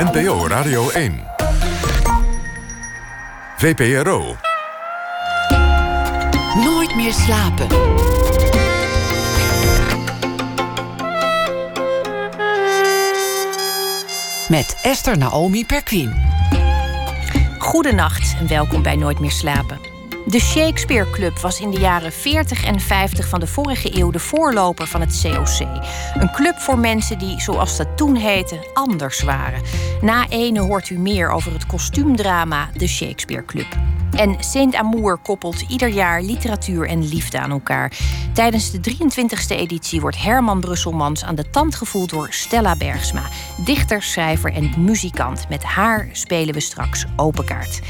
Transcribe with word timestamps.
NPO 0.00 0.46
Radio 0.46 0.90
1. 0.90 1.20
VPRO. 3.56 4.36
Nooit 6.64 6.96
meer 6.96 7.12
slapen. 7.12 7.66
Met 14.48 14.78
Esther 14.82 15.18
Naomi 15.18 15.66
Perquin. 15.66 16.14
Goedenacht 17.58 18.36
en 18.40 18.48
welkom 18.48 18.82
bij 18.82 18.96
Nooit 18.96 19.18
meer 19.18 19.30
slapen. 19.30 19.89
De 20.26 20.40
Shakespeare 20.40 21.10
Club 21.10 21.38
was 21.38 21.60
in 21.60 21.70
de 21.70 21.80
jaren 21.80 22.12
40 22.12 22.64
en 22.64 22.80
50 22.80 23.28
van 23.28 23.40
de 23.40 23.46
vorige 23.46 23.98
eeuw 23.98 24.10
de 24.10 24.18
voorloper 24.18 24.86
van 24.86 25.00
het 25.00 25.20
COC. 25.22 25.68
Een 26.14 26.32
club 26.32 26.58
voor 26.58 26.78
mensen 26.78 27.18
die, 27.18 27.40
zoals 27.40 27.76
dat 27.76 27.96
toen 27.96 28.14
heette, 28.16 28.70
anders 28.74 29.22
waren. 29.22 29.62
Na 30.00 30.28
ene 30.28 30.60
hoort 30.60 30.90
u 30.90 30.98
meer 30.98 31.30
over 31.30 31.52
het 31.52 31.66
kostuumdrama 31.66 32.70
De 32.76 32.86
Shakespeare 32.86 33.44
Club. 33.44 33.89
En 34.20 34.36
Saint 34.40 34.74
Amour 34.74 35.18
koppelt 35.18 35.60
ieder 35.68 35.88
jaar 35.88 36.22
literatuur 36.22 36.88
en 36.88 37.08
liefde 37.08 37.40
aan 37.40 37.50
elkaar. 37.50 37.92
Tijdens 38.32 38.70
de 38.70 38.78
23e 38.90 39.56
editie 39.56 40.00
wordt 40.00 40.22
Herman 40.22 40.60
Brusselmans 40.60 41.24
aan 41.24 41.34
de 41.34 41.50
tand 41.50 41.74
gevoeld 41.74 42.10
door 42.10 42.28
Stella 42.30 42.76
Bergsma. 42.76 43.22
Dichter, 43.64 44.02
schrijver 44.02 44.52
en 44.52 44.72
muzikant. 44.76 45.48
Met 45.48 45.62
haar 45.62 46.08
spelen 46.12 46.54
we 46.54 46.60
straks 46.60 47.04
open 47.16 47.44
kaart. 47.44 47.80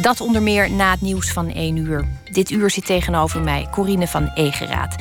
Dat 0.00 0.20
onder 0.20 0.42
meer 0.42 0.70
na 0.70 0.90
het 0.90 1.00
nieuws 1.00 1.32
van 1.32 1.48
1 1.48 1.76
uur. 1.76 2.08
Dit 2.32 2.50
uur 2.50 2.70
zit 2.70 2.86
tegenover 2.86 3.40
mij 3.40 3.68
Corine 3.70 4.06
van 4.06 4.30
Egeraat. 4.34 4.96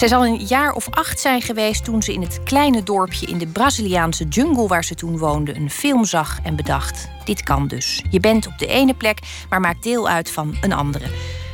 Zij 0.00 0.08
zal 0.08 0.26
een 0.26 0.46
jaar 0.46 0.72
of 0.72 0.90
acht 0.90 1.20
zijn 1.20 1.42
geweest 1.42 1.84
toen 1.84 2.02
ze 2.02 2.12
in 2.12 2.22
het 2.22 2.42
kleine 2.42 2.82
dorpje 2.82 3.26
in 3.26 3.38
de 3.38 3.46
Braziliaanse 3.46 4.24
jungle 4.24 4.66
waar 4.66 4.84
ze 4.84 4.94
toen 4.94 5.18
woonde 5.18 5.54
een 5.54 5.70
film 5.70 6.04
zag 6.04 6.38
en 6.42 6.56
bedacht: 6.56 7.08
dit 7.24 7.42
kan 7.42 7.68
dus. 7.68 8.02
Je 8.10 8.20
bent 8.20 8.46
op 8.46 8.58
de 8.58 8.66
ene 8.66 8.94
plek, 8.94 9.18
maar 9.48 9.60
maakt 9.60 9.82
deel 9.82 10.08
uit 10.08 10.30
van 10.30 10.56
een 10.60 10.72
andere. 10.72 11.04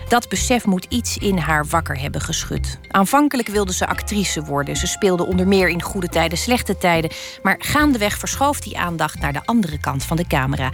Dat 0.08 0.28
besef 0.28 0.66
moet 0.66 0.86
iets 0.88 1.16
in 1.16 1.38
haar 1.38 1.66
wakker 1.66 2.00
hebben 2.00 2.20
geschud. 2.20 2.78
Aanvankelijk 2.88 3.48
wilde 3.48 3.72
ze 3.72 3.86
actrice 3.86 4.44
worden. 4.44 4.76
Ze 4.76 4.86
speelde 4.86 5.26
onder 5.26 5.48
meer 5.48 5.68
in 5.68 5.82
goede 5.82 6.08
tijden, 6.08 6.38
slechte 6.38 6.78
tijden. 6.78 7.10
Maar 7.42 7.56
gaandeweg 7.58 8.18
verschoof 8.18 8.60
die 8.60 8.78
aandacht 8.78 9.18
naar 9.18 9.32
de 9.32 9.44
andere 9.44 9.78
kant 9.78 10.04
van 10.04 10.16
de 10.16 10.26
camera. 10.26 10.70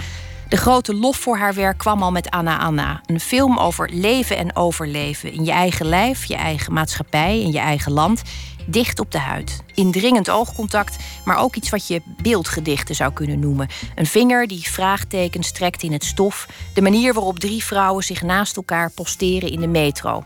De 0.53 0.58
grote 0.58 0.95
lof 0.95 1.17
voor 1.17 1.36
haar 1.36 1.55
werk 1.55 1.78
kwam 1.78 2.03
al 2.03 2.11
met 2.11 2.31
Anna 2.31 2.58
Anna. 2.58 3.00
Een 3.06 3.20
film 3.20 3.58
over 3.58 3.91
leven 3.92 4.36
en 4.36 4.56
overleven. 4.56 5.33
In 5.33 5.44
je 5.44 5.50
eigen 5.50 5.86
lijf, 5.86 6.25
je 6.25 6.34
eigen 6.34 6.72
maatschappij, 6.72 7.41
in 7.41 7.53
je 7.53 7.59
eigen 7.59 7.92
land. 7.92 8.22
Dicht 8.67 9.00
op 9.00 9.11
de 9.11 9.19
huid. 9.19 9.62
Indringend 9.75 10.31
oogcontact, 10.31 10.97
maar 11.25 11.39
ook 11.39 11.55
iets 11.56 11.70
wat 11.70 11.86
je 11.86 12.03
beeldgedichten 12.22 12.94
zou 12.94 13.12
kunnen 13.12 13.39
noemen. 13.39 13.69
Een 13.94 14.06
vinger 14.06 14.47
die 14.47 14.70
vraagtekens 14.70 15.53
trekt 15.53 15.83
in 15.83 15.92
het 15.92 16.05
stof. 16.05 16.48
De 16.75 16.83
manier 16.83 17.14
waarop 17.14 17.39
drie 17.39 17.64
vrouwen 17.64 18.05
zich 18.05 18.22
naast 18.22 18.56
elkaar 18.56 18.91
posteren 18.91 19.50
in 19.50 19.61
de 19.61 19.66
metro. 19.66 20.25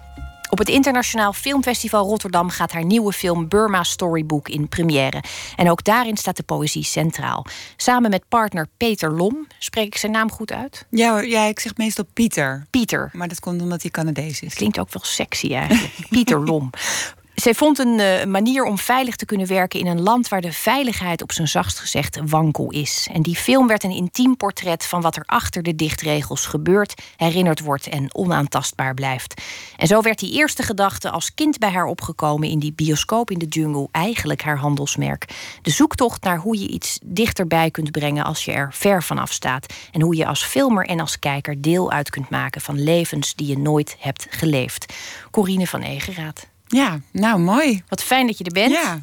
Op 0.50 0.58
het 0.58 0.68
Internationaal 0.68 1.32
Filmfestival 1.32 2.04
Rotterdam 2.04 2.50
gaat 2.50 2.72
haar 2.72 2.84
nieuwe 2.84 3.12
film 3.12 3.48
Burma 3.48 3.82
Storybook 3.82 4.48
in 4.48 4.68
première. 4.68 5.22
En 5.56 5.70
ook 5.70 5.84
daarin 5.84 6.16
staat 6.16 6.36
de 6.36 6.42
poëzie 6.42 6.84
centraal. 6.84 7.46
Samen 7.76 8.10
met 8.10 8.28
partner 8.28 8.66
Peter 8.76 9.12
Lom, 9.12 9.46
spreek 9.58 9.86
ik 9.86 9.96
zijn 9.96 10.12
naam 10.12 10.30
goed 10.30 10.52
uit? 10.52 10.86
Ja, 10.90 11.20
ja 11.20 11.44
ik 11.44 11.60
zeg 11.60 11.76
meestal 11.76 12.04
Pieter. 12.12 12.66
Pieter. 12.70 13.10
Maar 13.12 13.28
dat 13.28 13.40
komt 13.40 13.62
omdat 13.62 13.82
hij 13.82 13.90
Canadees 13.90 14.40
is. 14.40 14.54
Klinkt 14.54 14.78
ook 14.78 14.92
wel 14.92 15.04
sexy 15.04 15.54
eigenlijk. 15.54 15.94
Pieter 16.08 16.44
Lom. 16.44 16.70
Zij 17.36 17.54
vond 17.54 17.78
een 17.78 17.98
uh, 17.98 18.24
manier 18.24 18.64
om 18.64 18.78
veilig 18.78 19.16
te 19.16 19.24
kunnen 19.24 19.46
werken 19.46 19.80
in 19.80 19.86
een 19.86 20.02
land 20.02 20.28
waar 20.28 20.40
de 20.40 20.52
veiligheid 20.52 21.22
op 21.22 21.32
zijn 21.32 21.48
zachtst 21.48 21.78
gezegd 21.78 22.20
wankel 22.24 22.70
is. 22.70 23.08
En 23.12 23.22
die 23.22 23.36
film 23.36 23.66
werd 23.66 23.84
een 23.84 23.90
intiem 23.90 24.36
portret 24.36 24.86
van 24.86 25.00
wat 25.00 25.16
er 25.16 25.22
achter 25.26 25.62
de 25.62 25.74
dichtregels 25.74 26.46
gebeurt, 26.46 27.02
herinnerd 27.16 27.60
wordt 27.60 27.86
en 27.86 28.14
onaantastbaar 28.14 28.94
blijft. 28.94 29.42
En 29.76 29.86
zo 29.86 30.00
werd 30.00 30.18
die 30.18 30.32
eerste 30.32 30.62
gedachte 30.62 31.10
als 31.10 31.34
kind 31.34 31.58
bij 31.58 31.70
haar 31.70 31.84
opgekomen 31.84 32.48
in 32.48 32.58
die 32.58 32.72
bioscoop 32.72 33.30
in 33.30 33.38
de 33.38 33.46
jungle 33.46 33.88
eigenlijk 33.90 34.42
haar 34.42 34.58
handelsmerk. 34.58 35.24
De 35.62 35.70
zoektocht 35.70 36.22
naar 36.22 36.38
hoe 36.38 36.58
je 36.58 36.68
iets 36.68 36.98
dichterbij 37.04 37.70
kunt 37.70 37.90
brengen 37.90 38.24
als 38.24 38.44
je 38.44 38.52
er 38.52 38.70
ver 38.72 39.02
vanaf 39.02 39.32
staat. 39.32 39.74
En 39.92 40.02
hoe 40.02 40.16
je 40.16 40.26
als 40.26 40.44
filmer 40.44 40.86
en 40.86 41.00
als 41.00 41.18
kijker 41.18 41.60
deel 41.60 41.90
uit 41.90 42.10
kunt 42.10 42.30
maken 42.30 42.60
van 42.60 42.82
levens 42.82 43.34
die 43.34 43.46
je 43.46 43.58
nooit 43.58 43.96
hebt 43.98 44.26
geleefd. 44.30 44.94
Corine 45.30 45.66
van 45.66 45.80
Egeraat. 45.80 46.54
Ja, 46.66 47.00
nou 47.12 47.38
mooi. 47.38 47.82
Wat 47.88 48.02
fijn 48.02 48.26
dat 48.26 48.38
je 48.38 48.44
er 48.44 48.52
bent. 48.52 48.72
Ja. 48.72 49.00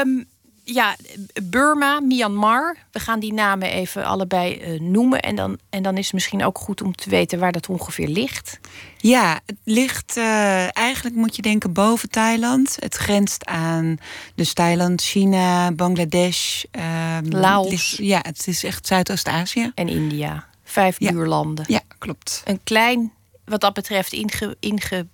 Um, 0.00 0.26
ja, 0.64 0.96
Burma, 1.42 2.00
Myanmar. 2.00 2.76
We 2.92 3.00
gaan 3.00 3.20
die 3.20 3.32
namen 3.32 3.70
even 3.70 4.04
allebei 4.04 4.60
uh, 4.60 4.80
noemen. 4.80 5.20
En 5.20 5.36
dan, 5.36 5.58
en 5.70 5.82
dan 5.82 5.96
is 5.96 6.04
het 6.04 6.14
misschien 6.14 6.44
ook 6.44 6.58
goed 6.58 6.82
om 6.82 6.94
te 6.94 7.10
weten 7.10 7.38
waar 7.38 7.52
dat 7.52 7.68
ongeveer 7.68 8.08
ligt. 8.08 8.58
Ja, 8.96 9.40
het 9.46 9.56
ligt 9.64 10.16
uh, 10.16 10.76
eigenlijk 10.76 11.16
moet 11.16 11.36
je 11.36 11.42
denken 11.42 11.72
boven 11.72 12.10
Thailand. 12.10 12.76
Het 12.78 12.94
grenst 12.94 13.44
aan 13.46 13.96
dus 14.34 14.52
Thailand, 14.52 15.02
China, 15.02 15.72
Bangladesh. 15.72 16.64
Uh, 16.72 17.16
Laos. 17.22 17.70
Ligt, 17.70 17.96
ja, 17.96 18.18
het 18.22 18.46
is 18.46 18.64
echt 18.64 18.86
Zuidoost-Azië. 18.86 19.72
En 19.74 19.88
India. 19.88 20.46
Vijf 20.64 20.96
ja. 20.98 21.12
buurlanden. 21.12 21.64
Ja, 21.68 21.80
klopt. 21.98 22.42
Een 22.44 22.60
klein, 22.62 23.12
wat 23.44 23.60
dat 23.60 23.74
betreft, 23.74 24.12
inge, 24.12 24.56
inge 24.60 25.06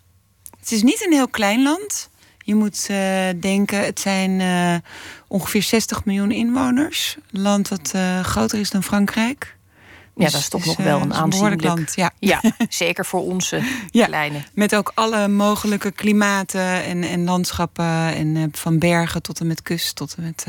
het 0.61 0.73
is 0.73 0.83
niet 0.83 1.05
een 1.07 1.13
heel 1.13 1.29
klein 1.29 1.63
land. 1.63 2.09
Je 2.39 2.55
moet 2.55 2.87
uh, 2.91 3.29
denken, 3.41 3.85
het 3.85 4.01
zijn 4.01 4.41
uh, 4.41 4.75
ongeveer 5.29 5.63
60 5.63 6.05
miljoen 6.05 6.31
inwoners. 6.31 7.17
Een 7.33 7.41
land 7.41 7.69
wat 7.69 7.93
uh, 7.95 8.21
groter 8.21 8.59
is 8.59 8.71
dan 8.71 8.83
Frankrijk. 8.83 9.57
Ja, 10.15 10.25
dus, 10.25 10.33
dat 10.33 10.41
is 10.41 10.49
toch 10.49 10.65
nog 10.65 10.77
wel 10.77 11.01
een 11.01 11.15
aanzienlijk 11.15 11.63
land. 11.63 11.93
Ja. 11.95 12.11
ja, 12.19 12.43
zeker 12.69 13.07
voor 13.07 13.21
onze 13.21 13.63
ja, 13.91 14.07
kleine. 14.07 14.43
Met 14.55 14.75
ook 14.75 14.93
alle 14.95 15.29
mogelijke 15.29 15.91
klimaten 15.91 16.85
en, 16.85 17.03
en 17.03 17.25
landschappen. 17.25 18.15
En 18.15 18.49
van 18.53 18.79
bergen 18.79 19.23
tot 19.23 19.41
en 19.41 19.47
met 19.47 19.63
kust, 19.63 19.97
tot 19.97 20.15
en 20.15 20.23
met 20.23 20.47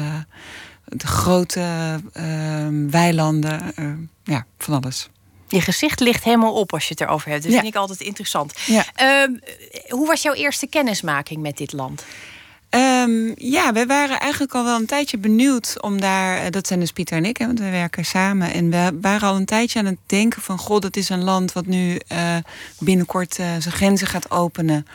de 0.85 1.07
grote 1.07 1.99
weilanden. 2.89 3.73
ja, 4.23 4.45
van 4.57 4.83
alles. 4.83 5.09
Je 5.51 5.61
gezicht 5.61 5.99
ligt 5.99 6.23
helemaal 6.23 6.53
op 6.53 6.73
als 6.73 6.83
je 6.83 6.89
het 6.89 7.01
erover 7.01 7.29
hebt. 7.29 7.43
Dat 7.43 7.51
ja. 7.51 7.59
vind 7.59 7.73
ik 7.73 7.79
altijd 7.79 7.99
interessant. 8.01 8.53
Ja. 8.65 8.85
Um, 9.23 9.39
hoe 9.89 10.07
was 10.07 10.21
jouw 10.21 10.33
eerste 10.33 10.67
kennismaking 10.67 11.41
met 11.41 11.57
dit 11.57 11.73
land? 11.73 12.05
Um, 12.69 13.33
ja, 13.37 13.73
we 13.73 13.85
waren 13.85 14.19
eigenlijk 14.19 14.55
al 14.55 14.63
wel 14.63 14.79
een 14.79 14.85
tijdje 14.85 15.17
benieuwd 15.17 15.81
om 15.81 16.01
daar. 16.01 16.51
Dat 16.51 16.67
zijn 16.67 16.79
dus 16.79 16.91
Pieter 16.91 17.17
en 17.17 17.25
ik, 17.25 17.37
hè, 17.37 17.45
want 17.45 17.59
we 17.59 17.69
werken 17.69 18.05
samen. 18.05 18.53
En 18.53 18.69
we 18.69 18.97
waren 19.01 19.29
al 19.29 19.35
een 19.35 19.45
tijdje 19.45 19.79
aan 19.79 19.85
het 19.85 19.97
denken 20.05 20.41
van: 20.41 20.57
God, 20.57 20.81
dat 20.81 20.95
is 20.95 21.09
een 21.09 21.23
land 21.23 21.53
wat 21.53 21.65
nu 21.65 21.99
uh, 22.11 22.35
binnenkort 22.79 23.39
uh, 23.39 23.45
zijn 23.45 23.75
grenzen 23.75 24.07
gaat 24.07 24.31
openen. 24.31 24.87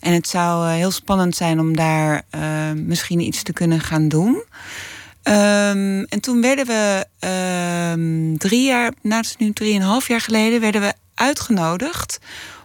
En 0.00 0.12
het 0.12 0.28
zou 0.28 0.68
heel 0.68 0.90
spannend 0.90 1.36
zijn 1.36 1.60
om 1.60 1.76
daar 1.76 2.22
misschien 2.74 3.20
iets 3.20 3.42
te 3.42 3.52
kunnen 3.52 3.80
gaan 3.80 4.08
doen. 4.08 4.42
Um, 5.24 6.04
en 6.04 6.20
toen 6.20 6.40
werden 6.40 6.66
we 6.66 7.06
um, 7.92 8.38
drie 8.38 8.66
jaar, 8.66 8.92
nou 9.02 9.16
het 9.16 9.26
is 9.26 9.36
nu 9.36 9.52
drieënhalf 9.52 10.08
jaar 10.08 10.20
geleden, 10.20 10.60
werden 10.60 10.80
we 10.80 10.92
uitgenodigd 11.14 12.18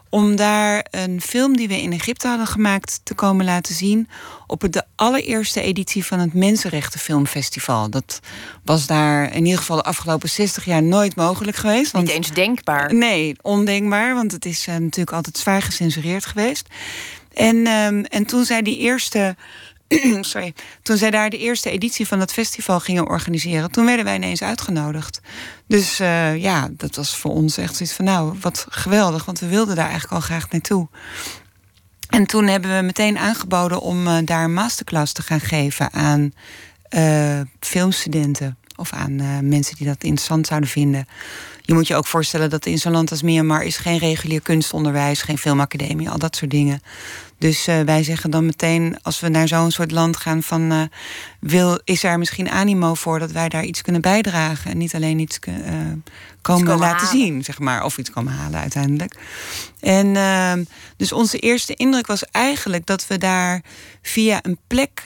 om 0.09 0.35
daar 0.35 0.85
een 0.91 1.21
film 1.21 1.57
die 1.57 1.67
we 1.67 1.81
in 1.81 1.91
Egypte 1.91 2.27
hadden 2.27 2.47
gemaakt 2.47 2.99
te 3.03 3.13
komen 3.13 3.45
laten 3.45 3.75
zien 3.75 4.09
op 4.47 4.65
de 4.69 4.83
allereerste 4.95 5.61
editie 5.61 6.05
van 6.05 6.19
het 6.19 6.33
Mensenrechten 6.33 6.99
Filmfestival. 6.99 7.89
Dat 7.89 8.19
was 8.63 8.87
daar 8.87 9.33
in 9.33 9.45
ieder 9.45 9.59
geval 9.59 9.75
de 9.75 9.83
afgelopen 9.83 10.29
60 10.29 10.65
jaar 10.65 10.83
nooit 10.83 11.15
mogelijk 11.15 11.57
geweest. 11.57 11.91
Want, 11.91 12.05
Niet 12.05 12.15
eens 12.15 12.31
denkbaar. 12.31 12.93
Nee, 12.93 13.35
ondenkbaar, 13.41 14.13
want 14.13 14.31
het 14.31 14.45
is 14.45 14.67
uh, 14.67 14.75
natuurlijk 14.75 15.15
altijd 15.15 15.37
zwaar 15.37 15.61
gecensureerd 15.61 16.25
geweest. 16.25 16.67
En, 17.33 17.67
um, 17.67 18.03
en 18.03 18.25
toen 18.25 18.45
zij 18.45 18.61
die 18.61 18.77
eerste 18.77 19.35
sorry, 20.21 20.53
toen 20.81 20.97
zij 20.97 21.11
daar 21.11 21.29
de 21.29 21.37
eerste 21.37 21.69
editie 21.69 22.07
van 22.07 22.19
het 22.19 22.33
festival 22.33 22.79
gingen 22.79 23.07
organiseren, 23.07 23.71
toen 23.71 23.85
werden 23.85 24.05
wij 24.05 24.15
ineens 24.15 24.41
uitgenodigd. 24.41 25.21
Dus 25.67 25.99
uh, 25.99 26.37
ja, 26.37 26.69
dat 26.71 26.95
was 26.95 27.15
voor 27.15 27.31
ons 27.31 27.57
echt 27.57 27.75
zoiets 27.75 27.95
van, 27.95 28.05
nou, 28.05 28.37
wat 28.41 28.65
geweldig, 28.69 29.25
want 29.25 29.39
we 29.39 29.47
wilden 29.47 29.75
daar 29.75 29.89
eigenlijk 29.89 30.13
al 30.13 30.27
graag 30.27 30.49
naartoe. 30.49 30.87
En 32.09 32.25
toen 32.25 32.47
hebben 32.47 32.77
we 32.77 32.83
meteen 32.83 33.17
aangeboden 33.17 33.79
om 33.79 34.07
uh, 34.07 34.17
daar 34.23 34.43
een 34.43 34.53
masterclass 34.53 35.13
te 35.13 35.21
gaan 35.21 35.39
geven 35.39 35.93
aan 35.93 36.31
uh, 36.89 37.41
filmstudenten 37.59 38.57
of 38.75 38.93
aan 38.93 39.47
mensen 39.49 39.75
die 39.75 39.87
dat 39.87 40.03
interessant 40.03 40.47
zouden 40.47 40.69
vinden. 40.69 41.07
Je 41.61 41.73
moet 41.73 41.87
je 41.87 41.95
ook 41.95 42.07
voorstellen 42.07 42.49
dat 42.49 42.65
in 42.65 42.77
zo'n 42.77 42.91
land 42.91 43.11
als 43.11 43.21
Myanmar 43.21 43.63
is 43.63 43.77
geen 43.77 43.97
regulier 43.97 44.41
kunstonderwijs, 44.41 45.21
geen 45.21 45.37
filmacademie, 45.37 46.09
al 46.09 46.17
dat 46.17 46.35
soort 46.35 46.51
dingen. 46.51 46.81
Dus 47.37 47.67
uh, 47.67 47.81
wij 47.81 48.03
zeggen 48.03 48.31
dan 48.31 48.45
meteen, 48.45 48.97
als 49.01 49.19
we 49.19 49.29
naar 49.29 49.47
zo'n 49.47 49.71
soort 49.71 49.91
land 49.91 50.17
gaan, 50.17 50.43
van 50.43 50.71
uh, 50.71 50.81
wil, 51.39 51.79
is 51.83 52.03
er 52.03 52.19
misschien 52.19 52.49
animo 52.49 52.93
voor 52.93 53.19
dat 53.19 53.31
wij 53.31 53.49
daar 53.49 53.63
iets 53.63 53.81
kunnen 53.81 54.01
bijdragen 54.01 54.71
en 54.71 54.77
niet 54.77 54.95
alleen 54.95 55.19
iets 55.19 55.39
uh, 55.49 55.55
komen, 56.41 56.65
komen 56.65 56.77
laten 56.77 57.05
halen. 57.07 57.21
zien, 57.21 57.43
zeg 57.43 57.59
maar, 57.59 57.83
of 57.83 57.97
iets 57.97 58.09
komen 58.09 58.33
halen 58.33 58.59
uiteindelijk. 58.59 59.15
En 59.79 60.15
ehm, 60.15 60.63
dus 60.97 61.11
onze 61.11 61.39
eerste 61.39 61.73
indruk 61.73 62.07
was 62.07 62.23
eigenlijk 62.31 62.85
dat 62.85 63.07
we 63.07 63.17
daar 63.17 63.61
via 64.01 64.39
een 64.41 64.57
plek 64.67 65.01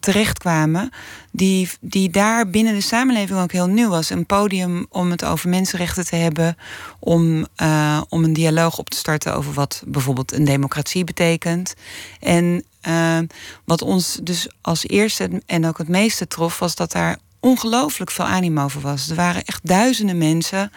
terechtkwamen 0.00 0.90
die, 1.32 1.70
die 1.80 2.10
daar 2.10 2.50
binnen 2.50 2.74
de 2.74 2.80
samenleving 2.80 3.40
ook 3.40 3.52
heel 3.52 3.66
nieuw 3.66 3.88
was. 3.88 4.10
Een 4.10 4.26
podium 4.26 4.86
om 4.88 5.10
het 5.10 5.24
over 5.24 5.48
mensenrechten 5.48 6.06
te 6.06 6.16
hebben, 6.16 6.56
om, 6.98 7.46
uh, 7.62 8.00
om 8.08 8.24
een 8.24 8.32
dialoog 8.32 8.78
op 8.78 8.90
te 8.90 8.96
starten 8.96 9.34
over 9.34 9.52
wat 9.52 9.82
bijvoorbeeld 9.86 10.32
een 10.32 10.44
democratie 10.44 11.04
betekent. 11.04 11.74
En 12.20 12.64
uh, 12.88 13.18
wat 13.64 13.82
ons 13.82 14.18
dus 14.22 14.48
als 14.60 14.86
eerste 14.86 15.42
en 15.46 15.66
ook 15.66 15.78
het 15.78 15.88
meeste 15.88 16.26
trof, 16.26 16.58
was 16.58 16.74
dat 16.74 16.92
daar 16.92 17.18
ongelooflijk 17.40 18.10
veel 18.10 18.24
animo 18.24 18.64
over 18.64 18.80
was. 18.80 19.10
Er 19.10 19.16
waren 19.16 19.44
echt 19.44 19.66
duizenden 19.68 20.18
mensen. 20.18 20.72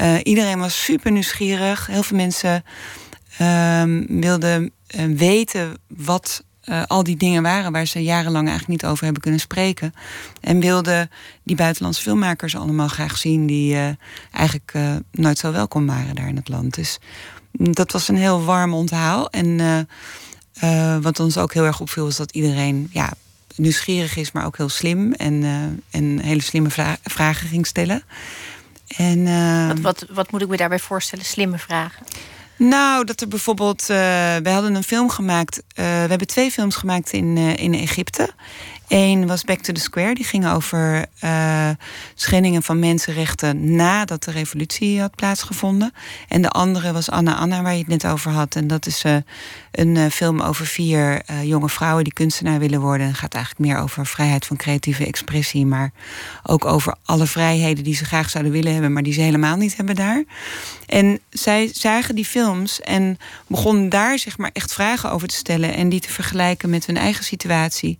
Uh, 0.00 0.14
iedereen 0.22 0.58
was 0.58 0.84
super 0.84 1.12
nieuwsgierig. 1.12 1.86
Heel 1.86 2.02
veel 2.02 2.16
mensen 2.16 2.64
wilden 4.06 4.72
weten 5.16 5.76
wat 5.86 6.44
uh, 6.70 6.82
al 6.86 7.02
die 7.02 7.16
dingen 7.16 7.42
waren 7.42 7.72
waar 7.72 7.86
ze 7.86 8.02
jarenlang 8.02 8.48
eigenlijk 8.48 8.82
niet 8.82 8.90
over 8.90 9.04
hebben 9.04 9.22
kunnen 9.22 9.40
spreken. 9.40 9.94
En 10.40 10.60
wilden 10.60 11.10
die 11.42 11.56
buitenlandse 11.56 12.02
filmmakers 12.02 12.56
allemaal 12.56 12.88
graag 12.88 13.18
zien 13.18 13.46
die 13.46 13.74
uh, 13.74 13.88
eigenlijk 14.30 14.72
uh, 14.76 14.96
nooit 15.12 15.38
zo 15.38 15.52
welkom 15.52 15.86
waren 15.86 16.14
daar 16.14 16.28
in 16.28 16.36
het 16.36 16.48
land. 16.48 16.74
Dus 16.74 16.98
mm, 17.52 17.72
dat 17.72 17.92
was 17.92 18.08
een 18.08 18.16
heel 18.16 18.44
warm 18.44 18.74
onthaal. 18.74 19.30
En 19.30 19.88
wat 21.02 21.20
ons 21.20 21.38
ook 21.38 21.54
heel 21.54 21.64
erg 21.64 21.80
opviel 21.80 22.04
was 22.04 22.16
dat 22.16 22.30
iedereen 22.30 22.88
ja, 22.92 23.12
nieuwsgierig 23.56 24.16
is, 24.16 24.32
maar 24.32 24.44
ook 24.46 24.56
heel 24.56 24.68
slim 24.68 25.12
en, 25.12 25.44
en 25.90 26.20
hele 26.20 26.42
slimme 26.42 26.70
vra 26.70 26.96
vragen 27.02 27.48
ging 27.48 27.66
stellen. 27.66 28.02
En, 28.96 29.24
wat, 29.66 29.80
wat, 29.80 30.06
wat 30.10 30.30
moet 30.30 30.42
ik 30.42 30.48
me 30.48 30.56
daarbij 30.56 30.78
voorstellen? 30.78 31.24
Slimme 31.24 31.58
vragen? 31.58 32.06
Nou, 32.62 33.04
dat 33.04 33.20
er 33.20 33.28
bijvoorbeeld. 33.28 33.80
Uh, 33.82 33.96
we 34.36 34.50
hadden 34.50 34.74
een 34.74 34.82
film 34.82 35.10
gemaakt. 35.10 35.56
Uh, 35.56 35.62
we 35.74 36.08
hebben 36.08 36.26
twee 36.26 36.50
films 36.50 36.76
gemaakt 36.76 37.12
in, 37.12 37.36
uh, 37.36 37.56
in 37.56 37.74
Egypte. 37.74 38.30
Eén 38.90 39.26
was 39.26 39.44
Back 39.44 39.58
to 39.60 39.72
the 39.72 39.80
Square. 39.80 40.14
Die 40.14 40.24
ging 40.24 40.48
over 40.48 41.06
uh, 41.24 41.70
schendingen 42.14 42.62
van 42.62 42.78
mensenrechten 42.78 43.74
nadat 43.74 44.24
de 44.24 44.30
revolutie 44.30 45.00
had 45.00 45.14
plaatsgevonden. 45.14 45.92
En 46.28 46.42
de 46.42 46.48
andere 46.48 46.92
was 46.92 47.10
Anna 47.10 47.36
Anna, 47.36 47.62
waar 47.62 47.72
je 47.72 47.78
het 47.78 47.88
net 47.88 48.06
over 48.06 48.30
had. 48.30 48.54
En 48.54 48.66
dat 48.66 48.86
is 48.86 49.04
uh, 49.04 49.16
een 49.70 49.94
uh, 49.94 50.06
film 50.06 50.40
over 50.40 50.66
vier 50.66 51.22
jonge 51.44 51.68
vrouwen 51.68 52.04
die 52.04 52.12
kunstenaar 52.12 52.58
willen 52.58 52.80
worden. 52.80 53.06
Het 53.06 53.16
gaat 53.16 53.34
eigenlijk 53.34 53.66
meer 53.66 53.82
over 53.82 54.06
vrijheid 54.06 54.46
van 54.46 54.56
creatieve 54.56 55.06
expressie. 55.06 55.66
Maar 55.66 55.92
ook 56.42 56.64
over 56.64 56.94
alle 57.04 57.26
vrijheden 57.26 57.84
die 57.84 57.94
ze 57.94 58.04
graag 58.04 58.30
zouden 58.30 58.52
willen 58.52 58.72
hebben, 58.72 58.92
maar 58.92 59.02
die 59.02 59.12
ze 59.12 59.20
helemaal 59.20 59.56
niet 59.56 59.76
hebben 59.76 59.94
daar. 59.94 60.24
En 60.86 61.20
zij 61.30 61.70
zagen 61.72 62.14
die 62.14 62.24
films 62.24 62.80
en 62.80 63.18
begonnen 63.46 63.88
daar 63.88 64.18
zeg 64.18 64.38
maar 64.38 64.50
echt 64.52 64.72
vragen 64.72 65.10
over 65.10 65.28
te 65.28 65.34
stellen. 65.34 65.74
En 65.74 65.88
die 65.88 66.00
te 66.00 66.10
vergelijken 66.10 66.70
met 66.70 66.86
hun 66.86 66.96
eigen 66.96 67.24
situatie. 67.24 67.98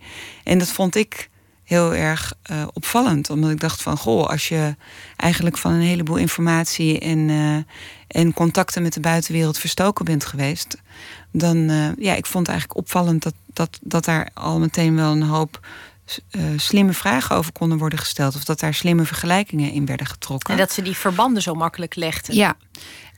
En 0.50 0.58
dat 0.58 0.68
vond 0.68 0.94
ik 0.94 1.30
heel 1.64 1.94
erg 1.94 2.34
uh, 2.50 2.66
opvallend. 2.72 3.30
Omdat 3.30 3.50
ik 3.50 3.60
dacht 3.60 3.82
van, 3.82 3.96
goh, 3.96 4.26
als 4.28 4.48
je 4.48 4.76
eigenlijk 5.16 5.58
van 5.58 5.72
een 5.72 5.80
heleboel 5.80 6.16
informatie 6.16 6.98
en, 6.98 7.28
uh, 7.28 7.56
en 8.06 8.32
contacten 8.32 8.82
met 8.82 8.92
de 8.92 9.00
buitenwereld 9.00 9.58
verstoken 9.58 10.04
bent 10.04 10.24
geweest. 10.24 10.76
Dan, 11.32 11.56
uh, 11.56 11.88
ja, 11.96 12.14
ik 12.14 12.26
vond 12.26 12.48
eigenlijk 12.48 12.78
opvallend 12.78 13.22
dat, 13.22 13.34
dat, 13.52 13.78
dat 13.82 14.04
daar 14.04 14.30
al 14.34 14.58
meteen 14.58 14.96
wel 14.96 15.12
een 15.12 15.22
hoop 15.22 15.60
slimme 16.56 16.92
vragen 16.92 17.36
over 17.36 17.52
konden 17.52 17.78
worden 17.78 17.98
gesteld. 17.98 18.34
Of 18.34 18.44
dat 18.44 18.60
daar 18.60 18.74
slimme 18.74 19.04
vergelijkingen 19.04 19.72
in 19.72 19.86
werden 19.86 20.06
getrokken. 20.06 20.52
En 20.52 20.58
dat 20.58 20.72
ze 20.72 20.82
die 20.82 20.96
verbanden 20.96 21.42
zo 21.42 21.54
makkelijk 21.54 21.94
legden. 21.94 22.34
Ja, 22.34 22.56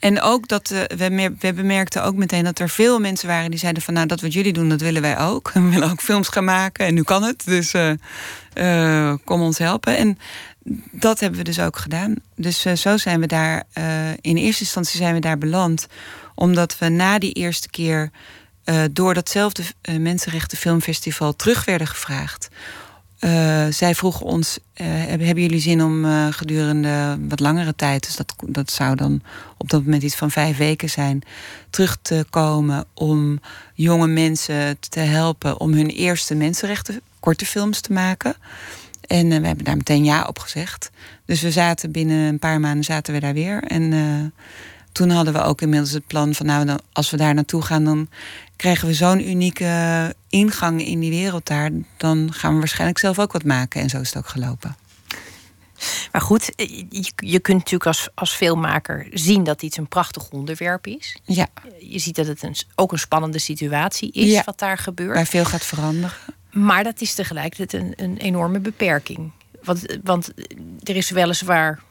en 0.02 0.20
ook 0.20 0.48
dat 0.48 0.70
uh, 0.70 0.80
we, 0.96 1.34
we 1.38 1.52
bemerkten 1.52 2.04
ook 2.04 2.14
meteen 2.14 2.44
dat 2.44 2.58
er 2.58 2.68
veel 2.68 2.98
mensen 2.98 3.28
waren 3.28 3.50
die 3.50 3.58
zeiden 3.58 3.82
van 3.82 3.94
nou 3.94 4.06
dat 4.06 4.20
wat 4.20 4.32
jullie 4.32 4.52
doen, 4.52 4.68
dat 4.68 4.80
willen 4.80 5.02
wij 5.02 5.18
ook. 5.18 5.50
We 5.54 5.68
willen 5.68 5.90
ook 5.90 6.00
films 6.00 6.28
gaan 6.28 6.44
maken 6.44 6.86
en 6.86 6.94
nu 6.94 7.02
kan 7.02 7.22
het. 7.22 7.44
Dus 7.44 7.74
uh, 7.74 9.14
kom 9.24 9.40
ons 9.40 9.58
helpen. 9.58 9.96
En 9.96 10.18
dat 10.90 11.20
hebben 11.20 11.38
we 11.38 11.44
dus 11.44 11.60
ook 11.60 11.76
gedaan. 11.76 12.14
Dus 12.36 12.60
zo 12.60 12.96
zijn 12.96 13.20
we 13.20 13.26
daar, 13.26 13.64
in 14.20 14.36
eerste 14.36 14.62
instantie 14.62 14.96
zijn 14.96 15.14
we 15.14 15.20
daar 15.20 15.38
beland. 15.38 15.86
Omdat 16.34 16.78
we 16.78 16.88
na 16.88 17.18
die 17.18 17.32
eerste 17.32 17.70
keer 17.70 18.10
door 18.90 19.14
datzelfde 19.14 19.62
Mensenrechten 19.98 20.58
Filmfestival 20.58 21.36
terug 21.36 21.64
werden 21.64 21.86
gevraagd 21.86 22.48
uh, 23.24 23.66
zij 23.70 23.94
vroegen 23.94 24.26
ons: 24.26 24.58
uh, 24.58 24.86
hebben 24.96 25.42
jullie 25.42 25.60
zin 25.60 25.82
om 25.82 26.04
uh, 26.04 26.26
gedurende 26.30 27.18
wat 27.28 27.40
langere 27.40 27.74
tijd, 27.74 28.06
dus 28.06 28.16
dat, 28.16 28.34
dat 28.46 28.70
zou 28.70 28.96
dan 28.96 29.22
op 29.56 29.70
dat 29.70 29.84
moment 29.84 30.02
iets 30.02 30.14
van 30.14 30.30
vijf 30.30 30.56
weken 30.56 30.90
zijn, 30.90 31.22
terug 31.70 31.98
te 32.02 32.26
komen 32.30 32.84
om 32.94 33.40
jonge 33.74 34.06
mensen 34.06 34.78
te 34.80 35.00
helpen 35.00 35.60
om 35.60 35.72
hun 35.72 35.88
eerste 35.88 36.34
mensenrechten 36.34 37.00
korte 37.20 37.46
films 37.46 37.80
te 37.80 37.92
maken? 37.92 38.34
En 39.06 39.28
we 39.28 39.46
hebben 39.46 39.64
daar 39.64 39.76
meteen 39.76 40.04
ja 40.04 40.24
op 40.24 40.38
gezegd. 40.38 40.90
Dus 41.24 41.40
we 41.40 41.50
zaten 41.50 41.90
binnen 41.90 42.16
een 42.16 42.38
paar 42.38 42.60
maanden 42.60 42.84
zaten 42.84 43.14
we 43.14 43.20
daar 43.20 43.34
weer. 43.34 43.62
En 43.62 43.92
toen 44.92 45.10
hadden 45.10 45.32
we 45.32 45.42
ook 45.42 45.60
inmiddels 45.60 45.92
het 45.92 46.06
plan 46.06 46.34
van 46.34 46.46
nou, 46.46 46.78
als 46.92 47.10
we 47.10 47.16
daar 47.16 47.34
naartoe 47.34 47.62
gaan, 47.62 47.84
dan 47.84 48.08
krijgen 48.56 48.88
we 48.88 48.94
zo'n 48.94 49.28
unieke 49.28 50.14
ingang 50.28 50.86
in 50.86 51.00
die 51.00 51.10
wereld 51.10 51.46
daar, 51.46 51.70
dan 51.96 52.32
gaan 52.32 52.52
we 52.52 52.58
waarschijnlijk 52.58 52.98
zelf 52.98 53.18
ook 53.18 53.32
wat 53.32 53.44
maken. 53.44 53.80
En 53.80 53.88
zo 53.88 54.00
is 54.00 54.08
het 54.08 54.16
ook 54.16 54.28
gelopen. 54.28 54.76
Maar 56.12 56.20
goed, 56.20 56.52
je, 56.56 57.12
je 57.16 57.40
kunt 57.40 57.58
natuurlijk 57.58 57.86
als, 57.86 58.08
als 58.14 58.30
filmmaker 58.30 59.06
zien 59.10 59.44
dat 59.44 59.62
iets 59.62 59.76
een 59.76 59.88
prachtig 59.88 60.30
onderwerp 60.30 60.86
is. 60.86 61.16
Ja. 61.24 61.48
Je 61.78 61.98
ziet 61.98 62.16
dat 62.16 62.26
het 62.26 62.42
een, 62.42 62.56
ook 62.74 62.92
een 62.92 62.98
spannende 62.98 63.38
situatie 63.38 64.12
is 64.12 64.30
ja. 64.30 64.42
wat 64.44 64.58
daar 64.58 64.78
gebeurt. 64.78 65.14
Waar 65.14 65.26
veel 65.26 65.44
gaat 65.44 65.64
veranderen. 65.64 66.16
Maar 66.50 66.84
dat 66.84 67.00
is 67.00 67.14
tegelijkertijd 67.14 67.82
een, 67.82 67.92
een 67.96 68.16
enorme 68.16 68.60
beperking. 68.60 69.30
Want, 69.62 69.98
want 70.02 70.32
er 70.82 70.96
is 70.96 71.10
weliswaar 71.10 71.82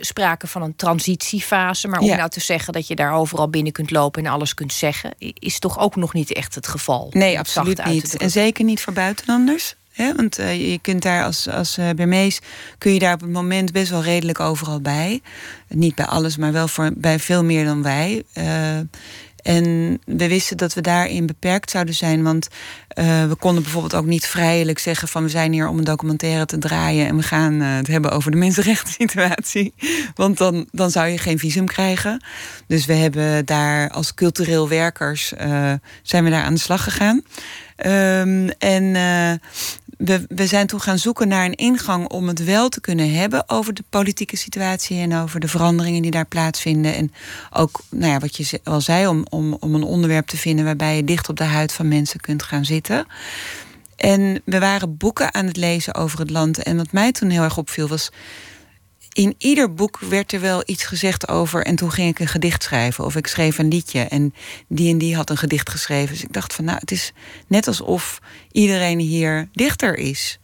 sprake 0.00 0.46
van 0.46 0.62
een 0.62 0.76
transitiefase. 0.76 1.88
Maar 1.88 2.00
om 2.00 2.08
nou 2.08 2.28
te 2.28 2.40
zeggen 2.40 2.72
dat 2.72 2.86
je 2.86 2.94
daar 2.94 3.12
overal 3.12 3.48
binnen 3.48 3.72
kunt 3.72 3.90
lopen 3.90 4.24
en 4.24 4.30
alles 4.30 4.54
kunt 4.54 4.72
zeggen, 4.72 5.14
is 5.18 5.58
toch 5.58 5.78
ook 5.78 5.96
nog 5.96 6.12
niet 6.12 6.32
echt 6.32 6.54
het 6.54 6.66
geval. 6.66 7.10
Nee, 7.10 7.38
absoluut 7.38 7.84
niet. 7.84 8.16
En 8.16 8.30
zeker 8.30 8.64
niet 8.64 8.80
voor 8.80 8.92
buitenlanders. 8.92 9.74
Want 10.16 10.38
uh, 10.38 10.70
je 10.70 10.78
kunt 10.78 11.02
daar 11.02 11.24
als, 11.24 11.48
als 11.48 11.78
uh, 11.78 11.90
Burmees 11.90 12.40
kun 12.78 12.92
je 12.92 12.98
daar 12.98 13.14
op 13.14 13.20
het 13.20 13.30
moment 13.30 13.72
best 13.72 13.90
wel 13.90 14.02
redelijk 14.02 14.40
overal 14.40 14.80
bij. 14.80 15.20
Niet 15.68 15.94
bij 15.94 16.06
alles, 16.06 16.36
maar 16.36 16.52
wel 16.52 16.68
voor, 16.68 16.90
bij 16.94 17.18
veel 17.18 17.44
meer 17.44 17.64
dan 17.64 17.82
wij. 17.82 18.22
Uh, 18.34 18.44
en 19.42 19.98
we 20.04 20.28
wisten 20.28 20.56
dat 20.56 20.74
we 20.74 20.80
daarin 20.80 21.26
beperkt 21.26 21.70
zouden 21.70 21.94
zijn. 21.94 22.22
Want 22.22 22.48
uh, 22.98 23.26
we 23.26 23.34
konden 23.34 23.62
bijvoorbeeld 23.62 23.94
ook 23.94 24.06
niet 24.06 24.26
vrijelijk 24.26 24.78
zeggen 24.78 25.08
van 25.08 25.22
we 25.22 25.28
zijn 25.28 25.52
hier 25.52 25.68
om 25.68 25.78
een 25.78 25.84
documentaire 25.84 26.46
te 26.46 26.58
draaien 26.58 27.06
en 27.06 27.16
we 27.16 27.22
gaan 27.22 27.62
uh, 27.62 27.76
het 27.76 27.86
hebben 27.86 28.10
over 28.10 28.30
de 28.30 28.36
mensenrechten 28.36 28.92
situatie. 28.92 29.74
Want 30.14 30.38
dan, 30.38 30.68
dan 30.70 30.90
zou 30.90 31.08
je 31.08 31.18
geen 31.18 31.38
visum 31.38 31.66
krijgen. 31.66 32.24
Dus 32.66 32.86
we 32.86 32.94
hebben 32.94 33.46
daar 33.46 33.90
als 33.90 34.14
cultureel 34.14 34.68
werkers 34.68 35.32
uh, 35.32 35.72
zijn 36.02 36.24
we 36.24 36.30
daar 36.30 36.44
aan 36.44 36.54
de 36.54 36.60
slag 36.60 36.84
gegaan. 36.84 37.22
Um, 37.86 38.48
en 38.48 38.96
we, 39.98 40.24
we 40.28 40.46
zijn 40.46 40.66
toen 40.66 40.80
gaan 40.80 40.98
zoeken 40.98 41.28
naar 41.28 41.44
een 41.44 41.54
ingang 41.54 42.08
om 42.08 42.28
het 42.28 42.44
wel 42.44 42.68
te 42.68 42.80
kunnen 42.80 43.14
hebben 43.14 43.48
over 43.48 43.74
de 43.74 43.84
politieke 43.90 44.36
situatie 44.36 45.00
en 45.00 45.16
over 45.16 45.40
de 45.40 45.48
veranderingen 45.48 46.02
die 46.02 46.10
daar 46.10 46.26
plaatsvinden. 46.26 46.94
En 46.94 47.12
ook, 47.50 47.80
nou 47.90 48.12
ja, 48.12 48.18
wat 48.18 48.36
je 48.36 48.60
al 48.64 48.80
zei, 48.80 49.06
om, 49.06 49.26
om, 49.30 49.56
om 49.60 49.74
een 49.74 49.82
onderwerp 49.82 50.26
te 50.26 50.36
vinden 50.36 50.64
waarbij 50.64 50.96
je 50.96 51.04
dicht 51.04 51.28
op 51.28 51.36
de 51.36 51.44
huid 51.44 51.72
van 51.72 51.88
mensen 51.88 52.20
kunt 52.20 52.42
gaan 52.42 52.64
zitten. 52.64 53.06
En 53.96 54.42
we 54.44 54.58
waren 54.58 54.96
boeken 54.96 55.34
aan 55.34 55.46
het 55.46 55.56
lezen 55.56 55.94
over 55.94 56.18
het 56.18 56.30
land. 56.30 56.62
En 56.62 56.76
wat 56.76 56.92
mij 56.92 57.12
toen 57.12 57.30
heel 57.30 57.42
erg 57.42 57.58
opviel 57.58 57.88
was 57.88 58.10
in 59.12 59.34
ieder 59.38 59.74
boek 59.74 59.98
werd 59.98 60.32
er 60.32 60.40
wel 60.40 60.62
iets 60.66 60.84
gezegd 60.84 61.28
over. 61.28 61.64
En 61.64 61.76
toen 61.76 61.92
ging 61.92 62.08
ik 62.08 62.18
een 62.18 62.28
gedicht 62.28 62.62
schrijven. 62.62 63.04
Of 63.04 63.16
ik 63.16 63.26
schreef 63.26 63.58
een 63.58 63.68
liedje. 63.68 64.00
En 64.00 64.34
die 64.68 64.92
en 64.92 64.98
die 64.98 65.16
had 65.16 65.30
een 65.30 65.36
gedicht 65.36 65.70
geschreven. 65.70 66.14
Dus 66.14 66.22
ik 66.22 66.32
dacht 66.32 66.54
van 66.54 66.64
nou, 66.64 66.78
het 66.80 66.90
is 66.90 67.12
net 67.46 67.66
alsof 67.66 68.20
iedereen 68.52 68.98
hier 68.98 69.48
dichter 69.52 69.96
is. 69.96 70.38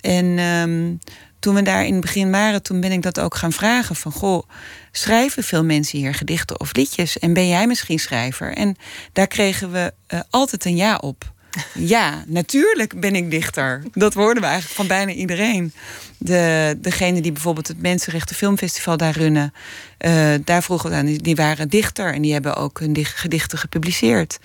En 0.00 0.38
um, 0.38 0.98
toen 1.38 1.54
we 1.54 1.62
daar 1.62 1.86
in 1.86 1.92
het 1.92 2.00
begin 2.00 2.30
waren, 2.30 2.62
toen 2.62 2.80
ben 2.80 2.92
ik 2.92 3.02
dat 3.02 3.20
ook 3.20 3.34
gaan 3.34 3.52
vragen. 3.52 3.96
Van 3.96 4.12
goh, 4.12 4.48
schrijven 4.92 5.44
veel 5.44 5.64
mensen 5.64 5.98
hier 5.98 6.14
gedichten 6.14 6.60
of 6.60 6.74
liedjes? 6.74 7.18
En 7.18 7.32
ben 7.32 7.48
jij 7.48 7.66
misschien 7.66 7.98
schrijver? 7.98 8.54
En 8.54 8.76
daar 9.12 9.26
kregen 9.26 9.72
we 9.72 9.92
uh, 10.08 10.20
altijd 10.30 10.64
een 10.64 10.76
ja 10.76 10.96
op. 10.96 11.32
Ja, 11.74 12.24
natuurlijk 12.26 13.00
ben 13.00 13.14
ik 13.14 13.30
dichter. 13.30 13.82
Dat 13.92 14.14
hoorden 14.14 14.42
we 14.42 14.48
eigenlijk 14.48 14.76
van 14.76 14.86
bijna 14.86 15.12
iedereen. 15.12 15.72
De, 16.18 16.76
degene 16.78 17.20
die 17.20 17.32
bijvoorbeeld 17.32 17.68
het 17.68 17.82
Mensenrechten 17.82 18.36
Filmfestival 18.36 18.96
daar 18.96 19.16
runnen, 19.16 19.52
uh, 19.98 20.34
daar 20.44 20.62
vroegen 20.62 20.90
we 20.90 20.96
aan, 20.96 21.06
die 21.06 21.36
waren 21.36 21.68
dichter 21.68 22.14
en 22.14 22.22
die 22.22 22.32
hebben 22.32 22.56
ook 22.56 22.80
hun 22.80 22.96
gedichten 23.04 23.58
gepubliceerd. 23.58 24.38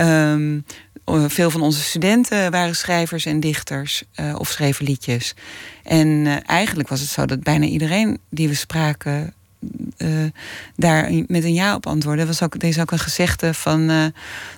Um, 0.00 0.64
veel 1.26 1.50
van 1.50 1.60
onze 1.60 1.80
studenten 1.80 2.50
waren 2.50 2.76
schrijvers 2.76 3.26
en 3.26 3.40
dichters 3.40 4.02
uh, 4.20 4.34
of 4.38 4.48
schreven 4.48 4.84
liedjes. 4.84 5.34
En 5.82 6.06
uh, 6.06 6.36
eigenlijk 6.46 6.88
was 6.88 7.00
het 7.00 7.08
zo 7.08 7.26
dat 7.26 7.42
bijna 7.42 7.64
iedereen 7.66 8.18
die 8.30 8.48
we 8.48 8.54
spraken 8.54 9.34
uh, 9.98 10.24
daar 10.76 11.10
met 11.26 11.44
een 11.44 11.54
ja 11.54 11.74
op 11.74 11.86
antwoorden. 11.86 12.26
Was 12.26 12.42
ook, 12.42 12.54
is 12.54 12.78
ook 12.78 12.90
een 12.90 12.98
gezegde 12.98 13.54
van... 13.54 13.90
Uh, 13.90 14.04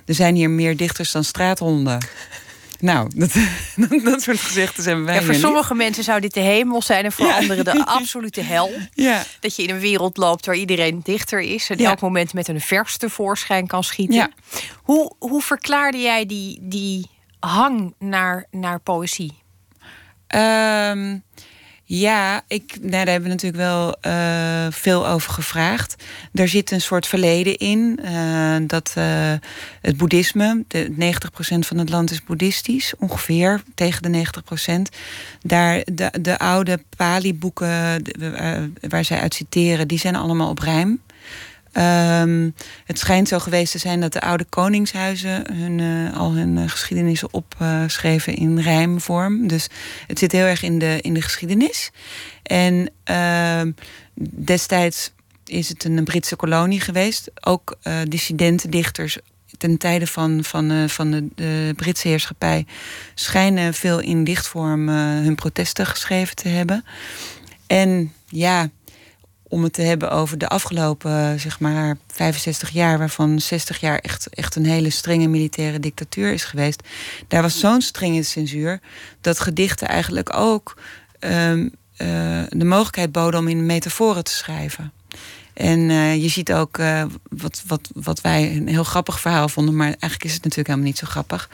er 0.05 0.15
zijn 0.15 0.35
hier 0.35 0.49
meer 0.49 0.77
dichters 0.77 1.11
dan 1.11 1.23
straathonden. 1.23 1.97
Nou, 2.83 3.09
dat, 3.15 3.33
dat 4.03 4.21
soort 4.21 4.39
gezegdes 4.39 4.85
hebben 4.85 5.05
wij. 5.05 5.15
Ja, 5.15 5.21
voor 5.21 5.33
sommige 5.33 5.75
mensen 5.75 6.03
zou 6.03 6.19
dit 6.19 6.33
de 6.33 6.39
hemel 6.39 6.81
zijn 6.81 7.05
en 7.05 7.11
voor 7.11 7.33
anderen 7.33 7.65
de 7.65 7.85
absolute 7.99 8.41
hel. 8.41 8.71
Ja. 8.93 9.23
Dat 9.39 9.55
je 9.55 9.63
in 9.63 9.69
een 9.69 9.79
wereld 9.79 10.17
loopt 10.17 10.45
waar 10.45 10.55
iedereen 10.55 10.99
dichter 11.03 11.41
is 11.41 11.69
en 11.69 11.77
elk 11.77 11.99
moment 11.99 12.33
met 12.33 12.47
een 12.47 12.61
vers 12.61 12.97
tevoorschijn 12.97 13.67
kan 13.67 13.83
schieten. 13.83 14.15
Ja. 14.15 14.29
Hoe, 14.75 15.15
hoe 15.19 15.41
verklaarde 15.41 15.97
jij 15.97 16.25
die, 16.25 16.59
die 16.61 17.09
hang 17.39 17.93
naar, 17.99 18.45
naar 18.51 18.79
poëzie? 18.79 19.41
Ehm, 20.27 21.17
ja, 21.99 22.41
ik, 22.47 22.77
nou, 22.79 22.91
daar 22.91 23.07
hebben 23.07 23.23
we 23.23 23.35
natuurlijk 23.35 23.63
wel 23.63 23.95
uh, 24.01 24.67
veel 24.69 25.07
over 25.07 25.33
gevraagd. 25.33 26.03
Er 26.33 26.47
zit 26.47 26.71
een 26.71 26.81
soort 26.81 27.07
verleden 27.07 27.57
in. 27.57 27.99
Uh, 28.05 28.55
dat 28.67 28.93
uh, 28.97 29.33
het 29.81 29.97
boeddhisme, 29.97 30.63
de 30.67 30.89
90% 30.89 30.95
van 31.59 31.77
het 31.77 31.89
land 31.89 32.11
is 32.11 32.23
boeddhistisch, 32.23 32.93
ongeveer 32.99 33.63
tegen 33.75 34.11
de 34.11 34.25
90%. 34.91 34.97
Daar 35.41 35.81
de, 35.91 36.13
de 36.21 36.39
oude 36.39 36.79
Pali-boeken 36.97 38.03
waar 38.89 39.05
zij 39.05 39.19
uit 39.19 39.33
citeren, 39.33 39.87
die 39.87 39.99
zijn 39.99 40.15
allemaal 40.15 40.49
op 40.49 40.59
rijm. 40.59 41.01
Um, 41.77 42.55
het 42.85 42.99
schijnt 42.99 43.27
zo 43.27 43.39
geweest 43.39 43.71
te 43.71 43.77
zijn 43.77 43.99
dat 43.99 44.13
de 44.13 44.21
oude 44.21 44.45
koningshuizen 44.49 45.53
hun, 45.53 45.79
uh, 45.79 46.17
al 46.17 46.31
hun 46.31 46.57
uh, 46.57 46.69
geschiedenissen 46.69 47.33
opschreven 47.33 48.35
in 48.35 48.59
rijmvorm. 48.59 49.47
Dus 49.47 49.67
het 50.07 50.19
zit 50.19 50.31
heel 50.31 50.45
erg 50.45 50.63
in 50.63 50.79
de, 50.79 50.99
in 51.01 51.13
de 51.13 51.21
geschiedenis. 51.21 51.91
En 52.43 52.89
uh, 53.11 53.61
destijds 54.35 55.11
is 55.45 55.69
het 55.69 55.83
een 55.83 56.03
Britse 56.03 56.35
kolonie 56.35 56.79
geweest. 56.79 57.31
Ook 57.41 57.77
uh, 57.83 57.93
dissidenten, 58.07 58.69
dichters 58.69 59.17
ten 59.57 59.77
tijde 59.77 60.07
van, 60.07 60.43
van, 60.43 60.89
van 60.89 61.11
de, 61.11 61.27
de, 61.35 61.73
Britse 61.75 62.07
heerschappij 62.07 62.65
schijnen 63.15 63.73
veel 63.73 63.99
in 63.99 64.23
dichtvorm 64.23 64.89
hun 64.89 65.35
protesten 65.35 65.85
geschreven 65.85 66.35
te 66.35 66.47
hebben. 66.47 66.85
En 67.67 68.13
ja, 68.27 68.69
om 69.53 69.63
het 69.63 69.73
te 69.73 69.81
hebben 69.81 70.11
over 70.11 70.37
de 70.37 70.47
afgelopen 70.47 71.39
zeg 71.39 71.59
maar 71.59 71.97
65 72.07 72.69
jaar, 72.69 72.97
waarvan 72.97 73.39
60 73.39 73.79
jaar 73.79 73.97
echt, 73.97 74.27
echt 74.29 74.55
een 74.55 74.65
hele 74.65 74.89
strenge 74.89 75.27
militaire 75.27 75.79
dictatuur 75.79 76.33
is 76.33 76.43
geweest. 76.43 76.83
Daar 77.27 77.41
was 77.41 77.59
zo'n 77.59 77.81
strenge 77.81 78.23
censuur 78.23 78.79
dat 79.21 79.39
gedichten 79.39 79.87
eigenlijk 79.87 80.35
ook 80.35 80.77
um, 81.19 81.63
uh, 81.63 82.43
de 82.49 82.65
mogelijkheid 82.65 83.11
boden 83.11 83.39
om 83.39 83.47
in 83.47 83.65
metaforen 83.65 84.23
te 84.23 84.31
schrijven. 84.31 84.91
En 85.53 85.79
uh, 85.79 86.21
je 86.21 86.29
ziet 86.29 86.53
ook 86.53 86.77
uh, 86.77 87.03
wat, 87.29 87.63
wat, 87.67 87.89
wat 87.93 88.21
wij 88.21 88.55
een 88.55 88.67
heel 88.67 88.83
grappig 88.83 89.19
verhaal 89.19 89.49
vonden, 89.49 89.75
maar 89.75 89.87
eigenlijk 89.87 90.23
is 90.23 90.33
het 90.33 90.43
natuurlijk 90.43 90.67
helemaal 90.67 90.89
niet 90.89 90.97
zo 90.97 91.07
grappig. 91.07 91.49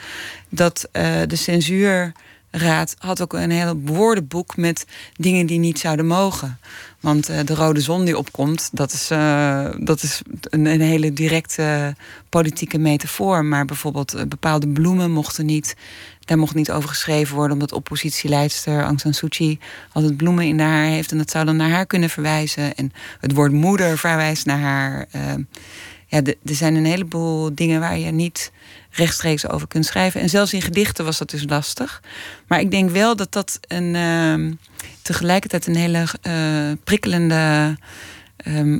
Dat 0.49 0.89
de 1.27 1.35
censuur 1.35 2.11
raad 2.51 2.95
had 2.97 3.21
ook 3.21 3.33
een 3.33 3.51
heel 3.51 3.79
woordenboek 3.83 4.57
met 4.57 4.85
dingen 5.15 5.45
die 5.45 5.59
niet 5.59 5.79
zouden 5.79 6.07
mogen. 6.07 6.59
Want 6.99 7.29
uh, 7.29 7.39
de 7.45 7.55
rode 7.55 7.81
zon 7.81 8.05
die 8.05 8.17
opkomt, 8.17 8.69
dat 8.71 8.91
is, 8.93 9.11
uh, 9.11 9.65
dat 9.77 10.03
is 10.03 10.21
een, 10.41 10.81
hele 10.81 11.13
directe 11.13 11.95
politieke 12.29 12.77
metafoor. 12.77 13.45
Maar 13.45 13.65
bijvoorbeeld 13.65 14.15
uh, 14.15 14.21
bepaalde 14.23 14.67
bloemen 14.67 15.11
mochten 15.11 15.45
niet, 15.45 15.75
daar 16.19 16.37
mocht 16.37 16.55
niet 16.55 16.71
over 16.71 16.89
geschreven 16.89 17.35
worden, 17.35 17.53
omdat 17.53 17.71
oppositieleidster 17.71 18.81
Aung 18.81 18.99
San 18.99 19.13
Suu 19.13 19.29
Kyi 19.29 19.59
altijd 19.91 20.17
bloemen 20.17 20.45
in 20.45 20.59
haar 20.59 20.85
heeft 20.85 21.11
en 21.11 21.17
dat 21.17 21.31
zou 21.31 21.45
dan 21.45 21.55
naar 21.55 21.69
haar 21.69 21.85
kunnen 21.85 22.09
verwijzen. 22.09 22.75
En 22.75 22.93
het 23.19 23.33
woord 23.33 23.51
moeder 23.51 23.97
verwijst 23.97 24.45
naar 24.45 24.59
haar. 24.59 25.07
Ja, 26.09 26.21
er 26.23 26.35
zijn 26.43 26.75
een 26.75 26.85
heleboel 26.85 27.55
dingen 27.55 27.79
waar 27.79 27.97
je 27.97 28.11
niet 28.11 28.51
rechtstreeks 28.91 29.47
over 29.47 29.67
kunt 29.67 29.85
schrijven. 29.85 30.21
En 30.21 30.29
zelfs 30.29 30.53
in 30.53 30.61
gedichten 30.61 31.05
was 31.05 31.17
dat 31.17 31.29
dus 31.29 31.43
lastig. 31.47 32.01
Maar 32.47 32.59
ik 32.59 32.71
denk 32.71 32.89
wel 32.89 33.15
dat 33.15 33.31
dat 33.31 33.59
een, 33.67 33.93
uh, 33.93 34.53
tegelijkertijd 35.01 35.67
een 35.67 35.75
hele 35.75 36.05
uh, 36.27 36.77
prikkelende 36.83 37.77
uh, 38.47 38.77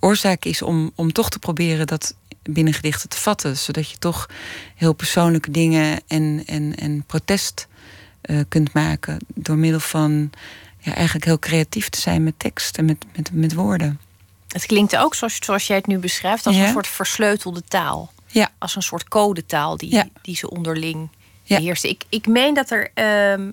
oorzaak 0.00 0.44
is 0.44 0.62
om, 0.62 0.90
om 0.94 1.12
toch 1.12 1.30
te 1.30 1.38
proberen 1.38 1.86
dat 1.86 2.14
binnen 2.42 2.72
gedichten 2.72 3.08
te 3.08 3.20
vatten. 3.20 3.56
Zodat 3.56 3.90
je 3.90 3.98
toch 3.98 4.28
heel 4.74 4.92
persoonlijke 4.92 5.50
dingen 5.50 6.00
en, 6.06 6.42
en, 6.46 6.74
en 6.76 7.04
protest 7.06 7.68
eh, 8.20 8.40
kunt 8.48 8.72
maken 8.72 9.18
door 9.34 9.56
middel 9.56 9.80
van 9.80 10.30
ja, 10.78 10.94
eigenlijk 10.94 11.24
heel 11.24 11.38
creatief 11.38 11.88
te 11.88 12.00
zijn 12.00 12.24
met 12.24 12.38
tekst 12.38 12.78
en 12.78 12.84
met, 12.84 13.04
met, 13.16 13.30
met 13.32 13.54
woorden. 13.54 14.00
Het 14.54 14.66
klinkt 14.66 14.96
ook, 14.96 15.14
zoals, 15.14 15.36
zoals 15.40 15.66
jij 15.66 15.76
het 15.76 15.86
nu 15.86 15.98
beschrijft, 15.98 16.46
als 16.46 16.56
ja? 16.56 16.64
een 16.64 16.72
soort 16.72 16.86
versleutelde 16.86 17.62
taal. 17.64 18.12
Ja. 18.26 18.50
Als 18.58 18.76
een 18.76 18.82
soort 18.82 19.08
codetaal 19.08 19.76
die, 19.76 19.92
ja. 19.92 20.08
die 20.22 20.36
ze 20.36 20.50
onderling 20.50 21.08
beheersen. 21.46 21.88
Ik, 21.88 22.04
ik 22.08 22.26
meen 22.26 22.54
dat 22.54 22.70
er 22.70 22.90
uh, 22.94 23.48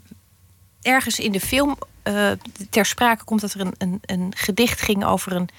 ergens 0.81 1.19
in 1.19 1.31
de 1.31 1.39
film 1.39 1.77
uh, 2.03 2.31
ter 2.69 2.85
sprake 2.85 3.23
komt 3.23 3.41
dat 3.41 3.53
er 3.53 3.59
een, 3.61 3.73
een, 3.77 3.99
een 4.01 4.33
gedicht 4.35 4.81
ging 4.81 5.05
over 5.05 5.31
een 5.31 5.49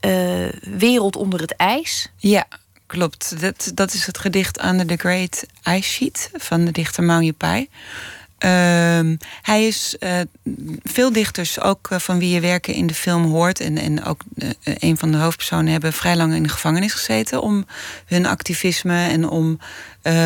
uh, 0.00 0.78
wereld 0.78 1.16
onder 1.16 1.40
het 1.40 1.56
ijs. 1.56 2.10
Ja, 2.16 2.46
klopt. 2.86 3.40
Dat, 3.40 3.70
dat 3.74 3.92
is 3.92 4.06
het 4.06 4.18
gedicht 4.18 4.64
Under 4.64 4.86
the 4.86 4.96
Great 4.96 5.46
Ice 5.62 5.88
Sheet 5.92 6.30
van 6.34 6.64
de 6.64 6.72
dichter 6.72 7.04
Mao 7.04 7.32
Pai. 7.32 7.68
Uh, 8.44 8.50
hij 9.42 9.66
is 9.66 9.96
uh, 10.00 10.20
veel 10.82 11.12
dichters, 11.12 11.60
ook 11.60 11.90
uh, 11.92 11.98
van 11.98 12.18
wie 12.18 12.34
je 12.34 12.40
werken 12.40 12.74
in 12.74 12.86
de 12.86 12.94
film 12.94 13.24
hoort. 13.24 13.60
En, 13.60 13.78
en 13.78 14.04
ook 14.04 14.20
uh, 14.34 14.50
een 14.62 14.96
van 14.96 15.10
de 15.10 15.18
hoofdpersonen 15.18 15.72
hebben 15.72 15.92
vrij 15.92 16.16
lang 16.16 16.34
in 16.34 16.42
de 16.42 16.48
gevangenis 16.48 16.92
gezeten 16.92 17.42
om 17.42 17.66
hun 18.06 18.26
activisme 18.26 19.08
en 19.08 19.28
om 19.28 19.58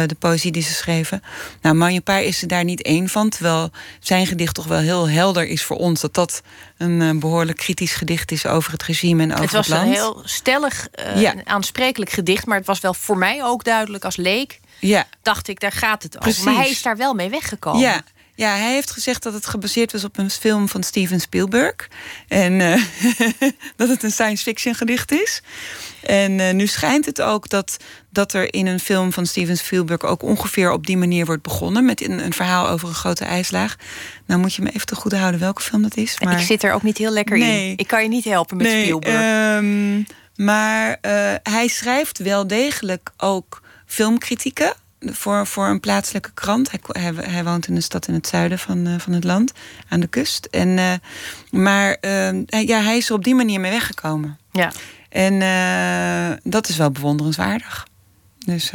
de 0.06 0.16
poëzie 0.18 0.52
die 0.52 0.62
ze 0.62 0.72
schreven. 0.72 1.22
Nou, 1.62 1.74
Manjepaar 1.74 2.22
is 2.22 2.42
er 2.42 2.48
daar 2.48 2.64
niet 2.64 2.82
één 2.82 3.08
van. 3.08 3.28
Terwijl 3.28 3.70
zijn 4.00 4.26
gedicht 4.26 4.54
toch 4.54 4.66
wel 4.66 4.78
heel 4.78 5.08
helder 5.08 5.46
is 5.46 5.62
voor 5.62 5.76
ons. 5.76 6.00
Dat 6.00 6.14
dat 6.14 6.42
een 6.76 7.18
behoorlijk 7.18 7.58
kritisch 7.58 7.92
gedicht 7.92 8.32
is 8.32 8.46
over 8.46 8.72
het 8.72 8.82
regime 8.82 9.22
en 9.22 9.32
over 9.32 9.42
het, 9.42 9.52
land. 9.52 9.66
Het 9.66 9.76
was 9.76 9.86
een 9.86 9.92
heel 9.92 10.22
stellig, 10.24 10.88
ja. 11.14 11.34
aansprekelijk 11.44 12.10
gedicht. 12.10 12.46
Maar 12.46 12.58
het 12.58 12.66
was 12.66 12.80
wel 12.80 12.94
voor 12.94 13.18
mij 13.18 13.44
ook 13.44 13.64
duidelijk 13.64 14.04
als 14.04 14.16
leek 14.16 14.60
ja. 14.80 15.06
dacht 15.22 15.48
ik, 15.48 15.60
daar 15.60 15.72
gaat 15.72 16.02
het 16.02 16.26
over. 16.26 16.44
Maar 16.44 16.54
hij 16.54 16.70
is 16.70 16.82
daar 16.82 16.96
wel 16.96 17.14
mee 17.14 17.30
weggekomen. 17.30 17.80
Ja. 17.80 18.02
Ja, 18.40 18.56
hij 18.56 18.72
heeft 18.72 18.90
gezegd 18.90 19.22
dat 19.22 19.32
het 19.32 19.46
gebaseerd 19.46 19.92
was 19.92 20.04
op 20.04 20.18
een 20.18 20.30
film 20.30 20.68
van 20.68 20.82
Steven 20.82 21.20
Spielberg. 21.20 21.88
En 22.28 22.60
uh, 22.60 22.82
dat 23.76 23.88
het 23.88 24.02
een 24.02 24.10
science 24.10 24.42
fiction 24.42 24.74
gedicht 24.74 25.12
is. 25.12 25.42
En 26.02 26.38
uh, 26.38 26.52
nu 26.52 26.66
schijnt 26.66 27.06
het 27.06 27.22
ook 27.22 27.48
dat, 27.48 27.76
dat 28.10 28.32
er 28.32 28.54
in 28.54 28.66
een 28.66 28.80
film 28.80 29.12
van 29.12 29.26
Steven 29.26 29.56
Spielberg 29.56 30.02
ook 30.02 30.22
ongeveer 30.22 30.72
op 30.72 30.86
die 30.86 30.96
manier 30.96 31.26
wordt 31.26 31.42
begonnen. 31.42 31.84
Met 31.84 32.02
een, 32.02 32.24
een 32.24 32.32
verhaal 32.32 32.68
over 32.68 32.88
een 32.88 32.94
grote 32.94 33.24
ijslaag. 33.24 33.76
Nou 34.26 34.40
moet 34.40 34.54
je 34.54 34.62
me 34.62 34.70
even 34.70 34.86
te 34.86 34.94
goed 34.94 35.12
houden 35.12 35.40
welke 35.40 35.62
film 35.62 35.82
dat 35.82 35.96
is. 35.96 36.20
Maar... 36.20 36.40
Ik 36.40 36.46
zit 36.46 36.62
er 36.62 36.72
ook 36.72 36.82
niet 36.82 36.98
heel 36.98 37.12
lekker 37.12 37.38
nee. 37.38 37.70
in. 37.70 37.76
Ik 37.76 37.86
kan 37.86 38.02
je 38.02 38.08
niet 38.08 38.24
helpen 38.24 38.56
met 38.56 38.66
nee, 38.66 38.82
Spielberg. 38.82 39.56
Um, 39.56 40.06
maar 40.36 40.88
uh, 40.88 41.34
hij 41.42 41.68
schrijft 41.68 42.18
wel 42.18 42.46
degelijk 42.46 43.10
ook 43.16 43.62
filmkritieken 43.90 44.72
voor, 45.00 45.46
voor 45.46 45.66
een 45.66 45.80
plaatselijke 45.80 46.30
krant. 46.34 46.70
Hij, 46.70 46.80
hij, 47.02 47.12
hij, 47.30 47.44
woont 47.44 47.68
in 47.68 47.76
een 47.76 47.82
stad 47.82 48.08
in 48.08 48.14
het 48.14 48.26
zuiden 48.26 48.58
van, 48.58 48.86
uh, 48.86 48.98
van 48.98 49.12
het 49.12 49.24
land, 49.24 49.52
aan 49.88 50.00
de 50.00 50.06
kust. 50.06 50.44
En, 50.44 50.68
uh, 50.68 50.92
maar 51.50 51.96
uh, 52.00 52.42
ja, 52.46 52.80
hij 52.82 52.96
is 52.96 53.08
er 53.08 53.14
op 53.14 53.24
die 53.24 53.34
manier 53.34 53.60
mee 53.60 53.70
weggekomen. 53.70 54.38
Ja. 54.52 54.72
En 55.08 56.38
dat 56.42 56.68
is 56.68 56.76
wel 56.76 56.90
bewonderenswaardig. 56.90 57.86
Dus, 58.38 58.72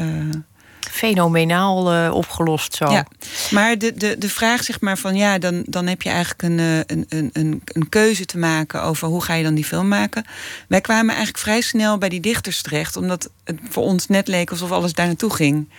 Fenomenaal 0.92 2.12
opgelost 2.14 2.76
zo. 2.76 3.04
Maar 3.52 3.78
de, 3.78 3.94
de, 3.94 4.16
de 4.18 4.30
vraag 4.30 4.64
zeg 4.64 4.82
maar 4.82 4.98
van 4.98 5.16
ja, 5.16 5.38
dan, 5.38 5.64
dan 5.68 5.88
heb 5.88 6.02
je 6.02 6.10
eigenlijk 6.10 6.42
een, 6.42 6.58
een, 6.58 7.06
een, 7.10 7.30
een, 7.34 7.62
een 7.66 7.90
keuze 7.90 8.26
te 8.26 8.38
maken 8.38 8.84
over 8.84 9.08
hoe 9.08 9.24
ga 9.24 9.34
je 9.34 9.44
dan 9.44 9.56
die 9.56 9.66
film 9.66 9.88
maken. 9.88 10.26
Wij 10.68 10.82
kwamen 10.82 11.10
eigenlijk 11.10 11.38
vrij 11.38 11.62
snel 11.62 11.98
bij 11.98 12.10
die 12.10 12.20
dichters 12.20 12.62
terecht, 12.62 12.98
omdat 12.98 13.30
het 13.44 13.60
voor 13.70 13.84
ons 13.84 14.08
net 14.08 14.28
leek 14.28 14.50
alsof 14.50 14.72
alles 14.72 14.94
daar 14.94 15.06
naartoe 15.06 15.34
ging. 15.34 15.70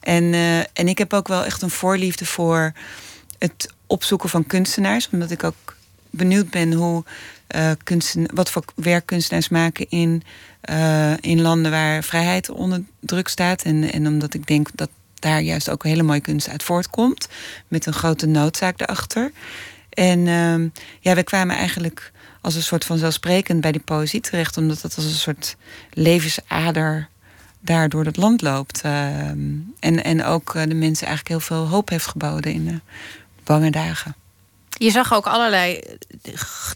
En, 0.00 0.24
uh, 0.24 0.58
en 0.58 0.88
ik 0.88 0.98
heb 0.98 1.12
ook 1.12 1.28
wel 1.28 1.44
echt 1.44 1.62
een 1.62 1.70
voorliefde 1.70 2.24
voor 2.24 2.72
het 3.38 3.72
opzoeken 3.86 4.28
van 4.28 4.46
kunstenaars. 4.46 5.08
Omdat 5.12 5.30
ik 5.30 5.44
ook 5.44 5.76
benieuwd 6.10 6.50
ben 6.50 6.72
hoe, 6.72 7.04
uh, 7.56 7.70
wat 8.34 8.50
voor 8.50 8.64
werk 8.74 9.06
kunstenaars 9.06 9.48
maken 9.48 9.86
in, 9.88 10.22
uh, 10.70 11.12
in 11.20 11.40
landen 11.40 11.70
waar 11.70 12.04
vrijheid 12.04 12.50
onder 12.50 12.82
druk 13.00 13.28
staat. 13.28 13.62
En, 13.62 13.92
en 13.92 14.06
omdat 14.06 14.34
ik 14.34 14.46
denk 14.46 14.68
dat 14.74 14.90
daar 15.14 15.40
juist 15.40 15.70
ook 15.70 15.84
hele 15.84 16.02
mooie 16.02 16.20
kunst 16.20 16.48
uit 16.48 16.62
voortkomt. 16.62 17.28
Met 17.68 17.86
een 17.86 17.92
grote 17.92 18.26
noodzaak 18.26 18.80
erachter. 18.80 19.32
En 19.88 20.18
uh, 20.18 20.70
ja, 21.00 21.14
we 21.14 21.22
kwamen 21.22 21.56
eigenlijk 21.56 22.12
als 22.40 22.54
een 22.54 22.62
soort 22.62 22.84
van 22.84 22.98
zelfsprekend 22.98 23.60
bij 23.60 23.72
die 23.72 23.80
poëzie 23.80 24.20
terecht. 24.20 24.56
Omdat 24.56 24.80
dat 24.80 24.96
als 24.96 25.04
een 25.04 25.10
soort 25.10 25.56
levensader 25.90 27.08
daar 27.60 27.88
door 27.88 28.04
het 28.04 28.16
land 28.16 28.42
loopt. 28.42 28.82
Uh, 28.84 29.28
en, 29.28 29.64
en 29.80 30.24
ook 30.24 30.52
de 30.52 30.74
mensen 30.74 31.06
eigenlijk 31.06 31.28
heel 31.28 31.40
veel 31.40 31.68
hoop 31.68 31.88
heeft 31.88 32.06
geboden 32.06 32.52
in 32.52 32.64
de 32.64 32.80
bange 33.44 33.70
dagen. 33.70 34.14
Je 34.78 34.90
zag 34.90 35.14
ook 35.14 35.26
allerlei 35.26 35.80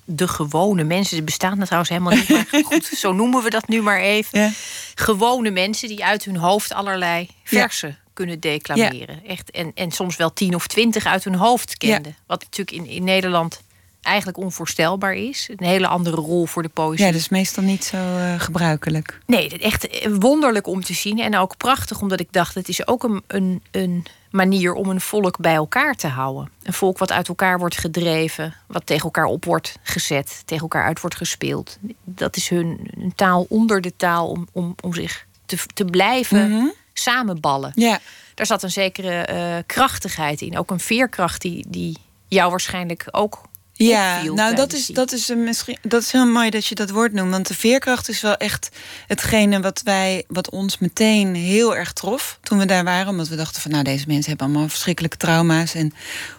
de 0.05 0.29
gewone 0.29 0.85
mensen. 0.85 1.17
Ze 1.17 1.23
bestaan 1.23 1.61
er 1.61 1.65
trouwens 1.65 1.91
helemaal 1.91 2.15
niet. 2.15 2.29
Maar 2.29 2.63
goed, 2.71 2.85
zo 2.85 3.13
noemen 3.13 3.43
we 3.43 3.51
dat 3.51 3.69
nu 3.69 3.83
maar 3.83 4.01
even. 4.01 4.41
Ja. 4.41 4.51
Gewone 4.95 5.51
mensen 5.51 5.89
die 5.89 6.05
uit 6.05 6.25
hun 6.25 6.37
hoofd 6.37 6.73
allerlei 6.73 7.29
versen 7.45 7.89
ja. 7.89 8.11
kunnen 8.13 8.41
declameren. 8.41 9.27
Echt, 9.27 9.51
en, 9.51 9.73
en 9.75 9.91
soms 9.91 10.17
wel 10.17 10.33
tien 10.33 10.55
of 10.55 10.67
twintig 10.67 11.07
uit 11.07 11.25
hun 11.25 11.35
hoofd 11.35 11.77
kenden. 11.77 12.17
Wat 12.27 12.43
natuurlijk 12.43 12.77
in, 12.77 12.95
in 12.95 13.05
Nederland 13.05 13.61
eigenlijk 14.03 14.39
onvoorstelbaar 14.39 15.15
is. 15.15 15.49
Een 15.57 15.67
hele 15.67 15.87
andere 15.87 16.17
rol 16.17 16.47
voor 16.47 16.63
de 16.63 16.69
poëzie. 16.69 17.05
Ja, 17.05 17.13
dat 17.13 17.21
is 17.21 17.29
meestal 17.29 17.63
niet 17.63 17.85
zo 17.85 17.97
uh, 17.97 18.41
gebruikelijk. 18.41 19.21
Nee, 19.27 19.59
echt 19.59 20.09
wonderlijk 20.19 20.67
om 20.67 20.85
te 20.85 20.95
zien. 20.95 21.19
En 21.19 21.37
ook 21.37 21.57
prachtig, 21.57 22.01
omdat 22.01 22.21
ik 22.21 22.29
dacht, 22.31 22.55
het 22.55 22.69
is 22.69 22.87
ook 22.87 23.03
een, 23.03 23.23
een, 23.27 23.63
een 23.71 24.07
manier 24.31 24.73
om 24.73 24.89
een 24.89 25.01
volk 25.01 25.39
bij 25.39 25.55
elkaar 25.55 25.95
te 25.95 26.07
houden. 26.07 26.51
Een 26.63 26.73
volk 26.73 26.99
wat 26.99 27.13
uit 27.13 27.29
elkaar 27.29 27.59
wordt 27.59 27.79
gedreven, 27.79 28.55
wat 28.67 28.87
tegen 28.87 29.05
elkaar 29.05 29.25
op 29.25 29.45
wordt 29.45 29.79
gezet, 29.83 30.43
tegen 30.45 30.63
elkaar 30.63 30.85
uit 30.85 31.01
wordt 31.01 31.17
gespeeld. 31.17 31.79
Dat 32.05 32.37
is 32.37 32.49
hun, 32.49 32.91
hun 32.99 33.15
taal 33.15 33.47
onder 33.49 33.81
de 33.81 33.97
taal 33.97 34.29
om, 34.29 34.49
om, 34.53 34.75
om 34.81 34.95
zich 34.95 35.27
te, 35.47 35.57
te 35.75 35.85
blijven 35.85 36.51
mhm. 36.51 36.67
samenballen. 36.93 37.73
Ja. 37.75 37.99
Daar 38.35 38.47
zat 38.47 38.63
een 38.63 38.71
zekere 38.71 39.29
uh, 39.31 39.63
krachtigheid 39.67 40.41
in, 40.41 40.59
ook 40.59 40.71
een 40.71 40.81
veerkracht 40.81 41.41
die, 41.41 41.65
die 41.69 41.97
jou 42.29 42.51
waarschijnlijk 42.51 43.07
ook 43.11 43.41
ja, 43.87 44.23
nou 44.23 44.55
dat 44.55 44.73
is, 44.73 44.87
dat, 44.87 45.13
is 45.13 45.29
misschien, 45.29 45.79
dat 45.83 46.03
is 46.03 46.13
heel 46.13 46.27
mooi 46.27 46.51
dat 46.51 46.67
je 46.67 46.75
dat 46.75 46.91
woord 46.91 47.13
noemt. 47.13 47.31
Want 47.31 47.49
de 47.49 47.55
veerkracht 47.55 48.09
is 48.09 48.21
wel 48.21 48.37
echt 48.37 48.69
hetgene 49.07 49.61
wat, 49.61 49.83
wij, 49.85 50.25
wat 50.29 50.51
ons 50.51 50.79
meteen 50.79 51.35
heel 51.35 51.77
erg 51.77 51.93
trof 51.93 52.39
toen 52.43 52.59
we 52.59 52.65
daar 52.65 52.85
waren. 52.85 53.09
Omdat 53.09 53.29
we 53.29 53.37
dachten 53.37 53.63
van 53.63 53.71
nou 53.71 53.85
deze 53.85 54.05
mensen 54.07 54.29
hebben 54.29 54.47
allemaal 54.47 54.69
verschrikkelijke 54.69 55.17
trauma's. 55.17 55.75
En 55.75 55.93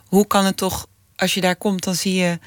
hoe 0.06 0.28
kan 0.28 0.46
het 0.46 0.58
toch, 0.58 0.88
als 1.16 1.34
je 1.34 1.42
daar 1.42 1.56
komt, 1.56 1.84
dan 1.84 1.96
zie 1.96 2.14
je 2.14 2.40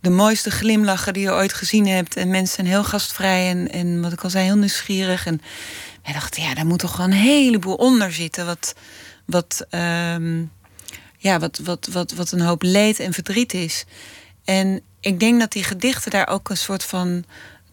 de 0.00 0.10
mooiste 0.10 0.50
glimlachen 0.50 1.12
die 1.12 1.22
je 1.22 1.32
ooit 1.32 1.52
gezien 1.52 1.86
hebt. 1.86 2.16
En 2.16 2.30
mensen 2.30 2.54
zijn 2.54 2.66
heel 2.66 2.84
gastvrij 2.84 3.48
en, 3.48 3.70
en 3.70 4.02
wat 4.02 4.12
ik 4.12 4.24
al 4.24 4.30
zei, 4.30 4.44
heel 4.44 4.56
nieuwsgierig. 4.56 5.26
En 5.26 5.40
wij 6.02 6.12
dachten, 6.12 6.42
ja, 6.42 6.54
daar 6.54 6.66
moet 6.66 6.78
toch 6.78 6.94
gewoon 6.94 7.10
een 7.10 7.16
heleboel 7.16 7.74
onder 7.74 8.12
zitten. 8.12 8.46
Wat, 8.46 8.74
wat, 9.24 9.66
ehm, 9.70 10.42
ja, 11.18 11.38
wat, 11.38 11.58
wat, 11.64 11.88
wat, 11.92 12.12
wat 12.12 12.32
een 12.32 12.40
hoop 12.40 12.62
leed 12.62 12.98
en 12.98 13.12
verdriet 13.12 13.54
is. 13.54 13.84
En 14.48 14.80
ik 15.00 15.20
denk 15.20 15.40
dat 15.40 15.52
die 15.52 15.64
gedichten 15.64 16.10
daar 16.10 16.28
ook 16.28 16.50
een 16.50 16.56
soort 16.56 16.84
van 16.84 17.24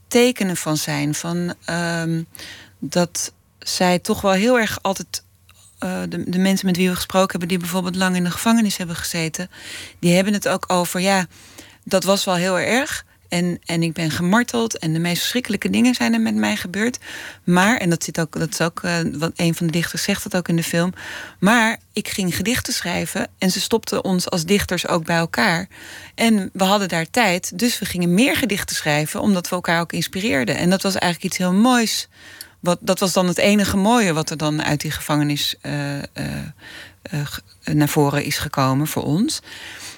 tekenen 0.08 0.58
van 0.58 0.78
zijn. 0.78 1.16
Van 1.16 1.54
ehm, 1.66 2.24
dat 2.80 3.34
zij 3.60 4.00
toch 4.00 4.22
wel 4.22 4.32
heel 4.32 4.60
erg 4.60 4.80
altijd. 4.82 5.24
Uh, 5.80 6.02
de, 6.10 6.30
de 6.30 6.38
mensen 6.38 6.66
met 6.66 6.78
wie 6.78 6.90
we 6.90 6.96
gesproken 6.96 7.30
hebben, 7.30 7.48
die 7.48 7.58
bijvoorbeeld 7.58 7.96
lang 7.96 8.16
in 8.16 8.24
de 8.24 8.32
gevangenis 8.32 8.78
hebben 8.78 8.96
gezeten, 8.96 9.50
die 10.00 10.16
hebben 10.16 10.34
het 10.34 10.48
ook 10.48 10.66
over, 10.68 11.00
ja, 11.00 11.26
dat 11.84 12.04
was 12.04 12.26
wel 12.26 12.36
heel 12.36 12.60
erg. 12.60 13.06
En, 13.36 13.60
en 13.66 13.84
ik 13.84 13.94
ben 13.94 14.12
gemarteld 14.12 14.78
en 14.78 14.94
de 14.94 15.00
meest 15.00 15.20
verschrikkelijke 15.20 15.70
dingen 15.70 15.96
zijn 15.96 16.14
er 16.14 16.22
met 16.22 16.36
mij 16.36 16.56
gebeurd. 16.56 16.98
Maar, 17.44 17.78
en 17.78 17.90
dat, 17.90 18.04
zit 18.04 18.20
ook, 18.20 18.40
dat 18.40 18.50
is 18.50 18.62
ook 18.62 18.82
uh, 18.84 18.98
wat 19.12 19.32
een 19.36 19.56
van 19.56 19.66
de 19.66 19.72
dichters 19.72 20.04
zegt 20.04 20.24
dat 20.24 20.36
ook 20.36 20.48
in 20.48 20.56
de 20.56 20.64
film. 20.64 20.94
Maar 21.40 21.78
ik 21.94 22.08
ging 22.08 22.36
gedichten 22.36 22.74
schrijven 22.74 23.28
en 23.38 23.52
ze 23.52 23.62
stopten 23.62 24.04
ons 24.04 24.30
als 24.30 24.46
dichters 24.46 24.88
ook 24.88 25.06
bij 25.06 25.18
elkaar. 25.18 25.68
En 26.16 26.50
we 26.54 26.64
hadden 26.64 26.88
daar 26.88 27.10
tijd, 27.10 27.60
dus 27.60 27.80
we 27.80 27.86
gingen 27.86 28.14
meer 28.14 28.36
gedichten 28.36 28.76
schrijven, 28.76 29.22
omdat 29.22 29.50
we 29.50 29.56
elkaar 29.56 29.82
ook 29.82 29.94
inspireerden. 29.94 30.58
En 30.58 30.70
dat 30.70 30.82
was 30.82 30.96
eigenlijk 30.96 31.34
iets 31.34 31.38
heel 31.38 31.54
moois. 31.54 32.08
Wat, 32.60 32.78
dat 32.82 33.00
was 33.00 33.14
dan 33.14 33.28
het 33.28 33.38
enige 33.38 33.78
mooie 33.78 34.14
wat 34.14 34.30
er 34.30 34.38
dan 34.38 34.64
uit 34.64 34.82
die 34.82 34.92
gevangenis 34.92 35.56
uh, 35.62 35.96
uh, 35.96 36.04
naar 37.64 37.90
voren 37.90 38.24
is 38.24 38.38
gekomen 38.38 38.88
voor 38.88 39.04
ons. 39.04 39.42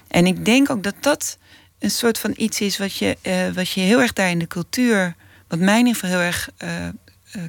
En 0.07 0.25
ik 0.25 0.45
denk 0.45 0.69
ook 0.69 0.83
dat 0.83 0.95
dat 0.99 1.37
een 1.79 1.91
soort 1.91 2.19
van 2.19 2.33
iets 2.37 2.61
is 2.61 2.77
wat 2.77 2.95
je, 2.95 3.17
uh, 3.21 3.49
wat 3.49 3.69
je 3.69 3.81
heel 3.81 4.01
erg 4.01 4.13
daar 4.13 4.29
in 4.29 4.39
de 4.39 4.47
cultuur, 4.47 5.15
wat 5.47 5.59
mij 5.59 5.79
in 5.79 5.85
ieder 5.85 6.01
geval 6.01 6.09
heel 6.09 6.27
erg 6.27 6.49
uh, 6.63 6.69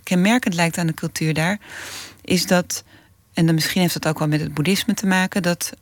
kenmerkend 0.03 0.55
lijkt 0.55 0.79
aan 0.79 0.87
de 0.87 0.95
cultuur 0.95 1.35
daar, 1.35 1.59
is 2.23 2.47
dat, 2.47 2.85
en 3.35 3.47
dan 3.47 3.55
misschien 3.55 3.81
heeft 3.81 3.93
dat 3.93 4.07
ook 4.07 4.19
wel 4.19 4.29
met 4.29 4.41
het 4.41 4.55
boeddhisme 4.55 4.95
te 4.95 5.07
maken, 5.07 5.43
dat, 5.43 5.73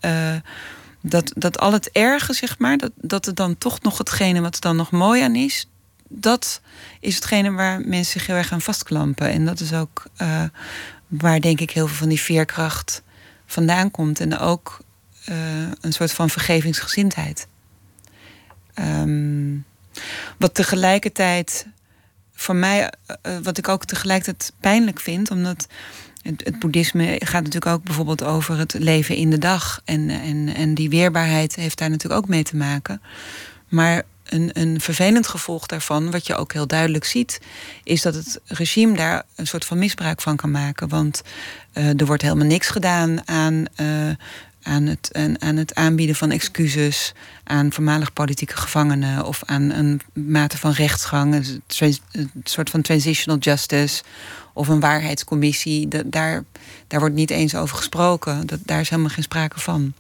dat, 1.00 1.33
dat 1.35 1.59
al 1.59 1.73
het 1.73 1.91
erge, 1.91 2.33
zeg 2.33 2.59
maar, 2.59 2.79
dat, 2.79 2.93
dat 2.97 3.26
er 3.26 3.35
dan 3.35 3.59
toch 3.59 3.81
nog 3.83 3.99
hetgene 3.99 4.41
wat 4.41 4.55
er 4.55 4.61
dan 4.61 4.76
nog 4.76 4.91
mooi 4.91 5.23
aan 5.23 5.35
is, 5.35 5.69
dat 6.09 6.61
is 7.00 7.15
hetgene 7.15 7.50
waar 7.50 7.81
mensen 7.81 8.12
zich 8.12 8.27
heel 8.27 8.37
erg 8.37 8.53
aan 8.53 8.61
vastklampen. 8.61 9.31
En 9.31 9.44
dat 9.44 9.61
is 9.61 9.73
ook 9.73 10.07
waar 11.07 11.40
denk 11.40 11.61
ik 11.61 11.70
heel 11.70 11.87
veel 11.87 11.97
van 11.97 12.09
die 12.09 12.20
veerkracht 12.20 13.03
vandaan 13.47 13.90
komt. 13.90 14.20
En 14.20 14.38
ook 14.38 14.81
een 15.81 15.92
soort 15.92 16.12
van 16.12 16.31
vergevingsgezindheid. 16.31 17.47
Um, 18.79 19.65
wat 20.39 20.55
tegelijkertijd 20.55 21.67
voor 22.35 22.57
mij, 22.57 22.93
uh, 23.27 23.39
wat 23.43 23.59
ik 23.59 23.69
ook 23.69 23.85
tegelijkertijd 23.85 24.53
pijnlijk 24.61 25.01
vind, 25.01 25.31
omdat 25.31 25.67
het, 26.23 26.45
het, 26.45 26.59
boeddhisme 26.59 27.21
gaat 27.25 27.43
natuurlijk 27.43 27.73
ook 27.73 27.83
bijvoorbeeld 27.83 28.23
over 28.23 28.59
het 28.59 28.75
leven 28.79 29.17
in 29.17 29.31
de 29.31 29.39
dag. 29.39 29.81
En, 29.85 30.11
en, 30.11 30.55
en 30.55 30.75
die 30.75 30.89
weerbaarheid 30.89 31.55
heeft 31.55 31.79
daar 31.79 31.91
natuurlijk 31.91 32.23
ook 32.23 32.29
mee 32.29 32.43
te 32.43 32.57
maken. 32.57 33.03
Maar 33.69 34.03
een, 34.29 34.51
een 34.53 34.81
vervelend 34.81 35.27
gevolg 35.27 35.67
daarvan, 35.67 36.11
wat 36.11 36.27
je 36.27 36.37
ook 36.37 36.53
heel 36.53 36.67
duidelijk 36.67 37.05
ziet, 37.05 37.41
is 37.83 38.03
dat 38.03 38.15
het 38.15 38.41
regime 38.45 38.97
daar 38.97 39.23
een 39.35 39.47
soort 39.47 39.65
van 39.65 39.79
misbruik 39.79 40.21
van 40.21 40.37
kan 40.37 40.51
maken. 40.51 40.89
Want 40.89 41.23
uh, 41.75 42.01
er 42.01 42.07
wordt 42.07 42.23
helemaal 42.23 42.47
niks 42.47 42.69
gedaan 42.69 43.29
aan 43.29 43.65
aan 44.66 44.87
het, 44.87 45.09
aan, 45.12 45.42
aan 45.42 45.57
het 45.57 45.74
aanbieden 45.74 46.16
van 46.16 46.31
excuses 46.31 47.12
aan 47.44 47.72
voormalig 47.72 48.12
politieke 48.12 48.57
gevangenen 48.57 49.24
of 49.24 49.42
aan 49.44 49.70
een 49.70 50.00
mate 50.12 50.59
van 50.59 50.70
rechtsgang, 50.70 51.35
een 51.35 52.31
soort 52.44 52.70
van 52.70 52.83
transitional 52.83 53.38
justice 53.38 54.02
of 54.52 54.68
een 54.68 54.81
waarheidscommissie. 54.81 55.88
daar, 56.07 56.44
daar 56.87 57.00
wordt 57.00 57.14
niet 57.14 57.31
eens 57.31 57.55
over 57.55 57.76
gesproken. 57.76 58.46
Dat, 58.46 58.59
daar 58.64 58.81
is 58.81 58.88
helemaal 58.88 59.11
geen 59.11 59.22
sprake 59.22 59.61
van. 59.61 59.92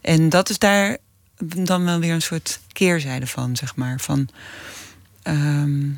En 0.00 0.28
dat 0.28 0.50
is 0.50 0.58
daar 0.58 0.96
dan 1.38 1.84
wel 1.84 1.98
weer 1.98 2.12
een 2.12 2.22
soort 2.22 2.60
keerzijde 2.72 3.26
van, 3.26 3.56
zeg 3.56 3.76
maar. 3.76 4.00
Van, 4.00 4.28
ehm, 5.22 5.90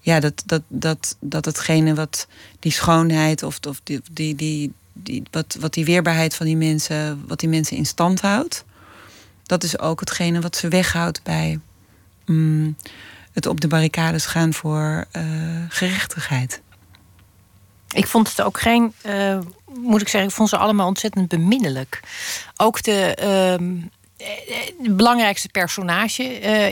ja, 0.00 0.20
dat, 0.20 0.42
dat, 0.46 0.62
dat, 0.68 1.16
dat 1.20 1.44
hetgene 1.44 1.94
wat 1.94 2.26
die 2.58 2.72
schoonheid 2.72 3.42
of, 3.42 3.58
of 3.68 3.80
die, 3.84 4.00
die, 4.12 4.34
die, 4.34 4.72
die, 4.92 5.22
wat, 5.30 5.56
wat 5.60 5.74
die 5.74 5.84
weerbaarheid 5.84 6.34
van 6.34 6.46
die 6.46 6.56
mensen, 6.56 7.24
wat 7.26 7.40
die 7.40 7.48
mensen 7.48 7.76
in 7.76 7.86
stand 7.86 8.20
houdt. 8.20 8.64
Dat 9.42 9.62
is 9.62 9.78
ook 9.78 10.00
hetgene 10.00 10.40
wat 10.40 10.56
ze 10.56 10.68
weghoudt 10.68 11.22
bij 11.22 11.60
mm, 12.26 12.76
het 13.32 13.46
op 13.46 13.60
de 13.60 13.68
barricades 13.68 14.26
gaan 14.26 14.54
voor 14.54 15.04
uh, 15.16 15.22
gerechtigheid. 15.68 16.62
Ik 17.94 18.06
vond 18.06 18.28
het 18.28 18.42
ook 18.42 18.60
geen, 18.60 18.92
uh, 19.06 19.38
moet 19.74 20.00
ik 20.00 20.08
zeggen, 20.08 20.30
ik 20.30 20.36
vond 20.36 20.48
ze 20.48 20.56
allemaal 20.56 20.86
ontzettend 20.86 21.28
beminnelijk. 21.28 22.00
Ook 22.56 22.82
de, 22.82 23.16
uh, 23.20 23.78
de 24.82 24.92
belangrijkste 24.92 25.48
personage 25.48 26.22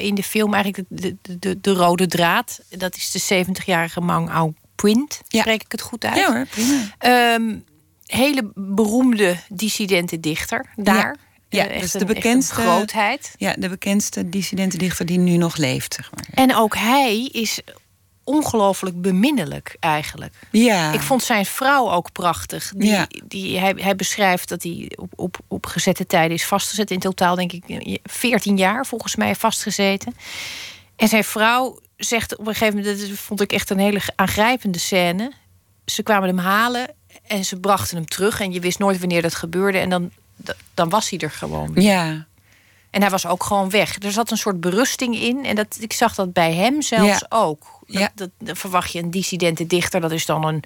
in 0.01 0.15
de 0.15 0.23
film, 0.23 0.55
eigenlijk 0.55 0.89
de, 0.89 1.17
de, 1.23 1.39
de, 1.39 1.61
de, 1.61 1.73
rode 1.73 2.07
draad, 2.07 2.61
dat 2.69 2.97
is 2.97 3.11
de 3.11 3.45
70-jarige 3.45 4.01
Mang 4.01 4.31
Au 4.31 4.55
Print. 4.75 5.21
Ja. 5.29 5.41
Spreek 5.41 5.63
ik 5.63 5.73
het 5.73 5.81
goed 5.81 6.05
uit? 6.05 6.17
Ja 6.17 6.33
hoor, 6.33 6.47
prima. 6.47 7.35
Um, 7.35 7.65
hele 8.11 8.51
beroemde 8.55 9.37
dissidente 9.49 10.21
dichter 10.21 10.67
daar. 10.77 10.95
Ja. 10.95 11.29
Ja, 11.53 11.65
is 11.65 11.93
de 11.93 12.05
bekendste 12.05 12.55
grootheid. 12.55 13.35
Ja, 13.37 13.55
de 13.59 13.69
bekendste 13.69 14.29
dissidente 14.29 14.77
dichter 14.77 15.07
die 15.07 15.19
nu 15.19 15.37
nog 15.37 15.57
leeft, 15.57 15.95
zeg 15.95 16.11
maar. 16.15 16.27
En 16.35 16.55
ook 16.57 16.77
hij 16.77 17.25
is 17.25 17.61
ongelooflijk 18.25 19.01
beminnelijk 19.03 19.77
eigenlijk. 19.81 20.35
Ja. 20.51 20.93
Ik 20.93 21.01
vond 21.01 21.23
zijn 21.23 21.47
vrouw 21.47 21.91
ook 21.91 22.13
prachtig. 22.13 22.73
Die, 22.77 22.91
ja. 22.91 23.07
die, 23.25 23.59
hij, 23.59 23.75
hij 23.77 23.97
beschrijft 23.97 24.49
dat 24.49 24.63
hij 24.63 24.93
op, 24.95 25.13
op, 25.17 25.39
op 25.49 25.67
gezette 25.67 26.07
tijden 26.07 26.37
is 26.37 26.47
vastgezet. 26.47 26.91
In 26.91 26.99
totaal 26.99 27.35
denk 27.35 27.53
ik 27.53 27.99
14 28.03 28.57
jaar 28.57 28.87
volgens 28.87 29.17
mij 29.17 29.35
vastgezeten. 29.35 30.15
En 30.97 31.09
zijn 31.09 31.25
vrouw 31.25 31.79
zegt 31.97 32.37
op 32.37 32.47
een 32.47 32.55
gegeven 32.55 32.79
moment... 32.79 33.01
dat 33.01 33.19
vond 33.19 33.41
ik 33.41 33.53
echt 33.53 33.71
een 33.71 33.79
hele 33.79 34.01
aangrijpende 34.17 34.79
scène. 34.79 35.33
Ze 35.85 36.03
kwamen 36.03 36.29
hem 36.29 36.39
halen 36.39 36.95
en 37.31 37.45
ze 37.45 37.57
brachten 37.57 37.97
hem 37.97 38.07
terug 38.07 38.41
en 38.41 38.53
je 38.53 38.61
wist 38.61 38.79
nooit 38.79 38.99
wanneer 38.99 39.23
dat 39.23 39.35
gebeurde. 39.35 39.79
En 39.79 39.91
dan, 39.91 40.11
dan 40.75 40.89
was 40.89 41.11
hij 41.11 41.19
er 41.19 41.31
gewoon. 41.31 41.71
Ja. 41.75 42.27
En 42.91 43.01
hij 43.01 43.11
was 43.11 43.27
ook 43.27 43.43
gewoon 43.45 43.71
weg. 43.71 44.03
Er 44.03 44.13
zat 44.13 44.31
een 44.31 44.37
soort 44.37 44.61
berusting 44.61 45.17
in. 45.17 45.45
En 45.45 45.55
dat, 45.55 45.77
ik 45.81 45.93
zag 45.93 46.15
dat 46.15 46.33
bij 46.33 46.55
hem 46.55 46.83
zelfs 46.83 47.25
ook. 47.29 47.67
Dat, 47.87 48.01
ja. 48.01 48.13
dat, 48.15 48.31
dan 48.39 48.57
verwacht 48.57 48.93
je 48.93 48.99
een 48.99 49.11
dissidente 49.11 49.67
dichter. 49.67 50.01
Dat 50.01 50.13
is 50.13 50.27
dan 50.27 50.45
een, 50.45 50.63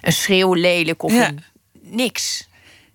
een 0.00 0.12
schreeuw 0.12 0.54
lelijk 0.54 1.02
of 1.02 1.12
ja. 1.12 1.28
een, 1.28 1.44
niks. 1.80 2.48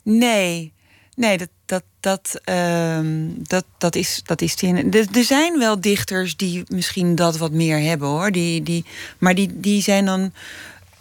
Nee, 0.03 0.73
nee, 1.15 1.37
dat, 1.37 1.49
dat, 1.65 1.83
dat, 1.99 2.41
uh, 2.45 2.99
dat, 3.37 3.65
dat 3.77 3.95
is, 3.95 4.21
dat 4.25 4.41
is 4.41 4.55
die. 4.55 4.89
Er 4.89 5.23
zijn 5.23 5.59
wel 5.59 5.81
dichters 5.81 6.35
die 6.37 6.63
misschien 6.67 7.15
dat 7.15 7.37
wat 7.37 7.51
meer 7.51 7.79
hebben 7.79 8.07
hoor. 8.07 8.31
Die, 8.31 8.63
die, 8.63 8.85
maar 9.17 9.35
die, 9.35 9.59
die 9.59 9.81
zijn 9.81 10.05
dan 10.05 10.33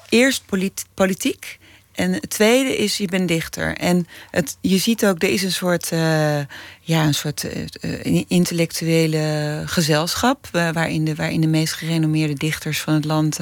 eerst 0.08 0.42
polit, 0.46 0.84
politiek 0.94 1.60
en 1.92 2.12
het 2.12 2.30
tweede 2.30 2.76
is, 2.76 2.96
je 2.96 3.06
bent 3.06 3.28
dichter. 3.28 3.76
En 3.76 4.06
het, 4.30 4.56
je 4.60 4.78
ziet 4.78 5.06
ook, 5.06 5.22
er 5.22 5.28
is 5.28 5.42
een 5.42 5.52
soort, 5.52 5.90
uh, 5.92 6.38
ja, 6.80 7.04
een 7.04 7.14
soort 7.14 7.46
uh, 7.84 8.24
intellectuele 8.28 9.62
gezelschap. 9.66 10.48
waarin, 10.50 11.04
de, 11.04 11.14
waarin 11.14 11.40
de 11.40 11.46
meest 11.46 11.72
gerenommeerde 11.72 12.34
dichters 12.34 12.80
van 12.80 12.94
het 12.94 13.04
land 13.04 13.38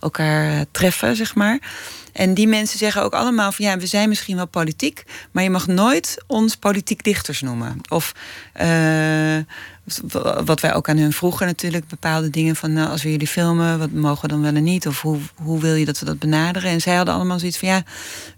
elkaar 0.00 0.64
treffen, 0.70 1.16
zeg 1.16 1.34
maar. 1.34 1.58
En 2.12 2.34
die 2.34 2.46
mensen 2.46 2.78
zeggen 2.78 3.02
ook 3.02 3.12
allemaal 3.12 3.52
van 3.52 3.64
ja, 3.64 3.76
we 3.76 3.86
zijn 3.86 4.08
misschien 4.08 4.36
wel 4.36 4.46
politiek, 4.46 5.04
maar 5.30 5.42
je 5.42 5.50
mag 5.50 5.66
nooit 5.66 6.16
ons 6.26 6.56
politiek 6.56 7.04
dichters 7.04 7.40
noemen. 7.40 7.80
Of 7.88 8.14
wat 10.44 10.60
wij 10.60 10.74
ook 10.74 10.88
aan 10.88 10.96
hun 10.96 11.12
vroegen 11.12 11.46
natuurlijk, 11.46 11.88
bepaalde 11.88 12.30
dingen 12.30 12.56
van 12.56 12.72
nou, 12.72 12.90
als 12.90 13.02
we 13.02 13.10
jullie 13.10 13.26
filmen, 13.26 13.78
wat 13.78 13.90
mogen 13.90 14.22
we 14.22 14.28
dan 14.28 14.42
wel 14.42 14.54
en 14.54 14.62
niet? 14.62 14.86
Of 14.86 15.00
hoe, 15.00 15.18
hoe 15.34 15.60
wil 15.60 15.74
je 15.74 15.84
dat 15.84 15.98
we 15.98 16.04
dat 16.04 16.18
benaderen? 16.18 16.70
En 16.70 16.80
zij 16.80 16.94
hadden 16.94 17.14
allemaal 17.14 17.38
zoiets 17.38 17.58
van 17.58 17.68
ja, 17.68 17.82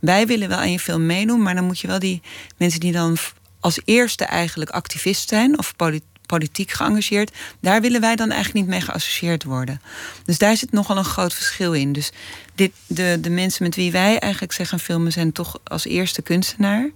wij 0.01 0.27
willen 0.27 0.49
wel 0.49 0.59
aan 0.59 0.73
je 0.73 0.79
film 0.79 1.07
meedoen, 1.07 1.43
maar 1.43 1.55
dan 1.55 1.65
moet 1.65 1.81
je 1.81 1.87
wel 1.87 1.99
die 1.99 2.23
mensen 2.57 2.81
die 2.81 2.93
dan 2.93 3.17
als 3.61 3.81
eerste 3.85 4.25
eigenlijk 4.25 4.71
activist 4.71 5.29
zijn 5.29 5.59
of 5.59 5.77
politiek 5.77 6.11
politiek 6.27 6.71
geëngageerd. 6.71 7.33
Daar 7.61 7.81
willen 7.81 8.01
wij 8.01 8.17
dan 8.17 8.31
eigenlijk 8.31 8.61
niet 8.61 8.75
mee 8.75 8.81
geassocieerd 8.81 9.45
worden. 9.45 9.81
Dus 10.25 10.39
daar 10.39 10.57
zit 10.57 10.73
nogal 10.73 10.97
een 10.97 11.05
groot 11.05 11.35
verschil 11.35 11.73
in. 11.73 11.93
Dus 11.93 12.13
dit, 12.55 12.73
de, 12.87 13.19
de 13.21 13.31
mensen 13.31 13.65
met 13.65 13.75
wie 13.75 13.93
wij 13.93 14.19
eigenlijk 14.19 14.53
zeggen 14.53 14.79
filmen 14.79 15.13
zijn 15.13 15.33
toch 15.33 15.59
als 15.65 15.85
eerste 15.85 16.23
kunstenaar. 16.23 16.91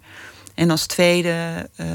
En 0.57 0.71
als 0.71 0.87
tweede 0.87 1.69
uh, 1.81 1.87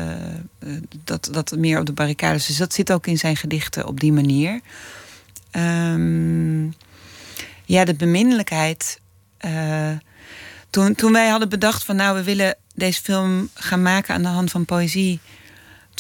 dat, 1.04 1.30
dat 1.32 1.56
meer 1.58 1.80
op 1.80 1.86
de 1.86 1.94
barricades. 1.94 2.46
Dus 2.46 2.58
dat 2.58 2.74
zit 2.74 2.92
ook 2.92 3.08
in 3.08 3.18
zijn 3.18 3.38
gedichten 3.38 3.88
op 3.88 4.00
die 4.00 4.14
manier. 4.14 4.60
Um, 5.52 6.74
ja, 7.66 7.86
de 7.86 7.94
beminnelijkheid. 7.94 9.00
Uh, 9.46 9.92
toen, 10.70 10.96
toen 10.96 11.12
wij 11.12 11.30
hadden 11.30 11.50
bedacht 11.50 11.84
van 11.84 11.96
nou, 11.96 12.16
we 12.16 12.24
willen 12.24 12.56
deze 12.76 13.02
film 13.02 13.50
gaan 13.54 13.82
maken 13.82 14.14
aan 14.14 14.22
de 14.22 14.28
hand 14.28 14.52
van 14.52 14.66
poëzie 14.66 15.20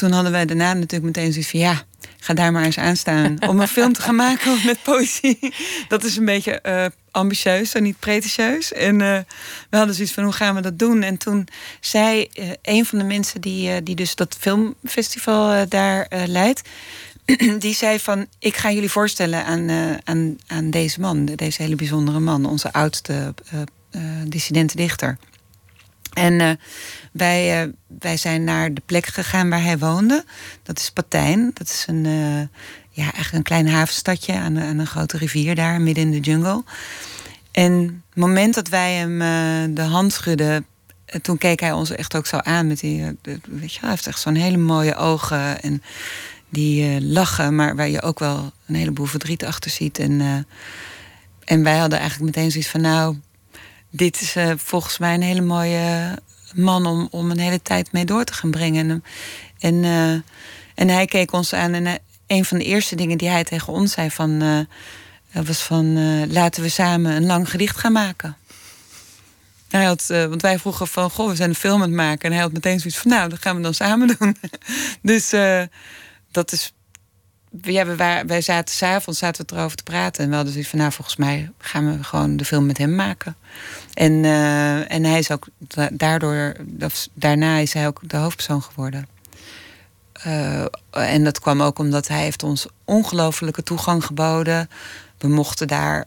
toen 0.01 0.11
hadden 0.11 0.31
wij 0.31 0.45
daarna 0.45 0.73
natuurlijk 0.73 1.03
meteen 1.03 1.31
zoiets 1.31 1.51
van 1.51 1.59
ja, 1.59 1.83
ga 2.23 2.33
daar 2.33 2.51
maar 2.51 2.63
eens 2.63 2.77
aan 2.77 2.95
staan 2.95 3.47
om 3.47 3.59
een 3.59 3.67
film 3.67 3.93
te 3.93 4.01
gaan 4.01 4.15
maken 4.15 4.57
met 4.65 4.83
poëzie. 4.83 5.53
Dat 5.87 6.03
is 6.03 6.17
een 6.17 6.25
beetje 6.25 6.59
uh, 6.65 6.85
ambitieus 7.11 7.73
en 7.73 7.83
niet 7.83 7.99
pretentieus. 7.99 8.73
En 8.73 8.93
uh, 8.99 9.17
we 9.69 9.77
hadden 9.77 9.95
zoiets 9.95 10.13
van 10.13 10.23
hoe 10.23 10.33
gaan 10.33 10.55
we 10.55 10.61
dat 10.61 10.79
doen? 10.79 11.03
En 11.03 11.17
toen 11.17 11.47
zei 11.79 12.29
uh, 12.33 12.49
een 12.61 12.85
van 12.85 12.97
de 12.97 13.03
mensen 13.03 13.41
die, 13.41 13.83
die 13.83 13.95
dus 13.95 14.15
dat 14.15 14.37
filmfestival 14.39 15.67
daar 15.67 16.07
leidt, 16.25 16.61
die 17.59 17.75
zei 17.75 17.99
van 17.99 18.25
ik 18.39 18.55
ga 18.55 18.71
jullie 18.71 18.91
voorstellen 18.91 19.45
aan, 19.45 19.69
aan, 20.03 20.37
aan 20.47 20.69
deze 20.69 20.99
man, 20.99 21.25
deze 21.25 21.61
hele 21.61 21.75
bijzondere 21.75 22.19
man, 22.19 22.45
onze 22.45 22.73
oudste 22.73 23.33
dissidente 24.27 24.75
dichter. 24.75 25.17
En 26.13 26.39
uh, 26.39 26.51
wij, 27.11 27.65
uh, 27.65 27.71
wij 27.99 28.17
zijn 28.17 28.43
naar 28.43 28.73
de 28.73 28.81
plek 28.85 29.05
gegaan 29.05 29.49
waar 29.49 29.63
hij 29.63 29.77
woonde. 29.77 30.25
Dat 30.63 30.79
is 30.79 30.91
Patijn. 30.91 31.51
Dat 31.53 31.67
is 31.67 31.85
een, 31.87 32.05
uh, 32.05 32.39
ja, 32.89 33.03
eigenlijk 33.03 33.33
een 33.33 33.43
klein 33.43 33.69
havenstadje 33.69 34.33
aan, 34.33 34.59
aan, 34.59 34.79
een 34.79 34.87
grote 34.87 35.17
rivier 35.17 35.55
daar, 35.55 35.81
midden 35.81 36.03
in 36.03 36.11
de 36.11 36.19
jungle. 36.19 36.63
En 37.51 38.03
het 38.09 38.19
moment 38.19 38.53
dat 38.53 38.67
wij 38.67 38.93
hem 38.93 39.19
de 39.75 39.81
hand 39.81 40.13
schudden, 40.13 40.65
toen 41.21 41.37
keek 41.37 41.59
hij 41.59 41.71
ons 41.71 41.89
echt 41.89 42.15
ook 42.15 42.25
zo 42.25 42.37
aan 42.37 42.67
met 42.67 42.79
die, 42.79 43.17
weet 43.47 43.73
je, 43.73 43.79
hij 43.79 43.89
heeft 43.89 44.07
echt 44.07 44.19
zo'n 44.19 44.35
hele 44.35 44.57
mooie 44.57 44.95
ogen 44.95 45.61
en 45.61 45.83
die 46.49 47.01
lachen, 47.01 47.55
maar 47.55 47.75
waar 47.75 47.89
je 47.89 48.01
ook 48.01 48.19
wel 48.19 48.51
een 48.67 48.75
heleboel 48.75 49.05
verdriet 49.05 49.45
achter 49.45 49.71
ziet. 49.71 49.99
En, 49.99 50.45
en 51.43 51.63
wij 51.63 51.77
hadden 51.77 51.99
eigenlijk 51.99 52.35
meteen 52.35 52.51
zoiets 52.51 52.69
van, 52.69 52.81
nou, 52.81 53.17
dit 53.91 54.21
is 54.21 54.35
uh, 54.35 54.51
volgens 54.57 54.97
mij 54.97 55.13
een 55.13 55.21
hele 55.21 55.41
mooie 55.41 56.17
man 56.55 56.85
om, 56.85 57.07
om 57.11 57.31
een 57.31 57.39
hele 57.39 57.61
tijd 57.61 57.91
mee 57.91 58.05
door 58.05 58.23
te 58.23 58.33
gaan 58.33 58.51
brengen. 58.51 59.03
En, 59.59 59.75
uh, 59.75 60.11
en 60.75 60.89
hij 60.89 61.05
keek 61.05 61.31
ons 61.31 61.53
aan 61.53 61.73
en 61.73 61.85
uh, 61.85 61.93
een 62.27 62.45
van 62.45 62.57
de 62.57 62.63
eerste 62.63 62.95
dingen 62.95 63.17
die 63.17 63.29
hij 63.29 63.43
tegen 63.43 63.73
ons 63.73 63.91
zei 63.91 64.11
van, 64.11 64.67
was 65.31 65.63
van 65.63 65.93
laten 66.31 66.63
we 66.63 66.69
samen 66.69 67.15
een 67.15 67.25
lang 67.25 67.49
gedicht 67.49 67.77
gaan 67.77 67.91
maken. 67.91 68.37
Hij 69.69 69.83
had, 69.83 70.05
want 70.07 70.41
wij 70.41 70.59
vroegen 70.59 70.87
van, 70.87 71.09
goh, 71.09 71.29
we 71.29 71.35
zijn 71.35 71.49
een 71.49 71.55
film 71.55 71.75
aan 71.75 71.81
het 71.81 71.91
maken. 71.91 72.29
En 72.29 72.31
hij 72.31 72.41
had 72.41 72.51
meteen 72.51 72.79
zoiets 72.79 72.99
van, 72.99 73.11
nou, 73.11 73.29
dat 73.29 73.41
gaan 73.41 73.55
we 73.55 73.61
dan 73.61 73.73
samen 73.73 74.17
doen. 74.19 74.37
dus 75.01 75.29
dat 76.31 76.51
is 76.51 76.73
ja, 77.61 77.95
wij, 77.95 78.25
wij 78.25 78.41
zaten 78.41 78.75
s'avonds 78.75 79.19
zaten 79.19 79.45
we 79.47 79.55
erover 79.55 79.77
te 79.77 79.83
praten. 79.83 80.23
En 80.23 80.29
we 80.29 80.35
hadden 80.35 80.51
zoiets 80.53 80.69
van, 80.71 80.79
nou, 80.79 80.91
volgens 80.91 81.15
mij 81.15 81.51
gaan 81.57 81.97
we 81.97 82.03
gewoon 82.03 82.37
de 82.37 82.45
film 82.45 82.65
met 82.65 82.77
hem 82.77 82.95
maken. 82.95 83.35
En, 83.93 84.11
uh, 84.11 84.91
en 84.91 85.03
hij 85.03 85.19
is 85.19 85.31
ook 85.31 85.47
daardoor, 85.91 86.55
daarna 87.13 87.57
is 87.57 87.73
hij 87.73 87.87
ook 87.87 87.99
de 88.03 88.17
hoofdpersoon 88.17 88.61
geworden. 88.61 89.07
Uh, 90.27 90.65
en 90.89 91.23
dat 91.23 91.39
kwam 91.39 91.61
ook 91.61 91.79
omdat 91.79 92.07
hij 92.07 92.21
heeft 92.21 92.43
ons 92.43 92.67
ongelofelijke 92.85 93.63
toegang 93.63 94.05
geboden. 94.05 94.69
We 95.17 95.27
mochten 95.27 95.67
daar 95.67 96.05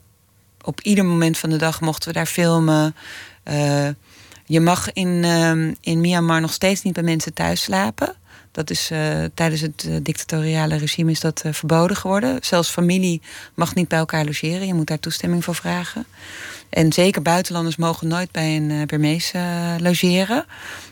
op 0.60 0.80
ieder 0.80 1.04
moment 1.04 1.38
van 1.38 1.50
de 1.50 1.56
dag 1.56 1.80
mochten 1.80 2.08
we 2.08 2.14
daar 2.14 2.26
filmen. 2.26 2.96
Uh, 3.44 3.88
je 4.46 4.60
mag 4.60 4.92
in, 4.92 5.24
in 5.80 6.00
Myanmar 6.00 6.40
nog 6.40 6.52
steeds 6.52 6.82
niet 6.82 6.94
bij 6.94 7.02
mensen 7.02 7.34
thuis 7.34 7.62
slapen. 7.62 8.16
Dat 8.54 8.70
is 8.70 8.90
uh, 8.90 9.24
tijdens 9.34 9.60
het 9.60 9.84
uh, 9.88 9.96
dictatoriale 10.02 10.76
regime 10.76 11.10
is 11.10 11.20
dat 11.20 11.42
uh, 11.46 11.52
verboden 11.52 11.96
geworden. 11.96 12.38
Zelfs 12.40 12.70
familie 12.70 13.22
mag 13.54 13.74
niet 13.74 13.88
bij 13.88 13.98
elkaar 13.98 14.24
logeren. 14.24 14.66
Je 14.66 14.74
moet 14.74 14.86
daar 14.86 15.00
toestemming 15.00 15.44
voor 15.44 15.54
vragen. 15.54 16.06
En 16.68 16.92
zeker 16.92 17.22
buitenlanders 17.22 17.76
mogen 17.76 18.08
nooit 18.08 18.30
bij 18.30 18.56
een 18.56 18.86
Burmees 18.86 19.32
logeren. 19.78 20.44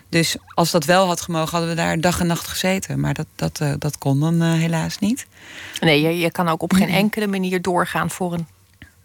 Dus 0.09 0.37
als 0.55 0.71
dat 0.71 0.85
wel 0.85 1.07
had 1.07 1.21
gemogen, 1.21 1.51
hadden 1.51 1.69
we 1.69 1.77
daar 1.77 2.01
dag 2.01 2.21
en 2.21 2.27
nacht 2.27 2.47
gezeten. 2.47 3.01
Maar 3.01 3.15
dat, 3.15 3.27
dat, 3.35 3.61
dat 3.79 3.99
kon 3.99 4.21
dan 4.21 4.43
helaas 4.43 4.99
niet. 4.99 5.27
Nee, 5.81 6.01
je, 6.01 6.19
je 6.19 6.31
kan 6.31 6.49
ook 6.49 6.63
op 6.63 6.73
geen 6.73 6.89
enkele 6.89 7.27
manier 7.27 7.63
doorgaan 7.63 8.11
voor 8.11 8.33
een 8.33 8.47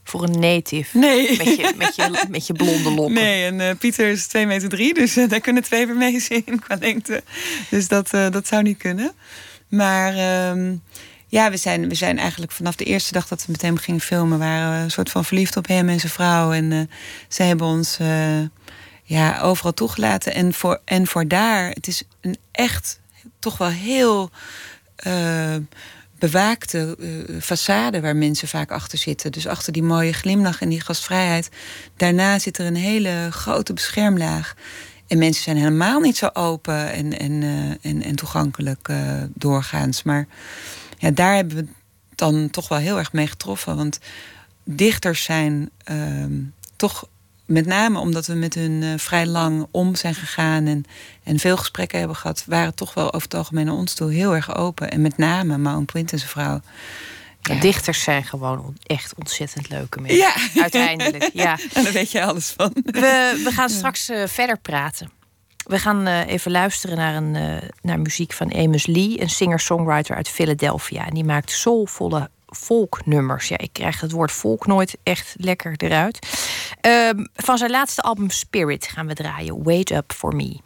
voor 0.08 0.24
een 0.24 0.40
native. 0.40 0.98
Nee. 0.98 1.38
Met 1.38 1.56
je, 1.56 1.74
met 1.78 1.96
je, 1.96 2.26
met 2.30 2.48
je 2.48 2.54
blonde 2.54 2.90
lokken. 2.90 3.14
Nee, 3.14 3.46
en 3.46 3.60
uh, 3.60 3.70
Pieter 3.80 4.08
is 4.08 4.28
2 4.28 4.46
meter 4.46 4.70
drie, 4.70 4.94
dus 4.94 5.18
uh, 5.18 5.30
daar 5.30 5.40
kunnen 5.40 5.64
twee 5.64 5.86
weer 5.86 5.96
mee 5.96 6.26
in 6.46 6.60
qua 6.60 6.78
lengte. 6.80 7.24
Dus 7.70 7.88
dat, 7.88 8.14
uh, 8.14 8.30
dat 8.30 8.48
zou 8.48 8.64
niet 8.64 8.78
kunnen. 8.78 9.12
Maar 9.68 10.16
ehm, 10.16 10.76
ja, 11.28 11.52
we 11.52 11.58
zijn, 11.58 11.90
we 11.90 11.96
zijn 11.96 12.18
eigenlijk 12.18 12.52
vanaf 12.52 12.76
de 12.76 12.84
eerste 12.84 13.14
dag 13.14 13.28
dat 13.28 13.46
we 13.46 13.52
met 13.52 13.62
hem 13.62 13.78
gingen 13.78 14.02
filmen, 14.02 14.40
waren 14.40 14.78
we 14.78 14.84
een 14.84 14.92
soort 14.92 15.12
van 15.12 15.26
verliefd 15.26 15.58
op 15.58 15.68
hem 15.68 15.90
en 15.90 16.00
zijn 16.00 16.12
vrouw. 16.12 16.52
En 16.52 16.90
ze 17.28 17.44
hebben 17.44 17.68
ons 17.68 17.98
ja, 19.04 19.40
overal 19.40 19.74
toegelaten. 19.74 20.34
En 20.34 20.54
voor, 20.54 20.82
en 20.86 21.08
voor 21.08 21.28
daar, 21.28 21.70
het 21.70 21.88
is 21.88 22.04
een 22.22 22.38
echt 22.52 23.00
toch 23.40 23.58
wel 23.58 23.70
heel 23.70 24.32
bewaakte 26.20 26.96
uh, 27.00 27.42
façade 27.42 28.02
waar 28.02 28.16
mensen 28.16 28.48
vaak 28.48 28.72
achter 28.72 28.98
zitten. 28.98 29.32
Dus 29.32 29.48
achter 29.48 29.74
die 29.74 29.84
mooie 29.84 30.14
glimlach 30.14 30.62
en 30.62 30.70
die 30.70 30.82
gastvrijheid. 30.82 31.50
Daarna 31.98 32.40
zit 32.40 32.58
er 32.58 32.66
een 32.66 32.76
hele 32.76 33.28
grote 33.32 33.74
beschermlaag. 33.74 34.56
En 35.08 35.18
mensen 35.18 35.44
zijn 35.44 35.58
helemaal 35.58 36.00
niet 36.00 36.18
zo 36.18 36.30
open 36.34 36.92
en, 36.92 37.20
en, 37.20 37.32
uh, 37.32 37.70
en, 37.82 38.04
en, 38.04 38.16
toegankelijk 38.16 38.88
uh, 38.88 39.24
doorgaans. 39.34 40.04
Maar 40.04 40.28
ja, 40.98 41.12
daar 41.12 41.36
hebben 41.36 41.58
we 41.58 41.68
dan 42.16 42.50
toch 42.50 42.68
wel 42.68 42.78
heel 42.78 42.98
erg 42.98 43.14
mee 43.14 43.28
getroffen. 43.28 43.76
Want 43.76 44.00
dichters 44.64 45.24
zijn 45.24 45.70
ehm, 45.84 46.42
toch 46.76 47.08
met 47.48 47.66
name 47.66 48.00
omdat 48.00 48.26
we 48.26 48.34
met 48.34 48.54
hun 48.54 48.82
uh, 48.82 48.94
vrij 48.98 49.26
lang 49.26 49.68
om 49.72 49.96
zijn 49.96 50.16
gegaan 50.16 50.66
en, 50.66 50.86
en 51.24 51.40
veel 51.40 51.58
gesprekken 51.58 52.00
hebben 52.00 52.18
gehad, 52.18 52.44
waren 52.48 52.76
toch 52.76 52.94
wel 52.94 53.14
over 53.14 53.22
het 53.22 53.34
algemeen 53.34 53.66
naar 53.66 53.76
ons 53.76 53.94
toe 53.94 54.14
heel 54.14 54.36
erg 54.36 54.56
open. 54.56 54.92
En 54.92 55.02
met 55.02 55.18
name 55.18 55.58
Maun 55.58 55.86
Punt 55.86 56.12
en 56.12 56.18
zijn 56.18 56.32
vrouw. 56.32 56.62
Ja. 57.42 57.60
Dichters 57.60 58.04
zijn 58.04 58.24
gewoon 58.24 58.78
echt 58.84 59.14
ontzettend 59.18 59.70
leuke 59.70 60.02
mensen. 60.02 60.20
Ja. 60.20 60.34
Uiteindelijk, 60.62 61.30
ja. 61.34 61.58
En 61.74 61.84
daar 61.84 61.94
weet 61.94 62.12
je 62.12 62.24
alles 62.24 62.54
van. 62.58 62.72
We, 62.74 63.42
we 63.44 63.52
gaan 63.52 63.70
straks 63.80 64.10
uh, 64.10 64.28
verder 64.28 64.58
praten. 64.58 65.12
We 65.58 65.80
gaan 65.80 66.08
uh, 66.08 66.28
even 66.28 66.52
luisteren 66.52 66.98
naar, 66.98 67.16
een, 67.16 67.62
naar 67.82 68.00
muziek 68.00 68.34
van 68.34 68.54
Amos 68.54 68.86
Lee, 68.86 69.22
een 69.22 69.30
singer-songwriter 69.30 70.16
uit 70.16 70.30
Philadelphia. 70.30 71.06
En 71.06 71.14
die 71.14 71.24
maakt 71.24 71.52
soulvolle 71.52 72.30
folknummers. 72.56 73.48
Ja, 73.48 73.58
ik 73.58 73.74
krijg 73.74 74.02
het 74.02 74.12
woord 74.12 74.32
folk 74.32 74.68
nooit 74.68 74.98
echt 75.04 75.36
lekker 75.38 75.74
eruit. 75.78 76.20
Uh, 76.82 77.10
van 77.34 77.58
zijn 77.58 77.72
laatste 77.72 78.02
album 78.02 78.30
Spirit 78.30 78.88
gaan 78.88 79.08
we 79.08 79.14
draaien. 79.14 79.64
Wait 79.64 79.92
Up 79.92 80.14
For 80.14 80.36
Me. 80.36 80.58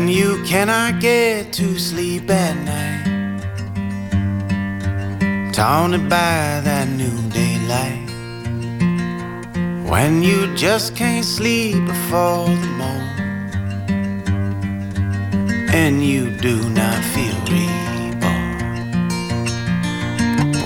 When 0.00 0.08
you 0.08 0.42
cannot 0.44 0.98
get 0.98 1.52
to 1.52 1.78
sleep 1.78 2.30
at 2.30 2.56
night 2.64 3.42
taunted 5.52 6.08
by 6.08 6.62
that 6.64 6.88
new 6.88 7.20
daylight. 7.28 8.08
When 9.90 10.22
you 10.22 10.54
just 10.56 10.96
can't 10.96 11.22
sleep 11.22 11.84
before 11.84 12.48
the 12.48 12.70
morn, 12.80 13.08
and 15.68 16.02
you 16.02 16.30
do 16.38 16.56
not 16.70 17.04
feel 17.12 17.38
reborn. 17.52 18.56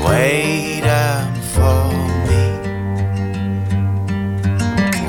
Wait 0.07 0.85
up 0.85 1.37
for 1.55 1.91
me. 2.29 2.45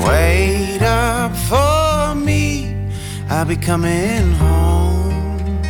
Wait 0.04 0.82
up 0.82 1.36
for. 1.48 1.85
I'll 3.36 3.44
be 3.44 3.54
coming 3.54 4.32
home, 4.32 5.62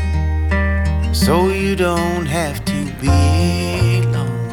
so 1.12 1.48
you 1.48 1.74
don't 1.74 2.24
have 2.24 2.64
to 2.64 2.84
be 3.00 4.02
alone. 4.04 4.52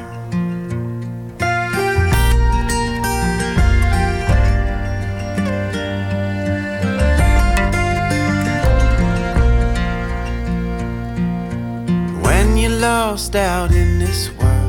When 12.23 12.58
you're 12.58 12.71
lost 12.71 13.36
out 13.36 13.71
in 13.71 13.99
this 13.99 14.32
world 14.32 14.62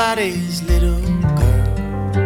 nobody's 0.00 0.62
little 0.62 1.02
girl, 1.36 2.16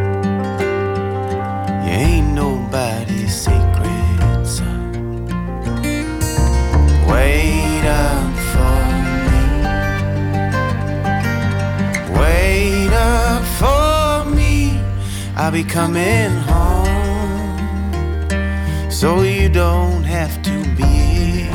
you 1.84 1.90
ain't 1.90 2.28
nobody's 2.32 3.34
sacred 3.34 4.46
son. 4.46 5.26
Wait 7.08 7.84
up 7.84 8.32
for 8.52 8.78
me, 9.26 9.42
wait 12.16 12.92
up 12.92 13.42
for 13.58 14.24
me. 14.30 14.78
I'll 15.34 15.50
be 15.50 15.64
coming 15.64 16.30
home, 16.50 17.90
so 18.88 19.22
you 19.22 19.48
don't 19.48 20.04
have 20.04 20.40
to 20.44 20.62
be. 20.76 21.50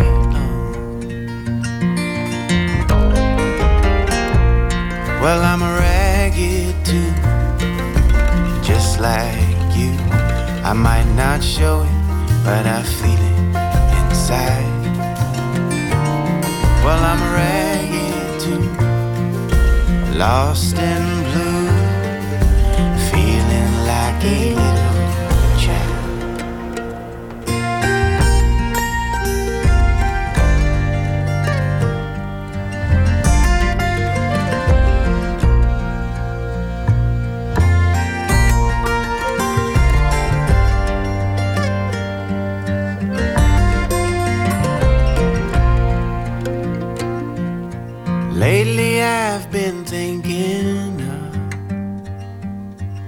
Well, 5.21 5.41
I'm 5.43 5.61
a 5.61 5.65
ragged 5.79 5.98
like 8.99 9.77
you. 9.77 9.93
I 10.63 10.73
might 10.73 11.07
not 11.15 11.41
show 11.43 11.83
it, 11.83 12.43
but 12.43 12.65
I 12.65 12.83
feel 12.83 13.21
it 13.33 13.39
inside. 13.99 14.67
Well, 16.83 17.01
I'm 17.11 17.21
ragged 17.33 18.39
too, 18.43 18.65
lost 20.17 20.75
and 20.77 21.25
blue, 21.29 21.69
feeling 23.09 23.71
like 23.85 24.23
a 24.23 24.58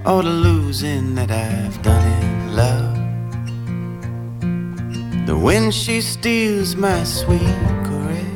all 0.04 0.22
the 0.22 0.28
losing 0.28 1.14
that 1.14 1.30
I've 1.30 1.80
done 1.82 2.04
in 2.22 2.56
love. 2.56 2.96
The 5.26 5.36
wind 5.36 5.72
she 5.72 6.00
steals 6.00 6.74
my 6.74 7.04
sweet 7.04 7.40
caress. 7.86 8.26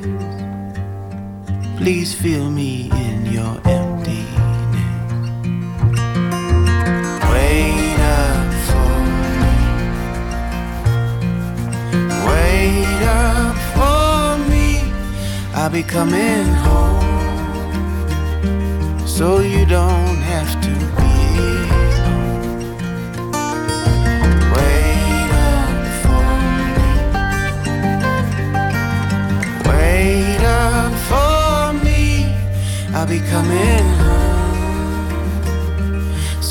Please 1.76 2.14
fill 2.14 2.50
me 2.50 2.88
in 2.92 3.26
your 3.26 3.60
emptiness. 3.64 4.06
Wait 7.32 7.98
up 7.98 8.52
for 8.68 8.98
me. 9.42 9.56
Wait 12.28 13.02
up 13.02 13.56
for 13.74 14.38
me. 14.50 14.68
I'll 15.54 15.70
be 15.70 15.82
coming 15.82 16.46
home. 16.66 17.04
So 19.04 19.40
you 19.40 19.66
don't 19.66 20.15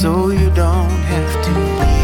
So 0.06 0.30
you 0.30 0.52
don't 0.52 1.04
have 1.10 1.42
to 1.46 1.52
be. 1.80 1.96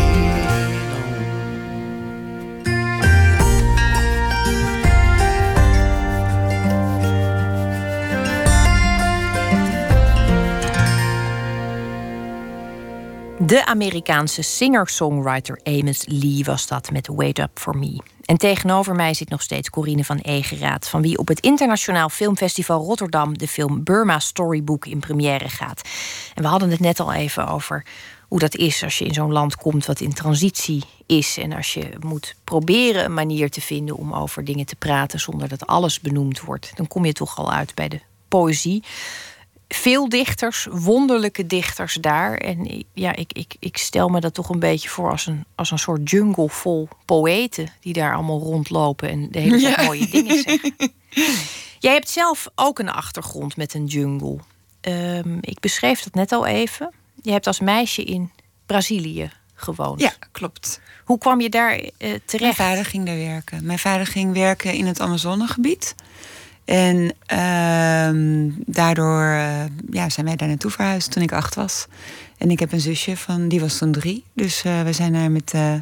De 13.45 13.65
Amerikaanse 13.65 14.43
singer-songwriter 14.43 15.59
Amos 15.63 16.05
Lee 16.07 16.43
was 16.43 16.67
dat 16.67 16.91
met 16.91 17.07
Wait 17.07 17.39
Up 17.39 17.59
For 17.59 17.77
Me. 17.77 18.10
En 18.31 18.37
tegenover 18.37 18.95
mij 18.95 19.13
zit 19.13 19.29
nog 19.29 19.41
steeds 19.41 19.69
Corine 19.69 20.03
van 20.03 20.17
Egeraat... 20.17 20.87
van 20.89 21.01
wie 21.01 21.17
op 21.17 21.27
het 21.27 21.39
Internationaal 21.39 22.09
Filmfestival 22.09 22.83
Rotterdam... 22.83 23.37
de 23.37 23.47
film 23.47 23.83
Burma 23.83 24.19
Storybook 24.19 24.85
in 24.85 24.99
première 24.99 25.49
gaat. 25.49 25.81
En 26.33 26.43
we 26.43 26.49
hadden 26.49 26.69
het 26.69 26.79
net 26.79 26.99
al 26.99 27.13
even 27.13 27.47
over 27.47 27.85
hoe 28.27 28.39
dat 28.39 28.55
is 28.55 28.83
als 28.83 28.97
je 28.97 29.05
in 29.05 29.13
zo'n 29.13 29.31
land 29.31 29.55
komt... 29.55 29.85
wat 29.85 29.99
in 29.99 30.13
transitie 30.13 30.83
is 31.05 31.37
en 31.37 31.53
als 31.53 31.73
je 31.73 31.89
moet 31.99 32.35
proberen 32.43 33.05
een 33.05 33.13
manier 33.13 33.49
te 33.49 33.61
vinden... 33.61 33.95
om 33.95 34.13
over 34.13 34.45
dingen 34.45 34.65
te 34.65 34.75
praten 34.75 35.19
zonder 35.19 35.47
dat 35.47 35.67
alles 35.67 35.99
benoemd 35.99 36.41
wordt. 36.41 36.71
Dan 36.75 36.87
kom 36.87 37.05
je 37.05 37.13
toch 37.13 37.37
al 37.37 37.51
uit 37.51 37.75
bij 37.75 37.87
de 37.87 37.99
poëzie 38.27 38.83
veel 39.73 40.09
dichters, 40.09 40.67
wonderlijke 40.71 41.47
dichters 41.47 41.93
daar. 41.93 42.37
En 42.37 42.85
ja, 42.93 43.15
ik, 43.15 43.33
ik, 43.33 43.55
ik 43.59 43.77
stel 43.77 44.09
me 44.09 44.19
dat 44.19 44.33
toch 44.33 44.49
een 44.49 44.59
beetje 44.59 44.89
voor 44.89 45.11
als 45.11 45.25
een, 45.25 45.45
als 45.55 45.71
een 45.71 45.79
soort 45.79 46.09
jungle 46.09 46.49
vol 46.49 46.87
poëten 47.05 47.73
die 47.79 47.93
daar 47.93 48.15
allemaal 48.15 48.39
rondlopen 48.39 49.09
en 49.09 49.27
de 49.31 49.39
hele 49.39 49.61
tijd 49.61 49.85
mooie 49.85 50.07
dingen 50.07 50.43
zeggen. 50.43 50.73
Jij 51.79 51.93
hebt 51.93 52.09
zelf 52.09 52.47
ook 52.55 52.79
een 52.79 52.89
achtergrond 52.91 53.57
met 53.57 53.73
een 53.73 53.85
jungle. 53.85 54.37
Ehm, 54.81 55.37
ik 55.41 55.59
beschreef 55.59 56.01
dat 56.03 56.13
net 56.13 56.31
al 56.31 56.45
even. 56.45 56.91
Je 57.21 57.31
hebt 57.31 57.47
als 57.47 57.59
meisje 57.59 58.03
in 58.03 58.31
Brazilië 58.65 59.31
gewoond. 59.53 60.01
Ja, 60.01 60.13
klopt. 60.31 60.81
Hoe 61.03 61.17
kwam 61.17 61.41
je 61.41 61.49
daar 61.49 61.71
eh, 61.73 61.89
Mijn 61.97 62.21
terecht? 62.25 62.55
vader 62.55 62.85
ging 62.85 63.05
daar 63.05 63.17
werken. 63.17 63.65
Mijn 63.65 63.79
vader 63.79 64.05
ging 64.05 64.33
werken 64.33 64.73
in 64.73 64.85
het 64.85 64.99
Amazonegebied. 64.99 65.95
En 66.71 67.13
ehm, 67.25 68.49
daardoor 68.65 69.23
eh, 69.23 69.63
ja, 69.89 70.09
zijn 70.09 70.25
wij 70.25 70.35
daar 70.35 70.47
naartoe 70.47 70.71
verhuisd 70.71 71.11
toen 71.11 71.23
ik 71.23 71.31
acht 71.31 71.55
was. 71.55 71.85
En 72.37 72.51
ik 72.51 72.59
heb 72.59 72.71
een 72.71 72.81
zusje 72.81 73.17
van, 73.17 73.47
die 73.47 73.59
was 73.59 73.77
toen 73.77 73.91
drie. 73.91 74.23
Dus 74.33 74.63
eh, 74.63 74.81
we 74.81 74.93
zijn 74.93 75.13
daar 75.13 75.31
met, 75.31 75.51
eh, 75.53 75.73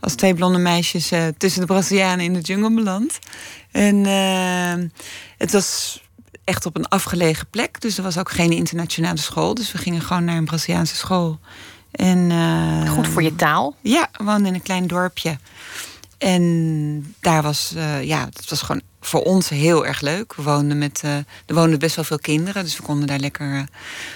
als 0.00 0.14
twee 0.14 0.34
blonde 0.34 0.58
meisjes 0.58 1.12
tussen 1.36 1.60
de 1.60 1.66
Brazilianen 1.66 2.24
in 2.24 2.32
de 2.32 2.40
jungle 2.40 2.74
beland. 2.74 3.18
En 3.70 4.06
ehm, 4.06 4.88
het 5.38 5.52
was 5.52 6.00
echt 6.44 6.66
op 6.66 6.76
een 6.76 6.88
afgelegen 6.88 7.46
plek. 7.50 7.80
Dus 7.80 7.96
er 7.96 8.02
was 8.02 8.18
ook 8.18 8.30
geen 8.30 8.52
internationale 8.52 9.18
school. 9.18 9.54
Dus 9.54 9.72
we 9.72 9.78
gingen 9.78 10.00
gewoon 10.00 10.24
naar 10.24 10.36
een 10.36 10.44
Braziliaanse 10.44 10.96
school. 10.96 11.38
En, 11.90 12.32
Goed 12.88 13.08
voor 13.08 13.22
je 13.22 13.34
taal. 13.36 13.76
ja, 13.80 14.08
we 14.12 14.24
woonden 14.24 14.46
in 14.46 14.54
een 14.54 14.62
klein 14.62 14.86
dorpje. 14.86 15.38
En 16.22 17.14
daar 17.20 17.42
was, 17.42 17.72
eh, 17.76 18.02
ja, 18.02 18.24
het 18.24 18.50
was 18.50 18.62
gewoon 18.62 18.82
voor 19.00 19.22
ons 19.22 19.48
heel 19.48 19.86
erg 19.86 20.00
leuk. 20.00 20.34
We 20.34 20.42
woonden 20.42 20.78
met, 20.78 21.00
eh, 21.04 21.16
er 21.16 21.54
woonden 21.54 21.78
best 21.78 21.96
wel 21.96 22.04
veel 22.04 22.18
kinderen, 22.18 22.64
dus 22.64 22.76
we 22.76 22.82
konden 22.82 23.06
daar 23.06 23.18
lekker 23.18 23.54
eh, 23.54 23.62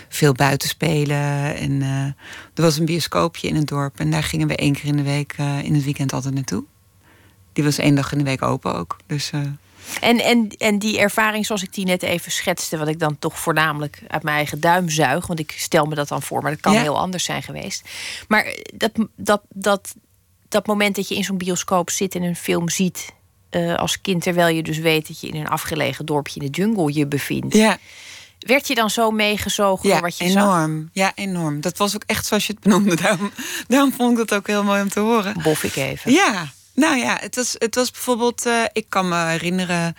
veel 0.08 0.32
buiten 0.32 0.68
spelen. 0.68 1.56
En 1.56 1.82
er 2.54 2.62
was 2.62 2.78
een 2.78 2.84
bioscoopje 2.84 3.48
in 3.48 3.54
het 3.56 3.66
dorp 3.68 4.00
en 4.00 4.10
daar 4.10 4.22
gingen 4.22 4.48
we 4.48 4.56
één 4.56 4.72
keer 4.72 4.84
in 4.84 4.96
de 4.96 5.02
week 5.02 5.34
in 5.62 5.74
het 5.74 5.84
weekend 5.84 6.12
altijd 6.12 6.34
naartoe. 6.34 6.64
Die 7.52 7.64
was 7.64 7.78
één 7.78 7.94
dag 7.94 8.12
in 8.12 8.18
de 8.18 8.24
week 8.24 8.42
open 8.42 8.74
ook. 8.74 8.96
Dus 9.06 9.30
En, 10.00 10.20
en, 10.20 10.48
en 10.48 10.78
die 10.78 10.98
ervaring 10.98 11.46
zoals 11.46 11.62
ik 11.62 11.74
die 11.74 11.84
net 11.84 12.02
even 12.02 12.32
schetste, 12.32 12.76
wat 12.78 12.88
ik 12.88 12.98
dan 12.98 13.18
toch 13.18 13.38
voornamelijk 13.38 14.02
uit 14.08 14.22
mijn 14.22 14.36
eigen 14.36 14.60
duim 14.60 14.88
zuig, 14.88 15.26
want 15.26 15.38
ik 15.38 15.54
stel 15.56 15.84
me 15.84 15.94
dat 15.94 16.08
dan 16.08 16.22
voor, 16.22 16.42
maar 16.42 16.50
dat 16.50 16.60
kan 16.60 16.72
Ja. 16.72 16.80
heel 16.80 16.98
anders 16.98 17.24
zijn 17.24 17.42
geweest. 17.42 17.88
Maar 18.28 18.54
dat, 18.76 18.90
dat, 19.16 19.42
dat 19.48 19.94
dat 20.48 20.66
moment 20.66 20.96
dat 20.96 21.08
je 21.08 21.14
in 21.14 21.24
zo'n 21.24 21.38
bioscoop 21.38 21.90
zit 21.90 22.14
en 22.14 22.22
een 22.22 22.36
film 22.36 22.68
ziet 22.68 23.12
eh, 23.50 23.74
als 23.74 24.00
kind, 24.00 24.22
terwijl 24.22 24.56
je 24.56 24.62
dus 24.62 24.78
weet 24.78 25.06
dat 25.08 25.20
je 25.20 25.28
in 25.28 25.36
een 25.40 25.48
afgelegen 25.48 26.06
dorpje 26.06 26.40
in 26.40 26.46
de 26.46 26.60
jungle 26.60 26.94
je 26.94 27.06
bevindt. 27.06 27.54
Ja, 27.54 27.78
Werd 28.38 28.68
je 28.68 28.74
dan 28.74 28.90
zo 28.90 29.10
meegezogen 29.10 29.88
ja 29.88 29.94
door 29.94 30.02
wat 30.04 30.18
je 30.18 30.30
zag? 30.30 30.42
enorm. 30.42 30.88
Ja, 30.92 31.12
enorm. 31.14 31.60
Dat 31.60 31.78
was 31.78 31.94
ook 31.94 32.02
echt 32.06 32.26
zoals 32.26 32.46
je 32.46 32.52
het 32.52 32.62
benoemde. 32.62 32.96
Daarom, 32.96 33.30
daarom 33.68 33.92
vond 33.92 34.10
ik 34.18 34.28
dat 34.28 34.38
ook 34.38 34.46
heel 34.46 34.64
mooi 34.64 34.82
om 34.82 34.88
te 34.88 35.00
horen. 35.00 35.42
Bof 35.42 35.64
ik 35.64 35.76
even. 35.76 36.12
Ja, 36.12 36.48
nou 36.74 36.96
ja, 36.96 37.16
het 37.20 37.36
was, 37.36 37.54
het 37.58 37.74
was 37.74 37.90
bijvoorbeeld, 37.90 38.46
eh, 38.46 38.62
ik 38.72 38.86
kan 38.88 39.08
me 39.08 39.24
herinneren, 39.26 39.96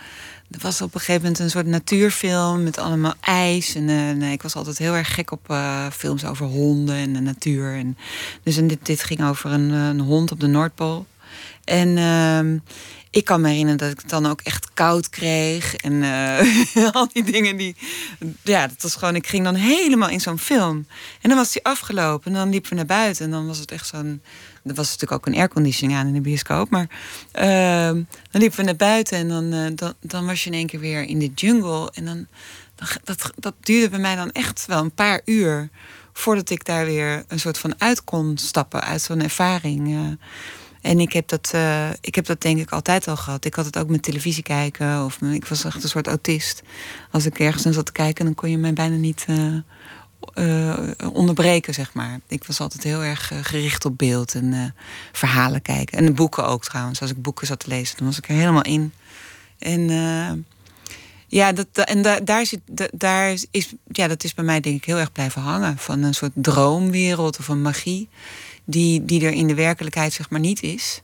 er 0.50 0.58
was 0.60 0.80
op 0.80 0.94
een 0.94 1.00
gegeven 1.00 1.22
moment 1.22 1.38
een 1.38 1.50
soort 1.50 1.66
natuurfilm 1.66 2.62
met 2.62 2.78
allemaal 2.78 3.14
ijs. 3.20 3.74
En 3.74 3.88
eh, 3.88 4.10
nee, 4.10 4.32
ik 4.32 4.42
was 4.42 4.54
altijd 4.54 4.78
heel 4.78 4.94
erg 4.94 5.14
gek 5.14 5.30
op 5.30 5.50
eh, 5.50 5.86
films 5.92 6.24
over 6.24 6.46
honden 6.46 6.94
en 6.94 7.12
de 7.12 7.20
natuur. 7.20 7.74
En, 7.74 7.96
dus 8.42 8.56
en 8.56 8.66
dit, 8.66 8.86
dit 8.86 9.02
ging 9.02 9.24
over 9.24 9.50
een, 9.50 9.70
een 9.70 10.00
hond 10.00 10.32
op 10.32 10.40
de 10.40 10.46
Noordpool. 10.46 11.06
En 11.64 11.98
ehm, 11.98 12.58
ik 13.10 13.24
kan 13.24 13.40
me 13.40 13.48
herinneren 13.48 13.78
dat 13.78 13.90
ik 13.90 14.00
het 14.00 14.10
dan 14.10 14.26
ook 14.26 14.40
echt 14.40 14.74
koud 14.74 15.08
kreeg. 15.08 15.74
En 15.74 16.02
eh, 16.02 16.92
al 16.94 17.08
die 17.12 17.24
dingen 17.24 17.56
die. 17.56 17.76
Ja, 18.42 18.66
dat 18.66 18.82
was 18.82 18.94
gewoon. 18.94 19.14
Ik 19.14 19.26
ging 19.26 19.44
dan 19.44 19.54
helemaal 19.54 20.08
in 20.08 20.20
zo'n 20.20 20.38
film. 20.38 20.86
En 21.20 21.28
dan 21.28 21.38
was 21.38 21.52
die 21.52 21.64
afgelopen. 21.64 22.32
En 22.32 22.38
dan 22.38 22.50
liepen 22.50 22.70
we 22.70 22.76
naar 22.76 22.86
buiten. 22.86 23.24
En 23.24 23.30
dan 23.30 23.46
was 23.46 23.58
het 23.58 23.72
echt 23.72 23.86
zo'n. 23.86 24.22
Er 24.68 24.74
was 24.74 24.90
natuurlijk 24.90 25.12
ook 25.12 25.26
een 25.26 25.38
airconditioning 25.40 25.98
aan 25.98 26.06
in 26.06 26.12
de 26.12 26.20
bioscoop. 26.20 26.70
Maar 26.70 26.88
ehm, 27.32 28.02
dan 28.30 28.40
liepen 28.40 28.58
we 28.58 28.64
naar 28.64 28.76
buiten. 28.76 29.18
En 29.18 29.28
dan, 29.28 29.52
eh, 29.52 29.66
dan, 29.74 29.94
dan 30.00 30.26
was 30.26 30.44
je 30.44 30.50
in 30.50 30.56
één 30.56 30.66
keer 30.66 30.80
weer 30.80 31.02
in 31.02 31.18
de 31.18 31.30
jungle. 31.34 31.90
En 31.94 32.04
dan. 32.04 32.26
dat, 33.04 33.32
dat 33.36 33.54
duurde 33.60 33.88
bij 33.88 33.98
mij 33.98 34.16
dan 34.16 34.30
echt 34.30 34.66
wel 34.66 34.82
een 34.82 34.94
paar 34.94 35.20
uur. 35.24 35.68
Voordat 36.12 36.50
ik 36.50 36.64
daar 36.64 36.84
weer 36.84 37.24
een 37.28 37.40
soort 37.40 37.58
van 37.58 37.74
uit 37.78 38.04
kon 38.04 38.36
stappen. 38.36 38.82
Uit 38.82 39.02
zo'n 39.02 39.22
ervaring. 39.22 39.94
eh. 39.94 40.26
En 40.82 41.00
ik 41.00 41.12
heb, 41.12 41.28
dat, 41.28 41.50
eh, 41.54 41.88
ik 42.00 42.14
heb 42.14 42.26
dat 42.26 42.40
denk 42.40 42.58
ik 42.58 42.70
altijd 42.70 43.08
al 43.08 43.16
gehad. 43.16 43.44
Ik 43.44 43.54
had 43.54 43.64
het 43.64 43.78
ook 43.78 43.88
met 43.88 44.02
televisie 44.02 44.42
kijken. 44.42 45.04
Of 45.04 45.20
ik 45.22 45.46
was 45.46 45.64
echt 45.64 45.82
een 45.82 45.88
soort 45.88 46.06
autist. 46.06 46.62
Als 47.10 47.26
ik 47.26 47.38
ergens 47.38 47.64
naar 47.64 47.72
zat 47.72 47.86
te 47.86 47.92
kijken, 47.92 48.24
dan 48.24 48.34
kon 48.34 48.50
je 48.50 48.58
mij 48.58 48.72
bijna 48.72 48.96
niet 48.96 49.24
eh, 49.28 49.54
eh, 50.34 50.78
onderbreken, 51.12 51.74
zeg 51.74 51.92
maar. 51.94 52.20
Ik 52.28 52.44
was 52.44 52.60
altijd 52.60 52.82
heel 52.82 53.02
erg 53.02 53.32
eh, 53.32 53.38
gericht 53.42 53.84
op 53.84 53.98
beeld 53.98 54.34
en 54.34 54.52
eh, 54.52 54.82
verhalen 55.12 55.62
kijken. 55.62 55.98
En 55.98 56.14
boeken 56.14 56.46
ook 56.46 56.64
trouwens. 56.64 57.00
Als 57.00 57.10
ik 57.10 57.22
boeken 57.22 57.46
zat 57.46 57.58
te 57.60 57.68
lezen, 57.68 57.96
dan 57.96 58.06
was 58.06 58.18
ik 58.18 58.28
er 58.28 58.34
helemaal 58.34 58.62
in. 58.62 58.92
En 59.58 59.80
ja, 61.26 61.52
dat, 61.52 61.66
da- 61.72 61.84
en 61.84 62.02
da- 62.02 62.20
daar 62.20 62.46
zit, 62.46 62.60
da- 62.66 62.88
daar 62.92 63.34
is, 63.50 63.74
ja, 63.86 64.08
dat 64.08 64.24
is 64.24 64.34
bij 64.34 64.44
mij 64.44 64.60
denk 64.60 64.76
ik 64.76 64.84
heel 64.84 64.98
erg 64.98 65.12
blijven 65.12 65.42
hangen. 65.42 65.78
Van 65.78 66.02
een 66.02 66.14
soort 66.14 66.32
droomwereld 66.34 67.38
of 67.38 67.48
een 67.48 67.62
magie. 67.62 68.08
Die, 68.64 69.04
die 69.04 69.24
er 69.26 69.32
in 69.32 69.46
de 69.46 69.54
werkelijkheid 69.54 70.12
zeg 70.12 70.30
maar 70.30 70.40
niet 70.40 70.62
is. 70.62 71.02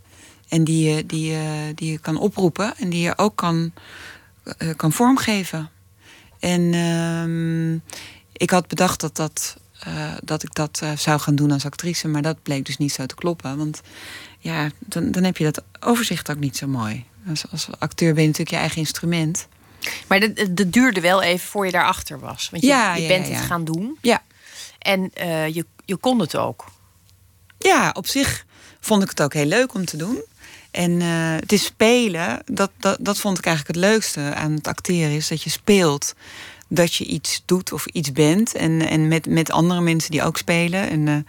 En 0.48 0.64
die 0.64 0.88
je, 0.90 1.06
die, 1.06 1.36
die 1.74 1.90
je 1.90 1.98
kan 1.98 2.18
oproepen 2.18 2.76
en 2.76 2.90
die 2.90 3.00
je 3.02 3.18
ook 3.18 3.36
kan, 3.36 3.72
kan 4.76 4.92
vormgeven. 4.92 5.70
En 6.40 6.74
ehm, 6.74 7.78
ik 8.36 8.50
had 8.50 8.66
bedacht 8.66 9.00
dat, 9.00 9.16
dat, 9.16 9.56
eh, 9.78 10.12
dat 10.22 10.42
ik 10.42 10.54
dat 10.54 10.80
eh, 10.82 10.96
zou 10.96 11.20
gaan 11.20 11.34
doen 11.34 11.50
als 11.50 11.64
actrice. 11.64 12.08
Maar 12.08 12.22
dat 12.22 12.42
bleek 12.42 12.64
dus 12.64 12.76
niet 12.76 12.92
zo 12.92 13.06
te 13.06 13.14
kloppen. 13.14 13.56
Want 13.56 13.80
ja, 14.38 14.70
dan, 14.78 15.10
dan 15.10 15.24
heb 15.24 15.36
je 15.36 15.44
dat 15.44 15.62
overzicht 15.80 16.30
ook 16.30 16.38
niet 16.38 16.56
zo 16.56 16.66
mooi. 16.66 17.04
Als, 17.28 17.44
als 17.50 17.68
acteur 17.78 18.12
ben 18.12 18.22
je 18.22 18.28
natuurlijk 18.28 18.56
je 18.56 18.62
eigen 18.62 18.78
instrument. 18.78 19.48
Maar 20.06 20.20
dat, 20.20 20.36
dat 20.50 20.72
duurde 20.72 21.00
wel 21.00 21.22
even 21.22 21.48
voor 21.48 21.66
je 21.66 21.72
daarachter 21.72 22.20
was. 22.20 22.48
Want 22.50 22.62
je, 22.62 22.68
Ja, 22.68 22.94
je 22.94 23.06
bent 23.06 23.26
ja, 23.26 23.32
ja. 23.32 23.38
het 23.38 23.46
gaan 23.46 23.64
doen. 23.64 23.98
Ja. 24.00 24.22
En 24.78 25.10
eh, 25.14 25.54
je, 25.54 25.66
je 25.84 25.96
kon 25.96 26.20
het 26.20 26.36
ook. 26.36 26.64
Ja, 27.58 27.90
op 27.92 28.06
zich 28.06 28.46
vond 28.80 29.02
ik 29.02 29.08
het 29.08 29.22
ook 29.22 29.34
heel 29.34 29.46
leuk 29.46 29.74
om 29.74 29.84
te 29.84 29.96
doen. 29.96 30.22
En 30.70 31.00
eh, 31.00 31.34
het 31.40 31.52
is 31.52 31.64
spelen, 31.64 32.42
dat, 32.44 32.70
dat, 32.78 32.98
dat 33.00 33.18
vond 33.18 33.38
ik 33.38 33.46
eigenlijk 33.46 33.76
het 33.76 33.86
leukste 33.90 34.34
aan 34.34 34.52
het 34.52 34.66
acteren. 34.66 35.10
Is 35.10 35.28
dat 35.28 35.42
je 35.42 35.50
speelt, 35.50 36.14
dat 36.74 36.94
je 36.94 37.04
iets 37.04 37.42
doet 37.44 37.72
of 37.72 37.86
iets 37.86 38.12
bent. 38.12 38.54
En, 38.54 38.88
en 38.88 39.08
met, 39.08 39.26
met 39.26 39.50
andere 39.50 39.80
mensen 39.80 40.10
die 40.10 40.22
ook 40.22 40.36
spelen. 40.36 40.90
En, 40.90 40.98
eh, 40.98 41.14
nou, 41.14 41.24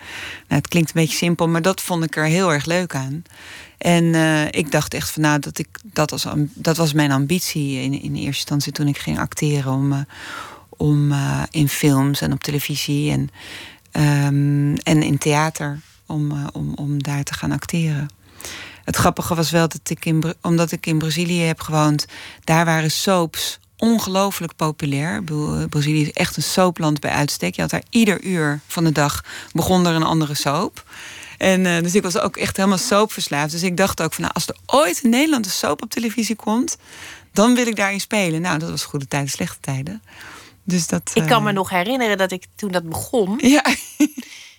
het 0.47 0.67
klinkt 0.67 0.89
een 0.89 1.01
beetje 1.01 1.17
simpel, 1.17 1.47
maar 1.47 1.61
dat 1.61 1.81
vond 1.81 2.03
ik 2.03 2.15
er 2.15 2.25
heel 2.25 2.53
erg 2.53 2.65
leuk 2.65 2.95
aan. 2.95 3.23
En 3.77 4.15
eh, 4.15 4.45
ik 4.45 4.71
dacht 4.71 4.93
echt 4.93 5.09
van 5.09 5.21
nou, 5.21 5.39
dat, 5.39 5.57
ik, 5.57 5.67
dat, 5.83 6.09
was, 6.09 6.25
dat 6.53 6.77
was 6.77 6.93
mijn 6.93 7.11
ambitie 7.11 7.81
in, 7.81 8.01
in 8.01 8.15
eerste 8.15 8.25
instantie 8.25 8.71
toen 8.71 8.87
ik 8.87 8.97
ging 8.97 9.19
acteren. 9.19 9.73
Om, 9.73 9.91
eh, 9.91 9.99
om 10.69 11.13
in 11.49 11.69
films 11.69 12.21
en 12.21 12.33
op 12.33 12.43
televisie 12.43 13.11
en, 13.11 13.29
ehm, 13.91 14.75
en 14.75 15.03
in 15.03 15.17
theater 15.17 15.79
om, 16.05 16.49
om, 16.53 16.73
om 16.73 17.03
daar 17.03 17.23
te 17.23 17.33
gaan 17.33 17.51
acteren. 17.51 18.07
Het 18.83 18.95
grappige 18.95 19.35
was 19.35 19.51
wel 19.51 19.67
dat 19.67 19.89
ik 19.89 20.05
in, 20.05 20.23
omdat 20.41 20.71
ik 20.71 20.85
in 20.85 20.97
Brazilië 20.97 21.41
heb 21.41 21.61
gewoond, 21.61 22.05
daar 22.43 22.65
waren 22.65 22.91
soaps 22.91 23.59
ongelooflijk 23.77 24.55
populair. 24.55 25.23
Eh, 25.25 25.63
Brazilië 25.69 26.01
is 26.01 26.11
echt 26.11 26.37
een 26.37 26.43
soapland 26.43 26.99
bij 26.99 27.11
uitstek. 27.11 27.55
Je 27.55 27.61
had 27.61 27.69
daar 27.69 27.83
ieder 27.89 28.21
uur 28.23 28.59
van 28.67 28.83
de 28.83 28.91
dag 28.91 29.23
begon 29.51 29.85
er 29.85 29.95
een 29.95 30.03
andere 30.03 30.33
soap. 30.33 30.83
En 31.37 31.65
eh, 31.65 31.81
dus 31.83 31.95
ik 31.95 32.03
was 32.03 32.19
ook 32.19 32.37
echt 32.37 32.57
helemaal 32.57 32.77
soapverslaafd. 32.77 33.51
Dus 33.51 33.63
ik 33.63 33.77
dacht 33.77 34.01
ook 34.01 34.13
van, 34.13 34.21
nou, 34.23 34.33
als 34.33 34.47
er 34.47 34.55
ooit 34.65 35.03
in 35.03 35.09
Nederland 35.09 35.45
een 35.45 35.51
soap 35.51 35.81
op 35.83 35.89
televisie 35.89 36.35
komt, 36.35 36.77
dan 37.33 37.55
wil 37.55 37.67
ik 37.67 37.75
daarin 37.75 37.99
spelen. 37.99 38.41
Nou, 38.41 38.59
dat 38.59 38.69
was 38.69 38.83
goede 38.85 39.07
tijden, 39.07 39.29
slechte 39.29 39.59
tijden. 39.59 40.01
Dus 40.63 40.87
dat. 40.87 41.11
Ik 41.13 41.25
kan 41.25 41.37
eh, 41.37 41.43
me 41.43 41.51
nog 41.51 41.69
herinneren 41.69 42.17
dat 42.17 42.31
ik 42.31 42.45
toen 42.55 42.71
dat 42.71 42.89
begon. 42.89 43.39
Ja, 43.41 43.65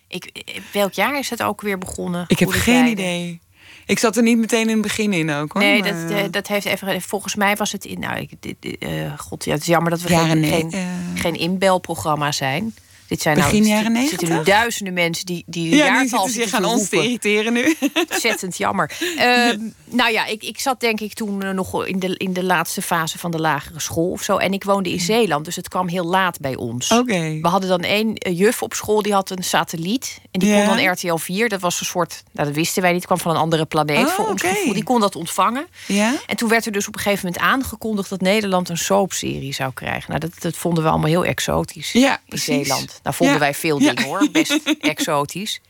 Ik, 0.09 0.45
welk 0.73 0.93
jaar 0.93 1.19
is 1.19 1.31
het 1.31 1.43
ook 1.43 1.61
weer 1.61 1.79
begonnen? 1.79 2.25
ik 2.29 2.39
heb 2.39 2.49
geen 2.49 2.63
tijden. 2.65 2.91
idee. 2.91 3.41
Ik 3.87 3.99
zat 3.99 4.17
er 4.17 4.23
niet 4.23 4.39
meteen 4.39 4.69
in 4.69 4.73
het 4.73 4.83
begin 4.83 5.13
in 5.13 5.31
ook 5.31 5.53
hoor. 5.53 5.63
Nee, 5.63 5.81
maar, 5.81 5.93
dat, 5.93 6.11
eh, 6.11 6.25
eh, 6.25 6.33
dat 6.33 6.47
heeft 6.47 6.67
even. 6.67 7.03
Volgens 7.03 7.35
mij 7.35 7.57
was 7.57 7.73
het 7.73 7.85
in. 7.85 7.99
Nou, 7.99 8.19
ik, 8.19 8.55
eh, 8.79 9.19
god, 9.19 9.45
ja, 9.45 9.53
het 9.53 9.61
is 9.61 9.67
jammer 9.67 9.91
dat 9.91 10.01
we 10.01 10.09
geen, 10.09 10.45
geen, 10.45 10.73
geen 11.15 11.35
inbelprogramma 11.35 12.33
zijn. 12.33 12.75
Dit 13.09 13.23
zijn 13.23 13.37
Begin 13.37 13.63
nou, 13.63 13.75
jaren 13.75 13.97
er 13.97 14.09
zitten 14.09 14.29
nu 14.29 14.35
90? 14.35 14.55
duizenden 14.55 14.95
mensen 14.95 15.27
die, 15.27 15.45
die 15.47 15.71
een 15.71 15.77
ja, 15.77 15.87
jaartal 15.87 16.29
zich 16.29 16.53
aan 16.53 16.63
te 16.63 16.69
ons 16.69 16.89
te 16.89 16.97
irriteren 16.97 17.53
nu. 17.53 17.77
Ontzettend 18.11 18.57
jammer. 18.57 18.93
Ehm, 19.19 19.59
nou 19.85 20.13
ja, 20.13 20.27
ik, 20.27 20.43
ik 20.43 20.59
zat 20.61 20.81
denk 20.81 21.01
ik 21.01 21.13
toen 21.13 21.43
eh, 21.43 21.51
nog 21.51 21.87
in 21.87 21.99
de, 21.99 22.17
in 22.17 22.33
de 22.33 22.45
laatste 22.45 22.83
fase 22.83 23.19
van 23.19 23.31
de 23.31 23.41
lagere 23.41 23.81
school 23.81 24.11
of 24.11 24.23
zo. 24.23 24.37
En 24.37 24.53
ik 24.53 24.65
woonde 24.65 24.91
in 24.91 25.01
Zeeland, 25.01 25.45
dus 25.45 25.57
het 25.57 25.69
kwam 25.69 25.89
heel 25.89 26.05
laat 26.05 26.41
bij 26.41 26.57
ons. 26.57 26.91
Oké. 26.91 27.39
We 27.41 27.49
hadden 27.49 27.69
dan 27.69 27.81
één 27.81 28.15
eh, 28.15 28.39
juf 28.39 28.63
op 28.63 28.75
school, 28.75 29.03
die 29.03 29.13
had 29.13 29.31
een 29.31 29.45
satelliet. 29.45 30.21
En 30.31 30.41
die 30.41 30.55
kon 30.55 30.77
dan 30.77 30.93
RTL 30.93 31.17
4. 31.17 31.49
Dat 31.49 31.61
was 31.61 31.81
een 31.81 31.87
soort, 31.87 32.23
nou 32.33 32.47
dat 32.47 32.57
wisten 32.57 32.83
wij 32.83 32.93
niet, 32.93 33.07
kwam 33.07 33.19
van 33.19 33.31
een 33.31 33.37
andere 33.37 33.65
planeet 33.65 34.07
Oh, 34.07 34.13
voor 34.13 34.29
ons 34.29 34.43
gevoel. 34.43 34.73
Die 34.73 34.85
kon 34.85 35.01
dat 35.01 35.17
ontvangen. 35.17 35.67
Ja? 35.87 36.15
En 36.27 36.37
toen 36.37 36.49
werd 36.49 36.67
er 36.67 36.73
dus 36.73 36.89
op 36.89 36.95
een 36.95 37.01
gegeven 37.01 37.27
moment 37.27 37.45
aangekondigd 37.45 38.09
dat 38.11 38.21
Nederland 38.21 38.69
een 38.69 38.79
soapserie 38.79 39.55
zou 39.55 39.73
krijgen. 39.73 40.05
Nou, 40.09 40.21
dat, 40.21 40.31
dat 40.39 40.57
vonden 40.57 40.83
we 40.83 40.89
allemaal 40.89 41.09
heel 41.09 41.25
exotisch 41.25 41.93
Ja, 41.93 42.13
in 42.13 42.19
precies. 42.29 42.45
Zeeland. 42.67 42.96
Nou, 43.03 43.15
vonden 43.17 43.35
Ja. 43.35 43.41
wij 43.41 43.55
veel 43.55 43.81
Ja. 43.81 43.89
dingen 43.95 44.05
hoor, 44.09 44.29
best 44.31 44.61
exotisch. 44.81 45.61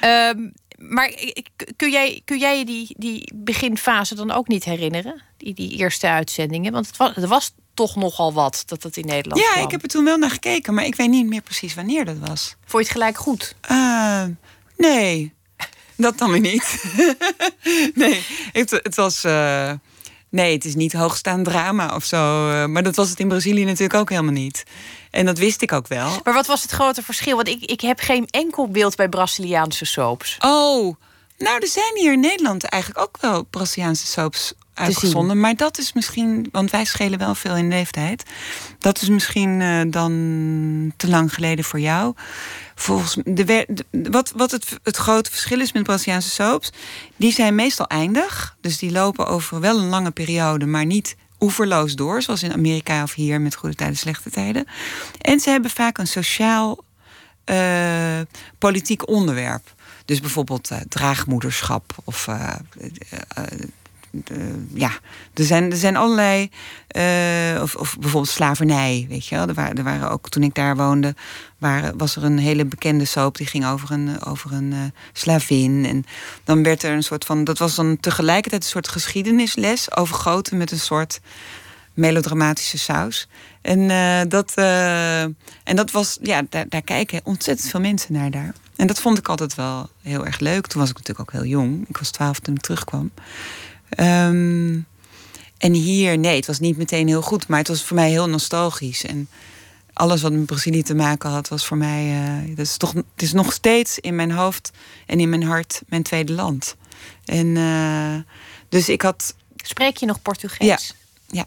Ehm, 0.00 0.48
maar 0.78 1.12
kun 1.76 1.90
jij, 1.90 2.20
kun 2.24 2.38
jij 2.38 2.58
je 2.58 2.64
die, 2.64 2.94
die 2.98 3.32
beginfase 3.34 4.14
dan 4.14 4.30
ook 4.30 4.48
niet 4.48 4.64
herinneren? 4.64 5.22
Die, 5.36 5.54
die 5.54 5.76
eerste 5.76 6.06
uitzendingen? 6.08 6.72
Want 6.72 6.86
het 6.86 6.96
was, 6.96 7.16
er 7.16 7.28
was 7.28 7.52
toch 7.74 7.96
nogal 7.96 8.32
wat 8.32 8.62
dat 8.66 8.82
het 8.82 8.96
in 8.96 9.06
Nederland 9.06 9.42
Ja, 9.42 9.50
kwam. 9.52 9.64
ik 9.64 9.70
heb 9.70 9.82
er 9.82 9.88
toen 9.88 10.04
wel 10.04 10.16
naar 10.16 10.30
gekeken, 10.30 10.74
maar 10.74 10.84
ik 10.84 10.94
weet 10.94 11.08
niet 11.08 11.26
meer 11.26 11.40
precies 11.42 11.74
wanneer 11.74 12.04
dat 12.04 12.18
was. 12.18 12.54
Vond 12.60 12.70
je 12.72 12.78
het 12.78 12.88
gelijk 12.88 13.16
goed? 13.18 13.54
Eh, 13.60 14.24
nee, 14.76 15.32
dat 15.96 16.18
dan 16.18 16.30
weer 16.30 16.40
niet. 16.40 16.84
nee, 17.94 18.24
het, 18.52 18.70
het 18.70 18.94
was. 18.94 19.24
eh, 19.24 19.72
nee, 20.30 20.52
het 20.52 20.64
is 20.64 20.74
niet 20.74 20.92
hoogstaand 20.92 21.44
drama 21.44 21.94
of 21.94 22.04
zo. 22.04 22.50
eh, 22.50 22.64
maar 22.66 22.82
dat 22.82 22.96
was 22.96 23.08
het 23.10 23.20
in 23.20 23.28
Brazilië 23.28 23.64
natuurlijk 23.64 23.98
ook 23.98 24.10
helemaal 24.10 24.32
niet. 24.32 24.64
En 25.10 25.26
dat 25.26 25.38
wist 25.38 25.62
ik 25.62 25.72
ook 25.72 25.88
wel. 25.88 26.20
Maar 26.24 26.34
wat 26.34 26.46
was 26.46 26.62
het 26.62 26.70
grote 26.70 27.02
verschil? 27.02 27.36
Want 27.36 27.48
ik, 27.48 27.62
ik 27.62 27.80
heb 27.80 28.00
geen 28.00 28.26
enkel 28.30 28.68
beeld 28.68 28.96
bij 28.96 29.08
Braziliaanse 29.08 29.84
soaps. 29.84 30.36
Oh, 30.40 30.96
nou, 31.38 31.58
er 31.60 31.68
zijn 31.68 31.92
hier 31.94 32.12
in 32.12 32.20
Nederland 32.20 32.64
eigenlijk 32.64 33.02
ook 33.02 33.16
wel 33.20 33.42
Braziliaanse 33.42 34.06
soaps 34.06 34.54
uitgezonden. 34.76 35.40
Maar 35.40 35.56
dat 35.56 35.78
is 35.78 35.92
misschien, 35.92 36.48
want 36.52 36.70
wij 36.70 36.84
schelen 36.84 37.18
wel 37.18 37.34
veel 37.34 37.56
in 37.56 37.68
leeftijd. 37.68 38.22
Dat 38.78 39.02
is 39.02 39.08
misschien 39.08 39.60
eh, 39.60 39.80
dan 39.86 40.92
te 40.96 41.08
lang 41.08 41.34
geleden 41.34 41.64
voor 41.64 41.80
jou. 41.80 42.14
Volgens 42.74 43.16
de, 43.24 43.66
wat, 43.90 44.32
wat 44.36 44.50
het, 44.50 44.78
het 44.82 44.96
grote 44.96 45.30
verschil 45.30 45.60
is 45.60 45.72
met 45.72 45.82
Braziliaanse 45.82 46.30
soaps, 46.30 46.72
die 47.16 47.32
zijn 47.32 47.54
meestal 47.54 47.86
eindig. 47.86 48.56
Dus 48.60 48.78
die 48.78 48.90
lopen 48.90 49.26
over 49.26 49.60
wel 49.60 49.78
een 49.78 49.88
lange 49.88 50.10
periode, 50.10 50.66
maar 50.66 50.86
niet 50.86 51.16
oeverloos 51.40 51.94
door, 51.94 52.22
zoals 52.22 52.42
in 52.42 52.52
Amerika 52.52 53.02
of 53.02 53.14
hier 53.14 53.40
met 53.40 53.54
goede 53.54 53.74
tijden, 53.74 53.96
slechte 53.96 54.30
tijden. 54.30 54.66
En 55.20 55.40
ze 55.40 55.50
hebben 55.50 55.70
vaak 55.70 55.98
een 55.98 56.06
sociaal 56.06 56.84
eh, 57.44 58.20
politiek 58.58 59.08
onderwerp. 59.08 59.74
Dus 60.04 60.20
bijvoorbeeld 60.20 60.70
eh, 60.70 60.78
draagmoederschap 60.88 61.94
of 62.04 62.28
ja, 64.72 64.90
er 65.34 65.44
zijn, 65.44 65.70
er 65.70 65.76
zijn 65.76 65.96
allerlei. 65.96 66.50
eh, 66.86 67.62
of, 67.62 67.74
of 67.74 67.98
bijvoorbeeld 67.98 68.32
slavernij, 68.32 69.06
weet 69.08 69.26
je 69.26 69.34
wel. 69.36 69.48
Er 69.48 69.54
waren, 69.54 69.76
er 69.76 69.84
waren 69.84 70.10
ook, 70.10 70.28
toen 70.28 70.42
ik 70.42 70.54
daar 70.54 70.76
woonde, 70.76 71.14
waren, 71.58 71.98
was 71.98 72.16
er 72.16 72.24
een 72.24 72.38
hele 72.38 72.64
bekende 72.64 73.04
soap 73.04 73.36
die 73.36 73.46
ging 73.46 73.66
over 73.66 73.90
een, 73.90 74.22
over 74.24 74.52
een 74.52 74.72
eh, 74.72 74.78
slavin. 75.12 75.84
En 75.84 76.04
dan 76.44 76.62
werd 76.62 76.82
er 76.82 76.92
een 76.92 77.02
soort 77.02 77.24
van. 77.24 77.44
Dat 77.44 77.58
was 77.58 77.74
dan 77.74 78.00
tegelijkertijd 78.00 78.62
een 78.62 78.68
soort 78.68 78.88
geschiedenisles 78.88 79.96
overgoten 79.96 80.56
met 80.56 80.70
een 80.70 80.78
soort 80.78 81.20
melodramatische 81.94 82.78
saus. 82.78 83.28
En, 83.62 83.90
eh, 83.90 84.20
dat, 84.28 84.52
eh, 84.54 85.22
en 85.22 85.76
dat 85.76 85.90
was, 85.90 86.18
ja, 86.22 86.42
daar, 86.48 86.68
daar 86.68 86.82
kijken 86.82 87.20
ontzettend 87.24 87.70
veel 87.70 87.80
mensen 87.80 88.12
naar 88.12 88.30
daar. 88.30 88.54
En 88.76 88.86
dat 88.86 89.00
vond 89.00 89.18
ik 89.18 89.28
altijd 89.28 89.54
wel 89.54 89.88
heel 90.02 90.26
erg 90.26 90.38
leuk. 90.38 90.66
Toen 90.66 90.80
was 90.80 90.90
ik 90.90 90.96
natuurlijk 90.96 91.28
ook 91.28 91.40
heel 91.40 91.50
jong. 91.50 91.88
Ik 91.88 91.96
was 91.96 92.10
twaalf 92.10 92.38
toen 92.40 92.54
ik 92.54 92.60
terugkwam. 92.60 93.10
Ehm, 93.88 94.78
en 95.58 95.72
hier, 95.72 96.18
nee, 96.18 96.36
het 96.36 96.46
was 96.46 96.58
niet 96.58 96.76
meteen 96.76 97.06
heel 97.08 97.22
goed, 97.22 97.48
maar 97.48 97.58
het 97.58 97.68
was 97.68 97.82
voor 97.82 97.96
mij 97.96 98.10
heel 98.10 98.28
nostalgisch. 98.28 99.04
En 99.04 99.28
alles 99.92 100.22
wat 100.22 100.32
met 100.32 100.46
Brazilië 100.46 100.82
te 100.82 100.94
maken 100.94 101.30
had, 101.30 101.48
was 101.48 101.66
voor 101.66 101.76
mij. 101.76 102.24
eh, 102.24 102.56
dat 102.56 102.66
is 102.66 102.76
toch, 102.76 102.92
het 102.92 103.22
is 103.22 103.32
nog 103.32 103.52
steeds 103.52 103.98
in 103.98 104.14
mijn 104.14 104.30
hoofd 104.30 104.70
en 105.06 105.20
in 105.20 105.28
mijn 105.28 105.42
hart 105.42 105.82
mijn 105.88 106.02
tweede 106.02 106.32
land. 106.32 106.76
En 107.24 107.56
eh, 107.56 108.32
dus 108.68 108.88
ik 108.88 109.02
had. 109.02 109.34
Spreek 109.56 109.96
je 109.96 110.06
nog 110.06 110.22
Portugees? 110.22 110.66
Ja, 111.26 111.44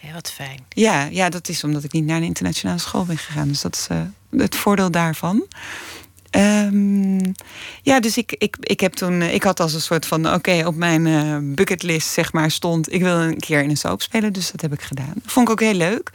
ja. 0.00 0.12
Wat 0.12 0.30
fijn. 0.30 0.64
Ja, 0.68 1.04
ja, 1.04 1.28
dat 1.28 1.48
is 1.48 1.64
omdat 1.64 1.84
ik 1.84 1.92
niet 1.92 2.04
naar 2.04 2.16
een 2.16 2.22
internationale 2.22 2.78
school 2.78 3.04
ben 3.04 3.18
gegaan. 3.18 3.48
Dus 3.48 3.60
dat 3.60 3.74
is 3.74 3.86
eh, 3.90 4.00
het 4.40 4.56
voordeel 4.56 4.90
daarvan. 4.90 5.46
Ehm, 6.30 7.18
ja, 7.82 8.00
dus 8.00 8.16
ik, 8.16 8.32
ik, 8.38 8.56
ik 8.60 8.80
heb 8.80 8.92
toen. 8.92 9.20
eh, 9.20 9.34
Ik 9.34 9.42
had 9.42 9.60
als 9.60 9.72
een 9.74 9.80
soort 9.80 10.06
van. 10.06 10.34
Oké, 10.34 10.66
op 10.66 10.74
mijn 10.74 11.06
eh, 11.06 11.36
bucketlist, 11.42 12.08
zeg 12.08 12.32
maar, 12.32 12.50
stond. 12.50 12.92
Ik 12.92 13.00
wil 13.02 13.16
een 13.16 13.38
keer 13.38 13.62
in 13.62 13.70
een 13.70 13.76
soap 13.76 14.02
spelen. 14.02 14.32
Dus 14.32 14.50
dat 14.50 14.60
heb 14.60 14.72
ik 14.72 14.82
gedaan. 14.82 15.14
Vond 15.24 15.46
ik 15.46 15.52
ook 15.52 15.60
heel 15.60 15.74
leuk. 15.74 16.10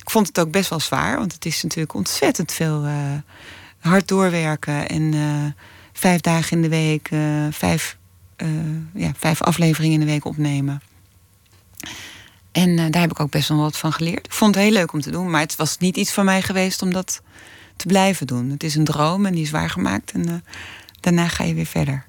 Ik 0.00 0.10
vond 0.10 0.26
het 0.26 0.38
ook 0.40 0.50
best 0.50 0.70
wel 0.70 0.80
zwaar. 0.80 1.16
Want 1.18 1.32
het 1.32 1.44
is 1.44 1.62
natuurlijk 1.62 1.94
ontzettend 1.94 2.52
veel 2.52 2.84
eh, 2.84 2.94
hard 3.78 4.08
doorwerken. 4.08 4.88
En 4.88 5.14
vijf 5.92 6.20
dagen 6.20 6.56
in 6.56 6.62
de 6.62 6.68
week. 6.68 7.08
vijf, 7.54 7.96
ja, 8.94 9.12
vijf 9.16 9.42
afleveringen 9.42 10.00
in 10.00 10.06
de 10.06 10.12
week 10.12 10.24
opnemen. 10.24 10.82
En 12.52 12.76
daar 12.90 13.00
heb 13.00 13.10
ik 13.10 13.20
ook 13.20 13.30
best 13.30 13.48
wel 13.48 13.58
wat 13.58 13.76
van 13.78 13.92
geleerd. 13.92 14.26
Ik 14.26 14.32
vond 14.32 14.54
het 14.54 14.64
heel 14.64 14.72
leuk 14.72 14.92
om 14.92 15.00
te 15.00 15.10
doen, 15.10 15.30
maar 15.30 15.40
het 15.40 15.56
was 15.56 15.78
niet 15.78 15.96
iets 15.96 16.12
van 16.12 16.24
mij 16.24 16.42
geweest 16.42 16.82
om 16.82 16.92
dat 16.92 17.22
te 17.76 17.86
blijven 17.86 18.26
doen. 18.26 18.50
Het 18.50 18.62
is 18.62 18.74
een 18.74 18.84
droom 18.84 19.26
en 19.26 19.32
die 19.34 19.42
is 19.42 19.50
waargemaakt 19.50 20.12
en 20.12 20.28
eh, 20.28 20.34
daarna 21.00 21.28
ga 21.28 21.44
je 21.44 21.54
weer 21.54 21.66
verder. 21.66 22.04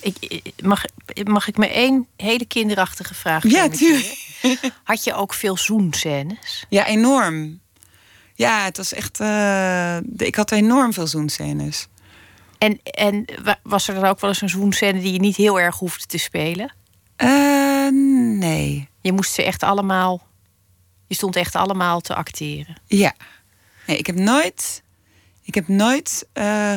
Ik, 0.00 0.52
mag, 0.62 0.84
mag 1.24 1.48
ik 1.48 1.56
me 1.56 1.68
één 1.68 2.06
hele 2.16 2.44
kinderachtige 2.46 3.14
vraag 3.14 3.42
Ja, 3.42 3.48
stellen? 3.48 3.70
tuurlijk. 3.70 4.72
Had 4.82 5.04
je 5.04 5.14
ook 5.14 5.34
veel 5.34 5.56
zoenscènes? 5.56 6.64
Ja, 6.68 6.86
enorm. 6.86 7.60
Ja, 8.34 8.64
het 8.64 8.76
was 8.76 8.92
echt. 8.92 9.16
de- 9.18 10.02
ik 10.16 10.34
had 10.34 10.50
enorm 10.50 10.92
veel 10.92 11.06
zoenscènes. 11.06 11.86
En, 12.58 12.80
en 12.82 13.24
wa- 13.42 13.58
was 13.62 13.88
er 13.88 13.94
dan 13.94 14.04
ook 14.04 14.20
wel 14.20 14.30
eens 14.30 14.40
een 14.40 14.48
zoenscène 14.48 15.00
die 15.00 15.12
je 15.12 15.20
niet 15.20 15.36
heel 15.36 15.60
erg 15.60 15.76
hoefde 15.78 16.06
te 16.06 16.18
spelen? 16.18 16.74
Eh, 17.16 17.88
nee. 18.38 18.88
Je 19.00 19.12
moest 19.12 19.32
ze 19.32 19.42
echt 19.42 19.62
allemaal... 19.62 20.26
Je 21.06 21.14
stond 21.14 21.36
echt 21.36 21.54
allemaal 21.54 22.00
te 22.00 22.14
acteren. 22.14 22.76
Ja. 22.86 23.12
Nee, 23.86 23.96
ik 23.98 24.06
heb 24.06 24.16
nooit. 24.16 24.82
Ik 25.46 25.54
heb 25.54 25.68
nooit. 25.68 26.26
eh, 26.32 26.74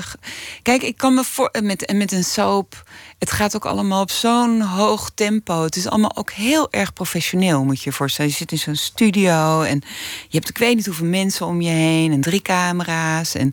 Kijk, 0.61 0.82
ik 0.84 0.97
kan 0.97 1.13
me 1.13 1.24
voor. 1.24 1.51
Met, 1.63 1.93
met 1.95 2.11
een 2.11 2.24
soap. 2.24 2.84
Het 3.20 3.32
gaat 3.32 3.55
ook 3.55 3.65
allemaal 3.65 4.01
op 4.01 4.11
zo'n 4.11 4.61
hoog 4.61 5.11
tempo. 5.13 5.63
Het 5.63 5.76
is 5.76 5.88
allemaal 5.88 6.15
ook 6.15 6.32
heel 6.32 6.72
erg 6.72 6.93
professioneel, 6.93 7.63
moet 7.63 7.82
je 7.82 7.89
je 7.89 7.95
voorstellen. 7.95 8.32
Je 8.32 8.38
zit 8.38 8.51
in 8.51 8.57
zo'n 8.57 8.76
studio 8.76 9.61
en 9.61 9.82
je 10.28 10.38
hebt 10.38 10.49
ik 10.49 10.57
weet 10.57 10.76
niet 10.76 10.86
hoeveel 10.86 11.05
mensen 11.05 11.45
om 11.45 11.61
je 11.61 11.70
heen 11.70 12.11
en 12.11 12.22
drie 12.22 12.41
camera's. 12.41 13.36
En 13.36 13.51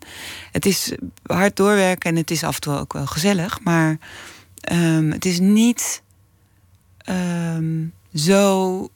het 0.53 0.67
is 0.67 0.93
hard 1.27 1.57
doorwerken 1.57 2.11
en 2.11 2.17
het 2.17 2.31
is 2.31 2.43
af 2.45 2.55
en 2.55 2.61
toe 2.61 2.79
ook 2.79 2.93
wel 2.93 3.07
gezellig. 3.07 3.61
Maar 3.61 3.99
ehm, 4.61 5.11
het 5.11 5.25
is 5.25 5.39
niet 5.41 6.03
ehm, 6.99 7.85
zo 8.15 8.89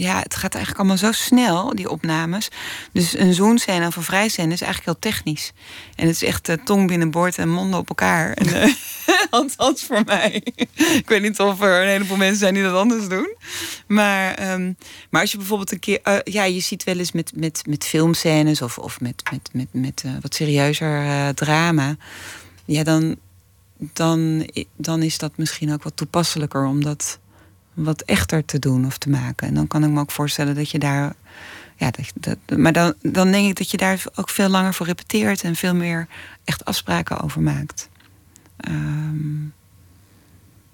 ja, 0.00 0.18
het 0.18 0.36
gaat 0.36 0.54
eigenlijk 0.54 0.76
allemaal 0.78 1.12
zo 1.12 1.12
snel, 1.12 1.74
die 1.74 1.90
opnames. 1.90 2.48
Dus 2.92 3.18
een 3.18 3.34
zoenscène 3.34 3.86
of 3.86 3.96
een 3.96 4.02
vrijscène 4.02 4.52
is 4.52 4.60
eigenlijk 4.60 4.84
heel 4.84 5.12
technisch. 5.12 5.52
En 5.96 6.06
het 6.06 6.14
is 6.14 6.22
echt 6.22 6.48
eh, 6.48 6.56
tong 6.64 6.86
binnenboord 6.86 7.38
en 7.38 7.48
monden 7.48 7.78
op 7.78 7.88
elkaar. 7.88 8.32
En, 8.32 8.62
eh, 8.62 8.72
althans 9.30 9.84
voor 9.84 10.02
mij. 10.04 10.42
Ik 10.74 11.08
weet 11.08 11.22
niet 11.22 11.40
of 11.40 11.60
er 11.60 11.82
een 11.82 11.88
heleboel 11.88 12.16
mensen 12.16 12.38
zijn 12.38 12.54
die 12.54 12.62
dat 12.62 12.74
anders 12.74 13.08
doen. 13.08 13.34
Maar, 13.86 14.34
ehm, 14.34 14.72
maar 15.10 15.20
als 15.20 15.30
je 15.30 15.36
bijvoorbeeld 15.36 15.72
een 15.72 15.78
keer... 15.78 16.00
eh, 16.02 16.18
ja, 16.24 16.44
je 16.44 16.60
ziet 16.60 16.84
wel 16.84 16.98
eens 16.98 17.12
met, 17.12 17.32
met, 17.34 17.62
met 17.66 17.84
filmscènes... 17.84 18.62
of, 18.62 18.78
of 18.78 19.00
met, 19.00 19.22
met, 19.30 19.50
met, 19.52 19.68
met 19.72 20.04
wat 20.20 20.34
serieuzer 20.34 21.34
drama... 21.34 21.96
Ja, 22.64 22.82
dan, 22.82 23.16
dan, 23.78 24.48
dan 24.76 25.02
is 25.02 25.18
dat 25.18 25.32
misschien 25.36 25.72
ook 25.72 25.82
wat 25.82 25.96
toepasselijker... 25.96 26.64
omdat 26.64 27.18
wat 27.74 28.02
echter 28.02 28.44
te 28.44 28.58
doen 28.58 28.86
of 28.86 28.98
te 28.98 29.10
maken. 29.10 29.48
En 29.48 29.54
dan 29.54 29.66
kan 29.66 29.84
ik 29.84 29.90
me 29.90 30.00
ook 30.00 30.10
voorstellen 30.10 30.54
dat 30.54 30.70
je 30.70 30.78
daar. 30.78 31.14
Ja, 31.76 31.90
dat, 31.90 32.12
dat, 32.14 32.58
maar 32.58 32.72
dan, 32.72 32.94
dan 33.02 33.30
denk 33.30 33.48
ik 33.48 33.56
dat 33.56 33.70
je 33.70 33.76
daar 33.76 34.02
ook 34.14 34.28
veel 34.28 34.48
langer 34.48 34.74
voor 34.74 34.86
repeteert 34.86 35.42
en 35.42 35.56
veel 35.56 35.74
meer 35.74 36.06
echt 36.44 36.64
afspraken 36.64 37.20
over 37.20 37.40
maakt. 37.40 37.88
Ehm, 38.56 39.44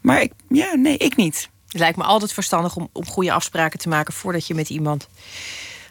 maar 0.01 0.21
ik, 0.23 0.33
ja, 0.49 0.75
nee, 0.75 0.97
ik 0.97 1.17
niet. 1.17 1.49
Het 1.69 1.81
lijkt 1.81 1.97
me 1.97 2.05
altijd 2.05 2.33
verstandig 2.33 2.77
om, 2.77 2.89
om 2.93 3.07
goede 3.07 3.33
afspraken 3.33 3.79
te 3.79 3.89
maken... 3.89 4.15
voordat 4.15 4.47
je 4.47 4.55
met 4.55 4.71
iemand 4.71 5.09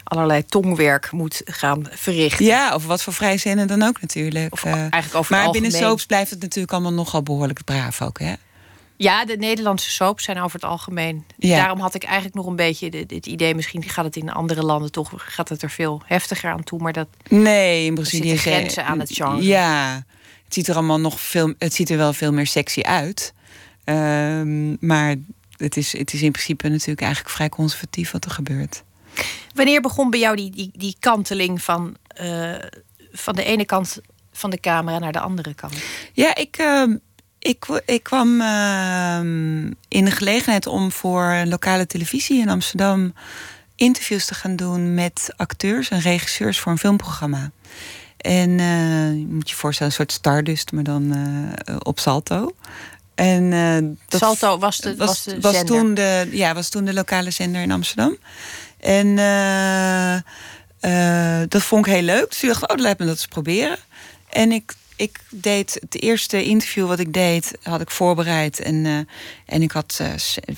allerlei 0.04 0.46
tongwerk 0.46 1.12
moet 1.12 1.42
gaan 1.46 1.88
verrichten. 1.92 2.46
Ja, 2.46 2.76
of 2.76 2.86
wat 2.86 3.04
voor 3.04 3.14
vrijzinnen 3.14 3.68
dan 3.68 3.84
ook 3.84 4.02
natuurlijk. 4.02 4.54
Of 4.54 4.64
Eh, 4.64 4.74
eigenlijk 4.74 5.16
over 5.16 5.36
maar 5.36 5.50
binnen 5.50 5.72
soaps 5.72 6.06
blijft 6.06 6.30
het 6.30 6.42
natuurlijk 6.42 6.74
allemaal 6.74 6.94
nogal 6.94 7.24
behoorlijk 7.24 7.64
braaf 7.64 8.02
ook, 8.02 8.20
hè? 8.20 8.34
Ja, 8.98 9.26
de 9.26 9.38
Nederlandse 9.38 9.90
soaps 9.92 10.24
zijn 10.24 10.38
over 10.42 10.54
het 10.60 10.70
algemeen. 10.70 11.26
Ja. 11.38 11.58
Daarom 11.58 11.80
had 11.80 11.94
ik 11.96 12.04
eigenlijk 12.04 12.36
nog 12.36 12.46
een 12.46 12.56
beetje 12.56 12.90
het 13.08 13.26
idee... 13.26 13.56
misschien 13.56 13.84
gaat 13.84 14.06
het 14.06 14.16
in 14.16 14.32
andere 14.32 14.64
landen 14.64 14.92
toch 14.92 15.12
gaat 15.16 15.50
het 15.50 15.62
er 15.62 15.70
veel 15.70 16.02
heftiger 16.06 16.52
aan 16.52 16.64
toe. 16.64 16.80
Maar 16.80 16.94
dat, 16.94 17.08
Nee, 17.30 17.86
in 17.86 17.94
Brazilië 17.96 18.32
is- 18.32 18.42
grenzen 18.42 18.86
aan 18.86 19.00
het 19.00 19.14
genre. 19.14 19.44
Ja, 19.44 20.04
het 20.44 20.54
ziet 20.54 20.68
er 20.68 20.76
allemaal 20.76 21.00
nog 21.00 21.20
veel. 21.22 21.54
Het 21.60 21.74
ziet 21.74 21.90
er 21.90 21.98
wel 21.98 22.14
veel 22.14 22.32
meer 22.34 22.48
sexy 22.48 22.82
uit. 22.82 23.34
Ehm, 23.84 24.86
maar 24.88 25.16
het 25.58 25.78
is, 25.78 25.98
het 25.98 26.14
is 26.14 26.22
in 26.22 26.32
principe 26.32 26.68
natuurlijk 26.70 27.02
eigenlijk 27.02 27.36
vrij 27.36 27.50
conservatief 27.50 28.12
wat 28.12 28.26
er 28.26 28.32
gebeurt. 28.32 28.84
wanneer 29.54 29.82
begon 29.82 30.10
bij 30.10 30.20
jou 30.20 30.36
die, 30.36 30.50
die, 30.52 30.70
die 30.74 30.96
kanteling 31.00 31.62
van, 31.62 31.96
eh, 32.08 32.54
van 33.12 33.36
de 33.36 33.44
ene 33.44 33.66
kant 33.66 34.00
van 34.32 34.50
de 34.50 34.60
camera 34.60 35.00
naar 35.00 35.12
de 35.12 35.20
andere 35.20 35.54
kant? 35.54 35.74
Ja, 36.14 36.36
ik, 36.36 36.58
ehm, 36.58 36.96
ik, 37.46 37.82
ik 37.86 38.04
kwam 38.04 38.42
ehm, 38.42 39.66
in 39.88 40.06
de 40.06 40.12
gelegenheid 40.12 40.68
om 40.68 40.92
voor 40.92 41.44
lokale 41.46 41.88
televisie 41.88 42.42
in 42.42 42.50
Amsterdam 42.50 43.14
interviews 43.76 44.26
te 44.26 44.34
gaan 44.34 44.56
doen 44.56 44.94
met 44.94 45.34
acteurs 45.36 45.90
en 45.90 46.00
regisseurs 46.00 46.60
voor 46.60 46.72
een 46.72 46.78
filmprogramma. 46.78 47.52
En 48.18 48.60
eh, 48.60 49.12
je 49.12 49.28
moet 49.30 49.50
je 49.50 49.56
voorstellen, 49.56 49.92
een 49.92 49.98
soort 49.98 50.12
Stardust, 50.12 50.72
maar 50.72 50.84
dan 50.84 51.14
eh, 51.14 51.76
op 51.80 52.00
Salto. 52.00 52.56
En, 53.16 53.54
eh, 53.54 53.98
dat 54.08 54.20
Salto 54.20 54.58
was 54.58 54.78
de, 54.78 54.96
was, 54.96 55.08
was, 55.08 55.24
de 55.24 55.40
was, 55.42 55.64
toen 55.64 55.94
de, 55.94 56.28
ja, 56.32 56.54
was 56.54 56.70
toen 56.70 56.86
de 56.86 56.94
lokale 56.94 57.32
zender 57.32 57.62
in 57.62 57.72
Amsterdam. 57.72 58.18
En 58.80 59.16
dat 61.48 61.64
vond 61.64 61.88
ik 61.88 61.94
heel 61.94 62.02
leuk. 62.02 62.30
Dus 62.30 62.44
ik 62.44 62.50
dacht, 62.50 62.72
oh, 62.72 62.78
laat 62.78 63.00
me 63.00 63.06
dat 63.06 63.16
eens 63.16 63.28
proberen. 63.28 63.78
En 64.30 64.52
ik, 64.52 64.74
ik 64.96 65.20
deed 65.30 65.78
het 65.80 66.02
eerste 66.02 66.44
interview 66.44 66.88
wat 66.88 67.00
ik 67.00 67.14
deed, 67.14 67.58
had 67.62 67.82
ik 67.82 67.92
voorbereid. 67.92 68.60
En, 68.60 68.86
eh, 68.86 68.98
en 69.46 69.62
ik 69.62 69.72
had, 69.72 70.02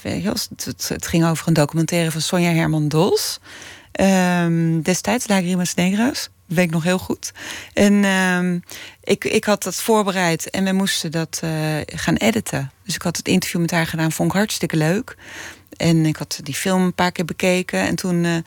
wel, 0.01 0.33
het, 0.33 0.87
het, 0.87 1.07
ging 1.07 1.25
over 1.25 1.47
een 1.47 1.53
documentaire 1.53 2.11
van 2.11 2.21
Sonja 2.21 2.51
Herman 2.51 2.87
Dols. 2.87 3.39
Ehm, 3.91 4.81
destijds, 4.81 5.27
Lagrimas 5.27 5.73
Negras. 5.73 6.29
Weet 6.45 6.65
ik 6.65 6.71
nog 6.71 6.83
heel 6.83 6.97
goed. 6.97 7.31
En 7.73 8.03
ehm, 8.03 8.59
ik, 9.03 9.23
ik 9.23 9.43
had 9.43 9.63
dat 9.63 9.75
voorbereid 9.75 10.49
en 10.49 10.63
we 10.63 10.71
moesten 10.71 11.11
dat 11.11 11.39
eh, 11.43 11.51
gaan 11.85 12.15
editen. 12.15 12.71
Dus 12.83 12.95
ik 12.95 13.01
had 13.01 13.17
het 13.17 13.27
interview 13.27 13.61
met 13.61 13.71
haar 13.71 13.87
gedaan, 13.87 14.11
vond 14.11 14.29
ik 14.29 14.37
hartstikke 14.37 14.77
leuk. 14.77 15.15
En 15.77 16.05
ik 16.05 16.15
had 16.15 16.39
die 16.43 16.55
film 16.55 16.81
een 16.81 16.93
paar 16.93 17.11
keer 17.11 17.25
bekeken. 17.25 17.79
En 17.79 17.95
toen 17.95 18.43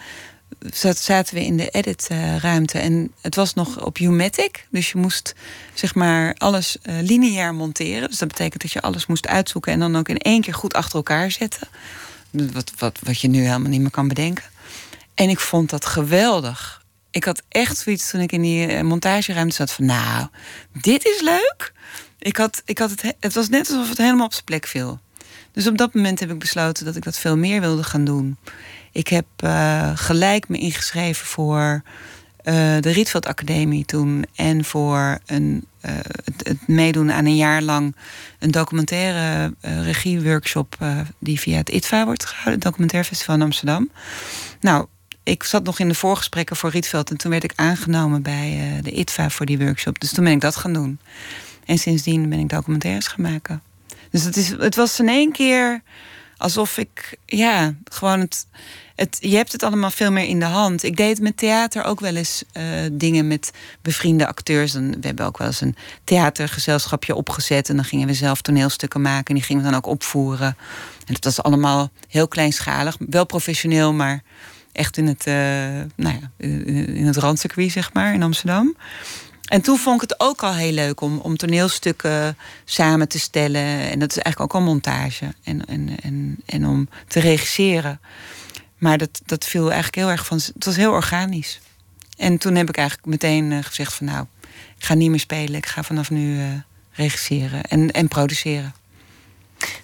zaten 0.73 1.35
we 1.35 1.45
in 1.45 1.57
de 1.57 1.69
editruimte. 1.69 2.79
en 2.79 3.13
het 3.21 3.35
was 3.35 3.55
nog 3.55 3.85
op 3.85 3.99
Umatic. 3.99 4.67
Dus 4.71 4.91
je 4.91 4.99
moest 4.99 5.35
zeg 5.75 5.95
maar 5.95 6.35
alles 6.39 6.77
eh, 6.83 6.95
lineair 7.01 7.55
monteren. 7.55 8.09
Dus 8.09 8.19
dat 8.19 8.29
betekent 8.29 8.63
dat 8.63 8.73
je 8.73 8.81
alles 8.81 9.07
moest 9.07 9.27
uitzoeken... 9.27 9.73
en 9.73 9.79
dan 9.79 9.97
ook 9.97 10.09
in 10.09 10.19
één 10.19 10.41
keer 10.41 10.55
goed 10.55 10.75
achter 10.75 10.95
elkaar 10.97 11.31
zetten. 11.31 11.69
Wat, 12.31 12.73
wat, 12.79 12.99
wat 13.03 13.21
je 13.21 13.29
nu 13.29 13.39
helemaal 13.45 13.71
niet 13.71 13.81
meer 13.81 13.91
kan 13.91 14.09
bedenken. 14.09 14.45
En 15.15 15.29
ik 15.29 15.41
vond 15.41 15.71
dat 15.71 15.87
geweldig. 15.87 16.83
Ik 17.11 17.25
had 17.25 17.43
echt 17.49 17.79
zoiets 17.79 18.11
toen 18.11 18.21
ik 18.21 18.33
in 18.33 18.43
die 18.43 18.67
eh, 18.67 18.83
montageruimte 18.83 19.55
zat 19.55 19.73
van... 19.73 19.85
nou, 19.85 20.27
dit 20.73 21.05
is 21.05 21.21
leuk. 21.21 21.73
Ik 22.19 22.37
had, 22.37 22.63
ik 22.65 22.79
had 22.79 22.91
het, 22.91 23.03
he- 23.03 23.13
het 23.21 23.35
was 23.35 23.49
net 23.49 23.71
alsof 23.71 23.89
het 23.89 23.99
helemaal 23.99 24.27
op 24.27 24.33
zijn 24.33 24.45
plek 24.45 24.67
viel. 24.67 25.01
Dus 25.53 25.67
op 25.67 25.79
dat 25.79 25.95
moment 25.95 26.21
heb 26.21 26.31
ik 26.31 26.39
besloten 26.39 26.85
dat 26.85 26.97
ik 26.97 27.05
dat 27.05 27.19
veel 27.19 27.37
meer 27.37 27.61
wilde 27.61 27.83
gaan 27.83 28.05
doen. 28.05 28.37
Ik 28.93 29.09
heb 29.09 29.26
uh, 29.45 29.91
gelijk 29.95 30.49
me 30.49 30.59
ingeschreven 30.59 31.26
voor 31.26 31.82
uh, 32.45 32.55
de 32.80 32.91
Rietveld 32.91 33.26
Academie 33.26 33.84
toen. 33.84 34.24
En 34.34 34.64
voor 34.64 35.18
een, 35.26 35.64
uh, 35.86 35.93
het, 36.24 36.49
het, 36.49 36.68
meedoen 36.68 37.12
aan 37.12 37.26
een 37.26 37.36
jaar 37.36 37.62
lang 37.62 37.97
een 38.38 38.51
documentaire 38.51 39.55
regieworkshop. 39.61 40.76
die 41.18 41.41
via 41.41 41.57
het 41.57 41.68
ITVA 41.68 42.05
wordt 42.05 42.24
gehouden, 42.24 42.55
het 42.55 42.62
Documentaire 42.62 43.09
Festival 43.09 43.34
in 43.34 43.43
Amsterdam. 43.43 43.91
Nou, 44.61 44.86
ik 45.22 45.43
zat 45.43 45.64
nog 45.64 45.78
in 45.78 45.88
de 45.88 45.95
voorgesprekken 45.95 46.57
voor 46.57 46.70
Rietveld 46.70 47.11
en 47.11 47.16
toen 47.16 47.30
werd 47.30 47.45
ik 47.45 47.53
aangenomen 47.55 48.22
bij 48.22 48.78
de 48.82 48.91
ITVA 48.91 49.30
voor 49.30 49.47
die 49.47 49.59
workshop. 49.59 50.01
Dus 50.01 50.12
toen 50.12 50.24
ben 50.24 50.32
ik 50.32 50.41
dat 50.41 50.57
gaan 50.57 50.72
doen. 50.72 50.99
En 51.64 51.78
sindsdien 51.78 52.28
ben 52.28 52.38
ik 52.38 52.49
documentaires 52.49 53.07
gaan 53.07 53.24
maken. 53.24 53.62
Dus 54.11 54.24
het, 54.24 54.36
is, 54.36 54.49
het 54.49 54.76
was 54.76 55.01
in 55.01 55.09
één 55.09 55.32
keer 55.32 55.82
alsof 56.41 56.78
ik, 56.78 57.16
ja, 57.26 57.74
gewoon 57.84 58.20
het, 58.20 58.47
het. 58.95 59.16
Je 59.20 59.36
hebt 59.36 59.53
het 59.53 59.62
allemaal 59.62 59.91
veel 59.91 60.12
meer 60.12 60.24
in 60.24 60.38
de 60.38 60.45
hand. 60.45 60.82
Ik 60.82 60.97
deed 60.97 61.20
met 61.20 61.36
theater 61.36 61.84
ook 61.84 62.01
wel 62.01 62.14
eens 62.14 62.45
uh, 62.53 62.64
dingen 62.93 63.26
met 63.26 63.51
bevriende 63.82 64.26
acteurs. 64.26 64.74
En 64.74 65.01
we 65.01 65.07
hebben 65.07 65.26
ook 65.26 65.38
wel 65.38 65.47
eens 65.47 65.61
een 65.61 65.76
theatergezelschapje 66.05 67.14
opgezet. 67.14 67.68
En 67.68 67.76
dan 67.76 67.84
gingen 67.84 68.07
we 68.07 68.14
zelf 68.14 68.43
toneelstukken 68.43 69.01
maken. 69.01 69.26
En 69.26 69.34
die 69.34 69.45
gingen 69.45 69.62
we 69.62 69.68
dan 69.68 69.78
ook 69.78 69.86
opvoeren. 69.86 70.57
En 71.07 71.14
dat 71.14 71.24
was 71.24 71.43
allemaal 71.43 71.91
heel 72.09 72.28
kleinschalig. 72.28 72.97
Wel 72.99 73.26
professioneel, 73.26 73.93
maar 73.93 74.22
echt 74.72 74.97
in 74.97 75.07
het, 75.07 75.26
uh, 75.26 75.34
nou 75.97 76.18
ja, 76.20 76.30
in 76.36 77.07
het 77.07 77.16
randcircuit, 77.16 77.72
zeg 77.72 77.93
maar, 77.93 78.14
in 78.14 78.22
Amsterdam. 78.22 78.76
En 79.51 79.61
toen 79.61 79.78
vond 79.78 80.03
ik 80.03 80.09
het 80.09 80.20
ook 80.20 80.42
al 80.42 80.55
heel 80.55 80.72
leuk 80.72 81.01
om, 81.01 81.18
om 81.18 81.36
toneelstukken 81.36 82.36
samen 82.64 83.09
te 83.09 83.18
stellen. 83.18 83.90
En 83.90 83.98
dat 83.98 84.11
is 84.11 84.18
eigenlijk 84.18 84.40
ook 84.40 84.61
al 84.61 84.66
montage. 84.66 85.34
En, 85.44 85.66
en, 85.66 85.96
en, 86.03 86.36
en 86.46 86.66
om 86.66 86.88
te 87.09 87.20
regisseren. 87.20 88.01
Maar 88.78 88.98
dat, 88.98 89.20
dat 89.24 89.44
viel 89.44 89.64
eigenlijk 89.64 89.94
heel 89.94 90.11
erg 90.11 90.26
van. 90.26 90.36
Het 90.36 90.64
was 90.64 90.76
heel 90.76 90.92
organisch. 90.92 91.61
En 92.16 92.38
toen 92.38 92.55
heb 92.55 92.68
ik 92.68 92.76
eigenlijk 92.76 93.09
meteen 93.09 93.51
uh, 93.51 93.59
gezegd 93.62 93.94
van 93.94 94.07
nou, 94.07 94.26
ik 94.76 94.84
ga 94.84 94.94
niet 94.94 95.11
meer 95.11 95.20
spelen. 95.20 95.55
Ik 95.55 95.66
ga 95.66 95.82
vanaf 95.82 96.11
nu 96.11 96.38
uh, 96.38 96.46
regisseren 96.92 97.62
en, 97.62 97.90
en 97.90 98.09
produceren. 98.09 98.74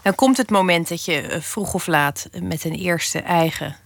Dan 0.03 0.15
komt 0.15 0.37
het 0.37 0.51
moment 0.51 0.89
dat 0.89 1.05
je 1.05 1.23
uh, 1.23 1.41
vroeg 1.41 1.75
of 1.75 1.87
laat 1.87 2.29
met 2.43 2.65
een 2.65 2.75
eerste 2.75 3.21
eigen 3.21 3.77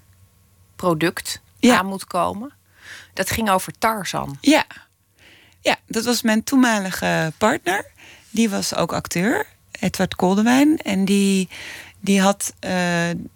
product 0.76 1.40
ja. 1.58 1.78
aan 1.78 1.86
moet 1.86 2.06
komen. 2.06 2.52
Dat 3.14 3.30
ging 3.30 3.50
over 3.50 3.72
Tarzan. 3.78 4.38
Ja, 4.40 4.64
ja, 5.60 5.76
dat 5.86 6.04
was 6.04 6.22
mijn 6.22 6.44
toenmalige 6.44 7.32
partner. 7.38 7.86
Die 8.30 8.50
was 8.50 8.74
ook 8.74 8.92
acteur, 8.92 9.46
Edward 9.80 10.14
Koldewijn. 10.14 10.78
En 10.78 11.04
die, 11.04 11.48
die, 12.00 12.20
had, 12.20 12.54
uh, 12.64 12.70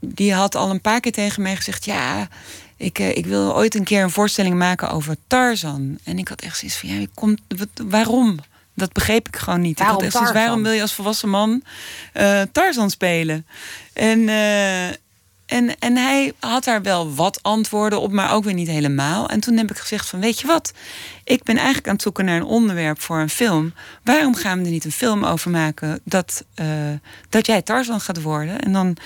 die 0.01 0.35
had 0.35 0.55
al 0.55 0.71
een 0.71 0.81
paar 0.81 1.01
keer 1.01 1.13
tegen 1.13 1.43
mij 1.43 1.57
gezegd: 1.57 1.85
Ja, 1.85 2.29
ik, 2.77 2.99
uh, 2.99 3.17
ik 3.17 3.27
wil 3.27 3.55
ooit 3.55 3.75
een 3.75 3.85
keer 3.85 4.03
een 4.03 4.11
voorstelling 4.11 4.55
maken 4.55 4.91
over 4.91 5.17
Tarzan. 5.27 5.99
En 6.05 6.19
ik 6.19 6.29
had 6.29 6.41
echt 6.41 6.59
zoiets 6.59 6.79
van: 6.79 6.89
ja, 6.89 7.07
komt, 7.15 7.41
wat, 7.49 7.69
waarom? 7.89 8.39
Dat 8.77 8.93
begreep 8.93 9.29
ik 9.29 9.37
gewoon 9.37 9.61
niet. 9.61 9.79
Waarom, 9.79 9.97
ik 9.97 10.03
had 10.03 10.13
echt 10.13 10.23
zoiets, 10.23 10.45
waarom 10.45 10.63
wil 10.63 10.73
je 10.73 10.81
als 10.81 10.95
volwassen 10.95 11.29
man 11.29 11.63
uh, 12.15 12.43
Tarzan 12.53 12.91
spelen? 12.91 13.47
En, 13.93 14.29
en, 15.55 15.79
en 15.79 15.97
hij 15.97 16.33
had 16.41 16.65
daar 16.65 16.83
wel 16.83 17.15
wat 17.15 17.43
antwoorden 17.43 18.01
op, 18.01 18.13
maar 18.13 18.33
ook 18.33 18.45
weer 18.45 18.55
niet 18.55 18.69
helemaal. 18.69 19.29
En 19.29 19.41
toen 19.41 19.57
heb 19.57 19.71
ik 19.71 19.77
gezegd 19.77 20.09
van, 20.09 20.21
weet 20.21 20.41
je 20.41 20.47
wat? 20.47 20.73
Ik 21.25 21.43
ben 21.43 21.57
eigenlijk 21.57 21.87
aan 21.87 21.93
het 21.93 22.03
zoeken 22.03 22.25
naar 22.25 22.37
een 22.37 22.45
onderwerp 22.45 23.01
voor 23.01 23.19
een 23.19 23.31
film. 23.31 23.75
Waarom 24.03 24.35
gaan 24.35 24.59
we 24.59 24.65
er 24.65 24.71
niet 24.71 24.85
een 24.85 24.93
film 24.93 25.25
over 25.25 25.51
maken 25.51 26.01
dat, 26.05 26.45
uh, 26.61 26.67
dat 27.29 27.47
jij 27.47 27.63
Tarzan 27.63 28.01
gaat 28.01 28.23
worden? 28.23 28.61
En 28.61 28.73
dan, 28.73 28.97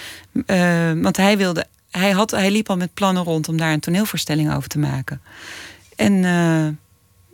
uh, 0.46 1.02
want 1.02 1.16
hij 1.16 1.36
wilde, 1.36 1.66
hij, 1.90 2.10
had, 2.10 2.30
hij 2.30 2.50
liep 2.50 2.70
al 2.70 2.76
met 2.76 2.94
plannen 2.94 3.22
rond 3.22 3.48
om 3.48 3.56
daar 3.56 3.72
een 3.72 3.80
toneelvoorstelling 3.80 4.54
over 4.54 4.68
te 4.68 4.78
maken. 4.78 5.20
En 5.96 6.12
uh, 6.12 6.68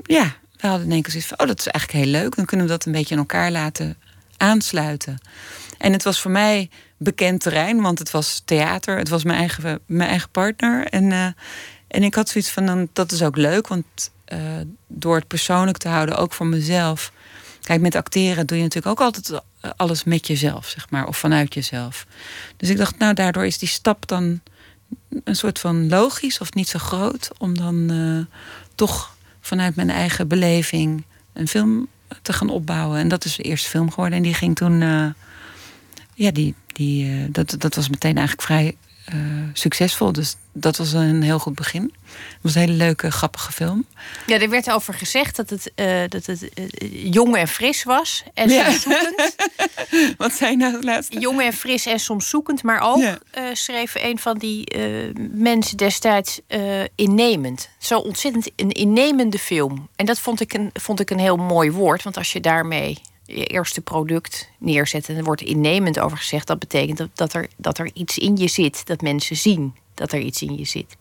ja, 0.03 0.37
we 0.57 0.67
hadden 0.67 0.87
in 0.87 0.93
één 0.93 1.03
keer 1.03 1.11
zoiets 1.11 1.29
van, 1.29 1.41
oh, 1.41 1.47
dat 1.47 1.59
is 1.59 1.67
eigenlijk 1.67 2.05
heel 2.05 2.13
leuk. 2.13 2.37
Dan 2.37 2.45
kunnen 2.45 2.67
we 2.67 2.73
dat 2.73 2.85
een 2.85 2.93
beetje 2.93 3.15
in 3.15 3.21
elkaar 3.21 3.51
laten 3.51 3.97
aansluiten. 4.37 5.19
En 5.79 5.93
het 5.93 6.03
was 6.03 6.21
voor 6.21 6.31
mij 6.31 6.71
bekend 7.05 7.41
terrein, 7.41 7.81
want 7.81 7.99
het 7.99 8.11
was 8.11 8.43
theater. 8.45 8.99
Het 8.99 9.09
was 9.09 9.25
mijn 9.25 9.39
eigen, 9.39 9.81
mijn 9.87 10.09
eigen 10.09 10.31
partner. 10.31 10.87
En, 10.87 11.05
uh, 11.05 11.27
en 11.89 12.03
ik 12.03 12.15
had 12.15 12.29
zoiets 12.29 12.51
van, 12.51 12.67
dan, 12.67 12.89
dat 12.93 13.13
is 13.13 13.23
ook 13.23 13.37
leuk, 13.37 13.69
want 13.69 13.85
uh, 14.33 14.39
door 14.87 15.17
het 15.17 15.27
persoonlijk 15.27 15.77
te 15.77 15.89
houden, 15.89 16.17
ook 16.17 16.33
voor 16.33 16.47
mezelf. 16.47 17.13
Kijk, 17.63 17.81
met 17.81 17.95
acteren 17.95 18.47
doe 18.47 18.57
je 18.57 18.63
natuurlijk 18.63 19.01
ook 19.01 19.07
altijd 19.07 19.43
alles 19.77 20.05
met 20.05 20.27
jezelf, 20.27 20.69
zeg 20.69 20.91
maar, 20.91 21.07
of 21.07 21.19
vanuit 21.19 21.55
jezelf. 21.55 22.07
Dus 22.57 22.69
ik 22.69 22.77
dacht, 22.77 22.99
nou, 22.99 23.15
daardoor 23.15 23.47
is 23.47 23.59
die 23.59 23.69
stap 23.69 24.09
dan 24.09 24.41
een 25.25 25.37
soort 25.37 25.59
van 25.59 25.89
logisch 25.89 26.39
of 26.39 26.55
niet 26.55 26.69
zo 26.69 26.79
groot, 26.79 27.31
om 27.39 27.57
dan 27.59 27.93
uh, 27.93 28.25
toch 28.75 29.17
vanuit 29.41 29.77
mijn 29.77 29.91
eigen 29.91 30.29
beleving 30.29 31.05
een 31.33 31.49
film 31.49 31.89
te 32.23 32.33
gaan 32.33 32.49
opbouwen. 32.49 32.99
En 32.99 33.09
dat 33.09 33.25
is 33.25 33.37
de 33.37 33.43
eerste 33.43 33.69
film 33.69 33.91
geworden. 33.91 34.17
En 34.17 34.23
die 34.25 34.35
ging 34.35 34.57
toen, 34.57 34.81
ja, 36.15 36.31
die, 36.31 36.55
die, 36.75 37.07
uh, 37.07 37.25
dat, 37.31 37.55
dat 37.59 37.75
was 37.75 37.89
meteen 37.89 38.17
eigenlijk 38.17 38.47
vrij 38.47 38.77
uh, 39.15 39.21
succesvol. 39.53 40.13
Dus 40.13 40.37
dat 40.53 40.77
was 40.77 40.93
een 40.93 41.23
heel 41.23 41.39
goed 41.39 41.55
begin. 41.55 41.83
Het 41.83 42.39
was 42.41 42.55
een 42.55 42.61
hele 42.61 42.73
leuke, 42.73 43.11
grappige 43.11 43.53
film. 43.53 43.87
Ja, 44.27 44.39
er 44.39 44.51
werd 44.51 44.71
over 44.71 44.95
gezegd 44.95 45.37
dat 45.37 45.51
het, 45.51 45.73
uh, 45.77 46.03
dat 46.09 46.27
het 46.27 46.49
uh, 46.55 47.13
jong 47.13 47.37
en 47.37 47.49
fris 47.49 47.83
was. 47.83 48.23
En 48.35 48.49
ja. 48.49 48.71
soms 48.71 48.83
zoekend. 48.83 49.35
Wat 50.19 50.33
zijn 50.33 50.59
nou 50.59 50.75
het 50.75 50.85
laatste? 50.85 51.19
Jong 51.19 51.41
en 51.41 51.53
fris 51.53 51.87
en 51.87 52.01
soms 52.01 52.29
zoekend. 52.29 52.63
Maar 52.63 52.81
ook 52.81 53.01
ja. 53.01 53.19
schreef 53.53 53.95
een 53.95 54.19
van 54.19 54.39
die 54.39 54.67
mensen 55.33 55.77
destijds 55.77 56.41
innemend. 56.95 57.69
Zo 57.79 57.99
ontzettend 57.99 58.51
een 58.57 58.71
innemende 58.71 59.39
film. 59.39 59.89
En 59.97 60.07
dat 60.07 60.19
vond 60.19 60.41
ik, 60.41 60.53
een, 60.53 60.71
vond 60.73 61.01
ik 61.01 61.11
een 61.11 61.19
heel 61.19 61.37
mooi 61.37 61.71
woord. 61.71 62.03
Want 62.03 62.17
als 62.17 62.33
je 62.33 62.41
daarmee 62.41 62.99
je 63.27 63.45
eerste 63.45 63.81
product 63.81 64.49
neerzet 64.59 65.09
en 65.09 65.17
er 65.17 65.25
wordt 65.25 65.43
innemend 65.43 65.99
over 65.99 66.17
gezegd, 66.17 66.47
dat 66.47 66.59
betekent 66.59 66.99
dat, 66.99 67.09
dat, 67.15 67.33
er, 67.33 67.49
dat 67.57 67.79
er 67.79 67.91
iets 67.95 68.19
in 68.19 68.37
je 68.37 68.49
zit, 68.49 68.87
dat 68.87 69.01
mensen 69.01 69.37
zien 69.37 69.75
dat 69.95 70.13
er 70.13 70.21
iets 70.21 70.43
in 70.43 70.59
je 70.59 70.65
zit. 70.65 70.97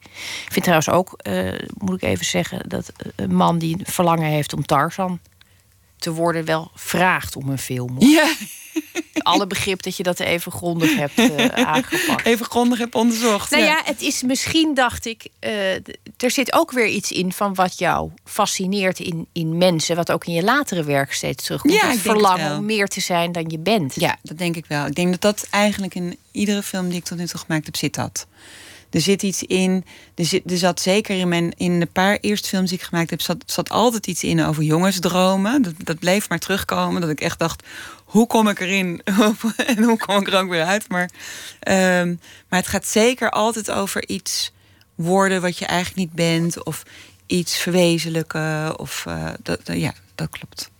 Ik 0.45 0.51
vind 0.51 0.63
trouwens 0.63 0.89
ook, 0.89 1.19
uh, 1.27 1.53
moet 1.77 1.95
ik 1.95 2.09
even 2.09 2.25
zeggen, 2.25 2.69
dat 2.69 2.91
een 3.15 3.35
man 3.35 3.57
die 3.57 3.77
een 3.79 3.85
verlangen 3.85 4.29
heeft 4.29 4.53
om 4.53 4.65
Tarzan 4.65 5.19
te 6.03 6.11
worden, 6.11 6.45
wel 6.45 6.71
vraagt 6.75 7.35
om 7.35 7.49
een 7.49 7.57
film. 7.57 7.95
Ja. 7.99 8.33
Alle 9.13 9.47
begrip 9.47 9.83
dat 9.83 9.97
je 9.97 10.03
dat 10.03 10.19
even 10.19 10.51
grondig 10.51 10.95
hebt 10.95 11.17
uh, 11.17 11.45
aangepakt. 11.73 12.25
Even 12.25 12.45
grondig 12.45 12.79
hebt 12.79 12.95
onderzocht. 12.95 13.51
Nou 13.51 13.63
ja, 13.63 13.69
ja 13.69 13.81
het 13.85 14.01
is 14.01 14.23
misschien, 14.23 14.73
dacht 14.73 15.05
ik, 15.05 15.27
uh, 15.39 15.73
er 16.17 16.31
zit 16.31 16.53
ook 16.53 16.71
weer 16.71 16.87
iets 16.87 17.11
in 17.11 17.31
van 17.31 17.53
wat 17.53 17.79
jou 17.79 18.11
fascineert 18.25 18.99
in, 18.99 19.27
in 19.31 19.57
mensen, 19.57 19.95
wat 19.95 20.11
ook 20.11 20.25
in 20.25 20.33
je 20.33 20.43
latere 20.43 20.83
werk 20.83 21.13
steeds 21.13 21.43
terugkomt. 21.43 21.73
Ja, 21.73 21.89
het 21.89 21.99
verlangen 21.99 22.57
om 22.57 22.65
meer 22.65 22.87
te 22.87 23.01
zijn 23.01 23.31
dan 23.31 23.45
je 23.47 23.59
bent. 23.59 23.95
Ja, 23.95 24.17
dat 24.21 24.37
denk 24.37 24.55
ik 24.55 24.65
wel. 24.65 24.85
Ik 24.85 24.95
denk 24.95 25.11
dat 25.11 25.21
dat 25.21 25.47
eigenlijk 25.49 25.95
in 25.95 26.17
iedere 26.31 26.63
film 26.63 26.89
die 26.89 26.97
ik 26.97 27.03
tot 27.03 27.17
nu 27.17 27.25
toe 27.25 27.39
gemaakt 27.39 27.65
heb, 27.65 27.75
zit 27.75 27.95
dat. 27.95 28.27
Er 28.93 29.01
zit 29.01 29.23
iets 29.23 29.43
in. 29.43 29.85
Er, 30.15 30.25
zit, 30.25 30.51
er 30.51 30.57
zat 30.57 30.79
zeker 30.79 31.19
in, 31.19 31.27
mijn, 31.27 31.53
in 31.57 31.79
de 31.79 31.85
paar 31.85 32.17
eerste 32.21 32.47
films 32.47 32.69
die 32.69 32.77
ik 32.77 32.83
gemaakt 32.83 33.09
heb, 33.09 33.21
zat, 33.21 33.43
zat 33.45 33.69
altijd 33.69 34.07
iets 34.07 34.23
in 34.23 34.43
over 34.43 34.63
jongensdromen. 34.63 35.61
Dat, 35.61 35.73
dat 35.77 35.99
bleef 35.99 36.29
maar 36.29 36.39
terugkomen. 36.39 37.01
Dat 37.01 37.09
ik 37.09 37.21
echt 37.21 37.39
dacht: 37.39 37.63
hoe 38.03 38.27
kom 38.27 38.47
ik 38.47 38.59
erin 38.59 39.01
en 39.75 39.83
hoe 39.83 39.97
kom 39.97 40.17
ik 40.17 40.27
er 40.27 40.39
ook 40.39 40.49
weer 40.49 40.63
uit? 40.63 40.89
Maar, 40.89 41.09
um, 41.99 42.19
maar 42.49 42.59
het 42.59 42.67
gaat 42.67 42.87
zeker 42.87 43.29
altijd 43.29 43.71
over 43.71 44.07
iets 44.07 44.51
worden 44.95 45.41
wat 45.41 45.57
je 45.57 45.65
eigenlijk 45.65 45.97
niet 45.97 46.11
bent, 46.11 46.63
of 46.63 46.83
iets 47.25 47.57
verwezenlijken. 47.57 48.79
Of, 48.79 49.05
uh, 49.07 49.29
dat, 49.43 49.59
ja, 49.65 49.93
dat 50.15 50.29
klopt. 50.29 50.71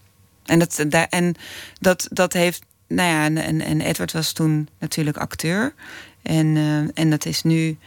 En 0.45 0.59
dat, 0.59 0.85
en 1.09 1.35
dat, 1.79 2.07
dat 2.11 2.33
heeft. 2.33 2.61
Nou 2.87 3.09
ja, 3.09 3.41
en, 3.41 3.61
en 3.61 3.81
Edward 3.81 4.11
was 4.11 4.31
toen 4.31 4.69
natuurlijk 4.79 5.17
acteur. 5.17 5.73
En, 6.21 6.55
uh, 6.55 6.87
en 6.93 7.09
dat 7.09 7.25
is 7.25 7.43
nu 7.43 7.77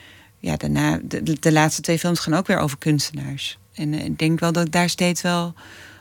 ja, 0.47 0.57
daarna, 0.57 1.01
de, 1.03 1.39
de, 1.41 1.53
laatste 1.53 1.81
twee 1.81 1.99
films 1.99 2.21
gaan 2.21 2.35
ook 2.35 2.47
weer 2.47 2.59
over 2.59 2.79
kunstenaars. 2.79 3.59
En 3.75 3.93
uh, 3.93 4.05
ik 4.05 4.19
denk 4.19 4.41
wel 4.41 4.53
dat 4.53 4.67
ik 4.67 4.73
daar 4.73 4.89
steeds 4.89 5.23
wel 5.23 5.55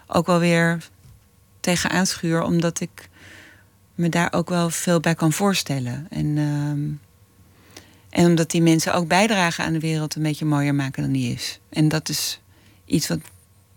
ook 0.08 0.26
wel 0.26 0.39
weer 0.39 0.88
tegen 1.60 1.89
aanschuur, 1.89 2.43
omdat 2.43 2.80
ik 2.80 3.10
me 3.96 4.10
daar 4.10 4.34
ook 4.34 4.50
wel 4.50 4.70
veel 4.70 5.00
bij 5.00 5.16
kan 5.16 5.32
voorstellen. 5.32 6.08
En, 6.10 6.26
uh, 6.26 6.70
en 8.10 8.26
omdat 8.26 8.52
die 8.52 8.62
mensen 8.62 8.93
ook 8.93 9.08
bijdragen 9.08 9.66
aan 9.66 9.74
de 9.74 9.80
wereld 9.80 10.16
een 10.16 10.24
beetje 10.24 10.46
mooier 10.46 10.76
maken 10.76 11.04
dan 11.04 11.12
die 11.12 11.34
is. 11.34 11.60
En 11.70 11.88
dat 11.88 12.10
is 12.10 12.41
iets 12.86 13.08
wat, 13.08 13.20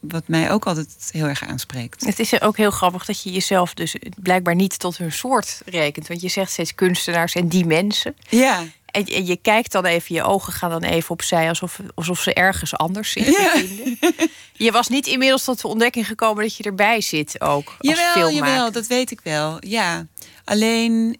wat 0.00 0.28
mij 0.28 0.50
ook 0.50 0.66
altijd 0.66 1.08
heel 1.10 1.26
erg 1.26 1.46
aanspreekt. 1.46 2.04
Het 2.04 2.18
is 2.18 2.40
ook 2.40 2.56
heel 2.56 2.70
grappig 2.70 3.04
dat 3.04 3.22
je 3.22 3.32
jezelf 3.32 3.74
dus 3.74 3.96
blijkbaar 4.16 4.54
niet 4.54 4.78
tot 4.78 4.98
hun 4.98 5.12
soort 5.12 5.60
rekent. 5.64 6.08
Want 6.08 6.20
je 6.20 6.28
zegt 6.28 6.50
steeds 6.50 6.74
kunstenaars 6.74 7.34
en 7.34 7.48
die 7.48 7.66
mensen. 7.66 8.16
Ja. 8.28 8.64
En 8.86 9.02
je, 9.06 9.26
je, 9.26 9.36
kijkt 9.36 9.72
dan 9.72 9.84
even, 9.84 10.14
je 10.14 10.22
ogen 10.22 10.52
gaan 10.52 10.70
dan 10.70 10.82
even 10.82 11.10
opzij 11.10 11.48
alsof, 11.48 11.80
alsof 11.94 12.20
ze 12.20 12.34
ergens 12.34 12.76
anders 12.76 13.12
bevinden. 13.12 13.96
Ja. 14.00 14.10
Je 14.52 14.72
was 14.72 14.88
niet 14.88 15.06
inmiddels 15.06 15.44
tot 15.44 15.60
de 15.60 15.68
ontdekking 15.68 16.06
gekomen 16.06 16.42
dat 16.42 16.56
je 16.56 16.62
erbij 16.62 17.00
zit 17.00 17.40
ook. 17.40 17.76
Als 17.78 17.98
filmmaker. 17.98 18.32
jawel, 18.32 18.72
dat 18.72 18.86
weet 18.86 19.10
ik 19.10 19.20
wel. 19.22 19.56
Ja. 19.60 20.06
Alleen 20.44 21.16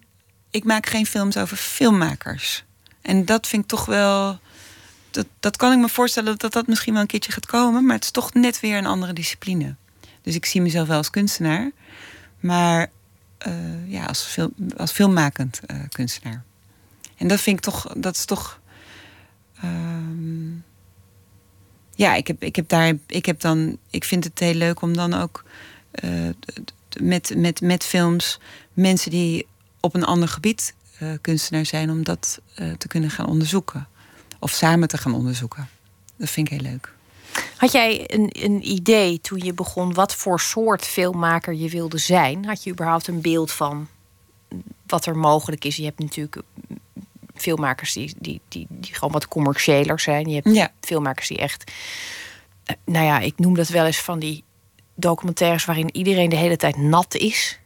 ik 0.50 0.64
maak 0.64 0.86
geen 0.86 1.06
films 1.06 1.36
over 1.36 1.56
filmmakers. 1.56 2.64
En 3.02 3.24
dat 3.24 3.46
vind 3.46 3.62
ik 3.62 3.68
toch 3.68 3.84
wel. 3.84 4.38
Dat, 5.18 5.26
dat 5.40 5.56
kan 5.56 5.72
ik 5.72 5.78
me 5.78 5.88
voorstellen 5.88 6.38
dat 6.38 6.52
dat 6.52 6.66
misschien 6.66 6.92
wel 6.92 7.02
een 7.02 7.08
keertje 7.08 7.32
gaat 7.32 7.46
komen. 7.46 7.84
Maar 7.84 7.94
het 7.94 8.04
is 8.04 8.10
toch 8.10 8.34
net 8.34 8.60
weer 8.60 8.76
een 8.78 8.86
andere 8.86 9.12
discipline. 9.12 9.74
Dus 10.22 10.34
ik 10.34 10.46
zie 10.46 10.60
mezelf 10.60 10.88
wel 10.88 10.96
als 10.96 11.10
kunstenaar. 11.10 11.70
Maar 12.40 12.90
uh, 13.46 13.90
ja, 13.90 14.04
als, 14.04 14.22
film, 14.22 14.52
als 14.76 14.92
filmmakend 14.92 15.60
uh, 15.70 15.82
kunstenaar. 15.88 16.44
En 17.16 17.28
dat 17.28 17.40
vind 17.40 17.56
ik 17.56 17.62
toch. 17.62 17.92
Dat 17.96 18.16
is 18.16 18.24
toch. 18.24 18.60
Uh, 19.64 19.70
ja, 21.94 22.14
ik 22.14 22.26
heb, 22.26 22.42
ik 22.42 22.56
heb 22.56 22.68
daar. 22.68 22.94
Ik 23.06 23.26
heb 23.26 23.40
dan. 23.40 23.78
Ik 23.90 24.04
vind 24.04 24.24
het 24.24 24.38
heel 24.38 24.54
leuk 24.54 24.80
om 24.80 24.96
dan 24.96 25.14
ook. 25.14 25.44
Uh, 26.04 26.28
met, 27.00 27.32
met, 27.36 27.60
met 27.60 27.84
films 27.84 28.40
mensen 28.72 29.10
die 29.10 29.46
op 29.80 29.94
een 29.94 30.04
ander 30.04 30.28
gebied 30.28 30.74
kunstenaar 31.20 31.66
zijn, 31.66 31.90
om 31.90 32.04
dat 32.04 32.40
te 32.54 32.88
kunnen 32.88 33.10
gaan 33.10 33.26
onderzoeken. 33.26 33.88
Of 34.38 34.50
samen 34.50 34.88
te 34.88 34.98
gaan 34.98 35.14
onderzoeken. 35.14 35.68
Dat 36.16 36.30
vind 36.30 36.50
ik 36.50 36.60
heel 36.60 36.70
leuk. 36.70 36.92
Had 37.56 37.72
jij 37.72 38.04
een, 38.06 38.30
een 38.32 38.70
idee 38.70 39.20
toen 39.20 39.38
je 39.38 39.52
begon 39.52 39.94
wat 39.94 40.14
voor 40.14 40.40
soort 40.40 40.84
filmmaker 40.84 41.54
je 41.54 41.68
wilde 41.68 41.98
zijn? 41.98 42.44
Had 42.44 42.62
je 42.62 42.70
überhaupt 42.70 43.06
een 43.06 43.20
beeld 43.20 43.52
van 43.52 43.88
wat 44.86 45.06
er 45.06 45.16
mogelijk 45.16 45.64
is? 45.64 45.76
Je 45.76 45.84
hebt 45.84 45.98
natuurlijk 45.98 46.42
filmmakers 47.34 47.92
die, 47.92 48.14
die, 48.18 48.40
die, 48.48 48.66
die 48.70 48.94
gewoon 48.94 49.12
wat 49.12 49.28
commerciëler 49.28 50.00
zijn. 50.00 50.28
Je 50.28 50.34
hebt 50.34 50.54
ja. 50.54 50.72
filmmakers 50.80 51.28
die 51.28 51.38
echt. 51.38 51.72
Nou 52.84 53.04
ja, 53.04 53.18
ik 53.18 53.38
noem 53.38 53.54
dat 53.54 53.68
wel 53.68 53.86
eens 53.86 54.00
van 54.00 54.18
die 54.18 54.44
documentaires 54.94 55.64
waarin 55.64 55.96
iedereen 55.96 56.28
de 56.28 56.36
hele 56.36 56.56
tijd 56.56 56.76
nat 56.76 57.14
is. 57.14 57.58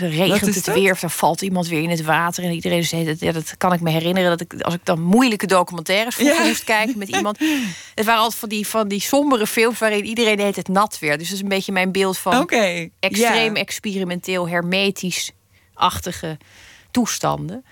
Dus 0.00 0.14
regent 0.14 0.54
het 0.54 0.74
weer 0.74 0.92
of 0.92 1.00
dan 1.00 1.10
valt 1.10 1.42
iemand 1.42 1.68
weer 1.68 1.82
in 1.82 1.90
het 1.90 2.02
water. 2.02 2.44
En 2.44 2.52
iedereen 2.52 2.84
zegt, 2.84 3.20
ja, 3.20 3.32
dat 3.32 3.56
kan 3.56 3.72
ik 3.72 3.80
me 3.80 3.90
herinneren. 3.90 4.30
Dat 4.30 4.40
ik, 4.40 4.62
als 4.62 4.74
ik 4.74 4.84
dan 4.84 5.00
moeilijke 5.00 5.46
documentaires 5.46 6.16
ja. 6.16 6.42
moest 6.42 6.64
kijken 6.64 6.98
met 6.98 7.08
iemand. 7.08 7.38
Het 7.94 8.04
waren 8.04 8.20
altijd 8.20 8.40
van 8.40 8.48
die, 8.48 8.66
van 8.66 8.88
die 8.88 9.00
sombere 9.00 9.46
films 9.46 9.78
waarin 9.78 10.04
iedereen 10.04 10.40
heet 10.40 10.56
het 10.56 10.68
nat 10.68 10.98
weer. 10.98 11.18
Dus 11.18 11.26
dat 11.26 11.36
is 11.36 11.42
een 11.42 11.48
beetje 11.48 11.72
mijn 11.72 11.92
beeld 11.92 12.18
van 12.18 12.38
okay. 12.38 12.90
extreem 13.00 13.56
experimenteel, 13.56 14.48
hermetisch-achtige 14.48 16.38
toestanden. 16.90 17.64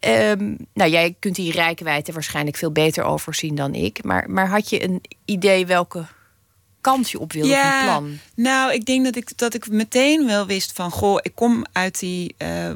Um, 0.00 0.56
nou, 0.74 0.90
jij 0.90 1.16
kunt 1.18 1.34
die 1.34 1.52
rijkwijde 1.52 2.12
waarschijnlijk 2.12 2.56
veel 2.56 2.72
beter 2.72 3.04
overzien 3.04 3.54
dan 3.54 3.74
ik. 3.74 4.04
Maar, 4.04 4.30
maar 4.30 4.48
had 4.48 4.70
je 4.70 4.82
een 4.82 5.00
idee 5.24 5.66
welke 5.66 6.06
kant 6.80 7.10
je 7.10 7.18
op 7.18 7.32
wilde, 7.32 7.48
ja, 7.48 7.82
plan? 7.84 8.18
Nou, 8.34 8.72
ik 8.72 8.84
denk 8.84 9.04
dat 9.04 9.16
ik, 9.16 9.38
dat 9.38 9.54
ik 9.54 9.68
meteen 9.68 10.26
wel 10.26 10.46
wist 10.46 10.72
van... 10.72 10.90
goh, 10.90 11.18
ik 11.22 11.34
kom 11.34 11.64
uit 11.72 11.98
die, 11.98 12.34
uh, 12.38 12.70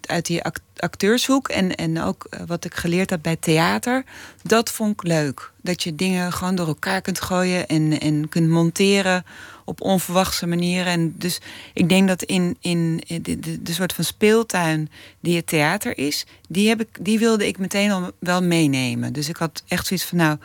uit 0.00 0.26
die 0.26 0.42
acteurshoek... 0.76 1.48
En, 1.48 1.74
en 1.74 2.00
ook 2.00 2.26
eh, 2.30 2.40
wat 2.46 2.64
ik 2.64 2.74
geleerd 2.74 3.10
heb 3.10 3.22
bij 3.22 3.36
theater. 3.36 4.04
Dat 4.42 4.70
vond 4.70 4.92
ik 4.92 5.02
leuk. 5.02 5.52
Dat 5.62 5.82
je 5.82 5.94
dingen 5.94 6.32
gewoon 6.32 6.54
door 6.54 6.66
elkaar 6.66 7.00
kunt 7.00 7.20
gooien... 7.20 7.66
en, 7.66 8.00
en 8.00 8.28
kunt 8.28 8.48
monteren 8.48 9.24
op 9.64 9.80
onverwachte 9.80 10.46
manieren. 10.46 10.92
En 10.92 11.14
dus 11.18 11.40
ik 11.74 11.88
denk 11.88 12.08
dat 12.08 12.22
in, 12.22 12.56
in 12.60 13.02
de, 13.06 13.40
de, 13.40 13.62
de 13.62 13.72
soort 13.72 13.92
van 13.92 14.04
speeltuin 14.04 14.90
die 15.20 15.36
het 15.36 15.46
theater 15.46 15.98
is... 15.98 16.26
Die, 16.48 16.68
heb 16.68 16.80
ik, 16.80 16.88
die 17.00 17.18
wilde 17.18 17.46
ik 17.46 17.58
meteen 17.58 17.90
al 17.90 18.10
wel 18.18 18.42
meenemen. 18.42 19.12
Dus 19.12 19.28
ik 19.28 19.36
had 19.36 19.62
echt 19.68 19.86
zoiets 19.86 20.06
van, 20.06 20.18
nou... 20.18 20.38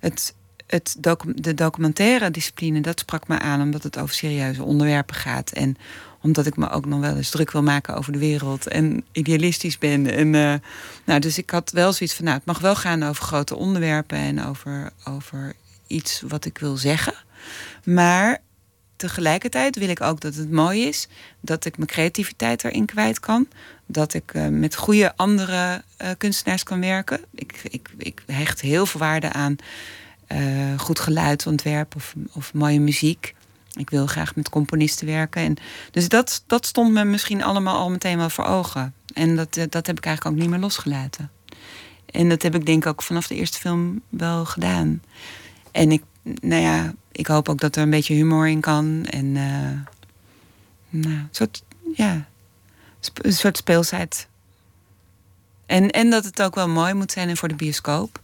het 0.00 0.34
het 0.74 0.96
de 1.34 1.54
documentaire 1.54 2.30
discipline, 2.30 2.80
dat 2.80 3.00
sprak 3.00 3.28
me 3.28 3.38
aan 3.38 3.60
omdat 3.60 3.82
het 3.82 3.98
over 3.98 4.14
serieuze 4.14 4.62
onderwerpen 4.62 5.14
gaat. 5.14 5.50
En 5.50 5.76
omdat 6.20 6.46
ik 6.46 6.56
me 6.56 6.70
ook 6.70 6.86
nog 6.86 7.00
wel 7.00 7.16
eens 7.16 7.30
druk 7.30 7.50
wil 7.50 7.62
maken 7.62 7.96
over 7.96 8.12
de 8.12 8.18
wereld 8.18 8.66
en 8.66 9.04
idealistisch 9.12 9.78
ben. 9.78 10.06
En, 10.06 10.34
uh, 10.34 10.54
nou, 11.04 11.20
dus 11.20 11.38
ik 11.38 11.50
had 11.50 11.70
wel 11.70 11.92
zoiets 11.92 12.16
van, 12.16 12.24
nou, 12.24 12.36
het 12.36 12.46
mag 12.46 12.58
wel 12.58 12.76
gaan 12.76 13.02
over 13.02 13.22
grote 13.22 13.56
onderwerpen 13.56 14.18
en 14.18 14.44
over, 14.44 14.90
over 15.04 15.52
iets 15.86 16.22
wat 16.28 16.44
ik 16.44 16.58
wil 16.58 16.76
zeggen. 16.76 17.14
Maar 17.84 18.40
tegelijkertijd 18.96 19.78
wil 19.78 19.88
ik 19.88 20.00
ook 20.00 20.20
dat 20.20 20.34
het 20.34 20.50
mooi 20.50 20.86
is, 20.86 21.08
dat 21.40 21.64
ik 21.64 21.76
mijn 21.76 21.88
creativiteit 21.88 22.64
erin 22.64 22.86
kwijt 22.86 23.20
kan. 23.20 23.48
Dat 23.86 24.14
ik 24.14 24.34
uh, 24.34 24.46
met 24.48 24.76
goede 24.76 25.16
andere 25.16 25.82
uh, 26.02 26.08
kunstenaars 26.18 26.62
kan 26.62 26.80
werken. 26.80 27.20
Ik, 27.34 27.60
ik, 27.70 27.88
ik 27.98 28.22
hecht 28.26 28.60
heel 28.60 28.86
veel 28.86 29.00
waarde 29.00 29.32
aan 29.32 29.56
uh, 30.34 30.78
goed 30.78 31.00
geluidsontwerp 31.00 31.96
of, 31.96 32.14
of 32.32 32.54
mooie 32.54 32.80
muziek. 32.80 33.34
Ik 33.74 33.90
wil 33.90 34.06
graag 34.06 34.34
met 34.34 34.48
componisten 34.48 35.06
werken. 35.06 35.42
En 35.42 35.56
dus 35.90 36.08
dat, 36.08 36.44
dat 36.46 36.66
stond 36.66 36.92
me 36.92 37.04
misschien 37.04 37.42
allemaal 37.42 37.76
al 37.76 37.90
meteen 37.90 38.18
wel 38.18 38.30
voor 38.30 38.44
ogen. 38.44 38.94
En 39.14 39.36
dat, 39.36 39.56
eh, 39.56 39.64
dat 39.68 39.86
heb 39.86 39.98
ik 39.98 40.06
eigenlijk 40.06 40.36
ook 40.36 40.42
niet 40.42 40.50
meer 40.50 40.60
losgelaten. 40.60 41.30
En 42.06 42.28
dat 42.28 42.42
heb 42.42 42.54
ik 42.54 42.66
denk 42.66 42.84
ik 42.84 42.90
ook 42.90 43.02
vanaf 43.02 43.26
de 43.26 43.34
eerste 43.34 43.58
film 43.58 44.00
wel 44.08 44.44
gedaan. 44.44 45.02
En 45.70 45.92
ik, 45.92 46.02
nou 46.22 46.62
ja, 46.62 46.94
ik 47.12 47.26
hoop 47.26 47.48
ook 47.48 47.60
dat 47.60 47.76
er 47.76 47.82
een 47.82 47.90
beetje 47.90 48.14
humor 48.14 48.48
in 48.48 48.60
kan. 48.60 49.06
En 49.10 49.24
uh, 49.24 49.70
nou, 50.88 51.14
een 51.14 51.28
soort, 51.30 51.62
ja, 51.94 52.26
speelsheid. 53.52 54.28
En, 55.66 55.90
en 55.90 56.10
dat 56.10 56.24
het 56.24 56.42
ook 56.42 56.54
wel 56.54 56.68
mooi 56.68 56.94
moet 56.94 57.12
zijn 57.12 57.28
en 57.28 57.36
voor 57.36 57.48
de 57.48 57.54
bioscoop 57.54 58.20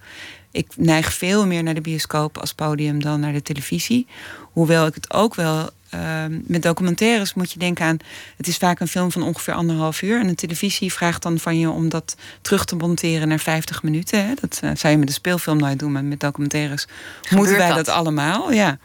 ik 0.51 0.67
neig 0.77 1.13
veel 1.13 1.47
meer 1.47 1.63
naar 1.63 1.75
de 1.75 1.81
bioscoop 1.81 2.39
als 2.39 2.55
podium 2.55 3.03
dan 3.03 3.21
naar 3.21 3.33
de 3.33 3.43
televisie. 3.43 4.07
Hoewel 4.53 4.87
ik 4.87 4.95
het 4.95 5.13
ook 5.13 5.35
wel. 5.35 5.71
Uh, 5.95 6.25
met 6.29 6.63
documentaires 6.63 7.35
moet 7.35 7.53
je 7.53 7.59
denken 7.59 7.85
aan. 7.85 7.97
Het 8.37 8.47
is 8.47 8.57
vaak 8.57 8.81
een 8.81 8.89
film 8.89 9.13
van 9.13 9.23
ongeveer 9.23 9.55
anderhalf 9.55 10.03
uur. 10.03 10.21
En 10.21 10.29
een 10.29 10.35
televisie 10.35 10.93
vraagt 10.93 11.23
dan 11.23 11.39
van 11.39 11.59
je 11.59 11.71
om 11.71 11.89
dat 11.89 12.17
terug 12.43 12.65
te 12.65 12.77
monteren 12.77 13.29
naar 13.29 13.39
50 13.39 13.83
minuten. 13.83 14.27
Hè? 14.27 14.35
Dat 14.41 14.61
uh, 14.65 14.71
zou 14.75 14.93
je 14.93 14.99
met 14.99 15.09
een 15.09 15.15
speelfilm 15.15 15.59
nooit 15.59 15.79
doen, 15.79 15.93
maar 15.93 16.05
met 16.05 16.21
documentaires 16.21 16.87
moeten 17.31 17.57
wij 17.57 17.69
dat? 17.69 17.77
dat 17.77 17.89
allemaal. 17.89 18.53
Ja. 18.53 18.79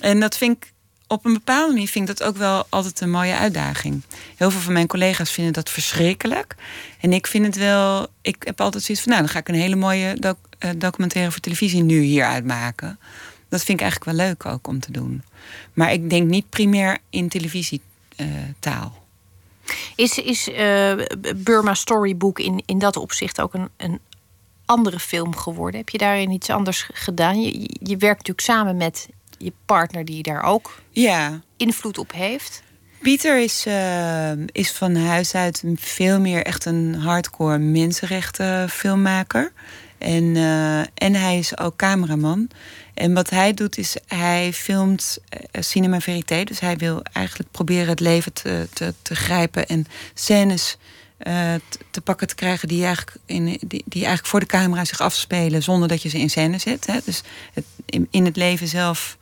En 0.00 0.20
dat 0.20 0.36
vind 0.36 0.56
ik 0.56 0.72
op 1.10 1.24
een 1.24 1.32
bepaalde 1.32 1.72
manier 1.72 1.88
vind 1.88 2.08
ik 2.08 2.16
dat 2.16 2.26
ook 2.26 2.36
wel 2.36 2.66
altijd 2.68 3.00
een 3.00 3.10
mooie 3.10 3.34
uitdaging. 3.34 4.02
Heel 4.36 4.50
veel 4.50 4.60
van 4.60 4.72
mijn 4.72 4.86
collega's 4.86 5.30
vinden 5.30 5.52
dat 5.52 5.70
verschrikkelijk. 5.70 6.54
En 7.00 7.12
ik 7.12 7.26
vind 7.26 7.46
het 7.46 7.56
wel. 7.56 8.06
Ik 8.20 8.36
heb 8.44 8.60
altijd 8.60 8.82
zoiets 8.82 9.02
van. 9.04 9.12
Nou, 9.12 9.24
dan 9.24 9.32
ga 9.32 9.38
ik 9.38 9.48
een 9.48 9.54
hele 9.54 9.76
mooie 9.76 10.16
uh, 10.20 10.70
documentaire 10.76 11.30
voor 11.30 11.40
televisie 11.40 11.82
nu 11.82 12.00
hier 12.00 12.24
uitmaken. 12.24 12.98
Dat 13.48 13.62
vind 13.62 13.80
ik 13.80 13.86
eigenlijk 13.86 14.16
wel 14.16 14.26
leuk 14.26 14.46
ook 14.46 14.66
om 14.66 14.80
te 14.80 14.92
doen. 14.92 15.22
Maar 15.72 15.92
ik 15.92 16.10
denk 16.10 16.28
niet 16.28 16.48
primair 16.48 16.98
in 17.10 17.28
televisietaal. 17.28 19.02
Is 19.96 20.18
is 20.18 20.48
uh, 20.48 20.92
Burma 21.36 21.74
Storybook 21.74 22.38
in, 22.38 22.62
in 22.66 22.78
dat 22.78 22.96
opzicht 22.96 23.40
ook 23.40 23.54
een, 23.54 23.68
een 23.76 24.00
andere 24.64 24.98
film 24.98 25.36
geworden? 25.36 25.80
Heb 25.80 25.88
je 25.88 25.98
daarin 25.98 26.30
iets 26.30 26.50
anders 26.50 26.88
gedaan? 26.92 27.40
Je, 27.40 27.70
je 27.82 27.96
werkt 27.96 28.18
natuurlijk 28.18 28.46
samen 28.46 28.76
met 28.76 29.08
je 29.40 29.52
partner 29.64 30.04
die 30.04 30.22
daar 30.22 30.42
ook 30.42 30.80
ja. 30.90 31.40
invloed 31.56 31.98
op 31.98 32.12
heeft. 32.12 32.62
Pieter 33.02 33.42
is, 33.42 33.66
uh, 33.66 34.32
is 34.46 34.72
van 34.72 34.96
huis 34.96 35.34
uit 35.34 35.62
veel 35.74 36.20
meer 36.20 36.44
echt 36.44 36.64
een 36.64 36.94
hardcore 36.94 37.58
mensenrechten 37.58 38.68
filmmaker. 38.68 39.52
En, 39.98 40.24
uh, 40.24 40.78
en 40.78 41.14
hij 41.14 41.38
is 41.38 41.58
ook 41.58 41.76
cameraman. 41.76 42.50
En 42.94 43.14
wat 43.14 43.30
hij 43.30 43.54
doet 43.54 43.78
is, 43.78 43.96
hij 44.06 44.52
filmt 44.52 45.18
uh, 45.32 45.62
cinema 45.62 46.00
verité. 46.00 46.44
Dus 46.44 46.60
hij 46.60 46.76
wil 46.76 47.02
eigenlijk 47.12 47.50
proberen 47.50 47.88
het 47.88 48.00
leven 48.00 48.32
te, 48.32 48.68
te, 48.72 48.94
te 49.02 49.14
grijpen 49.14 49.66
en 49.66 49.86
scènes 50.14 50.76
te 51.90 52.00
pakken 52.04 52.26
te 52.26 52.34
krijgen 52.34 52.68
die 52.68 52.84
eigenlijk, 52.84 53.16
in, 53.26 53.44
die, 53.44 53.58
die, 53.66 54.04
eigenlijk 54.04 54.26
voor 54.26 54.40
de 54.40 54.46
camera 54.46 54.84
zich 54.84 55.00
afspelen 55.00 55.62
zonder 55.62 55.88
dat 55.88 56.02
je 56.02 56.08
ze 56.08 56.18
in 56.18 56.30
scène 56.30 56.58
zet. 56.58 56.86
Hè. 56.86 56.98
Dus 57.04 57.22
het, 57.52 57.64
in, 57.86 58.08
in, 58.10 58.24
het 58.24 58.36
leven 58.36 58.68
zelf 58.68 59.18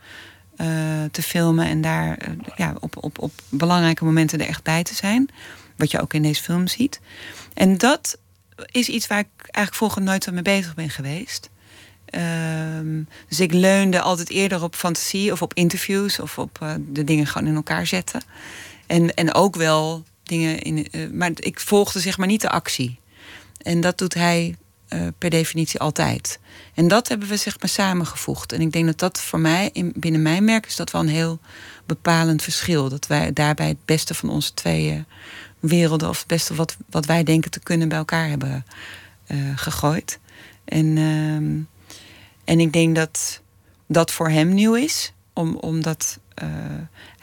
uh, 0.57 0.67
te 1.11 1.23
filmen 1.23 1.67
en 1.67 1.81
daar 1.81 2.29
uh, 2.29 2.35
ja, 2.57 2.75
op, 2.81 3.05
op, 3.05 3.19
op 3.19 3.33
belangrijke 3.49 4.05
momenten 4.05 4.41
er 4.41 4.47
echt 4.47 4.63
bij 4.63 4.83
te 4.83 4.95
zijn. 4.95 5.29
Wat 5.77 5.91
je 5.91 6.01
ook 6.01 6.15
in 6.15 6.23
deze 6.23 6.43
film 6.43 6.67
ziet. 6.67 7.01
En 7.55 7.79
dat 7.79 8.19
is 8.67 8.89
iets 8.89 9.07
waar 9.07 9.19
ik 9.19 9.29
eigenlijk 9.37 9.75
vroeger 9.75 10.03
nooit 10.03 10.25
zo 10.25 10.33
mee 10.33 10.43
bezig 10.43 10.75
ben 10.75 10.91
geweest. 10.91 11.51
Uh, 12.15 13.05
dus 13.29 13.41
ik 13.41 13.53
leunde 13.53 14.01
altijd 14.01 14.31
eerder 14.31 14.63
op 14.63 14.75
fantasie 14.75 15.33
of 15.33 15.43
op 15.43 15.55
interviews 15.55 16.21
of 16.21 16.39
op 16.39 16.77
de 16.79 17.05
dingen 17.05 17.27
gewoon 17.27 17.49
in 17.49 17.55
elkaar 17.55 17.87
zetten. 17.87 18.23
En, 18.87 19.15
en 19.15 19.35
ook 19.35 19.57
wel 19.57 20.05
dingen 20.29 20.59
in. 20.59 20.87
Uh, 20.91 21.11
maar 21.11 21.31
ik 21.35 21.61
volgde 21.61 22.01
zeg 22.01 22.19
maar 22.19 22.27
niet 22.27 22.41
de 22.41 22.51
actie. 22.51 22.99
En 23.63 23.81
dat 23.81 23.99
doet 23.99 24.15
hij 24.15 24.57
uh, 24.89 25.07
per 25.19 25.31
definitie 25.31 25.81
altijd. 25.81 26.39
En 26.75 26.89
dat 26.89 27.09
hebben 27.09 27.29
we 27.29 27.37
zeg 27.37 27.61
maar 27.61 27.69
samengevoegd. 27.69 28.53
En 28.53 28.61
ik 28.61 28.73
denk 28.73 28.87
dat 28.87 28.99
dat 28.99 29.21
voor 29.21 29.41
mij, 29.41 29.71
in, 29.73 29.93
binnen 29.97 30.23
mijn 30.23 30.45
merk, 30.45 30.67
is 30.67 30.77
dat 30.77 30.91
wel 30.91 31.01
een 31.01 31.09
heel 31.09 31.39
bepalend 31.87 32.43
verschil. 32.43 32.89
Dat 32.89 33.07
wij 33.07 33.33
daarbij 33.33 33.69
het 33.69 33.85
beste 33.85 34.15
van 34.15 34.29
onze 34.29 34.55
twee 34.55 35.05
werelden, 35.61 36.09
of 36.09 36.19
het 36.19 36.27
beste 36.27 36.55
wat, 36.55 36.77
wat 36.91 37.07
wij 37.07 37.23
denken 37.23 37.51
te 37.51 37.61
kunnen, 37.61 37.89
bij 37.89 37.99
elkaar 37.99 38.29
hebben 38.29 38.65
uh, 39.27 39.39
gegooid. 39.57 40.19
En, 40.65 40.97
uh, 40.97 41.35
en 42.45 42.61
ik 42.61 42.73
denk 42.73 42.95
dat 42.95 43.41
dat 43.87 44.13
voor 44.13 44.29
hem 44.29 44.55
nieuw 44.55 44.75
is, 44.75 45.13
om, 45.33 45.57
omdat 45.57 46.19
uh, 46.43 46.49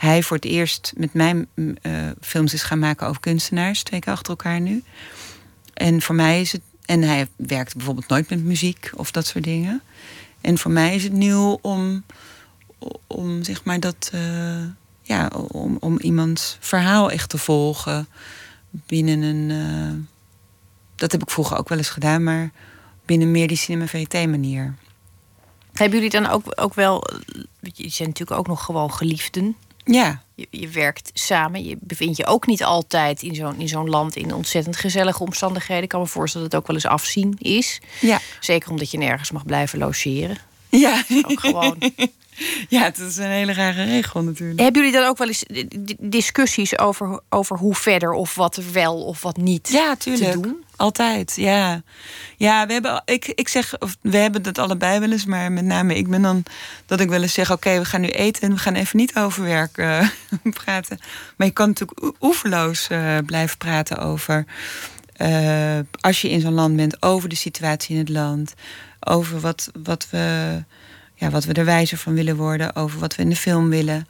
hij 0.06 0.24
voor 0.24 0.36
het 0.36 0.45
eerst 0.45 0.93
met 0.97 1.14
mij 1.14 1.45
uh, 1.56 1.74
films 2.22 2.53
is 2.53 2.64
gaan 2.64 2.80
maken 2.80 3.08
over 3.08 3.22
kunstenaars, 3.22 3.84
twee 3.84 3.99
keer 3.99 4.14
achter 4.14 4.30
elkaar 4.30 4.60
nu. 4.60 4.84
En 5.74 6.01
voor 6.01 6.16
mij 6.16 6.41
is 6.41 6.51
het. 6.51 6.62
En 6.86 7.01
hij 7.01 7.28
werkt 7.36 7.76
bijvoorbeeld 7.76 8.08
nooit 8.08 8.30
met 8.30 8.43
muziek 8.43 8.91
of 8.95 9.12
dat 9.12 9.26
soort 9.26 9.43
dingen. 9.43 9.82
En 10.41 10.58
voor 10.58 10.72
mij 10.72 10.95
is 10.95 11.03
het 11.03 11.14
nieuw 11.14 11.60
om, 11.62 12.03
om 13.08 13.43
zeg 13.43 13.64
maar 13.64 13.80
dat. 13.80 14.10
eh, 14.14 14.64
ja, 15.01 15.28
om, 15.47 15.78
om 15.80 15.99
iemands 15.99 16.58
verhaal 16.60 17.12
echt 17.12 17.30
te 17.30 17.38
volgen 17.38 18.08
binnen 18.70 19.22
een. 19.22 19.51
eh, 19.51 19.93
dat 20.95 21.12
heb 21.12 21.22
ik 21.22 21.30
vroeger 21.30 21.58
ook 21.58 21.70
wel 21.70 21.78
eens 21.78 21.89
gedaan, 21.89 22.24
maar 22.24 22.51
binnen 23.06 23.32
meer 23.32 23.47
die 23.47 23.58
cinema 23.58 23.88
verité 23.88 24.26
manier. 24.26 24.76
Hebben 25.74 25.95
jullie 25.97 26.22
dan 26.22 26.28
ook, 26.28 26.43
ook 26.56 26.74
wel... 26.74 27.08
Je 27.62 27.89
zijn 27.89 28.08
natuurlijk 28.08 28.39
ook 28.39 28.47
nog 28.47 28.64
gewoon 28.64 28.93
geliefden. 28.93 29.56
Ja, 29.86 30.21
Je, 30.36 30.47
je 30.49 30.67
werkt 30.67 31.09
samen. 31.13 31.63
Je 31.65 31.77
bevindt 31.79 32.17
je 32.17 32.25
ook 32.25 32.47
niet 32.47 32.63
altijd 32.63 33.21
in 33.23 33.36
zo'n 33.36 33.59
in 33.59 33.67
zo'n 33.67 33.89
land 33.89 34.15
in 34.15 34.33
ontzettend 34.33 34.75
gezellige 34.77 35.23
omstandigheden. 35.23 35.83
Ik 35.83 35.89
kan 35.89 35.99
me 35.99 36.07
voorstellen 36.07 36.49
dat 36.49 36.55
het 36.59 36.61
ook 36.61 36.67
wel 36.81 36.91
eens 36.91 37.01
afzien 37.01 37.36
is. 37.39 37.79
ja, 38.01 38.19
Zeker 38.39 38.69
omdat 38.69 38.91
je 38.91 38.97
nergens 38.97 39.31
mag 39.31 39.45
blijven 39.45 39.79
logeren. 39.79 40.38
ja. 40.69 41.03
Ook 41.27 41.39
gewoon. 41.39 41.77
Ja, 42.69 42.83
het 42.83 42.97
is 42.97 43.17
een 43.17 43.29
hele 43.29 43.53
rare 43.53 43.83
regel 43.83 44.21
natuurlijk. 44.23 44.59
Hebben 44.59 44.81
jullie 44.81 44.97
dan 44.99 45.07
ook 45.07 45.17
wel 45.17 45.27
eens 45.27 45.43
di- 45.47 45.67
di- 45.67 45.95
discussies 45.99 46.77
over, 46.79 47.19
over 47.29 47.57
hoe 47.57 47.75
verder 47.75 48.11
of 48.11 48.36
wat 48.36 48.55
wel 48.71 49.03
of 49.03 49.21
wat 49.21 49.38
niet 49.38 49.69
Ja, 49.71 49.95
te 49.95 50.03
tuurlijk. 50.15 50.43
doen? 50.43 50.63
Altijd, 50.78 51.36
ja. 51.36 51.82
Ja, 52.38 52.65
we 52.67 52.73
hebben, 52.73 53.01
ik, 53.05 53.26
ik 53.28 53.47
zeg, 53.47 53.80
of 53.80 53.97
we 54.01 54.17
hebben 54.17 54.41
dat 54.41 54.57
allebei 54.57 54.99
wel 54.99 55.11
eens, 55.11 55.26
maar 55.26 55.51
met 55.51 55.63
name 55.65 55.95
ik 55.95 56.07
ben 56.09 56.21
dan 56.21 56.43
dat 56.86 56.99
ik 56.99 57.09
wel 57.09 57.21
eens 57.21 57.34
zeg: 57.34 57.51
oké, 57.51 57.78
we 57.80 57.86
gaan 57.86 58.01
nu 58.01 58.07
eten 58.07 58.41
en 58.43 58.51
we 58.51 58.57
gaan 58.57 58.76
even 58.76 58.97
niet 58.97 59.15
over 59.17 59.43
werk 59.43 59.78
eh, 59.78 60.07
praten. 60.63 60.99
Maar 61.38 61.47
je 61.47 61.53
kan 61.53 61.67
natuurlijk 61.67 62.03
oe- 62.03 62.13
oeverloos 62.21 62.88
eh, 62.88 63.17
blijven 63.26 63.57
praten 63.57 63.97
over. 63.97 64.45
eh, 65.13 65.80
als 66.01 66.21
je 66.21 66.30
in 66.30 66.41
zo'n 66.41 66.53
land 66.53 66.76
bent, 66.76 67.01
over 67.01 67.30
de 67.30 67.36
situatie 67.36 67.93
in 67.95 68.01
het 68.01 68.09
land. 68.09 68.53
Over 68.99 69.39
wat, 69.39 69.69
wat, 69.84 70.07
we, 70.09 70.63
ja, 71.15 71.30
wat 71.30 71.43
we 71.45 71.53
er 71.53 71.65
wijzer 71.65 71.97
van 71.97 72.13
willen 72.13 72.36
worden. 72.36 72.76
Over 72.76 72.99
wat 72.99 73.15
we 73.15 73.21
in 73.21 73.30
de 73.30 73.36
film 73.36 73.69
willen. 73.69 74.07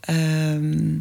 Ehm, 0.00 0.98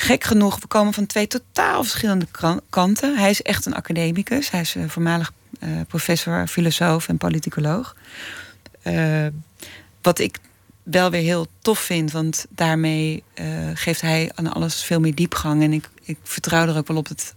gek 0.00 0.24
genoeg, 0.24 0.60
we 0.60 0.66
komen 0.66 0.92
van 0.92 1.06
twee 1.06 1.26
totaal 1.26 1.84
verschillende 1.84 2.26
kanten. 2.70 3.16
Hij 3.18 3.30
is 3.30 3.42
echt 3.42 3.66
een 3.66 3.74
academicus. 3.74 4.50
Hij 4.50 4.60
is 4.60 4.74
eh, 4.74 4.82
voormalig 4.86 5.32
eh, 5.60 5.68
professor, 5.88 6.46
filosoof 6.46 7.08
en 7.08 7.16
politicoloog. 7.16 7.96
Eh, 8.82 9.26
wat 10.02 10.18
ik 10.18 10.38
wel 10.82 11.10
weer 11.10 11.22
heel 11.22 11.46
tof 11.58 11.78
vind, 11.78 12.12
want 12.12 12.46
daarmee 12.48 13.22
geeft 13.74 14.00
hij 14.00 14.30
aan 14.34 14.52
alles 14.52 14.82
veel 14.82 15.00
meer 15.00 15.14
diepgang. 15.14 15.62
En 15.62 15.72
ik, 15.72 15.88
ik 16.02 16.18
vertrouw 16.22 16.66
er 16.66 16.76
ook 16.76 16.86
wel 16.86 16.96
op 16.96 17.08
het, 17.08 17.34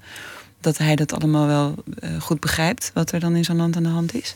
dat 0.59 0.78
hij 0.78 0.95
dat 0.95 1.14
allemaal 1.14 1.47
wel 1.47 1.84
goed 2.20 2.39
begrijpt, 2.39 2.91
wat 2.93 3.12
er 3.12 3.20
dan 3.20 3.36
in 3.36 3.43
zo'n 3.43 3.55
land 3.55 3.76
aan 3.76 3.84
de 3.84 3.89
hand 3.89 4.14
is. 4.14 4.36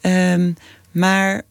Ehm, 0.00 0.52
maar 0.90 1.42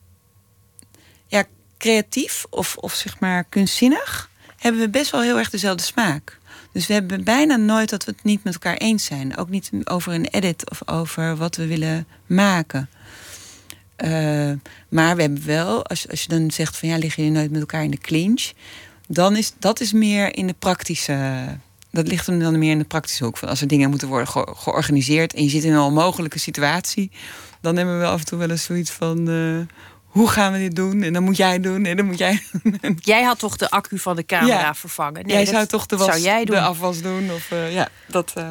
ja, 1.27 1.43
creatief 1.77 2.45
of, 2.49 2.77
of 2.77 2.93
zeg 2.93 3.19
maar 3.19 3.43
kunstzinnig 3.43 4.31
hebben 4.63 4.81
we 4.81 4.89
best 4.89 5.11
wel 5.11 5.21
heel 5.21 5.37
erg 5.37 5.49
dezelfde 5.49 5.83
smaak. 5.83 6.37
Dus 6.71 6.87
we 6.87 6.93
hebben 6.93 7.23
bijna 7.23 7.55
nooit 7.55 7.89
dat 7.89 8.05
we 8.05 8.11
het 8.11 8.23
niet 8.23 8.43
met 8.43 8.53
elkaar 8.53 8.77
eens 8.77 9.05
zijn. 9.05 9.37
Ook 9.37 9.49
niet 9.49 9.69
over 9.83 10.13
een 10.13 10.25
edit 10.25 10.69
of 10.69 10.87
over 10.89 11.35
wat 11.35 11.55
we 11.55 11.67
willen 11.67 12.07
maken. 12.25 12.89
Eh, 13.95 14.51
maar 14.89 15.15
we 15.15 15.21
hebben 15.21 15.45
wel, 15.45 15.85
als, 15.85 16.09
als 16.09 16.21
je 16.21 16.27
dan 16.29 16.51
zegt 16.51 16.77
van 16.77 16.89
ja, 16.89 16.97
liggen 16.97 17.23
jullie 17.23 17.37
nooit 17.37 17.51
met 17.51 17.59
elkaar 17.59 17.83
in 17.83 17.91
de 17.91 17.97
clinch, 17.97 18.51
dan 19.07 19.35
is 19.35 19.53
dat 19.59 19.79
is 19.79 19.93
meer 19.93 20.35
in 20.35 20.47
de 20.47 20.55
praktische. 20.59 21.43
Dat 21.91 22.07
ligt 22.07 22.25
hem 22.27 22.39
dan 22.39 22.59
meer 22.59 22.71
in 22.71 22.77
de 22.77 22.83
praktische 22.83 23.23
hoek. 23.23 23.37
Van 23.37 23.49
als 23.49 23.61
er 23.61 23.67
dingen 23.67 23.89
moeten 23.89 24.07
worden 24.07 24.27
ge- 24.27 24.53
georganiseerd 24.57 25.33
en 25.33 25.43
je 25.43 25.49
zit 25.49 25.63
in 25.63 25.73
een 25.73 25.79
onmogelijke 25.79 26.39
situatie, 26.39 27.11
dan 27.61 27.75
hebben 27.75 27.99
we 27.99 28.05
af 28.05 28.19
en 28.19 28.25
toe 28.25 28.39
wel 28.39 28.49
eens 28.49 28.63
zoiets 28.63 28.91
van. 28.91 29.29
eh, 29.29 29.75
hoe 30.13 30.29
gaan 30.29 30.51
we 30.51 30.57
dit 30.59 30.75
doen? 30.75 31.03
En 31.03 31.13
dan 31.13 31.23
moet 31.23 31.37
jij 31.37 31.59
doen 31.59 31.85
en 31.85 31.97
dan 31.97 32.05
moet 32.05 32.17
jij 32.17 32.41
doen. 32.63 32.97
Jij 33.01 33.23
had 33.23 33.39
toch 33.39 33.57
de 33.57 33.69
accu 33.69 33.99
van 33.99 34.15
de 34.15 34.25
camera 34.25 34.59
Ja. 34.59 34.75
vervangen? 34.75 35.25
Nee, 35.25 35.35
jij 35.35 35.45
dat 35.45 35.53
zou 35.53 35.65
toch 35.65 35.85
de, 35.85 35.97
was, 35.97 36.07
zou 36.07 36.19
jij 36.19 36.45
doen. 36.45 36.55
de 36.55 36.61
afwas 36.61 37.01
doen? 37.01 37.31
Of, 37.31 37.51
eh, 37.51 37.73
ja, 37.73 37.87
dat, 38.07 38.31
eh, 38.35 38.49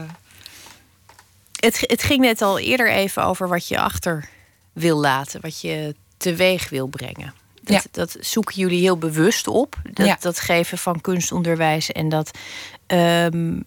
Het, 1.61 1.81
het 1.87 2.03
ging 2.03 2.21
net 2.21 2.43
al 2.43 2.59
eerder 2.59 2.91
even 2.93 3.25
over 3.25 3.49
wat 3.49 3.69
je 3.69 3.81
achter 3.81 4.29
wil 4.73 4.97
laten, 5.01 5.41
wat 5.41 5.61
je 5.61 5.95
teweeg 6.17 6.69
wil 6.69 6.87
brengen. 6.87 7.35
Dat, 7.63 7.75
Ja. 7.75 7.83
dat 7.91 8.17
zoeken 8.21 8.55
jullie 8.55 8.81
heel 8.81 8.99
bewust 8.99 9.47
op. 9.47 9.77
Dat, 9.93 10.07
Ja. 10.07 10.17
dat 10.21 10.41
geven 10.41 10.79
van 10.79 11.01
kunstonderwijs 11.01 11.93
en 11.93 12.09
dat. 12.09 12.31
ehm, 12.87 13.61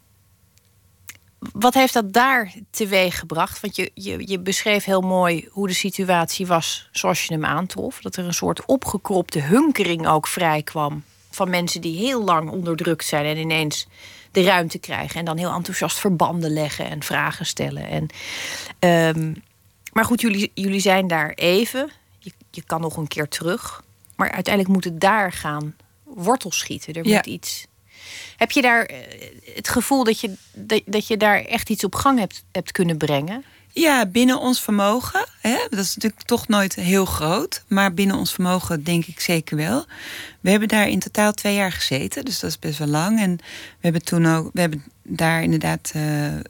wat 1.59 1.73
heeft 1.73 1.93
dat 1.93 2.13
daar 2.13 2.53
teweeg 2.69 3.19
gebracht? 3.19 3.59
Want 3.59 3.75
je, 3.75 3.91
je, 3.93 4.27
je 4.27 4.39
beschreef 4.39 4.83
heel 4.83 5.01
mooi 5.01 5.47
hoe 5.51 5.67
de 5.67 5.73
situatie 5.73 6.47
was 6.47 6.89
zoals 6.91 7.25
je 7.25 7.33
hem 7.33 7.45
aantrof. 7.45 8.01
Dat 8.01 8.15
er 8.15 8.25
een 8.25 8.33
soort 8.33 8.65
opgekropte 8.65 9.39
hunkering 9.39 10.07
ook 10.07 10.27
vrij 10.27 10.63
kwam. 10.63 11.03
Van 11.31 11.49
mensen 11.49 11.81
die 11.81 11.97
heel 11.97 12.23
lang 12.23 12.49
onderdrukt 12.49 13.05
zijn 13.05 13.25
en 13.25 13.37
ineens 13.37 13.87
de 14.31 14.43
ruimte 14.43 14.77
krijgen. 14.77 15.19
En 15.19 15.25
dan 15.25 15.37
heel 15.37 15.53
enthousiast 15.53 15.97
verbanden 15.99 16.51
leggen 16.53 16.89
en 16.89 17.03
vragen 17.03 17.45
stellen. 17.45 17.87
En, 17.87 18.07
ehm, 18.79 19.33
maar 19.93 20.05
goed, 20.05 20.21
jullie, 20.21 20.51
jullie 20.53 20.79
zijn 20.79 21.07
daar 21.07 21.29
even. 21.29 21.89
Je, 22.19 22.31
je 22.51 22.63
kan 22.63 22.81
nog 22.81 22.97
een 22.97 23.07
keer 23.07 23.27
terug. 23.27 23.83
Maar 24.15 24.31
uiteindelijk 24.31 24.73
moet 24.73 24.83
het 24.83 24.99
daar 24.99 25.31
gaan 25.31 25.75
wortels 26.03 26.57
schieten. 26.57 26.93
Er 26.93 27.07
Ja. 27.07 27.15
moet 27.15 27.25
iets. 27.25 27.65
Heb 28.37 28.51
je 28.51 28.61
daar 28.61 28.83
eh, 28.83 28.97
het 29.55 29.69
gevoel 29.69 30.03
dat 30.03 30.19
je, 30.19 30.33
dat, 30.85 31.07
je 31.07 31.17
daar 31.17 31.41
echt 31.41 31.69
iets 31.69 31.83
op 31.83 31.95
gang 31.95 32.19
hebt, 32.19 32.43
hebt 32.51 32.71
kunnen 32.71 32.97
brengen? 32.97 33.43
Ja, 33.71 34.05
binnen 34.05 34.39
ons 34.39 34.61
vermogen. 34.61 35.25
Hè, 35.41 35.57
dat 35.69 35.79
is 35.79 35.95
natuurlijk 35.95 36.21
toch 36.21 36.47
nooit 36.47 36.75
heel 36.75 37.05
groot. 37.05 37.63
Maar 37.67 37.93
binnen 37.93 38.15
ons 38.15 38.33
vermogen 38.33 38.83
denk 38.83 39.05
ik 39.05 39.19
zeker 39.19 39.57
wel. 39.57 39.85
We 40.41 40.49
hebben 40.49 40.67
daar 40.67 40.87
in 40.87 40.99
totaal 40.99 41.33
twee 41.33 41.55
jaar 41.55 41.71
gezeten. 41.71 42.25
Dus 42.25 42.39
dat 42.39 42.49
is 42.49 42.59
best 42.59 42.77
wel 42.77 42.87
lang. 42.87 43.19
En 43.19 43.35
we 43.35 43.79
hebben 43.79 44.03
toen 44.03 44.25
ook. 44.25 44.49
We 44.53 44.59
hebben 44.59 44.83
daar 45.03 45.43
inderdaad 45.43 45.91
eh, 45.93 46.35
eh, 46.35 46.41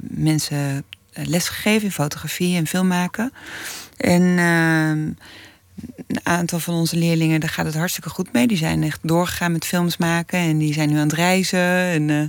mensen 0.00 0.84
lesgegeven 1.12 1.84
in 1.84 1.92
fotografie 1.92 2.56
en 2.56 2.66
filmmaken. 2.66 3.32
En 3.96 4.38
ehm, 4.38 5.10
een 6.06 6.20
aantal 6.22 6.58
van 6.58 6.74
onze 6.74 6.96
leerlingen, 6.96 7.40
daar 7.40 7.48
gaat 7.48 7.66
het 7.66 7.74
hartstikke 7.74 8.08
goed 8.08 8.32
mee. 8.32 8.46
Die 8.46 8.56
zijn 8.56 8.82
echt 8.82 8.98
doorgegaan 9.02 9.52
met 9.52 9.64
films 9.64 9.96
maken. 9.96 10.38
En 10.38 10.58
die 10.58 10.72
zijn 10.72 10.88
nu 10.88 10.96
aan 10.96 11.08
het 11.08 11.12
reizen. 11.12 11.58
En 11.68 12.10
eh, 12.10 12.22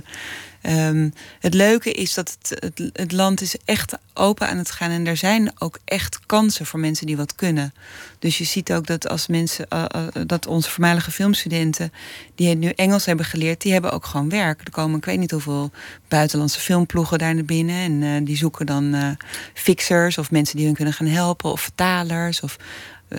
Ehm, 0.60 1.10
het 1.40 1.54
leuke 1.54 1.92
is 1.92 2.14
dat 2.14 2.38
het, 2.48 2.90
het, 2.92 3.12
land 3.12 3.40
is 3.40 3.56
echt 3.64 3.98
open 4.14 4.48
aan 4.48 4.56
het 4.56 4.70
gaan. 4.70 4.90
En 4.90 5.06
er 5.06 5.16
zijn 5.16 5.52
ook 5.58 5.78
echt 5.84 6.20
kansen 6.26 6.66
voor 6.66 6.80
mensen 6.80 7.06
die 7.06 7.16
wat 7.16 7.34
kunnen. 7.34 7.74
Dus 8.18 8.38
je 8.38 8.44
ziet 8.44 8.72
ook 8.72 8.86
dat 8.86 9.08
als 9.08 9.26
mensen, 9.26 9.68
eh, 9.68 9.84
eh, 9.90 10.06
dat 10.26 10.46
onze 10.46 10.70
voormalige 10.70 11.10
filmstudenten, 11.10 11.92
die 12.34 12.56
nu 12.56 12.68
Engels 12.68 13.06
hebben 13.06 13.24
geleerd, 13.24 13.60
die 13.60 13.72
hebben 13.72 13.92
ook 13.92 14.04
gewoon 14.04 14.28
werk. 14.28 14.60
Er 14.64 14.70
komen 14.70 14.98
ik 14.98 15.04
weet 15.04 15.18
niet 15.18 15.30
hoeveel 15.30 15.70
buitenlandse 16.08 16.60
filmploegen 16.60 17.18
daar 17.18 17.34
naar 17.34 17.44
binnen. 17.44 18.02
En 18.02 18.24
die 18.24 18.36
zoeken 18.36 18.66
dan 18.66 19.16
fixers 19.54 20.18
of 20.18 20.30
mensen 20.30 20.56
die 20.56 20.66
hun 20.66 20.74
kunnen 20.74 20.94
gaan 20.94 21.06
helpen, 21.06 21.50
of 21.50 21.60
vertalers 21.60 22.40
of 22.40 22.56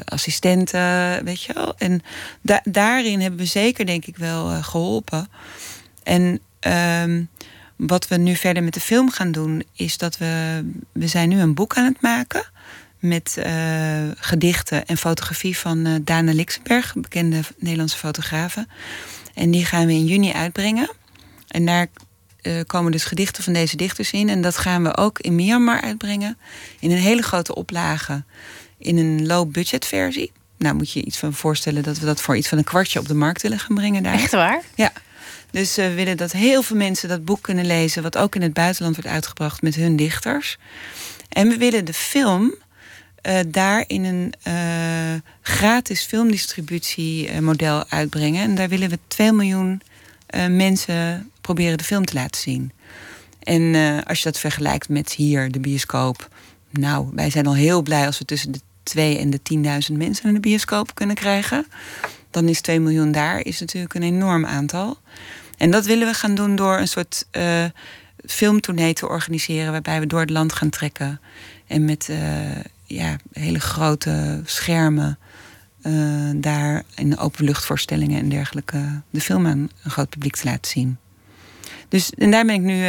assistenten, 0.05 1.23
weet 1.23 1.43
je 1.43 1.53
wel. 1.53 1.73
En 1.77 2.01
da- 2.41 2.61
daarin 2.63 3.21
hebben 3.21 3.39
we 3.39 3.45
zeker, 3.45 3.85
denk 3.85 4.05
ik, 4.05 4.17
wel 4.17 4.51
eh, 4.51 4.63
geholpen. 4.63 5.27
En 6.03 6.39
ehm, 6.59 7.23
wat 7.75 8.07
we 8.07 8.17
nu 8.17 8.35
verder 8.35 8.63
met 8.63 8.73
de 8.73 8.79
film 8.79 9.11
gaan 9.11 9.31
doen, 9.31 9.63
is 9.73 9.97
dat 9.97 10.17
we. 10.17 10.63
We 10.91 11.07
zijn 11.07 11.29
nu 11.29 11.39
een 11.39 11.53
boek 11.53 11.77
aan 11.77 11.85
het 11.85 12.01
maken. 12.01 12.43
Met 12.99 13.37
eh, 13.37 13.53
gedichten 14.15 14.85
en 14.85 14.97
fotografie 14.97 15.57
van 15.57 15.85
eh, 15.85 15.93
Dana 16.01 16.33
Lixenberg, 16.33 16.93
bekende 16.95 17.39
Nederlandse 17.57 17.97
fotografe. 17.97 18.67
En 19.33 19.51
die 19.51 19.65
gaan 19.65 19.85
we 19.85 19.93
in 19.93 20.05
juni 20.05 20.31
uitbrengen. 20.31 20.91
En 21.47 21.65
daar 21.65 21.87
eh, 22.41 22.53
komen 22.67 22.91
dus 22.91 23.03
gedichten 23.03 23.43
van 23.43 23.53
deze 23.53 23.75
dichters 23.77 24.11
in. 24.11 24.29
En 24.29 24.41
dat 24.41 24.57
gaan 24.57 24.83
we 24.83 24.97
ook 24.97 25.19
in 25.19 25.35
Myanmar 25.35 25.81
uitbrengen. 25.81 26.37
In 26.79 26.91
een 26.91 26.97
hele 26.97 27.21
grote 27.21 27.55
oplage. 27.55 28.23
In 28.81 28.97
een 28.97 29.25
low-budget 29.25 29.85
versie. 29.85 30.31
Nou, 30.57 30.75
moet 30.75 30.91
je 30.91 30.99
je 30.99 31.05
iets 31.05 31.17
van 31.17 31.33
voorstellen 31.33 31.83
dat 31.83 31.99
we 31.99 32.05
dat 32.05 32.21
voor 32.21 32.37
iets 32.37 32.47
van 32.47 32.57
een 32.57 32.63
kwartje 32.63 32.99
op 32.99 33.07
de 33.07 33.13
markt 33.13 33.41
willen 33.41 33.59
gaan 33.59 33.75
brengen 33.75 34.03
daar. 34.03 34.13
Echt 34.13 34.31
waar? 34.31 34.61
Ja. 34.75 34.91
Dus 35.51 35.77
eh, 35.77 35.87
we 35.87 35.93
willen 35.93 36.17
dat 36.17 36.31
heel 36.31 36.63
veel 36.63 36.75
mensen 36.75 37.09
dat 37.09 37.25
boek 37.25 37.41
kunnen 37.41 37.65
lezen, 37.65 38.03
wat 38.03 38.17
ook 38.17 38.35
in 38.35 38.41
het 38.41 38.53
buitenland 38.53 38.95
wordt 38.95 39.09
uitgebracht 39.09 39.61
met 39.61 39.75
hun 39.75 39.95
dichters. 39.95 40.57
En 41.29 41.47
we 41.47 41.57
willen 41.57 41.85
de 41.85 41.93
film 41.93 42.55
eh, 43.21 43.39
daar 43.47 43.83
in 43.87 44.03
een 44.03 44.33
eh, 44.41 44.53
gratis 45.41 46.03
filmdistributiemodel 46.03 47.85
uitbrengen. 47.89 48.43
En 48.43 48.55
daar 48.55 48.69
willen 48.69 48.89
we 48.89 48.99
2 49.07 49.31
miljoen 49.31 49.81
mensen 50.49 51.31
proberen 51.41 51.77
de 51.77 51.83
film 51.83 52.05
te 52.05 52.13
laten 52.13 52.41
zien. 52.41 52.71
En 53.43 53.75
als 54.05 54.17
je 54.17 54.23
dat 54.23 54.39
vergelijkt 54.39 54.89
met 54.89 55.11
hier, 55.11 55.51
de 55.51 55.59
bioscoop. 55.59 56.29
Nou, 56.69 57.07
wij 57.13 57.29
zijn 57.29 57.47
al 57.47 57.55
heel 57.55 57.81
blij 57.81 58.05
als 58.05 58.19
we 58.19 58.25
tussen 58.25 58.51
de 58.51 58.59
2 58.83 59.17
en 59.17 59.29
de 59.29 59.39
10.000 59.91 59.97
mensen 59.97 60.27
in 60.27 60.33
de 60.33 60.39
bioscoop 60.39 60.95
kunnen 60.95 61.15
krijgen. 61.15 61.65
Dan 62.29 62.47
is 62.47 62.61
2 62.61 62.79
miljoen 62.79 63.11
daar 63.11 63.45
is 63.45 63.59
natuurlijk 63.59 63.93
een 63.93 64.03
enorm 64.03 64.45
aantal. 64.45 64.97
En 65.57 65.71
dat 65.71 65.85
willen 65.85 66.07
we 66.07 66.13
gaan 66.13 66.35
doen 66.35 66.55
door 66.55 66.77
een 66.77 66.87
soort 66.87 67.27
eh, 67.31 67.65
filmtournee 68.25 68.93
te 68.93 69.07
organiseren 69.07 69.71
waarbij 69.71 69.99
we 69.99 70.07
door 70.07 70.19
het 70.19 70.29
land 70.29 70.53
gaan 70.53 70.69
trekken. 70.69 71.19
En 71.67 71.85
met 71.85 72.09
ja, 72.85 73.15
hele 73.33 73.59
grote 73.59 74.41
schermen 74.45 75.17
daar 76.35 76.83
in 76.95 77.17
openluchtvoorstellingen 77.17 78.19
en 78.19 78.29
dergelijke 78.29 79.01
de 79.09 79.21
film 79.21 79.47
aan 79.47 79.69
een 79.83 79.91
groot 79.91 80.09
publiek 80.09 80.35
te 80.35 80.45
laten 80.45 80.71
zien. 80.71 80.97
Dus 81.89 82.09
en 82.09 82.31
daar 82.31 82.45
ben 82.45 82.55
ik 82.55 82.61
nu 82.61 82.83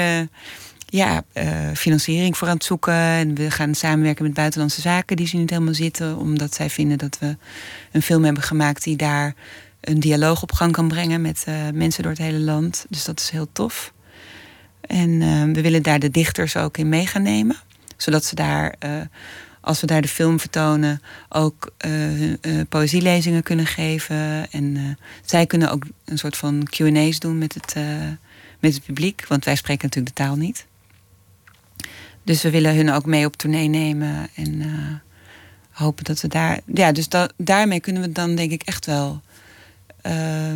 ja, 0.92 1.24
financiering 1.74 2.36
voor 2.36 2.48
aan 2.48 2.54
het 2.54 2.64
zoeken. 2.64 2.94
En 2.94 3.34
we 3.34 3.50
gaan 3.50 3.74
samenwerken 3.74 4.24
met 4.24 4.34
buitenlandse 4.34 4.80
zaken 4.80 5.16
die 5.16 5.26
ze 5.26 5.36
niet 5.36 5.50
helemaal 5.50 5.74
zitten. 5.74 6.16
Omdat 6.16 6.54
zij 6.54 6.70
vinden 6.70 6.98
dat 6.98 7.18
we 7.18 7.36
een 7.92 8.02
film 8.02 8.24
hebben 8.24 8.42
gemaakt 8.42 8.84
die 8.84 8.96
daar 8.96 9.34
een 9.80 10.00
dialoog 10.00 10.42
op 10.42 10.52
gang 10.52 10.72
kan 10.72 10.88
brengen 10.88 11.20
met 11.20 11.44
uh, 11.48 11.54
mensen 11.74 12.02
door 12.02 12.12
het 12.12 12.20
hele 12.20 12.38
land. 12.38 12.86
Dus 12.88 13.04
dat 13.04 13.20
is 13.20 13.30
heel 13.30 13.48
tof. 13.52 13.92
En 14.80 15.08
uh, 15.08 15.42
we 15.42 15.60
willen 15.60 15.82
daar 15.82 15.98
de 15.98 16.10
dichters 16.10 16.56
ook 16.56 16.76
in 16.76 16.88
mee 16.88 17.06
gaan 17.06 17.22
nemen. 17.22 17.56
Zodat 17.96 18.24
ze 18.24 18.34
daar, 18.34 18.74
als 19.60 19.80
we 19.80 19.86
daar 19.86 20.02
de 20.02 20.08
film 20.08 20.40
vertonen, 20.40 21.02
ook 21.28 21.72
poëzielezingen 22.68 23.42
kunnen 23.42 23.66
geven. 23.66 24.50
En 24.50 24.98
zij 25.24 25.46
kunnen 25.46 25.70
ook 25.70 25.86
een 26.04 26.18
soort 26.18 26.36
van 26.36 26.68
QA's 26.70 27.18
doen 27.18 27.38
met 27.38 27.54
het, 27.54 27.74
met 28.58 28.74
het 28.74 28.84
publiek. 28.84 29.24
Want 29.28 29.44
wij 29.44 29.56
spreken 29.56 29.84
natuurlijk 29.88 30.16
de 30.16 30.22
taal 30.22 30.36
niet. 30.36 30.66
Dus 32.24 32.42
we 32.42 32.50
willen 32.50 32.76
hun 32.76 32.90
ook 32.90 33.06
mee 33.06 33.26
op 33.26 33.36
tournee 33.36 33.68
nemen. 33.68 34.28
En 34.34 34.62
hopen 35.70 36.04
dat 36.04 36.20
we 36.20 36.28
daar. 36.28 36.60
Ja, 36.74 36.92
dus 36.92 37.08
da 37.08 37.30
daarmee 37.36 37.80
kunnen 37.80 38.02
we 38.02 38.12
dan 38.12 38.34
denk 38.34 38.50
ik 38.50 38.62
echt 38.62 38.86
wel 38.86 39.20
uh, 40.06 40.54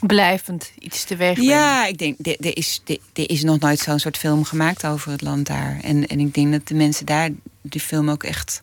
Blijvend 0.00 0.72
iets 0.78 1.04
teweeg 1.04 1.34
brengen. 1.34 1.52
Ja, 1.52 1.86
ik 1.86 1.98
denk, 1.98 2.18
er 2.26 2.56
is, 2.56 2.82
er 3.12 3.30
is 3.30 3.42
nog 3.42 3.58
nooit 3.58 3.78
zo'n 3.78 3.98
soort 3.98 4.18
film 4.18 4.44
gemaakt 4.44 4.86
over 4.86 5.10
het 5.10 5.22
land 5.22 5.46
daar. 5.46 5.78
En, 5.82 6.06
en 6.06 6.20
ik 6.20 6.34
denk 6.34 6.52
dat 6.52 6.68
de 6.68 6.74
mensen 6.74 7.06
daar 7.06 7.30
die 7.62 7.80
film 7.80 8.10
ook 8.10 8.22
echt 8.22 8.62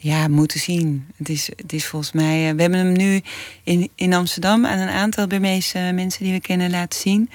ja, 0.00 0.28
moeten 0.28 0.60
zien. 0.60 1.06
Het 1.16 1.28
is, 1.28 1.50
het 1.56 1.72
is 1.72 1.86
volgens 1.86 2.12
mij. 2.12 2.48
Eh, 2.48 2.54
we 2.54 2.60
hebben 2.60 2.78
hem 2.78 2.92
nu 2.92 3.22
in, 3.62 3.90
in 3.94 4.14
Amsterdam 4.14 4.66
aan 4.66 4.78
een 4.78 4.88
aantal 4.88 5.26
Burmeese 5.26 5.90
mensen 5.94 6.24
die 6.24 6.32
we 6.32 6.40
kennen 6.40 6.70
laten 6.70 7.00
zien. 7.00 7.30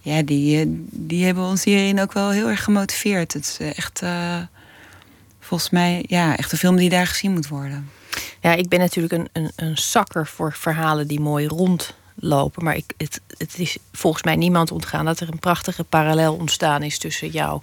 Ja, 0.00 0.22
die, 0.22 0.60
eh, 0.60 0.66
die 0.90 1.24
hebben 1.24 1.44
ons 1.44 1.64
hierin 1.64 2.00
ook 2.00 2.12
wel 2.12 2.30
heel 2.30 2.48
erg 2.48 2.64
gemotiveerd. 2.64 3.32
Het 3.32 3.58
is 3.60 3.74
echt, 3.76 4.02
uh, 4.02 4.36
volgens 5.40 5.70
mij, 5.70 6.04
ja, 6.06 6.36
echt 6.36 6.52
een 6.52 6.58
film 6.58 6.76
die 6.76 6.88
daar 6.88 7.06
gezien 7.06 7.32
moet 7.32 7.48
worden. 7.48 7.90
Ja, 8.40 8.54
ik 8.54 8.68
ben 8.68 8.78
natuurlijk 8.78 9.14
een, 9.14 9.28
een, 9.32 9.52
een 9.56 9.76
zakker 9.76 10.26
voor 10.26 10.52
verhalen 10.52 11.06
die 11.06 11.20
mooi 11.20 11.46
rondlopen. 11.46 12.64
Maar 12.64 12.76
ik, 12.76 12.92
het, 12.96 13.20
het 13.36 13.58
is 13.58 13.76
volgens 13.92 14.22
mij 14.22 14.36
niemand 14.36 14.70
ontgaan 14.70 15.04
dat 15.04 15.20
er 15.20 15.28
een 15.32 15.38
prachtige 15.38 15.84
parallel 15.84 16.34
ontstaan 16.34 16.82
is 16.82 16.98
tussen 16.98 17.28
jouw 17.28 17.62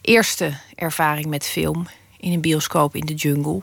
eerste 0.00 0.52
ervaring 0.74 1.26
met 1.26 1.46
film 1.46 1.86
in 2.18 2.32
een 2.32 2.40
bioscoop 2.40 2.94
in 2.96 3.06
de 3.06 3.14
jungle. 3.14 3.60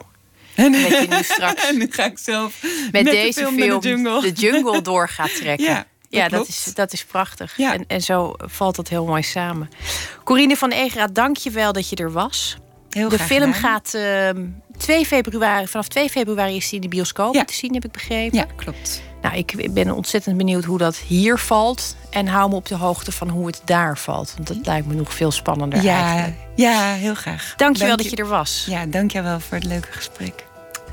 En 0.64 0.72
dat 0.72 0.90
je 0.90 1.06
nu 1.08 1.22
straks 1.22 1.66
en 1.68 1.78
nu 1.78 1.86
ga 1.90 2.04
ik 2.04 2.18
zelf 2.18 2.62
met, 2.92 3.04
deze 3.04 3.46
film, 3.46 3.80
de, 3.80 3.88
jungle. 3.88 4.20
de, 4.20 4.32
jungle. 4.32 4.82
door 4.82 5.08
gaat 5.08 5.36
trekken. 5.36 5.86
Ja, 6.10 6.28
dat, 6.28 6.30
ja, 6.30 6.38
dat 6.38 6.48
is, 6.48 6.74
dat 6.74 6.92
is 6.92 7.04
prachtig. 7.04 7.56
Ja. 7.56 7.72
En, 7.72 7.84
en 7.86 8.00
zo 8.00 8.34
valt 8.36 8.76
dat 8.76 8.88
heel 8.88 9.04
mooi 9.04 9.22
samen. 9.22 9.70
Corine 10.24 10.56
van 10.56 10.70
Egera, 10.70 11.06
dank 11.06 11.36
je 11.36 11.50
wel 11.50 11.72
dat 11.72 11.88
je 11.88 11.96
er 11.96 12.12
was. 12.12 12.56
Heel 12.90 13.08
de 13.08 13.18
film 13.18 13.52
gaat 13.52 13.92
uh, 13.94 14.30
2 14.76 15.06
februari, 15.06 15.66
vanaf 15.66 15.88
2 15.88 16.08
februari 16.08 16.56
is 16.56 16.64
hij 16.64 16.74
in 16.74 16.80
de 16.80 16.88
bioscoop 16.88 17.34
te 17.34 17.54
zien, 17.54 17.74
heb 17.74 17.84
ik 17.84 17.92
begrepen. 17.92 18.38
Ja, 18.38 18.46
klopt. 18.56 19.02
Nou, 19.22 19.36
ik 19.36 19.74
ben 19.74 19.90
ontzettend 19.90 20.36
benieuwd 20.36 20.64
hoe 20.64 20.78
dat 20.78 20.96
hier 20.96 21.38
valt. 21.38 21.96
En 22.10 22.26
hou 22.26 22.50
me 22.50 22.54
op 22.54 22.66
de 22.66 22.74
hoogte 22.74 23.12
van 23.12 23.28
hoe 23.28 23.46
het 23.46 23.62
daar 23.64 23.98
valt. 23.98 24.32
Want 24.36 24.48
dat 24.48 24.66
lijkt 24.66 24.86
me 24.86 24.94
nog 24.94 25.14
veel 25.14 25.30
spannender 25.30 25.82
ja, 25.82 26.02
eigenlijk. 26.02 26.36
Ja, 26.54 26.92
heel 26.92 27.14
graag. 27.14 27.54
Dankjewel 27.56 27.88
dank 27.88 28.00
je, 28.00 28.08
dat 28.08 28.18
je 28.18 28.24
er 28.24 28.30
was. 28.30 28.66
Ja, 28.68 28.86
dankjewel 28.86 29.40
voor 29.40 29.56
het 29.56 29.66
leuke 29.66 29.92
gesprek. 29.92 30.48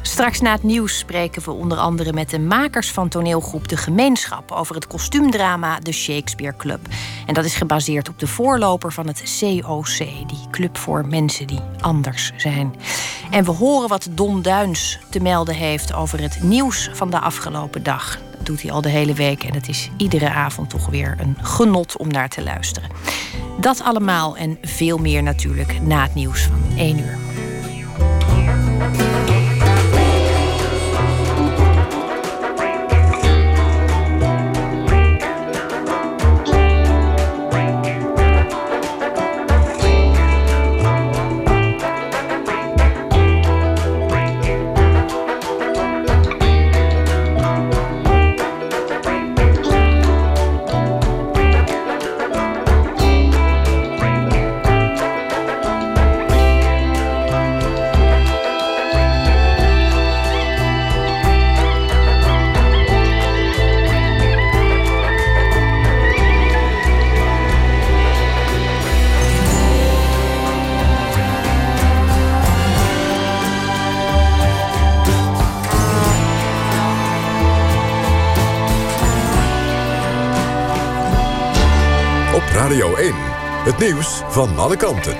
Straks 0.07 0.41
na 0.41 0.51
het 0.51 0.63
nieuws 0.63 0.97
spreken 0.97 1.43
we 1.43 1.51
onder 1.51 1.77
andere 1.77 2.13
met 2.13 2.29
de 2.29 2.39
makers 2.39 2.91
van 2.91 3.09
toneelgroep 3.09 3.67
De 3.67 3.77
Gemeenschap 3.77 4.51
over 4.51 4.75
het 4.75 4.87
kostuumdrama 4.87 5.79
The 5.79 5.91
Shakespeare 5.91 6.57
Club. 6.57 6.79
En 7.25 7.33
dat 7.33 7.45
is 7.45 7.55
gebaseerd 7.55 8.09
op 8.09 8.19
de 8.19 8.27
voorloper 8.27 8.93
van 8.93 9.07
het 9.07 9.39
COC, 9.39 9.97
die 10.27 10.47
club 10.51 10.77
voor 10.77 11.07
mensen 11.07 11.47
die 11.47 11.59
anders 11.79 12.31
zijn. 12.37 12.75
En 13.31 13.43
we 13.43 13.51
horen 13.51 13.89
wat 13.89 14.07
Don 14.11 14.41
Duins 14.41 14.99
te 15.09 15.19
melden 15.19 15.55
heeft 15.55 15.93
over 15.93 16.21
het 16.21 16.43
nieuws 16.43 16.89
van 16.93 17.09
de 17.09 17.19
afgelopen 17.19 17.83
dag. 17.83 18.19
Dat 18.37 18.45
doet 18.45 18.61
hij 18.61 18.71
al 18.71 18.81
de 18.81 18.89
hele 18.89 19.13
week 19.13 19.43
en 19.43 19.53
het 19.53 19.67
is 19.67 19.89
iedere 19.97 20.29
avond 20.29 20.69
toch 20.69 20.89
weer 20.89 21.15
een 21.19 21.37
genot 21.41 21.97
om 21.97 22.07
naar 22.07 22.29
te 22.29 22.43
luisteren. 22.43 22.89
Dat 23.59 23.81
allemaal 23.81 24.37
en 24.37 24.57
veel 24.61 24.97
meer 24.97 25.23
natuurlijk 25.23 25.81
na 25.81 26.03
het 26.03 26.13
nieuws 26.13 26.41
van 26.41 26.77
1 26.77 26.99
uur. 26.99 27.36
Nieuws 83.87 84.21
van 84.27 84.57
alle 84.57 84.77
kanten. 84.77 85.17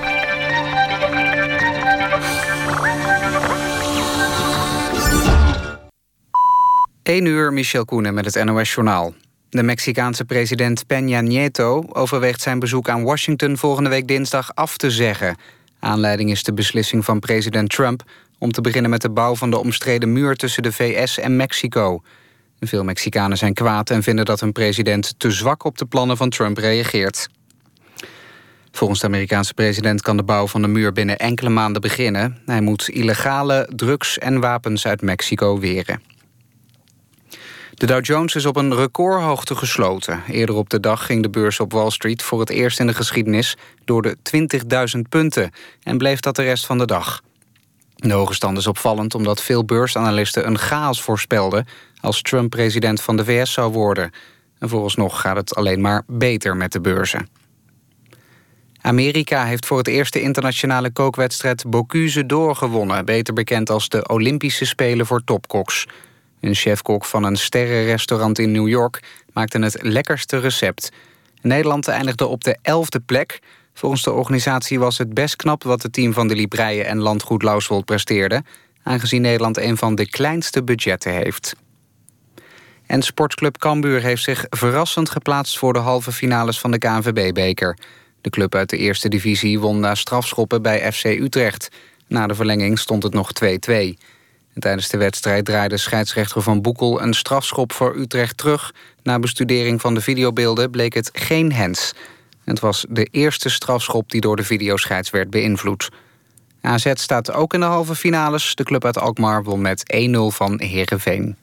1 7.02 7.24
uur, 7.24 7.52
Michel 7.52 7.84
Koenen 7.84 8.14
met 8.14 8.34
het 8.34 8.44
NOS-journaal. 8.44 9.14
De 9.48 9.62
Mexicaanse 9.62 10.24
president 10.24 10.84
Peña 10.84 11.22
Nieto 11.22 11.84
overweegt 11.92 12.40
zijn 12.40 12.58
bezoek 12.58 12.88
aan 12.88 13.02
Washington... 13.02 13.56
volgende 13.56 13.90
week 13.90 14.06
dinsdag 14.06 14.54
af 14.54 14.76
te 14.76 14.90
zeggen. 14.90 15.36
Aanleiding 15.80 16.30
is 16.30 16.42
de 16.42 16.54
beslissing 16.54 17.04
van 17.04 17.18
president 17.18 17.70
Trump... 17.70 18.02
om 18.38 18.52
te 18.52 18.60
beginnen 18.60 18.90
met 18.90 19.02
de 19.02 19.10
bouw 19.10 19.34
van 19.34 19.50
de 19.50 19.58
omstreden 19.58 20.12
muur 20.12 20.36
tussen 20.36 20.62
de 20.62 20.72
VS 20.72 21.18
en 21.18 21.36
Mexico. 21.36 22.00
Veel 22.60 22.84
Mexicanen 22.84 23.36
zijn 23.36 23.54
kwaad 23.54 23.90
en 23.90 24.02
vinden 24.02 24.24
dat 24.24 24.40
hun 24.40 24.52
president 24.52 25.14
te 25.18 25.30
zwak 25.30 25.64
op 25.64 25.78
de 25.78 25.86
plannen 25.86 26.16
van 26.16 26.28
Trump 26.30 26.58
reageert. 26.58 27.28
Volgens 28.72 29.00
de 29.00 29.06
Amerikaanse 29.06 29.54
president 29.54 30.02
kan 30.02 30.16
de 30.16 30.22
bouw 30.22 30.46
van 30.46 30.62
de 30.62 30.68
muur 30.68 30.92
binnen 30.92 31.18
enkele 31.18 31.50
maanden 31.50 31.82
beginnen. 31.82 32.38
Hij 32.46 32.60
moet 32.60 32.88
illegale 32.88 33.68
drugs 33.76 34.18
en 34.18 34.40
wapens 34.40 34.86
uit 34.86 35.02
Mexico 35.02 35.58
weren. 35.58 36.02
De 37.74 37.86
Dow 37.86 38.04
Jones 38.04 38.34
is 38.34 38.46
op 38.46 38.56
een 38.56 38.74
recordhoogte 38.74 39.54
gesloten. 39.54 40.22
Eerder 40.28 40.54
op 40.54 40.70
de 40.70 40.80
dag 40.80 41.06
ging 41.06 41.22
de 41.22 41.30
beurs 41.30 41.60
op 41.60 41.72
Wall 41.72 41.90
Street 41.90 42.22
voor 42.22 42.40
het 42.40 42.50
eerst 42.50 42.80
in 42.80 42.86
de 42.86 42.94
geschiedenis 42.94 43.56
door 43.84 44.02
de 44.02 44.16
20.000 44.96 45.00
punten 45.08 45.50
en 45.82 45.98
bleef 45.98 46.20
dat 46.20 46.36
de 46.36 46.42
rest 46.42 46.66
van 46.66 46.78
de 46.78 46.86
dag. 46.86 47.22
De 47.94 48.12
hoge 48.12 48.34
stand 48.34 48.58
is 48.58 48.66
opvallend 48.66 49.14
omdat 49.14 49.42
veel 49.42 49.64
beursanalisten 49.64 50.46
een 50.46 50.58
chaos 50.58 51.02
voorspelden 51.02 51.66
als 52.00 52.22
Trump 52.22 52.50
president 52.50 53.00
van 53.00 53.16
de 53.16 53.24
VS 53.24 53.52
zou 53.52 53.72
worden. 53.72 54.10
En 54.58 54.68
vooralsnog 54.68 55.20
gaat 55.20 55.36
het 55.36 55.54
alleen 55.54 55.80
maar 55.80 56.02
beter 56.06 56.56
met 56.56 56.72
de 56.72 56.80
beurzen. 56.80 57.28
Amerika 58.88 59.44
heeft 59.44 59.66
voor 59.66 59.78
het 59.78 59.88
eerst 59.88 60.12
de 60.12 60.20
internationale 60.20 60.90
kookwedstrijd 60.90 61.70
Bocuse 61.70 62.26
d'Or 62.26 62.56
gewonnen... 62.56 63.04
beter 63.04 63.34
bekend 63.34 63.70
als 63.70 63.88
de 63.88 64.08
Olympische 64.08 64.64
Spelen 64.64 65.06
voor 65.06 65.24
topkoks. 65.24 65.86
Een 66.40 66.54
chefkok 66.54 67.04
van 67.04 67.24
een 67.24 67.36
sterrenrestaurant 67.36 68.38
in 68.38 68.52
New 68.52 68.68
York 68.68 69.02
maakte 69.32 69.58
het 69.58 69.78
lekkerste 69.82 70.38
recept. 70.38 70.92
Nederland 71.42 71.88
eindigde 71.88 72.26
op 72.26 72.44
de 72.44 72.58
elfde 72.62 73.00
plek. 73.00 73.40
Volgens 73.74 74.02
de 74.02 74.12
organisatie 74.12 74.78
was 74.78 74.98
het 74.98 75.14
best 75.14 75.36
knap 75.36 75.62
wat 75.62 75.82
het 75.82 75.92
team 75.92 76.12
van 76.12 76.28
de 76.28 76.34
Libreien 76.34 76.86
en 76.86 76.98
Landgoed 76.98 77.42
Lauswold 77.42 77.84
presteerde... 77.84 78.42
aangezien 78.82 79.22
Nederland 79.22 79.56
een 79.56 79.76
van 79.76 79.94
de 79.94 80.08
kleinste 80.08 80.64
budgetten 80.64 81.12
heeft. 81.12 81.56
En 82.86 83.02
sportclub 83.02 83.58
Cambuur 83.58 84.00
heeft 84.00 84.22
zich 84.22 84.46
verrassend 84.50 85.10
geplaatst 85.10 85.58
voor 85.58 85.72
de 85.72 85.78
halve 85.78 86.12
finales 86.12 86.60
van 86.60 86.70
de 86.70 86.78
KNVB-beker. 86.78 87.76
De 88.20 88.30
club 88.30 88.54
uit 88.54 88.70
de 88.70 88.76
eerste 88.76 89.08
divisie 89.08 89.60
won 89.60 89.80
na 89.80 89.94
strafschoppen 89.94 90.62
bij 90.62 90.92
FC 90.92 91.04
Utrecht. 91.04 91.68
Na 92.06 92.26
de 92.26 92.34
verlenging 92.34 92.78
stond 92.78 93.02
het 93.02 93.12
nog 93.12 93.30
2-2. 93.44 93.46
Tijdens 94.58 94.88
de 94.88 94.98
wedstrijd 94.98 95.44
draaide 95.44 95.76
scheidsrechter 95.76 96.42
Van 96.42 96.62
Boekel 96.62 97.02
een 97.02 97.14
strafschop 97.14 97.72
voor 97.72 97.96
Utrecht 97.96 98.36
terug. 98.36 98.74
Na 99.02 99.18
bestudering 99.18 99.80
van 99.80 99.94
de 99.94 100.00
videobeelden 100.00 100.70
bleek 100.70 100.94
het 100.94 101.10
geen 101.12 101.52
hens. 101.52 101.94
Het 102.44 102.60
was 102.60 102.86
de 102.88 103.08
eerste 103.10 103.48
strafschop 103.48 104.10
die 104.10 104.20
door 104.20 104.36
de 104.36 104.44
videoscheids 104.44 105.10
werd 105.10 105.30
beïnvloed. 105.30 105.88
AZ 106.60 106.90
staat 106.94 107.32
ook 107.32 107.54
in 107.54 107.60
de 107.60 107.66
halve 107.66 107.94
finales. 107.94 108.54
De 108.54 108.64
club 108.64 108.84
uit 108.84 108.98
Alkmaar 108.98 109.42
won 109.42 109.60
met 109.60 110.08
1-0 110.10 110.18
van 110.26 110.60
Heerenveen. 110.60 111.36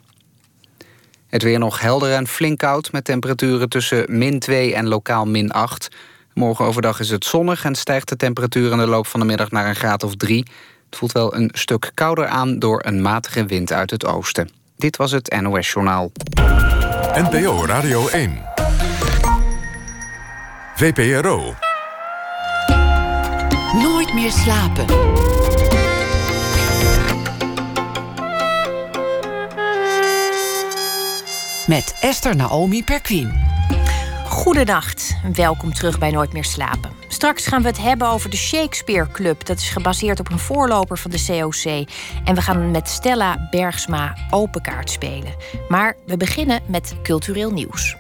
Het 1.28 1.44
weer 1.44 1.60
nog 1.60 1.80
helder 1.80 2.14
en 2.14 2.28
flink 2.28 2.58
koud... 2.58 2.92
met 2.92 3.06
temperaturen 3.06 3.70
tussen 3.70 4.18
min 4.18 4.40
2 4.40 4.76
en 4.76 4.88
lokaal 4.88 5.26
min 5.26 5.52
8. 5.52 5.90
Morgen 6.36 6.66
overdag 6.66 7.00
is 7.00 7.10
het 7.10 7.26
zonnig 7.26 7.66
en 7.66 7.76
stijgt 7.76 8.10
de 8.10 8.16
temperatuur... 8.16 8.72
in 8.72 8.78
de 8.78 8.88
loop 8.88 9.08
van 9.08 9.20
de 9.20 9.26
middag 9.26 9.52
naar 9.52 9.68
een 9.68 9.76
graad 9.76 10.04
of 10.04 10.16
3. 10.16 10.46
Het 10.86 10.98
voelt 10.98 11.12
wel 11.12 11.36
een 11.36 11.50
stuk 11.54 11.92
kouder 11.94 12.28
aan 12.28 12.60
door 12.60 12.82
een 12.86 13.02
matige 13.02 13.46
wind 13.46 13.72
uit 13.72 13.92
het 13.92 14.06
oosten. 14.06 14.50
Dit 14.78 14.98
was 14.98 15.12
het 15.12 15.42
NOS 15.42 15.72
Journaal. 15.72 16.12
NPO 17.14 17.66
Radio 17.66 18.08
1. 18.08 18.42
VPRO. 20.76 21.54
Nooit 23.74 24.14
meer 24.14 24.32
slapen. 24.32 24.86
Met 31.68 31.98
Esther 32.02 32.36
Naomi 32.36 32.84
Perquin. 32.84 33.55
Goedenacht, 34.36 35.16
welkom 35.34 35.74
terug 35.74 36.00
bij 36.00 36.12
Nooit 36.12 36.34
meer 36.34 36.44
slapen. 36.44 36.92
Straks 37.08 37.48
gaan 37.48 37.62
we 37.62 37.68
het 37.68 37.82
hebben 37.82 38.08
over 38.08 38.30
de 38.30 38.38
Shakespeare 38.38 39.12
Club. 39.12 39.46
Dat 39.46 39.58
is 39.58 39.70
gebaseerd 39.70 40.20
op 40.20 40.32
een 40.32 40.40
voorloper 40.40 40.98
van 40.98 41.12
de 41.12 41.26
COC. 41.28 41.90
En 42.26 42.36
we 42.36 42.42
gaan 42.42 42.72
met 42.72 42.90
Stella 42.90 43.48
Bergsma 43.50 44.18
open 44.30 44.62
kaart 44.62 44.90
spelen. 44.90 45.36
Maar 45.70 45.96
we 46.06 46.18
beginnen 46.18 46.62
met 46.66 46.96
cultureel 47.04 47.52
nieuws. 47.52 47.96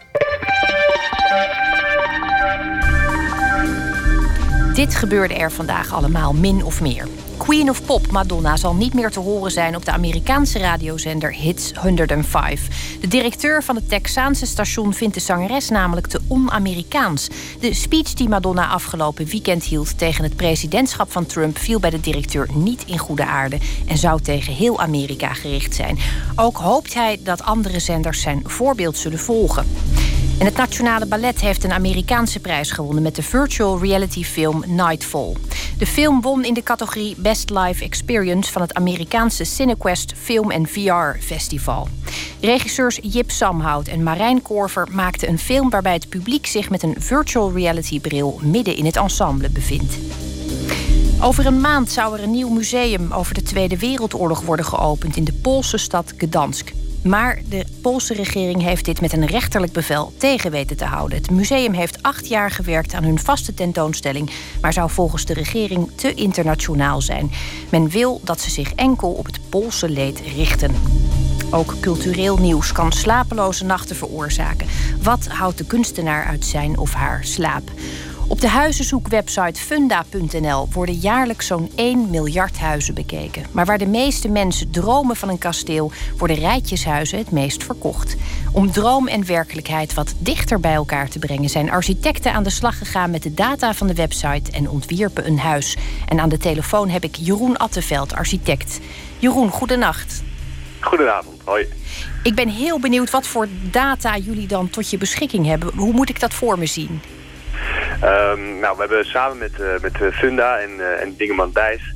Dit 4.73 4.95
gebeurde 4.95 5.33
er 5.33 5.51
vandaag 5.51 5.93
allemaal 5.93 6.33
min 6.33 6.63
of 6.63 6.81
meer. 6.81 7.07
Queen 7.37 7.69
of 7.69 7.85
Pop, 7.85 8.11
Madonna, 8.11 8.57
zal 8.57 8.75
niet 8.75 8.93
meer 8.93 9.11
te 9.11 9.19
horen 9.19 9.51
zijn 9.51 9.75
op 9.75 9.85
de 9.85 9.91
Amerikaanse 9.91 10.59
radiozender 10.59 11.33
Hits 11.33 11.71
105. 11.73 12.97
De 13.01 13.07
directeur 13.07 13.63
van 13.63 13.75
het 13.75 13.89
Texaanse 13.89 14.45
station 14.45 14.93
vindt 14.93 15.13
de 15.13 15.19
zangeres 15.19 15.69
namelijk 15.69 16.07
te 16.07 16.21
on-Amerikaans. 16.27 17.27
De 17.59 17.73
speech 17.73 18.13
die 18.13 18.29
Madonna 18.29 18.67
afgelopen 18.67 19.25
weekend 19.25 19.63
hield 19.63 19.97
tegen 19.97 20.23
het 20.23 20.35
presidentschap 20.35 21.11
van 21.11 21.25
Trump 21.25 21.57
viel 21.57 21.79
bij 21.79 21.89
de 21.89 21.99
directeur 21.99 22.47
niet 22.53 22.83
in 22.85 22.97
goede 22.97 23.25
aarde 23.25 23.57
en 23.87 23.97
zou 23.97 24.21
tegen 24.21 24.53
heel 24.53 24.79
Amerika 24.79 25.33
gericht 25.33 25.75
zijn. 25.75 25.97
Ook 26.35 26.57
hoopt 26.57 26.93
hij 26.93 27.19
dat 27.23 27.43
andere 27.43 27.79
zenders 27.79 28.21
zijn 28.21 28.41
voorbeeld 28.45 28.97
zullen 28.97 29.19
volgen. 29.19 29.65
En 30.39 30.45
het 30.45 30.55
Nationale 30.55 31.05
Ballet 31.05 31.41
heeft 31.41 31.63
een 31.63 31.73
Amerikaanse 31.73 32.39
prijs 32.39 32.71
gewonnen 32.71 33.03
met 33.03 33.15
de 33.15 33.23
virtual 33.23 33.79
reality 33.79 34.23
film 34.23 34.63
Nightfall. 34.67 35.33
De 35.77 35.85
film 35.85 36.21
won 36.21 36.43
in 36.43 36.53
de 36.53 36.63
categorie 36.63 37.15
Best 37.25 37.49
Life 37.49 37.83
Experience 37.83 38.51
van 38.51 38.61
het 38.61 38.73
Amerikaanse 38.73 39.43
Cinequest 39.43 40.13
Film 40.17 40.51
en 40.51 40.67
VR 40.67 41.19
Festival. 41.19 41.87
Regisseurs 42.41 42.99
Jip 43.01 43.31
Samhout 43.31 43.87
en 43.87 44.03
Marijn 44.03 44.41
Korver 44.41 44.87
maakten 44.91 45.29
een 45.29 45.39
film 45.39 45.69
waarbij 45.69 45.93
het 45.93 46.09
publiek 46.09 46.45
zich 46.45 46.69
met 46.69 46.83
een 46.83 46.95
virtual 46.97 47.51
reality 47.51 47.99
bril 47.99 48.39
midden 48.41 48.75
in 48.75 48.85
het 48.85 48.95
ensemble 48.95 49.49
bevindt. 49.49 49.97
Over 51.21 51.45
een 51.45 51.61
maand 51.61 51.91
zou 51.91 52.17
er 52.17 52.23
een 52.23 52.31
nieuw 52.31 52.49
museum 52.49 53.11
over 53.11 53.33
de 53.33 53.43
Tweede 53.43 53.77
Wereldoorlog 53.77 54.41
worden 54.41 54.65
geopend 54.65 55.15
in 55.15 55.23
de 55.23 55.33
Poolse 55.33 55.77
stad 55.77 56.13
Gdansk. 56.17 56.73
Maar 57.07 57.39
de 57.49 57.65
Poolse 57.81 58.13
regering 58.13 58.61
heeft 58.61 58.85
dit 58.85 59.01
met 59.01 59.13
een 59.13 59.25
rechterlijk 59.25 59.71
bevel 59.71 60.13
tegen 60.17 60.51
weten 60.51 60.77
te 60.77 60.85
houden. 60.85 61.17
Het 61.17 61.31
museum 61.31 61.73
heeft 61.73 62.03
acht 62.03 62.27
jaar 62.27 62.51
gewerkt 62.51 62.93
aan 62.93 63.03
hun 63.03 63.19
vaste 63.19 63.53
tentoonstelling, 63.53 64.31
maar 64.61 64.73
zou 64.73 64.89
volgens 64.89 65.25
de 65.25 65.33
regering 65.33 65.89
te 65.95 66.13
internationaal 66.13 67.01
zijn. 67.01 67.31
Men 67.71 67.89
wil 67.89 68.21
dat 68.23 68.41
ze 68.41 68.49
zich 68.49 68.73
enkel 68.73 69.11
op 69.11 69.25
het 69.25 69.39
Poolse 69.49 69.89
leed 69.89 70.21
richten. 70.35 70.75
Ook 71.51 71.75
cultureel 71.79 72.37
nieuws 72.37 72.71
kan 72.71 72.91
slapeloze 72.91 73.65
nachten 73.65 73.95
veroorzaken. 73.95 74.67
Wat 75.01 75.27
houdt 75.27 75.57
de 75.57 75.65
kunstenaar 75.65 76.25
uit 76.25 76.45
zijn 76.45 76.77
of 76.77 76.93
haar 76.93 77.23
slaap? 77.23 77.71
Op 78.27 78.41
de 78.41 78.47
huizenzoekwebsite 78.47 79.59
funda.nl 79.59 80.67
worden 80.71 80.95
jaarlijks 80.95 81.47
zo'n 81.47 81.71
1 81.75 82.09
miljard 82.09 82.57
huizen 82.57 82.93
bekeken. 82.93 83.43
Maar 83.51 83.65
waar 83.65 83.77
de 83.77 83.87
meeste 83.87 84.29
mensen 84.29 84.71
dromen 84.71 85.15
van 85.15 85.29
een 85.29 85.37
kasteel, 85.37 85.91
worden 86.17 86.37
rijtjeshuizen 86.37 87.17
het 87.17 87.31
meest 87.31 87.63
verkocht. 87.63 88.15
Om 88.51 88.71
droom 88.71 89.07
en 89.07 89.25
werkelijkheid 89.25 89.93
wat 89.93 90.15
dichter 90.17 90.59
bij 90.59 90.73
elkaar 90.73 91.09
te 91.09 91.19
brengen, 91.19 91.49
zijn 91.49 91.71
architecten 91.71 92.33
aan 92.33 92.43
de 92.43 92.49
slag 92.49 92.77
gegaan 92.77 93.11
met 93.11 93.23
de 93.23 93.33
data 93.33 93.73
van 93.73 93.87
de 93.87 93.93
website 93.93 94.51
en 94.51 94.69
ontwierpen 94.69 95.27
een 95.27 95.39
huis. 95.39 95.77
En 96.07 96.19
aan 96.19 96.29
de 96.29 96.37
telefoon 96.37 96.89
heb 96.89 97.03
ik 97.03 97.15
Jeroen 97.15 97.57
Atteveld, 97.57 98.13
architect. 98.13 98.79
Jeroen, 99.19 99.49
goedenacht. 99.49 100.23
Goedenavond, 100.79 101.41
hoi. 101.43 101.65
Ik 102.23 102.35
ben 102.35 102.49
heel 102.49 102.79
benieuwd 102.79 103.09
wat 103.09 103.27
voor 103.27 103.47
data 103.71 104.17
jullie 104.17 104.47
dan 104.47 104.69
tot 104.69 104.89
je 104.89 104.97
beschikking 104.97 105.45
hebben. 105.45 105.71
Hoe 105.75 105.93
moet 105.93 106.09
ik 106.09 106.19
dat 106.19 106.33
voor 106.33 106.59
me 106.59 106.65
zien? 106.65 107.01
Um, 108.03 108.59
nou, 108.59 108.75
we 108.75 108.79
hebben 108.79 109.05
samen 109.05 109.37
met, 109.37 109.51
uh, 109.59 109.79
met 109.81 110.01
eh, 110.01 110.11
Funda 110.11 110.59
en, 110.59 110.69
uh, 110.77 111.01
en 111.01 111.15
Dingeman 111.17 111.51
Dijs 111.53 111.93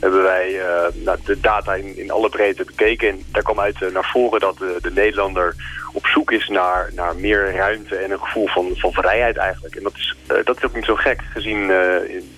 hebben 0.00 0.22
wij 0.22 0.60
nou, 0.94 1.18
de 1.24 1.40
data 1.40 1.74
in, 1.74 1.98
in 1.98 2.10
alle 2.10 2.28
breedte 2.28 2.64
bekeken. 2.64 3.08
En 3.08 3.24
daar 3.32 3.42
kwam 3.42 3.60
uit 3.60 3.92
naar 3.92 4.10
voren 4.12 4.40
dat 4.40 4.58
de, 4.58 4.78
de, 4.80 4.90
Nederlander 4.90 5.54
op 5.92 6.06
zoek 6.06 6.30
is 6.32 6.48
naar, 6.48 6.90
naar 6.94 7.16
meer 7.16 7.54
ruimte 7.54 7.96
en 7.96 8.10
een 8.10 8.18
gevoel 8.18 8.46
van, 8.46 8.72
van 8.76 8.92
vrijheid 8.92 9.36
eigenlijk. 9.36 9.74
En 9.74 9.82
dat 9.82 9.94
is, 9.94 10.16
dat 10.44 10.56
is 10.56 10.64
ook 10.64 10.74
niet 10.74 10.84
zo 10.84 10.94
gek, 10.94 11.20
gezien 11.32 11.72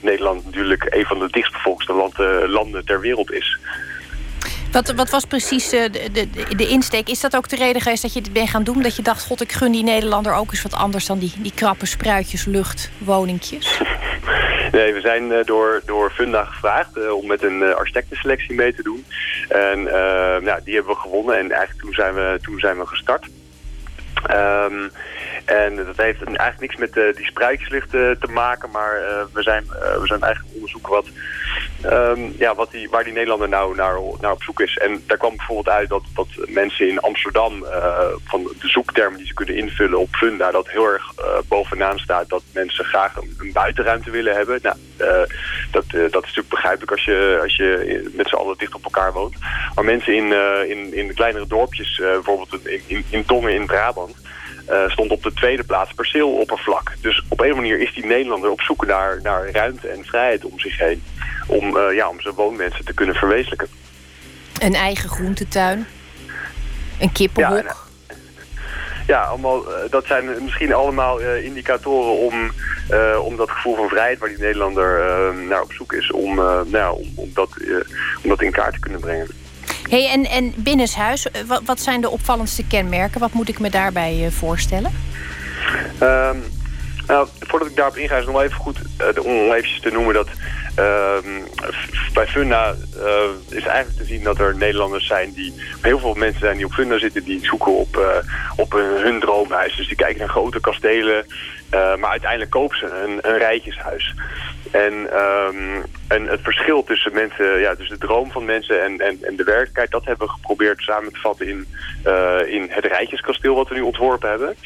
Nederland 0.01 0.45
natuurlijk 0.45 0.87
een 0.91 1.05
van 1.05 1.19
de 1.19 1.29
dichtstbevolkste 1.31 1.93
land, 1.93 2.19
landen 2.47 2.85
ter 2.85 3.01
wereld 3.01 3.33
is. 3.33 3.59
Wat, 4.75 4.93
wat 4.93 5.11
was 5.11 5.25
precies 5.25 5.69
de, 5.69 5.91
de, 6.13 6.29
de 6.57 6.69
insteek? 6.69 7.09
Is 7.09 7.21
dat 7.21 7.37
ook 7.37 7.49
de 7.49 7.57
reden 7.57 7.83
geweest 7.83 8.03
dat 8.03 8.13
je 8.13 8.21
het 8.21 8.33
bent 8.33 8.49
gaan 8.49 8.63
doen? 8.63 8.83
Dat 8.83 8.97
je 8.97 9.03
dacht, 9.03 9.27
god, 9.27 9.41
ik 9.41 9.53
gun 9.53 9.73
die 9.73 9.83
Nederlander 9.83 10.35
ook 10.35 10.51
eens 10.51 10.63
wat 10.63 10.75
anders... 10.75 11.07
dan 11.07 11.19
die, 11.19 11.33
die 11.37 11.53
krappe 11.55 11.87
spruitjes, 11.87 12.45
lucht, 12.45 12.91
woningjes? 12.99 13.79
Nee, 14.73 14.93
we 14.93 15.01
zijn 15.01 15.43
door, 15.45 15.83
door 15.87 16.11
Funda 16.11 16.45
gevraagd 16.45 16.97
uh, 16.97 17.13
om 17.13 17.27
met 17.27 17.43
een 17.43 17.75
architectenselectie 17.75 18.55
mee 18.55 18.75
te 18.75 18.83
doen. 18.83 19.05
En 19.49 19.79
uh, 19.79 19.93
nou, 20.41 20.61
die 20.65 20.75
hebben 20.75 20.95
we 20.95 21.01
gewonnen 21.01 21.39
en 21.39 21.51
eigenlijk 21.51 21.81
toen 21.81 21.93
zijn 21.93 22.15
we, 22.15 22.39
toen 22.43 22.59
zijn 22.59 22.79
we 22.79 22.87
gestart. 22.87 23.27
Um, 24.31 24.91
en 25.45 25.77
dat 25.77 25.97
heeft 25.97 26.25
eigenlijk 26.25 26.61
niks 26.61 26.77
met 26.77 27.17
die 27.17 27.27
spruitjeslicht 27.27 27.91
te 27.91 28.29
maken, 28.31 28.71
maar 28.71 29.01
we, 29.33 29.43
zijn, 29.43 29.65
we 30.01 30.07
zijn 30.07 30.23
eigenlijk 30.23 30.55
onderzoeken 30.55 30.93
wat, 30.93 31.07
um, 31.85 32.35
ja, 32.39 32.55
wat 32.55 32.71
die, 32.71 32.89
waar 32.89 33.05
die 33.05 33.13
Nederlander 33.13 33.49
nou 33.49 33.75
naar, 33.75 33.99
naar 34.21 34.33
op 34.33 34.43
zoek 34.43 34.61
is. 34.61 34.79
En 34.79 35.03
daar 35.07 35.19
kwam 35.19 35.37
bijvoorbeeld 35.37 35.77
uit 35.77 35.89
dat, 35.89 36.03
dat 36.15 36.29
mensen 36.47 36.89
in 36.89 37.01
Amsterdam, 37.01 37.65
van 38.25 38.43
de 38.43 38.69
zoektermen 38.69 39.19
die 39.19 39.27
ze 39.27 39.35
kunnen 39.35 39.57
invullen 39.57 39.99
op 39.99 40.15
Funda, 40.15 40.51
dat 40.51 40.69
heel 40.69 40.87
erg 40.87 41.13
bovenaan 41.49 41.99
staat 41.99 42.29
dat 42.29 42.43
mensen 42.53 42.85
graag 42.85 43.17
een, 43.17 43.51
buitenruimte 43.53 44.11
willen 44.11 44.35
hebben. 44.35 44.59
Nou, 44.63 44.77
dat, 45.71 45.85
dat 45.91 46.01
is 46.01 46.11
natuurlijk 46.13 46.49
begrijpelijk 46.49 46.91
als 46.91 47.05
je, 47.05 47.39
als 47.43 47.57
je 47.57 48.11
met 48.15 48.29
z'n 48.29 48.35
allen 48.35 48.59
dicht 48.59 48.75
op 48.75 48.85
elkaar 48.85 49.13
woont. 49.13 49.37
Maar 49.75 49.85
mensen 49.85 50.15
in, 50.15 50.33
in, 50.69 50.95
in 50.95 51.07
de 51.07 51.15
kleinere 51.15 51.47
dorpjes, 51.47 51.97
bijvoorbeeld 51.97 52.67
in, 52.87 53.05
in, 53.11 53.25
Tongen 53.25 53.55
in 53.55 53.67
Brabant, 53.67 54.17
stond 54.87 55.11
op 55.11 55.23
de 55.23 55.33
tweede 55.33 55.65
plaats 55.65 55.93
perceeloppervlak. 55.93 56.93
Dus 57.01 57.25
op 57.29 57.41
een 57.41 57.55
manier 57.55 57.81
is 57.81 57.95
die 57.95 58.07
Nederlander 58.07 58.51
op 58.51 58.61
zoek 58.61 58.87
naar, 58.87 59.21
naar 59.23 59.51
ruimte 59.51 59.89
en 59.89 60.05
vrijheid 60.05 60.45
om 60.45 60.59
zich 60.59 60.79
heen. 60.79 61.03
Om, 61.47 61.77
uh, 61.77 61.95
ja, 61.95 62.09
om 62.09 62.21
zijn 62.21 62.35
woonwensen 62.35 62.85
te 62.85 62.95
kunnen 62.95 63.15
verwezenlijken. 63.15 63.69
Een 64.59 64.75
eigen 64.75 65.09
groentetuin? 65.09 65.87
Een 67.01 67.13
kippenhok? 67.13 67.63
Ja, 67.63 68.17
ja 69.07 69.23
allemaal, 69.23 69.69
uh, 69.69 69.91
dat 69.91 70.07
zijn 70.07 70.45
misschien 70.45 70.75
allemaal 70.75 71.19
indicatoren 71.21 72.19
om, 72.19 72.53
om 73.21 73.37
dat 73.37 73.51
gevoel 73.51 73.77
van 73.77 73.89
vrijheid... 73.89 74.19
waar 74.19 74.29
die 74.29 74.39
Nederlander 74.39 75.03
naar 75.49 75.63
op 75.63 75.73
zoek 75.73 75.93
is, 75.93 76.13
om, 76.13 76.35
nou, 76.67 76.99
om, 76.99 77.13
om, 77.15 77.31
dat, 77.35 77.49
om 78.23 78.29
dat 78.29 78.43
in 78.43 78.53
kaart 78.53 78.73
te 78.73 78.81
kunnen 78.81 79.01
brengen. 79.01 79.27
Hey, 79.89 80.09
en, 80.09 80.25
en 80.25 80.55
binnenshuis, 80.57 81.27
wat, 81.47 81.63
wat 81.65 81.81
zijn 81.81 82.01
de 82.01 82.11
opvallendste 82.11 82.67
kenmerken? 82.67 83.21
Wat 83.21 83.33
moet 83.33 83.49
ik 83.49 83.59
me 83.59 83.71
daarbij 83.71 84.29
voorstellen? 84.31 84.93
Um, 86.03 86.43
nou, 87.07 87.29
voordat 87.41 87.69
ik 87.69 87.77
daarop 87.77 87.97
inga 87.97 88.17
is 88.17 88.27
nog 88.27 88.43
even 88.43 88.57
goed 88.57 88.79
om 89.23 89.53
even 89.53 89.81
te 89.81 89.91
noemen 89.91 90.15
dat 90.15 90.29
Ehm, 90.75 91.43
bij 92.13 92.27
Funda 92.27 92.75
is 93.49 93.65
eigenlijk 93.65 93.97
te 93.97 94.05
zien 94.05 94.23
dat 94.23 94.39
er 94.39 94.57
Nederlanders 94.57 95.07
zijn 95.07 95.33
die... 95.33 95.55
Heel 95.83 95.99
veel 95.99 96.15
mensen 96.15 96.41
zijn 96.41 96.57
die 96.57 96.67
op 96.67 96.73
Funda 96.73 96.99
zitten 96.99 97.25
die 97.25 97.45
zoeken 97.45 97.73
op, 97.73 98.23
op 98.57 98.73
hun 98.73 99.21
droomhuis. 99.21 99.77
Dus 99.77 99.89
die 99.89 99.97
kijken 99.97 100.19
naar 100.19 100.29
grote 100.29 100.61
kastelen. 100.61 101.27
maar 101.71 102.11
uiteindelijk 102.11 102.51
kopen 102.51 102.79
ze 102.79 102.87
een, 102.87 103.19
een 103.23 103.39
rijtjeshuis. 103.39 104.15
En, 104.75 104.93
um, 104.93 105.83
en 106.09 106.27
het 106.27 106.41
verschil 106.43 106.85
tussen 106.85 107.15
mensen, 107.15 107.61
ja, 107.61 107.75
dus 107.75 107.89
de 107.89 107.99
droom 107.99 108.31
van 108.31 108.45
mensen 108.45 108.83
en, 108.83 109.01
en, 109.01 109.19
en 109.23 109.37
de 109.37 109.45
werkelijkheid, 109.45 109.91
dat 109.91 110.05
hebben 110.05 110.27
we 110.27 110.33
geprobeerd 110.33 110.81
samen 110.81 111.13
te 111.13 111.21
vatten 111.21 111.49
in, 111.49 111.67
in 112.47 112.67
het 112.71 112.85
Rijtjeskasteel 112.85 113.55
wat 113.55 113.69
we 113.69 113.75
nu 113.75 113.81
ontworpen 113.81 114.29
hebben. 114.29 114.57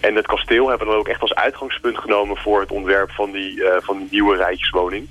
En 0.00 0.14
het 0.14 0.26
kasteel 0.26 0.68
hebben 0.68 0.86
we 0.86 0.92
dan 0.92 1.02
ook 1.02 1.08
echt 1.08 1.20
als 1.20 1.34
uitgangspunt 1.34 1.98
genomen 1.98 2.36
voor 2.36 2.60
het 2.60 2.70
ontwerp 2.70 3.10
van 3.10 3.30
die, 3.30 3.62
van 3.78 3.98
die 3.98 4.08
nieuwe 4.10 4.36
rijtjeswoning. 4.36 5.08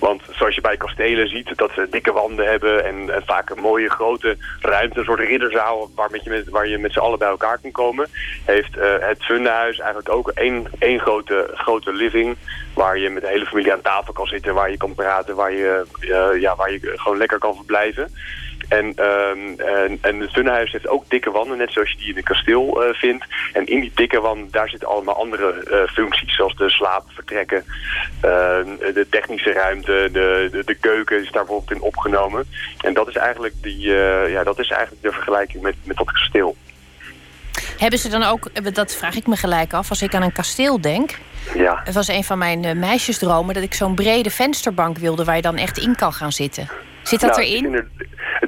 Want 0.00 0.22
zoals 0.30 0.54
je 0.54 0.60
bij 0.60 0.76
kastelen 0.76 1.28
ziet, 1.28 1.56
dat 1.56 1.70
ze 1.74 1.86
dikke 1.90 2.12
wanden 2.12 2.46
hebben 2.46 2.84
en, 2.84 3.22
vaak 3.26 3.50
een 3.50 3.60
mooie 3.60 3.90
grote 3.90 4.36
ruimte, 4.60 4.98
een 4.98 5.04
soort 5.04 5.20
ridderzaal 5.20 5.90
waar, 5.94 6.10
met 6.10 6.24
je 6.24 6.30
met, 6.30 6.48
waar 6.48 6.66
je 6.68 6.78
met 6.78 6.92
z'n 6.92 6.98
allen 6.98 7.18
bij 7.18 7.28
elkaar 7.28 7.58
kan 7.58 7.70
komen, 7.70 8.08
heeft 8.44 8.76
uh, 8.76 8.82
het 8.98 9.24
Fundehuis 9.24 9.78
eigenlijk 9.78 10.14
ook 10.14 10.28
één, 10.28 10.66
één 10.78 11.00
grote, 11.00 11.50
grote 11.54 11.92
living 11.92 12.36
waar 12.74 12.98
je 12.98 13.10
met 13.10 13.22
de 13.22 13.28
hele 13.28 13.46
familie 13.46 13.72
aan 13.72 13.80
tafel 13.80 14.12
kan 14.12 14.26
zitten, 14.26 14.54
waar 14.54 14.70
je 14.70 14.76
kan 14.76 14.94
praten, 14.94 15.36
waar 15.36 15.52
je, 15.52 15.84
uh, 16.00 16.40
ja, 16.40 16.56
waar 16.56 16.72
je 16.72 16.92
gewoon 16.94 17.18
lekker 17.18 17.38
kan 17.38 17.54
verblijven. 17.54 18.12
En, 18.68 18.86
um, 18.86 19.60
en, 19.60 19.98
en 20.00 20.20
het 20.20 20.30
Funnehuis 20.30 20.72
heeft 20.72 20.88
ook 20.88 21.04
dikke 21.08 21.30
wanden, 21.30 21.58
net 21.58 21.72
zoals 21.72 21.90
je 21.90 21.96
die 21.96 22.08
in 22.08 22.16
een 22.16 22.22
kasteel 22.22 22.86
uh, 22.86 22.94
vindt. 22.94 23.24
En 23.52 23.66
in 23.66 23.80
die 23.80 23.92
dikke 23.94 24.20
wanden, 24.20 24.50
daar 24.50 24.68
zitten 24.68 24.88
allemaal 24.88 25.16
andere 25.16 25.64
uh, 25.70 25.92
functies, 25.92 26.36
zoals 26.36 26.56
de 26.56 26.70
slaapvertrekken, 26.70 27.64
uh, 27.66 28.22
de 28.94 29.06
technische 29.10 29.52
ruimte, 29.52 30.08
de, 30.12 30.48
de, 30.52 30.62
de, 30.64 30.74
keuken 30.74 31.22
is 31.22 31.30
daar 31.30 31.44
bijvoorbeeld 31.44 31.78
in 31.78 31.86
opgenomen. 31.86 32.44
En 32.80 32.94
dat 32.94 33.08
is 33.08 33.16
eigenlijk, 33.16 33.54
die, 33.62 33.86
ja, 34.28 34.44
dat 34.44 34.58
is 34.58 34.70
eigenlijk 34.70 35.02
de 35.02 35.12
vergelijking 35.12 35.62
met, 35.62 35.74
met 35.84 35.96
dat 35.96 36.12
kasteel. 36.12 36.56
Hebben 37.78 37.98
ze 37.98 38.08
dan 38.08 38.22
ook, 38.22 38.74
dat 38.74 38.94
vraag 38.94 39.16
ik 39.16 39.26
me 39.26 39.36
gelijk 39.36 39.72
af, 39.72 39.88
als 39.88 40.02
ik 40.02 40.14
aan 40.14 40.22
een 40.22 40.32
kasteel 40.32 40.80
denk. 40.80 41.18
Ja. 41.54 41.80
Het 41.84 41.94
was 41.94 42.08
een 42.08 42.24
van 42.24 42.38
mijn 42.38 42.78
meisjesdromen 42.78 43.54
dat 43.54 43.62
ik 43.62 43.74
zo'n 43.74 43.94
brede 43.94 44.30
vensterbank 44.30 44.98
wilde 44.98 45.24
waar 45.24 45.36
je 45.36 45.42
dan 45.42 45.56
echt 45.56 45.78
in 45.78 45.96
kan 45.96 46.12
gaan 46.12 46.32
zitten. 46.32 46.68
Zit 47.02 47.20
dat 47.20 47.36
nou, 47.36 47.42
erin? 47.42 47.88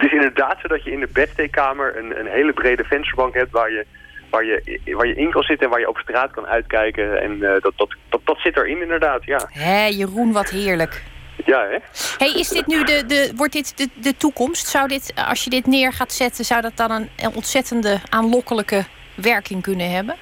Het 0.02 0.10
is 0.12 0.16
inderdaad 0.16 0.58
zo 0.60 0.68
dat 0.68 0.84
je 0.84 0.92
in 0.92 1.00
de 1.00 1.08
bedsteekkamer 1.12 1.96
een, 1.96 2.18
een 2.18 2.26
hele 2.26 2.52
brede 2.52 2.84
vensterbank 2.84 3.34
hebt 3.34 3.50
waar 3.50 3.70
je, 3.70 3.86
waar, 4.30 4.44
je, 4.44 4.80
waar 4.96 5.06
je 5.06 5.14
in 5.14 5.30
kan 5.30 5.42
zitten 5.42 5.66
en 5.66 5.72
waar 5.72 5.80
je 5.80 5.88
op 5.88 5.98
straat 5.98 6.30
kan 6.30 6.46
uitkijken. 6.46 7.20
En 7.20 7.32
uh, 7.32 7.50
dat, 7.60 7.72
dat, 7.76 7.96
dat, 8.08 8.20
dat 8.24 8.38
zit 8.38 8.56
erin 8.56 8.82
inderdaad, 8.82 9.24
ja. 9.24 9.48
Hé, 9.48 9.84
Jeroen, 9.86 10.32
wat 10.32 10.50
heerlijk. 10.50 11.02
Ja, 11.44 11.66
hè? 11.68 11.78
Hey, 12.18 12.32
is 12.34 12.48
dit 12.48 12.66
nu 12.66 12.84
de, 12.84 13.06
de, 13.06 13.32
wordt 13.36 13.52
dit 13.52 13.78
de, 13.78 13.88
de 13.94 14.16
toekomst? 14.16 14.66
Zou 14.66 14.88
dit, 14.88 15.12
als 15.28 15.44
je 15.44 15.50
dit 15.50 15.66
neer 15.66 15.92
gaat 15.92 16.12
zetten, 16.12 16.44
zou 16.44 16.60
dat 16.60 16.76
dan 16.76 16.90
een, 16.90 17.08
een 17.16 17.34
ontzettende 17.34 18.00
aanlokkelijke 18.08 18.84
werking 19.14 19.62
kunnen 19.62 19.90
hebben? 19.90 20.14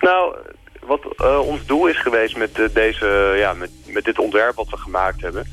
Nou, 0.00 0.36
wat 0.86 1.00
uh, 1.20 1.48
ons 1.48 1.66
doel 1.66 1.86
is 1.86 2.00
geweest 2.00 2.36
met, 2.36 2.58
uh, 2.58 2.66
deze, 2.72 3.34
ja, 3.36 3.52
met, 3.52 3.70
met 3.86 4.04
dit 4.04 4.18
ontwerp 4.18 4.54
wat 4.54 4.70
we 4.70 4.76
gemaakt 4.76 5.20
hebben... 5.20 5.46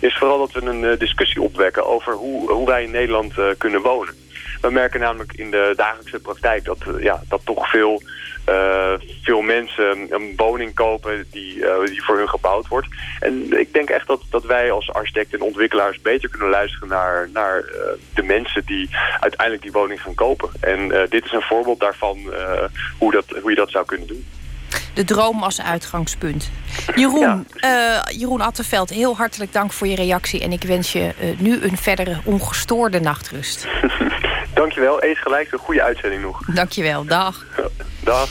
is 0.00 0.16
vooral 0.16 0.38
dat 0.38 0.52
we 0.52 0.70
een 0.70 0.98
discussie 0.98 1.42
opwekken 1.42 1.86
over 1.86 2.12
hoe, 2.12 2.52
hoe 2.52 2.66
wij 2.66 2.82
in 2.82 2.90
Nederland 2.90 3.34
kunnen 3.58 3.82
wonen. 3.82 4.14
We 4.60 4.70
merken 4.70 5.00
namelijk 5.00 5.32
in 5.32 5.50
de 5.50 5.72
dagelijkse 5.76 6.20
praktijk 6.20 6.64
dat, 6.64 6.78
ja, 7.00 7.22
dat 7.28 7.40
toch 7.44 7.70
veel, 7.70 8.02
veel 9.22 9.40
mensen 9.40 10.06
een 10.10 10.32
woning 10.36 10.74
kopen 10.74 11.26
die, 11.30 11.64
die 11.84 12.04
voor 12.04 12.16
hun 12.16 12.28
gebouwd 12.28 12.68
wordt. 12.68 12.86
En 13.20 13.58
ik 13.58 13.72
denk 13.72 13.90
echt 13.90 14.06
dat, 14.06 14.22
dat 14.30 14.44
wij 14.44 14.70
als 14.70 14.92
architecten 14.92 15.38
en 15.38 15.44
ontwikkelaars 15.44 16.00
beter 16.00 16.28
kunnen 16.28 16.48
luisteren 16.48 16.88
naar, 16.88 17.28
naar 17.32 17.64
de 18.14 18.22
mensen 18.22 18.64
die 18.64 18.88
uiteindelijk 19.20 19.62
die 19.62 19.72
woning 19.72 20.02
gaan 20.02 20.14
kopen. 20.14 20.50
En 20.60 20.88
dit 21.08 21.24
is 21.24 21.32
een 21.32 21.42
voorbeeld 21.42 21.80
daarvan 21.80 22.18
hoe, 22.98 23.12
dat, 23.12 23.24
hoe 23.40 23.50
je 23.50 23.56
dat 23.56 23.70
zou 23.70 23.84
kunnen 23.84 24.06
doen 24.06 24.24
de 24.96 25.04
droom 25.04 25.42
als 25.42 25.60
uitgangspunt. 25.60 26.50
Jeroen, 26.94 27.46
ja. 27.54 27.98
uh, 28.08 28.18
Jeroen 28.18 28.40
Attenveld, 28.40 28.90
heel 28.90 29.16
hartelijk 29.16 29.52
dank 29.52 29.72
voor 29.72 29.86
je 29.86 29.96
reactie. 29.96 30.40
En 30.40 30.52
ik 30.52 30.62
wens 30.62 30.92
je 30.92 31.14
uh, 31.20 31.38
nu 31.38 31.62
een 31.62 31.76
verdere 31.76 32.20
ongestoorde 32.24 33.00
nachtrust. 33.00 33.66
Dankjewel, 34.54 35.02
eens 35.02 35.20
gelijk. 35.20 35.52
Een 35.52 35.58
goede 35.58 35.82
uitzending 35.82 36.22
nog. 36.22 36.40
Dankjewel, 36.46 37.04
dag. 37.04 37.44
dag. 38.04 38.28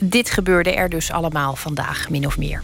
Dit 0.00 0.30
gebeurde 0.30 0.74
er 0.74 0.88
dus 0.88 1.12
allemaal 1.12 1.56
vandaag, 1.56 2.08
min 2.08 2.26
of 2.26 2.38
meer. 2.38 2.62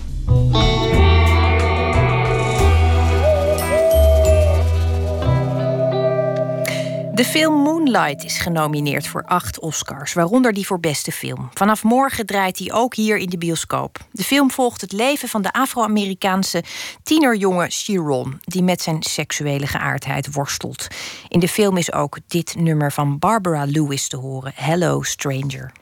De 7.17 7.25
film 7.25 7.55
Moonlight 7.55 8.25
is 8.25 8.39
genomineerd 8.39 9.07
voor 9.07 9.23
acht 9.25 9.59
Oscars, 9.59 10.13
waaronder 10.13 10.53
die 10.53 10.67
voor 10.67 10.81
beste 10.81 11.13
film. 11.13 11.51
Vanaf 11.55 11.83
morgen 11.83 12.27
draait 12.27 12.59
hij 12.59 12.73
ook 12.73 12.95
hier 12.95 13.17
in 13.17 13.29
de 13.29 13.39
bioscoop. 13.39 13.99
De 14.13 14.23
film 14.23 14.51
volgt 14.51 14.81
het 14.81 14.93
leven 14.93 15.29
van 15.29 15.43
de 15.43 15.53
Afro-Amerikaanse 15.53 16.63
tienerjonge 17.03 17.67
Chiron, 17.69 18.41
die 18.41 18.63
met 18.63 18.83
zijn 18.83 19.03
seksuele 19.03 19.67
geaardheid 19.67 20.33
worstelt. 20.33 20.87
In 21.29 21.41
de 21.41 21.49
film 21.49 21.77
is 21.77 21.93
ook 21.93 22.19
dit 22.27 22.55
nummer 22.59 22.93
van 22.93 23.19
Barbara 23.19 23.65
Lewis 23.65 24.09
te 24.09 24.17
horen: 24.17 24.53
Hello 24.55 25.03
Stranger. 25.03 25.73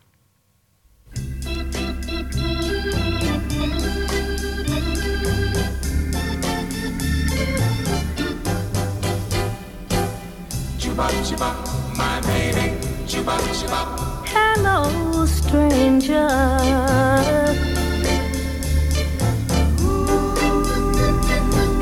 Hello, 14.26 15.26
stranger. 15.26 16.28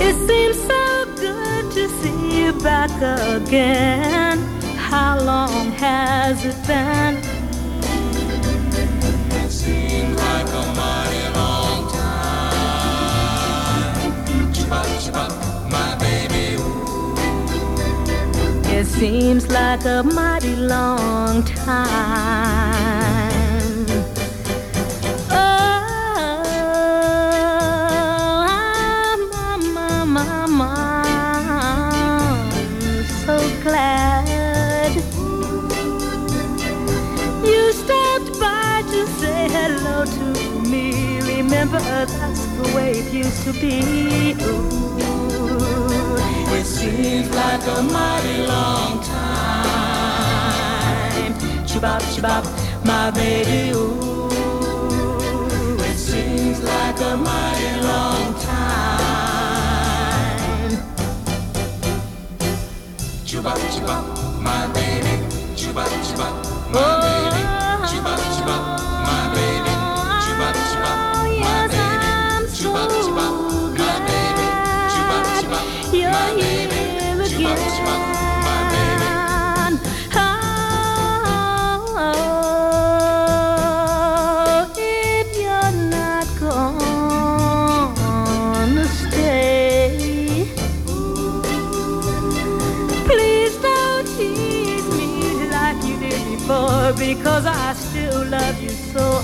It 0.01 0.17
seems 0.27 0.57
so 0.67 1.05
good 1.17 1.71
to 1.73 1.89
see 2.01 2.45
you 2.45 2.53
back 2.55 2.91
again. 3.37 4.39
How 4.77 5.21
long 5.23 5.73
has 5.73 6.45
it 6.47 6.57
been? 6.67 7.22
Seems 19.03 19.45
like 19.49 19.85
a 19.85 20.05
mighty 20.05 20.55
long 20.55 21.43
time. 21.43 21.75
Oh, 25.29 25.75
I'm, 28.49 29.23
I'm, 29.35 29.77
I'm, 29.77 30.61
I'm 30.63 31.83
so 33.27 33.37
glad 33.65 34.95
you 37.45 37.73
stopped 37.73 38.39
by 38.39 38.85
to 38.93 39.07
say 39.19 39.49
hello 39.51 40.05
to 40.05 40.25
me. 40.71 40.87
Remember, 41.23 41.81
that's 41.81 42.45
the 42.59 42.67
way 42.77 42.91
it 43.01 43.13
used 43.13 43.43
to 43.47 43.53
be. 43.55 44.37
Ooh. 44.45 45.32
It 46.55 46.67
seems 46.67 47.29
like 47.35 47.67
a 47.67 47.83
mighty 47.83 48.47
long 48.47 49.01
time. 49.03 49.73
Chibop, 51.67 52.03
chibop, 52.15 52.45
my 52.85 53.11
baby, 53.11 53.73
ooh. 53.75 54.29
It 55.81 55.97
seems 55.97 56.61
like 56.63 57.01
a 57.01 57.17
mighty 57.17 57.81
long 57.83 58.35
time. 58.41 58.71
Chibop, 63.25 63.59
chibop, 63.75 64.05
my 64.41 64.67
baby, 64.75 65.15
chibop, 65.57 65.89
chibop, 66.07 66.35
my 66.71 67.01
baby, 67.03 67.43
chibop, 67.89 68.21
chibop, 68.35 68.42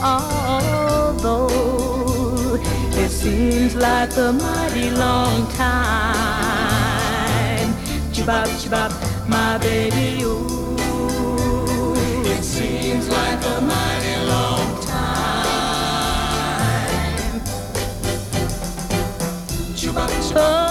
Although 0.03 1.49
It 2.95 3.11
seems 3.11 3.75
like 3.75 4.17
a 4.17 4.33
mighty 4.33 4.91
long 4.91 5.47
time. 5.53 6.89
Chibop, 8.13 8.47
chibop, 8.61 8.93
my 9.29 9.59
baby, 9.59 10.23
ooh. 10.25 11.95
It 12.27 12.45
seems 12.45 13.09
like 13.09 13.45
a 13.45 13.61
mighty 13.61 14.17
long 14.27 14.81
time. 14.83 15.41
Chibop, 19.75 20.11
chibop. 20.29 20.68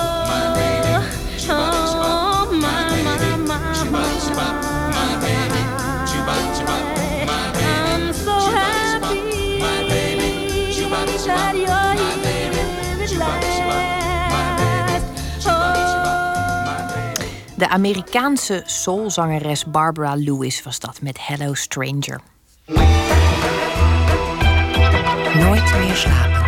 De 17.57 17.69
Amerikaanse 17.69 18.63
soulzangeres 18.65 19.65
Barbara 19.65 20.15
Lewis 20.15 20.63
was 20.63 20.79
dat 20.79 21.01
met 21.01 21.17
Hello 21.21 21.53
Stranger. 21.53 22.21
Nooit 25.34 25.77
meer 25.79 25.95
slapen. 25.95 26.47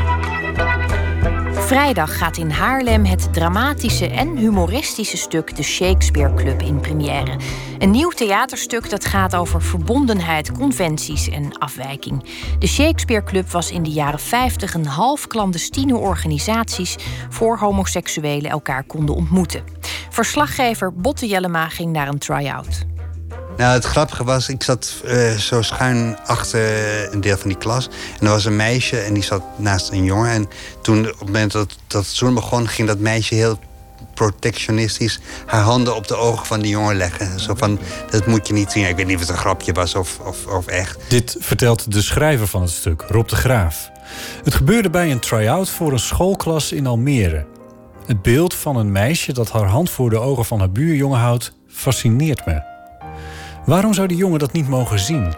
Vrijdag 1.70 2.18
gaat 2.18 2.38
in 2.38 2.50
Haarlem 2.50 3.06
het 3.06 3.34
dramatische 3.34 4.08
en 4.08 4.38
humoristische 4.38 5.18
stuk 5.18 5.56
De 5.56 5.64
Shakespeare 5.64 6.34
Club 6.34 6.62
in 6.62 6.80
première. 6.80 7.38
Een 7.78 7.91
nieuw 7.91 8.10
theaterstuk 8.10 8.90
dat 8.90 9.06
gaat 9.06 9.36
over 9.36 9.62
verbondenheid, 9.62 10.52
conventies 10.52 11.30
en 11.30 11.58
afwijking. 11.58 12.24
De 12.60 12.68
Shakespeare 12.68 13.24
Club 13.24 13.50
was 13.50 13.72
in 13.72 13.84
de 13.84 13.90
jaren 13.90 14.20
50 14.20 14.74
een 14.74 14.86
half 14.86 15.28
clandestine 15.28 15.96
organisatie 15.96 16.96
voor 17.30 17.58
homoseksuelen 17.58 18.52
elkaar 18.52 18.84
konden 18.84 19.16
ontmoeten. 19.16 19.64
Verslaggever 20.10 20.94
Botte 20.94 21.28
Jellema 21.28 21.68
ging 21.68 21.91
naar 21.91 22.08
een 22.08 22.20
try-out. 22.20 22.86
Nou, 23.60 23.73
het 23.73 23.86
grappige 23.86 24.23
was, 24.23 24.49
ik 24.49 24.64
zat 24.64 24.94
uh, 25.06 25.31
zo 25.31 25.61
schuin 25.61 26.18
achter 26.26 27.14
een 27.14 27.22
deel 27.22 27.38
van 27.38 27.49
die 27.49 27.57
klas. 27.57 27.90
En 28.19 28.26
er 28.26 28.31
was 28.31 28.45
een 28.45 28.56
meisje 28.56 28.99
en 28.99 29.14
die 29.14 29.23
zat 29.23 29.41
naast 29.56 29.91
een 29.91 30.03
jongen. 30.03 30.30
En 30.31 30.48
toen, 30.81 30.99
op 30.99 31.19
het 31.19 31.26
moment 31.26 31.52
dat, 31.52 31.76
dat 31.88 32.06
het 32.06 32.15
zoen 32.15 32.34
begon, 32.34 32.68
ging 32.68 32.88
dat 32.88 32.99
meisje 32.99 33.36
heel 33.36 33.60
protectionistisch 34.14 35.19
haar 35.45 35.61
handen 35.61 35.95
op 35.95 36.07
de 36.07 36.15
ogen 36.15 36.45
van 36.45 36.60
die 36.60 36.72
jongen 36.72 36.95
leggen. 36.95 37.40
Zo 37.40 37.56
van, 37.56 37.80
dat 38.10 38.27
moet 38.27 38.48
je 38.48 38.53
niet 38.53 38.72
zien. 38.72 38.88
Ik 38.88 38.95
weet 38.95 39.06
niet 39.06 39.15
of 39.15 39.22
het 39.22 39.30
een 39.30 39.38
grapje 39.38 39.73
was 39.73 39.95
of, 39.95 40.19
of, 40.19 40.45
of 40.45 40.68
echt. 40.68 40.98
Dit 41.07 41.36
vertelt 41.40 41.91
de 41.91 42.02
schrijver 42.02 42.48
van 42.48 42.61
het 42.61 42.72
stuk, 42.72 43.06
Rob 43.07 43.27
de 43.27 43.36
Graaf. 43.36 43.91
Het 44.44 44.53
gebeurde 44.53 44.90
bij 44.90 45.11
een 45.11 45.19
try-out 45.19 45.69
voor 45.69 45.91
een 45.91 45.99
schoolklas 45.99 46.72
in 46.72 46.88
Almere. 46.88 47.45
Het 48.06 48.22
beeld 48.22 48.53
van 48.53 48.76
een 48.76 48.91
meisje 48.91 49.34
dat 49.34 49.52
haar 49.52 49.68
hand 49.68 49.90
voor 49.90 50.10
de 50.10 50.19
ogen 50.19 50.45
van 50.45 50.60
haar 50.60 50.72
buurjongen 50.72 51.19
houdt, 51.19 51.53
fascineert 51.68 52.45
me. 52.45 52.77
Waarom 53.70 53.94
zou 53.94 54.08
die 54.08 54.18
jongen 54.18 54.40
dat 54.40 54.52
niet 54.52 54.68
mogen 54.68 55.00
zien? 55.00 55.34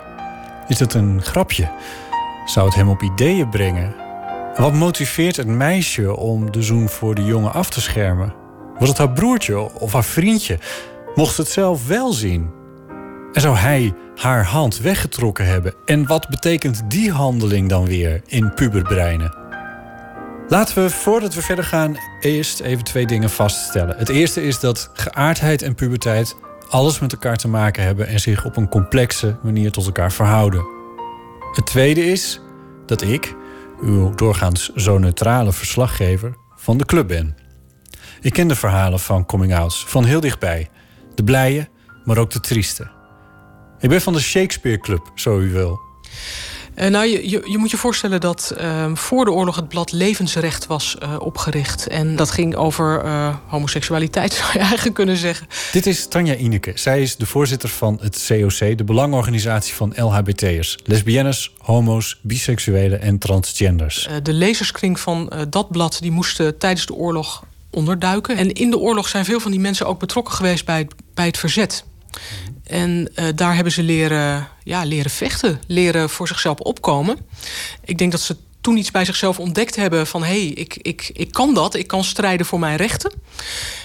Is 0.67 0.79
het 0.79 0.93
een 0.93 1.21
grapje? 1.21 1.69
Zou 2.45 2.65
het 2.65 2.75
hem 2.75 2.89
op 2.89 3.01
ideeën 3.01 3.49
brengen? 3.49 3.95
Wat 4.55 4.73
motiveert 4.73 5.35
het 5.35 5.47
meisje 5.47 6.15
om 6.15 6.51
de 6.51 6.61
zoen 6.61 6.89
voor 6.89 7.15
de 7.15 7.23
jongen 7.23 7.53
af 7.53 7.69
te 7.69 7.81
schermen? 7.81 8.33
Was 8.79 8.89
het 8.89 8.97
haar 8.97 9.11
broertje 9.11 9.59
of 9.59 9.93
haar 9.93 10.03
vriendje? 10.03 10.59
Mocht 11.15 11.37
het 11.37 11.47
zelf 11.47 11.87
wel 11.87 12.13
zien? 12.13 12.49
En 13.33 13.41
zou 13.41 13.55
hij 13.55 13.93
haar 14.15 14.45
hand 14.45 14.79
weggetrokken 14.79 15.45
hebben? 15.45 15.73
En 15.85 16.07
wat 16.07 16.29
betekent 16.29 16.81
die 16.87 17.11
handeling 17.11 17.69
dan 17.69 17.85
weer 17.85 18.21
in 18.25 18.53
puberbreinen? 18.53 19.35
Laten 20.47 20.83
we 20.83 20.89
voordat 20.89 21.33
we 21.33 21.41
verder 21.41 21.63
gaan 21.63 21.97
eerst 22.19 22.59
even 22.59 22.83
twee 22.83 23.05
dingen 23.05 23.29
vaststellen. 23.29 23.97
Het 23.97 24.09
eerste 24.09 24.43
is 24.43 24.59
dat 24.59 24.89
geaardheid 24.93 25.61
en 25.61 25.75
puberteit 25.75 26.35
alles 26.71 26.99
met 26.99 27.11
elkaar 27.11 27.37
te 27.37 27.47
maken 27.47 27.83
hebben 27.83 28.07
en 28.07 28.19
zich 28.19 28.45
op 28.45 28.57
een 28.57 28.69
complexe 28.69 29.37
manier 29.43 29.71
tot 29.71 29.85
elkaar 29.85 30.11
verhouden. 30.11 30.65
Het 31.51 31.65
tweede 31.65 32.05
is 32.05 32.41
dat 32.85 33.01
ik, 33.01 33.35
uw 33.81 34.15
doorgaans 34.15 34.73
zo 34.75 34.97
neutrale 34.97 35.51
verslaggever, 35.51 36.35
van 36.55 36.77
de 36.77 36.85
club 36.85 37.07
ben. 37.07 37.37
Ik 38.21 38.33
ken 38.33 38.47
de 38.47 38.55
verhalen 38.55 38.99
van 38.99 39.25
coming-outs 39.25 39.85
van 39.87 40.05
heel 40.05 40.19
dichtbij. 40.19 40.69
De 41.15 41.23
blije, 41.23 41.69
maar 42.03 42.17
ook 42.17 42.31
de 42.31 42.39
trieste. 42.39 42.91
Ik 43.79 43.89
ben 43.89 44.01
van 44.01 44.13
de 44.13 44.21
Shakespeare 44.21 44.79
Club, 44.79 45.11
zo 45.15 45.39
u 45.39 45.51
wil. 45.51 45.79
Uh, 46.75 46.87
nou, 46.87 47.05
je, 47.05 47.29
je, 47.29 47.41
je, 47.45 47.57
moet 47.57 47.71
je 47.71 47.77
voorstellen 47.77 48.19
dat 48.21 48.53
uh, 48.57 48.95
voor 48.95 49.25
de 49.25 49.31
oorlog 49.31 49.55
het 49.55 49.67
blad 49.67 49.91
Levensrecht 49.91 50.67
was 50.67 50.97
uh, 51.03 51.15
opgericht. 51.19 51.87
En 51.87 52.15
dat 52.15 52.31
ging 52.31 52.55
over 52.55 53.05
homoseksualiteit, 53.47 54.33
zou 54.41 54.49
je 54.53 54.59
eigenlijk 54.59 54.95
kunnen 54.95 55.17
zeggen. 55.17 55.47
Dit 55.71 55.85
is 55.85 56.07
Tanja 56.07 56.35
Ineke. 56.35 56.71
Zij 56.75 57.01
is 57.01 57.15
de 57.15 57.25
voorzitter 57.25 57.69
van 57.69 57.99
het 58.01 58.25
COC, 58.27 58.77
de 58.77 58.83
belangorganisatie 58.83 59.73
van 59.73 59.93
LHBT'ers. 59.95 60.77
Lesbiennes, 60.83 61.53
homo's, 61.57 62.19
biseksuelen 62.21 63.01
en 63.01 63.17
transgenders. 63.17 64.07
de 64.23 64.33
lezerskring 64.33 64.99
van 64.99 65.31
dat 65.49 65.71
blad 65.71 65.97
die 66.01 66.11
moesten 66.11 66.57
tijdens 66.57 66.85
de 66.85 66.93
oorlog 66.93 67.43
onderduiken. 67.69 68.37
En 68.37 68.51
in 68.51 68.69
de 68.69 68.77
oorlog 68.77 69.07
zijn 69.07 69.25
veel 69.25 69.39
van 69.39 69.51
die 69.51 69.59
mensen 69.59 69.87
ook 69.87 69.99
betrokken 69.99 70.33
geweest 70.33 70.65
bij 70.65 70.77
het, 70.77 70.93
bij 71.13 71.25
het 71.25 71.37
verzet. 71.37 71.83
En 72.71 73.11
uh, 73.15 73.25
daar 73.35 73.55
hebben 73.55 73.73
ze 73.73 73.83
leren, 73.83 74.47
ja, 74.63 74.83
leren 74.83 75.11
vechten, 75.11 75.61
leren 75.67 76.09
voor 76.09 76.27
zichzelf 76.27 76.59
opkomen. 76.59 77.17
Ik 77.85 77.97
denk 77.97 78.11
dat 78.11 78.21
ze 78.21 78.35
toen 78.61 78.77
iets 78.77 78.91
bij 78.91 79.05
zichzelf 79.05 79.39
ontdekt 79.39 79.75
hebben 79.75 80.07
van... 80.07 80.23
hé, 80.23 80.27
hey, 80.27 80.47
ik, 80.47 80.77
ik, 80.81 81.09
ik 81.13 81.31
kan 81.31 81.53
dat, 81.53 81.75
ik 81.75 81.87
kan 81.87 82.03
strijden 82.03 82.45
voor 82.45 82.59
mijn 82.59 82.77
rechten. 82.77 83.11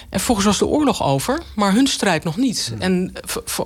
En 0.09 0.19
volgens 0.19 0.45
was 0.45 0.57
de 0.57 0.65
oorlog 0.65 1.03
over, 1.03 1.41
maar 1.55 1.73
hun 1.73 1.87
strijd 1.87 2.23
nog 2.23 2.37
niet. 2.37 2.71
Hmm. 2.73 2.81
En 2.81 3.13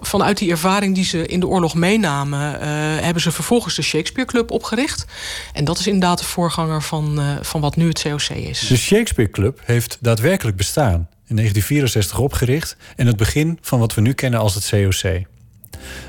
vanuit 0.01 0.37
die 0.37 0.51
ervaring 0.51 0.95
die 0.95 1.05
ze 1.05 1.25
in 1.25 1.39
de 1.39 1.47
oorlog 1.47 1.73
meenamen... 1.73 2.53
Uh, 2.53 2.59
hebben 3.03 3.21
ze 3.21 3.31
vervolgens 3.31 3.75
de 3.75 3.81
Shakespeare 3.81 4.29
Club 4.29 4.51
opgericht. 4.51 5.05
En 5.53 5.65
dat 5.65 5.79
is 5.79 5.87
inderdaad 5.87 6.19
de 6.19 6.25
voorganger 6.25 6.81
van, 6.81 7.19
uh, 7.19 7.31
van 7.41 7.61
wat 7.61 7.75
nu 7.75 7.87
het 7.87 8.01
COC 8.01 8.29
is. 8.29 8.59
De 8.59 8.77
Shakespeare 8.77 9.31
Club 9.31 9.61
heeft 9.63 9.97
daadwerkelijk 9.99 10.57
bestaan 10.57 11.09
in 11.31 11.37
1964 11.37 12.19
opgericht 12.19 12.75
en 12.95 13.07
het 13.07 13.17
begin 13.17 13.57
van 13.61 13.79
wat 13.79 13.93
we 13.93 14.01
nu 14.01 14.13
kennen 14.13 14.39
als 14.39 14.55
het 14.55 14.69
COC. 14.69 15.21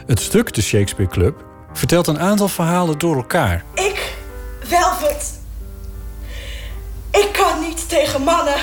Het 0.07 0.21
stuk 0.21 0.55
De 0.55 0.63
Shakespeare 0.63 1.11
Club 1.11 1.45
vertelt 1.73 2.07
een 2.07 2.19
aantal 2.19 2.49
verhalen 2.49 2.99
door 2.99 3.17
elkaar. 3.17 3.65
Ik, 3.75 4.15
Velvet. 4.63 5.41
Ik 7.11 7.29
kan 7.33 7.61
niet 7.61 7.89
tegen 7.89 8.23
mannen. 8.23 8.57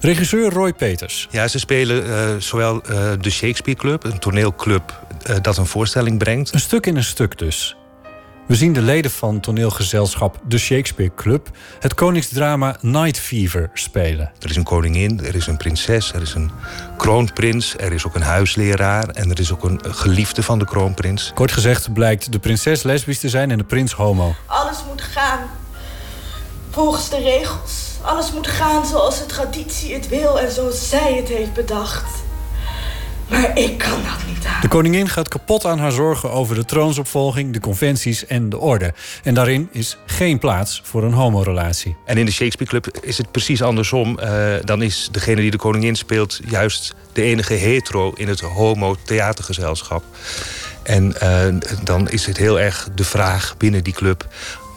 Regisseur 0.00 0.50
Roy 0.50 0.72
Peters. 0.72 1.28
Ja, 1.30 1.48
ze 1.48 1.58
spelen 1.58 2.06
uh, 2.06 2.40
zowel 2.40 2.74
uh, 2.74 3.12
de 3.20 3.30
Shakespeare 3.30 3.78
Club, 3.78 4.04
een 4.04 4.18
toneelclub 4.18 5.06
uh, 5.30 5.36
dat 5.42 5.56
een 5.56 5.66
voorstelling 5.66 6.18
brengt. 6.18 6.54
Een 6.54 6.60
stuk 6.60 6.86
in 6.86 6.96
een 6.96 7.04
stuk 7.04 7.38
dus. 7.38 7.76
We 8.50 8.56
zien 8.56 8.72
de 8.72 8.82
leden 8.82 9.10
van 9.10 9.40
toneelgezelschap 9.40 10.38
De 10.42 10.58
Shakespeare 10.58 11.14
Club 11.14 11.48
het 11.80 11.94
koningsdrama 11.94 12.76
Night 12.80 13.18
Fever 13.18 13.70
spelen. 13.74 14.32
Er 14.38 14.50
is 14.50 14.56
een 14.56 14.64
koningin, 14.64 15.24
er 15.24 15.34
is 15.34 15.46
een 15.46 15.56
prinses, 15.56 16.12
er 16.12 16.22
is 16.22 16.34
een 16.34 16.50
kroonprins, 16.96 17.76
er 17.76 17.92
is 17.92 18.06
ook 18.06 18.14
een 18.14 18.22
huisleraar 18.22 19.08
en 19.08 19.30
er 19.30 19.40
is 19.40 19.52
ook 19.52 19.64
een 19.64 19.80
geliefde 19.82 20.42
van 20.42 20.58
de 20.58 20.64
kroonprins. 20.64 21.30
Kort 21.34 21.52
gezegd 21.52 21.92
blijkt 21.92 22.32
de 22.32 22.38
prinses 22.38 22.82
lesbisch 22.82 23.20
te 23.20 23.28
zijn 23.28 23.50
en 23.50 23.58
de 23.58 23.64
prins 23.64 23.92
homo. 23.92 24.34
Alles 24.46 24.78
moet 24.88 25.02
gaan 25.02 25.40
volgens 26.70 27.08
de 27.08 27.18
regels. 27.18 27.98
Alles 28.02 28.32
moet 28.32 28.46
gaan 28.46 28.86
zoals 28.86 29.18
de 29.18 29.26
traditie 29.26 29.94
het 29.94 30.08
wil 30.08 30.40
en 30.40 30.52
zoals 30.52 30.88
zij 30.88 31.14
het 31.14 31.28
heeft 31.28 31.52
bedacht. 31.52 32.29
Maar 33.30 33.58
ik 33.58 33.78
kan 33.78 34.02
dat 34.02 34.26
niet 34.26 34.44
aan. 34.46 34.60
De 34.60 34.68
koningin 34.68 35.08
gaat 35.08 35.28
kapot 35.28 35.64
aan 35.64 35.78
haar 35.78 35.92
zorgen 35.92 36.30
over 36.30 36.54
de 36.54 36.64
troonsopvolging, 36.64 37.52
de 37.52 37.60
conventies 37.60 38.26
en 38.26 38.48
de 38.48 38.58
orde. 38.58 38.94
En 39.22 39.34
daarin 39.34 39.68
is 39.72 39.96
geen 40.06 40.38
plaats 40.38 40.80
voor 40.84 41.04
een 41.04 41.12
homorelatie. 41.12 41.96
En 42.04 42.18
in 42.18 42.24
de 42.26 42.32
Shakespeare 42.32 42.70
Club 42.70 43.04
is 43.04 43.18
het 43.18 43.30
precies 43.30 43.62
andersom. 43.62 44.18
Uh, 44.22 44.54
dan 44.64 44.82
is 44.82 45.08
degene 45.12 45.40
die 45.40 45.50
de 45.50 45.56
koningin 45.56 45.94
speelt 45.94 46.40
juist 46.48 46.94
de 47.12 47.22
enige 47.22 47.54
hetero 47.54 48.12
in 48.16 48.28
het 48.28 48.40
homo-theatergezelschap. 48.40 50.04
En 50.82 51.14
uh, 51.22 51.60
dan 51.84 52.08
is 52.08 52.26
het 52.26 52.36
heel 52.36 52.60
erg 52.60 52.88
de 52.94 53.04
vraag 53.04 53.54
binnen 53.58 53.84
die 53.84 53.92
club... 53.92 54.28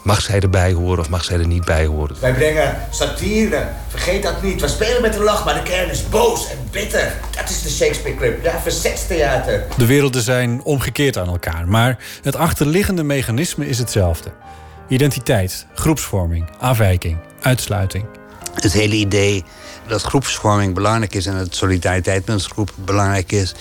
Mag 0.03 0.21
zij 0.21 0.39
erbij 0.39 0.73
horen 0.73 0.99
of 0.99 1.09
mag 1.09 1.23
zij 1.23 1.39
er 1.39 1.47
niet 1.47 1.65
bij 1.65 1.85
horen? 1.85 2.15
Wij 2.19 2.33
brengen 2.33 2.77
satire. 2.89 3.67
Vergeet 3.87 4.23
dat 4.23 4.41
niet. 4.41 4.61
We 4.61 4.67
spelen 4.67 5.01
met 5.01 5.13
de 5.13 5.23
lach, 5.23 5.45
maar 5.45 5.53
de 5.53 5.63
kern 5.63 5.89
is 5.89 6.09
boos 6.09 6.49
en 6.49 6.57
bitter. 6.71 7.13
Dat 7.35 7.49
is 7.49 7.61
de 7.61 7.69
Shakespeare 7.69 8.17
Club. 8.17 8.43
Ja, 8.43 8.59
verzetstheater. 8.61 9.63
De 9.77 9.85
werelden 9.85 10.21
zijn 10.21 10.63
omgekeerd 10.63 11.17
aan 11.17 11.27
elkaar. 11.27 11.67
Maar 11.67 11.97
het 12.21 12.35
achterliggende 12.35 13.03
mechanisme 13.03 13.67
is 13.67 13.77
hetzelfde. 13.77 14.31
Identiteit, 14.87 15.65
groepsvorming, 15.73 16.49
afwijking, 16.59 17.17
uitsluiting. 17.41 18.05
Het 18.53 18.73
hele 18.73 18.95
idee 18.95 19.43
dat 19.87 20.01
groepsvorming 20.01 20.73
belangrijk 20.73 21.13
is... 21.13 21.25
en 21.25 21.37
dat 21.37 21.55
solidariteit 21.55 22.25
met 22.25 22.35
een 22.35 22.49
groep 22.49 22.71
belangrijk 22.75 23.31
is 23.31 23.53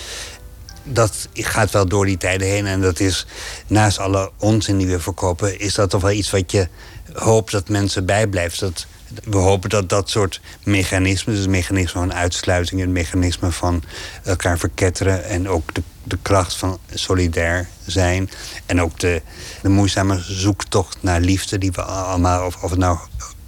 dat 0.83 1.29
gaat 1.33 1.71
wel 1.71 1.87
door 1.87 2.07
die 2.07 2.17
tijden 2.17 2.49
heen. 2.49 2.67
En 2.67 2.81
dat 2.81 3.01
is 3.01 3.27
naast 3.67 3.99
alle 3.99 4.31
onzin 4.39 4.79
die 4.79 4.87
we 4.87 5.01
verkopen, 5.01 5.59
is 5.59 5.75
dat 5.75 5.91
toch 5.91 6.03
wel 6.03 6.11
iets 6.11 6.31
wat 6.31 6.53
je 6.53 6.69
hoopt 7.13 7.53
dat 7.53 7.69
mensen 7.69 8.07
bijblijft. 8.07 8.61
Dat 8.61 8.87
We 9.25 9.37
hopen 9.37 9.71
dat 9.71 9.89
dat 9.89 10.11
soort 10.11 10.41
mechanismen, 10.65 11.35
dus 11.35 11.45
het 11.45 11.53
mechanisme 11.53 12.01
van 12.01 12.15
uitsluiting, 12.15 12.81
het 12.81 12.91
mechanisme 12.91 13.53
van 13.53 13.83
elkaar 14.25 14.59
verketteren 14.59 15.25
en 15.25 15.49
ook 15.49 15.75
de, 15.75 15.83
de 16.05 16.19
kracht 16.23 16.57
van 16.57 16.79
solidair 16.95 17.69
zijn 17.87 18.31
en 18.67 18.81
ook 18.81 18.99
de, 18.99 19.23
de 19.63 19.69
moeizame 19.69 20.19
zoektocht 20.19 20.97
naar 21.01 21.21
liefde 21.21 21.59
die 21.59 21.73
we 21.73 21.83
allemaal, 21.83 22.47
of, 22.47 22.63
of 22.63 22.71
het 22.71 22.79
nou 22.79 22.99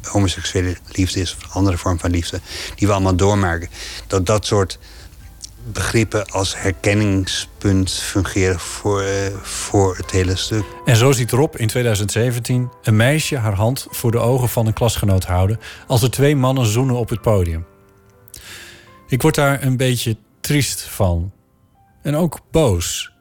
homoseksuele 0.02 0.76
liefde 0.92 1.20
is 1.20 1.36
of 1.36 1.42
een 1.42 1.50
andere 1.50 1.78
vorm 1.78 1.98
van 1.98 2.10
liefde, 2.10 2.40
die 2.74 2.86
we 2.86 2.92
allemaal 2.92 3.16
doormaken, 3.16 3.68
dat 4.06 4.26
dat 4.26 4.46
soort 4.46 4.78
begrippen 5.72 6.26
als 6.26 6.58
herkenningspunt 6.58 7.92
fungeren 7.92 8.60
voor, 8.60 9.02
uh, 9.02 9.08
voor 9.42 9.96
het 9.96 10.10
hele 10.10 10.36
stuk. 10.36 10.64
En 10.84 10.96
zo 10.96 11.12
ziet 11.12 11.30
Rob 11.30 11.54
in 11.56 11.66
2017 11.66 12.70
een 12.82 12.96
meisje 12.96 13.36
haar 13.36 13.54
hand 13.54 13.86
voor 13.90 14.10
de 14.10 14.18
ogen 14.18 14.48
van 14.48 14.66
een 14.66 14.72
klasgenoot 14.72 15.24
houden 15.24 15.60
als 15.86 16.02
er 16.02 16.10
twee 16.10 16.36
mannen 16.36 16.66
zoenen 16.66 16.96
op 16.96 17.08
het 17.08 17.20
podium. 17.20 17.66
Ik 19.08 19.22
word 19.22 19.34
daar 19.34 19.62
een 19.62 19.76
beetje 19.76 20.16
triest 20.40 20.80
van. 20.82 21.32
En 22.02 22.16
ook 22.16 22.38
boos. 22.50 23.12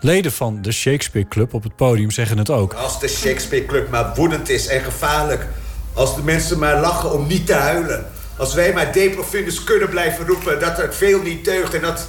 Leden 0.00 0.32
van 0.32 0.62
de 0.62 0.72
Shakespeare 0.72 1.28
Club 1.28 1.54
op 1.54 1.62
het 1.62 1.76
podium 1.76 2.10
zeggen 2.10 2.38
het 2.38 2.50
ook. 2.50 2.74
Als 2.74 3.00
de 3.00 3.08
Shakespeare 3.08 3.66
Club 3.66 3.90
maar 3.90 4.14
woedend 4.14 4.48
is 4.48 4.66
en 4.66 4.80
gevaarlijk. 4.80 5.46
Als 5.92 6.14
de 6.14 6.22
mensen 6.22 6.58
maar 6.58 6.80
lachen 6.80 7.12
om 7.12 7.26
niet 7.26 7.46
te 7.46 7.54
huilen. 7.54 8.06
Als 8.38 8.54
wij 8.54 8.72
maar 8.72 8.92
de 8.92 9.10
profundus 9.10 9.64
kunnen 9.64 9.88
blijven 9.88 10.26
roepen 10.26 10.60
dat 10.60 10.78
er 10.78 10.94
veel 10.94 11.22
niet 11.22 11.44
deugt... 11.44 11.74
en 11.74 11.80
dat, 11.80 12.06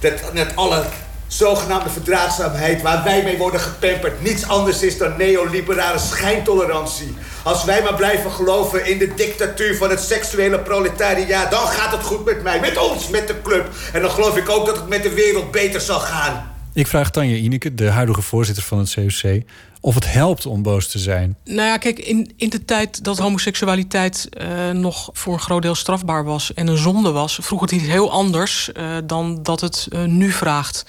dat 0.00 0.32
net 0.32 0.56
alle 0.56 0.84
zogenaamde 1.26 1.90
verdraagzaamheid 1.90 2.82
waar 2.82 3.04
wij 3.04 3.22
mee 3.22 3.36
worden 3.36 3.60
gepamperd... 3.60 4.22
niets 4.22 4.48
anders 4.48 4.82
is 4.82 4.98
dan 4.98 5.16
neoliberale 5.16 5.98
schijntolerantie. 5.98 7.14
Als 7.42 7.64
wij 7.64 7.82
maar 7.82 7.94
blijven 7.94 8.30
geloven 8.30 8.86
in 8.86 8.98
de 8.98 9.14
dictatuur 9.14 9.76
van 9.76 9.90
het 9.90 10.00
seksuele 10.00 10.58
proletariaat... 10.58 11.50
dan 11.50 11.66
gaat 11.66 11.92
het 11.92 12.02
goed 12.02 12.24
met 12.24 12.42
mij, 12.42 12.60
met 12.60 12.78
ons, 12.78 13.08
met 13.08 13.26
de 13.26 13.42
club. 13.42 13.68
En 13.92 14.00
dan 14.00 14.10
geloof 14.10 14.36
ik 14.36 14.48
ook 14.48 14.66
dat 14.66 14.76
het 14.76 14.88
met 14.88 15.02
de 15.02 15.14
wereld 15.14 15.50
beter 15.50 15.80
zal 15.80 16.00
gaan. 16.00 16.52
Ik 16.72 16.86
vraag 16.86 17.10
Tanja 17.10 17.34
Ineke, 17.34 17.74
de 17.74 17.90
huidige 17.90 18.22
voorzitter 18.22 18.64
van 18.64 18.78
het 18.78 18.94
COC 18.94 19.42
of 19.80 19.94
het 19.94 20.12
helpt 20.12 20.46
om 20.46 20.62
boos 20.62 20.88
te 20.88 20.98
zijn? 20.98 21.36
Nou 21.44 21.68
ja, 21.68 21.76
kijk, 21.76 21.98
in, 21.98 22.32
in 22.36 22.48
de 22.48 22.64
tijd 22.64 23.04
dat 23.04 23.18
homoseksualiteit 23.18 24.28
uh, 24.30 24.70
nog 24.70 25.10
voor 25.12 25.32
een 25.32 25.40
groot 25.40 25.62
deel 25.62 25.74
strafbaar 25.74 26.24
was 26.24 26.54
en 26.54 26.66
een 26.66 26.76
zonde 26.76 27.10
was, 27.10 27.38
vroeg 27.42 27.60
het 27.60 27.72
iets 27.72 27.86
heel 27.86 28.10
anders 28.10 28.70
uh, 28.76 28.96
dan 29.04 29.42
dat 29.42 29.60
het 29.60 29.88
uh, 29.92 30.04
nu 30.04 30.32
vraagt. 30.32 30.84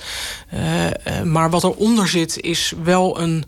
maar 1.24 1.50
wat 1.50 1.64
eronder 1.64 2.08
zit, 2.08 2.42
is 2.42 2.74
wel 2.84 3.20
een. 3.20 3.44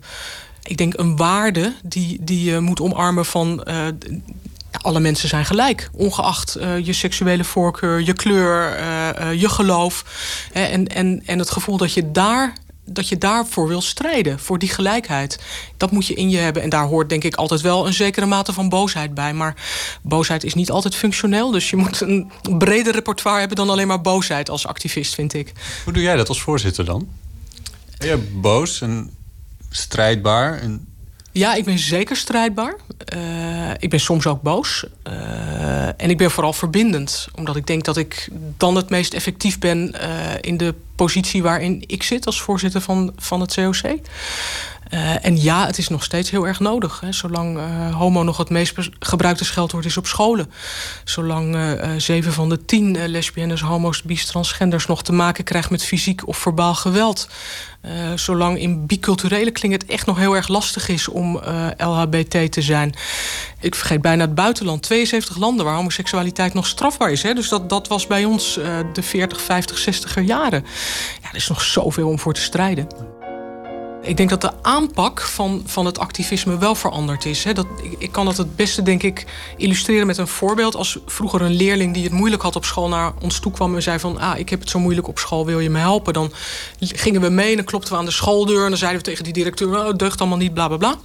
Ik 0.62 0.76
denk 0.76 0.98
een 0.98 1.16
waarde 1.16 1.72
die, 1.82 2.18
die 2.20 2.50
je 2.50 2.60
moet 2.60 2.80
omarmen 2.80 3.24
van 3.24 3.64
alle 4.80 5.00
mensen 5.00 5.28
zijn 5.28 5.44
gelijk. 5.44 5.90
Ongeacht 5.92 6.56
je 6.82 6.92
seksuele 6.92 7.44
voorkeur, 7.44 8.02
je 8.02 8.12
kleur, 8.12 8.84
je 9.34 9.48
geloof. 9.48 10.04
en, 10.52 10.86
en, 10.86 11.22
en 11.26 11.38
het 11.38 11.50
gevoel 11.50 11.76
dat 11.76 11.92
je 11.92 12.10
daar 12.10 12.54
dat 12.84 13.08
je 13.08 13.18
daarvoor 13.18 13.68
wil 13.68 13.80
strijden, 13.80 14.38
voor 14.38 14.58
die 14.58 14.68
gelijkheid. 14.68 15.40
Dat 15.76 15.90
moet 15.90 16.06
je 16.06 16.14
in 16.14 16.30
je 16.30 16.36
hebben. 16.36 16.62
En 16.62 16.68
daar 16.68 16.86
hoort 16.86 17.08
denk 17.08 17.24
ik 17.24 17.34
altijd 17.34 17.60
wel 17.60 17.86
een 17.86 17.92
zekere 17.92 18.26
mate 18.26 18.52
van 18.52 18.68
boosheid 18.68 19.14
bij. 19.14 19.34
Maar 19.34 19.54
boosheid 20.02 20.44
is 20.44 20.54
niet 20.54 20.70
altijd 20.70 20.94
functioneel. 20.94 21.50
Dus 21.50 21.70
je 21.70 21.76
moet 21.76 22.00
een 22.00 22.30
breder 22.58 22.92
repertoire 22.92 23.38
hebben 23.38 23.56
dan 23.56 23.70
alleen 23.70 23.86
maar 23.86 24.00
boosheid 24.00 24.50
als 24.50 24.66
activist, 24.66 25.14
vind 25.14 25.34
ik. 25.34 25.52
Hoe 25.84 25.92
doe 25.92 26.02
jij 26.02 26.16
dat 26.16 26.28
als 26.28 26.40
voorzitter 26.42 26.84
dan? 26.84 27.08
Ben 27.98 28.08
je 28.08 28.18
boos 28.18 28.80
en 28.80 29.10
strijdbaar 29.70 30.58
en 30.58 30.93
ja, 31.34 31.54
ik 31.54 31.64
ben 31.64 31.78
zeker 31.78 32.16
strijdbaar. 32.16 32.76
Uh, 33.16 33.70
ik 33.78 33.90
ben 33.90 34.00
soms 34.00 34.26
ook 34.26 34.42
boos. 34.42 34.86
Uh, 35.08 35.86
en 35.86 36.10
ik 36.10 36.18
ben 36.18 36.30
vooral 36.30 36.52
verbindend. 36.52 37.28
Omdat 37.34 37.56
ik 37.56 37.66
denk 37.66 37.84
dat 37.84 37.96
ik 37.96 38.28
dan 38.56 38.76
het 38.76 38.90
meest 38.90 39.14
effectief 39.14 39.58
ben 39.58 39.94
uh, 40.00 40.08
in 40.40 40.56
de 40.56 40.74
positie 40.94 41.42
waarin 41.42 41.84
ik 41.86 42.02
zit 42.02 42.26
als 42.26 42.40
voorzitter 42.40 42.80
van, 42.80 43.12
van 43.16 43.40
het 43.40 43.54
COC. 43.54 43.98
Uh, 44.90 45.24
en 45.24 45.42
ja, 45.42 45.66
het 45.66 45.78
is 45.78 45.88
nog 45.88 46.04
steeds 46.04 46.30
heel 46.30 46.46
erg 46.46 46.60
nodig. 46.60 47.00
Hè. 47.00 47.12
Zolang 47.12 47.56
uh, 47.56 47.94
homo 47.94 48.22
nog 48.22 48.36
het 48.36 48.50
meest 48.50 48.74
gebruikte 48.98 49.44
scheldwoord 49.44 49.84
is 49.84 49.96
op 49.96 50.06
scholen. 50.06 50.52
Zolang 51.04 51.54
uh, 51.54 51.92
zeven 51.96 52.32
van 52.32 52.48
de 52.48 52.64
tien 52.64 53.08
lesbiennes, 53.08 53.60
homo's, 53.60 54.02
bis, 54.02 54.26
transgenders... 54.26 54.86
nog 54.86 55.02
te 55.02 55.12
maken 55.12 55.44
krijgt 55.44 55.70
met 55.70 55.84
fysiek 55.84 56.28
of 56.28 56.36
verbaal 56.36 56.74
geweld. 56.74 57.28
zolang 58.14 58.58
in 58.58 58.86
biculturele 58.86 59.50
kling 59.50 59.72
het 59.72 59.86
echt 59.86 60.06
nog 60.06 60.18
heel 60.18 60.36
erg 60.36 60.48
lastig 60.48 60.88
is 60.88 61.08
om 61.08 61.40
LHBT 61.76 62.52
te 62.52 62.62
zijn. 62.62 62.94
Ik 63.60 63.74
vergeet 63.74 64.00
bijna 64.00 64.24
het 64.24 64.34
buitenland. 64.34 64.82
72 64.82 65.36
landen 65.36 65.64
waar 65.64 65.74
homoseksualiteit 65.74 66.54
nog 66.54 66.66
strafbaar 66.66 67.10
is. 67.10 67.22
Hè. 67.22 67.34
Dus 67.34 67.48
dat, 67.48 67.68
dat 67.68 67.88
was 67.88 68.06
bij 68.06 68.24
ons 68.24 68.54
de 68.92 69.02
40, 69.02 69.40
50, 69.40 69.84
60er 69.84 70.24
jaren. 70.24 70.64
Ja, 71.22 71.28
er 71.28 71.36
is 71.36 71.48
nog 71.48 71.62
zoveel 71.62 72.08
om 72.08 72.18
voor 72.18 72.34
te 72.34 72.40
strijden. 72.40 72.86
Ik 74.04 74.16
denk 74.16 74.28
dat 74.28 74.40
de 74.40 74.62
aanpak 74.62 75.20
van, 75.20 75.62
van 75.66 75.86
het 75.86 75.98
activisme 75.98 76.58
wel 76.58 76.74
veranderd 76.74 77.24
is. 77.24 77.46
Dat, 77.52 77.66
ik, 77.82 77.94
ik, 77.98 78.12
kan 78.12 78.24
dat 78.24 78.36
het 78.36 78.56
beste, 78.56 78.82
denk 78.82 79.02
ik, 79.02 79.26
illustreren 79.56 80.06
met 80.06 80.18
een 80.18 80.28
voorbeeld. 80.28 80.76
Als 80.76 80.98
vroeger 81.06 81.42
een 81.42 81.54
leerling 81.54 81.94
die 81.94 82.04
het 82.04 82.12
moeilijk 82.12 82.42
had 82.42 82.56
op 82.56 82.64
school 82.64 82.88
naar 82.88 83.12
ons 83.22 83.38
toe 83.38 83.52
kwam 83.52 83.74
en 83.74 83.82
zei 83.82 83.98
van... 83.98 84.18
ah, 84.18 84.38
ik 84.38 84.48
heb 84.48 84.60
het 84.60 84.70
zo 84.70 84.78
moeilijk 84.78 85.08
op 85.08 85.18
school, 85.18 85.46
wil 85.46 85.60
je 85.60 85.70
me 85.70 85.78
helpen? 85.78 86.12
Dan 86.12 86.32
gingen 86.78 87.20
we 87.20 87.28
mee 87.28 87.50
en 87.50 87.56
dan 87.56 87.64
klopten 87.64 87.92
we 87.92 87.98
aan 87.98 88.04
de 88.04 88.10
schooldeur... 88.10 88.62
en 88.62 88.68
dan 88.68 88.78
zeiden 88.78 89.00
we 89.00 89.06
tegen 89.06 89.24
die 89.24 89.32
directeur, 89.32 89.78
oh, 89.78 89.86
het 89.86 89.98
deugt 89.98 90.20
allemaal 90.20 90.38
niet, 90.38 90.54
bla, 90.54 90.68
bla, 90.68 90.76
bla. 90.76 90.96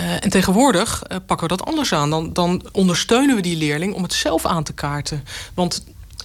Uh, 0.00 0.24
en 0.24 0.30
tegenwoordig 0.30 1.02
uh, 1.02 1.16
pakken 1.26 1.48
we 1.48 1.56
dat 1.56 1.66
anders 1.66 1.92
aan. 1.92 2.10
Dan, 2.10 2.32
dan 2.32 2.62
ondersteunen 2.72 3.36
we 3.36 3.42
die 3.42 3.56
leerling 3.56 3.94
om 3.94 4.02
het 4.02 4.12
zelf 4.12 4.46
aan 4.46 4.62
te 4.62 4.72
kaarten. 4.72 5.24
Want 5.54 5.84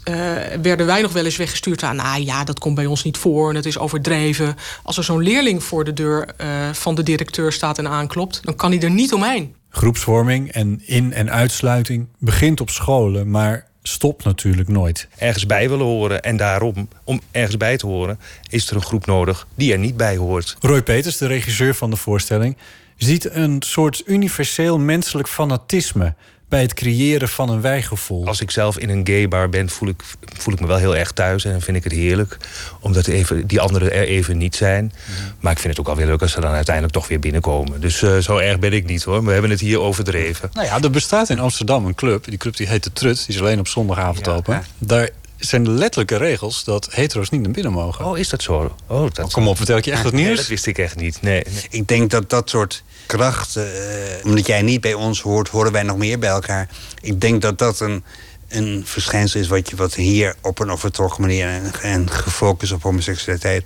uh, 0.09 0.15
werden 0.61 0.85
wij 0.85 1.01
nog 1.01 1.11
wel 1.11 1.25
eens 1.25 1.37
weggestuurd 1.37 1.83
aan... 1.83 1.95
nou 1.95 2.23
ja, 2.23 2.43
dat 2.43 2.59
komt 2.59 2.75
bij 2.75 2.85
ons 2.85 3.03
niet 3.03 3.17
voor 3.17 3.49
en 3.49 3.55
het 3.55 3.65
is 3.65 3.77
overdreven. 3.77 4.55
Als 4.83 4.97
er 4.97 5.03
zo'n 5.03 5.21
leerling 5.21 5.63
voor 5.63 5.83
de 5.83 5.93
deur 5.93 6.27
uh, 6.41 6.47
van 6.73 6.95
de 6.95 7.03
directeur 7.03 7.51
staat 7.51 7.77
en 7.77 7.87
aanklopt... 7.87 8.39
dan 8.43 8.55
kan 8.55 8.71
hij 8.71 8.81
er 8.81 8.91
niet 8.91 9.13
omheen. 9.13 9.55
Groepsvorming 9.69 10.51
en 10.51 10.81
in- 10.85 11.13
en 11.13 11.31
uitsluiting 11.31 12.07
begint 12.17 12.61
op 12.61 12.69
scholen... 12.69 13.29
maar 13.29 13.67
stopt 13.83 14.23
natuurlijk 14.23 14.67
nooit. 14.67 15.07
Ergens 15.17 15.45
bij 15.45 15.69
willen 15.69 15.85
horen 15.85 16.21
en 16.21 16.37
daarom, 16.37 16.87
om 17.03 17.21
ergens 17.31 17.57
bij 17.57 17.77
te 17.77 17.85
horen... 17.85 18.19
is 18.49 18.69
er 18.69 18.75
een 18.75 18.83
groep 18.83 19.05
nodig 19.05 19.47
die 19.55 19.71
er 19.71 19.79
niet 19.79 19.97
bij 19.97 20.17
hoort. 20.17 20.55
Roy 20.59 20.81
Peters, 20.81 21.17
de 21.17 21.27
regisseur 21.27 21.75
van 21.75 21.89
de 21.89 21.95
voorstelling... 21.95 22.57
ziet 22.97 23.33
een 23.33 23.61
soort 23.65 24.03
universeel 24.05 24.79
menselijk 24.79 25.27
fanatisme 25.27 26.13
bij 26.51 26.61
het 26.61 26.73
creëren 26.73 27.29
van 27.29 27.49
een 27.49 27.61
wijgevoel. 27.61 28.27
Als 28.27 28.41
ik 28.41 28.51
zelf 28.51 28.77
in 28.77 28.89
een 28.89 29.07
gaybar 29.07 29.49
ben, 29.49 29.69
voel 29.69 29.89
ik, 29.89 30.03
voel 30.37 30.53
ik 30.53 30.59
me 30.59 30.67
wel 30.67 30.77
heel 30.77 30.95
erg 30.95 31.11
thuis. 31.11 31.45
En 31.45 31.61
vind 31.61 31.77
ik 31.77 31.83
het 31.83 31.93
heerlijk. 31.93 32.37
Omdat 32.79 33.07
even, 33.07 33.47
die 33.47 33.59
anderen 33.59 33.91
er 33.91 34.03
even 34.03 34.37
niet 34.37 34.55
zijn. 34.55 34.83
Mhm. 34.85 35.31
Maar 35.39 35.51
ik 35.51 35.59
vind 35.59 35.77
het 35.77 35.85
ook 35.85 35.89
alweer 35.91 36.05
leuk 36.05 36.21
als 36.21 36.31
ze 36.31 36.41
dan 36.41 36.51
uiteindelijk 36.51 36.93
toch 36.93 37.07
weer 37.07 37.19
binnenkomen. 37.19 37.81
Dus 37.81 38.01
uh, 38.01 38.17
zo 38.17 38.37
erg 38.37 38.59
ben 38.59 38.73
ik 38.73 38.85
niet 38.85 39.03
hoor. 39.03 39.25
We 39.25 39.31
hebben 39.31 39.51
het 39.51 39.59
hier 39.59 39.79
overdreven. 39.79 40.49
Nou 40.53 40.65
ja, 40.65 40.81
er 40.81 40.91
bestaat 40.91 41.29
in 41.29 41.39
Amsterdam 41.39 41.85
een 41.85 41.95
club. 41.95 42.23
Die 42.23 42.37
club 42.37 42.55
die 42.55 42.67
heet 42.67 42.83
de 42.83 42.93
Trut. 42.93 43.25
Die 43.25 43.35
is 43.35 43.41
alleen 43.41 43.59
op 43.59 43.67
zondagavond 43.67 44.25
ja, 44.25 44.31
open. 44.31 44.63
Daar 44.77 45.09
zijn 45.41 45.69
letterlijke 45.69 46.17
regels 46.17 46.63
dat 46.63 46.87
hetero's 46.91 47.29
niet 47.29 47.41
naar 47.41 47.51
binnen 47.51 47.71
mogen. 47.71 48.05
Oh, 48.05 48.17
is 48.17 48.29
dat 48.29 48.41
zo? 48.41 48.75
Oh, 48.87 49.09
dat... 49.13 49.25
Oh, 49.25 49.31
kom 49.31 49.47
op, 49.47 49.57
vertel 49.57 49.77
ik 49.77 49.85
je 49.85 49.91
echt 49.91 50.03
het 50.03 50.13
nieuws? 50.13 50.27
Nee, 50.27 50.35
dat 50.35 50.47
wist 50.47 50.65
ik 50.65 50.77
echt 50.77 50.95
niet. 50.95 51.21
Nee, 51.21 51.43
nee. 51.49 51.65
Ik 51.69 51.87
denk 51.87 52.09
dat 52.09 52.29
dat 52.29 52.49
soort 52.49 52.83
krachten, 53.05 53.67
uh, 53.67 54.25
omdat 54.25 54.47
jij 54.47 54.61
niet 54.61 54.81
bij 54.81 54.93
ons 54.93 55.21
hoort, 55.21 55.47
horen 55.47 55.71
wij 55.71 55.83
nog 55.83 55.97
meer 55.97 56.19
bij 56.19 56.29
elkaar. 56.29 56.69
Ik 57.01 57.21
denk 57.21 57.41
dat 57.41 57.57
dat 57.57 57.79
een, 57.79 58.03
een 58.47 58.81
verschijnsel 58.85 59.39
is 59.39 59.47
wat, 59.47 59.69
je, 59.69 59.75
wat 59.75 59.93
hier 59.93 60.35
op 60.41 60.59
een 60.59 60.71
overtrokken 60.71 61.21
manier 61.21 61.47
en, 61.47 61.71
en 61.81 62.09
gefocust 62.09 62.71
op 62.71 62.83
homoseksualiteit, 62.83 63.65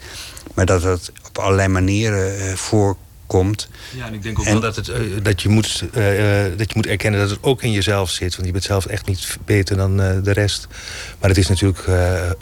maar 0.54 0.66
dat 0.66 0.84
het 0.84 1.12
op 1.28 1.38
allerlei 1.38 1.68
manieren 1.68 2.38
uh, 2.38 2.54
voorkomt 2.54 3.04
komt. 3.28 3.68
Ja, 3.96 4.08
en 4.08 4.14
ik 4.14 4.24
denk 4.24 4.40
ook 4.40 4.46
wel 4.46 4.60
dat, 4.60 4.76
het, 4.76 4.88
uh, 4.88 4.96
dat, 5.22 5.42
je 5.42 5.50
moet, 5.50 5.84
uh, 5.84 5.94
dat 6.58 6.70
je 6.70 6.74
moet 6.76 6.88
erkennen 6.88 7.20
dat 7.20 7.30
het 7.30 7.40
ook 7.42 7.64
in 7.64 7.72
jezelf 7.72 8.10
zit. 8.10 8.34
Want 8.36 8.46
je 8.46 8.52
bent 8.52 8.64
zelf 8.64 8.86
echt 8.86 9.06
niet 9.06 9.38
beter 9.46 9.78
dan 9.78 10.02
uh, 10.02 10.10
de 10.24 10.32
rest. 10.32 10.68
Maar 11.20 11.30
het 11.30 11.40
is 11.40 11.48
natuurlijk 11.48 11.84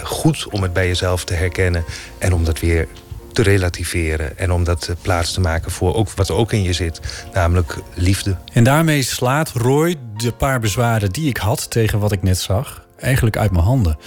goed 0.03 0.47
om 0.47 0.61
het 0.61 0.73
bij 0.73 0.87
jezelf 0.87 1.25
te 1.25 1.33
herkennen. 1.33 1.83
En 2.17 2.33
om 2.33 2.43
dat 2.43 2.59
weer 2.59 2.87
te 3.33 3.41
relativeren. 3.41 4.37
En 4.37 4.51
om 4.51 4.63
dat 4.63 4.95
plaats 5.01 5.33
te 5.33 5.41
maken 5.41 5.71
voor 5.71 5.95
ook, 5.95 6.11
wat 6.11 6.31
ook 6.31 6.51
in 6.51 6.63
je 6.63 6.73
zit. 6.73 6.99
Namelijk 7.33 7.77
liefde. 7.93 8.35
En 8.53 8.63
daarmee 8.63 9.01
slaat 9.01 9.51
Roy 9.51 9.95
de 10.17 10.31
paar 10.31 10.59
bezwaren 10.59 11.11
die 11.11 11.29
ik 11.29 11.37
had 11.37 11.69
tegen 11.69 11.99
wat 11.99 12.11
ik 12.11 12.23
net 12.23 12.37
zag... 12.37 12.85
eigenlijk 12.99 13.37
uit 13.37 13.51
mijn 13.51 13.63
handen. 13.63 13.97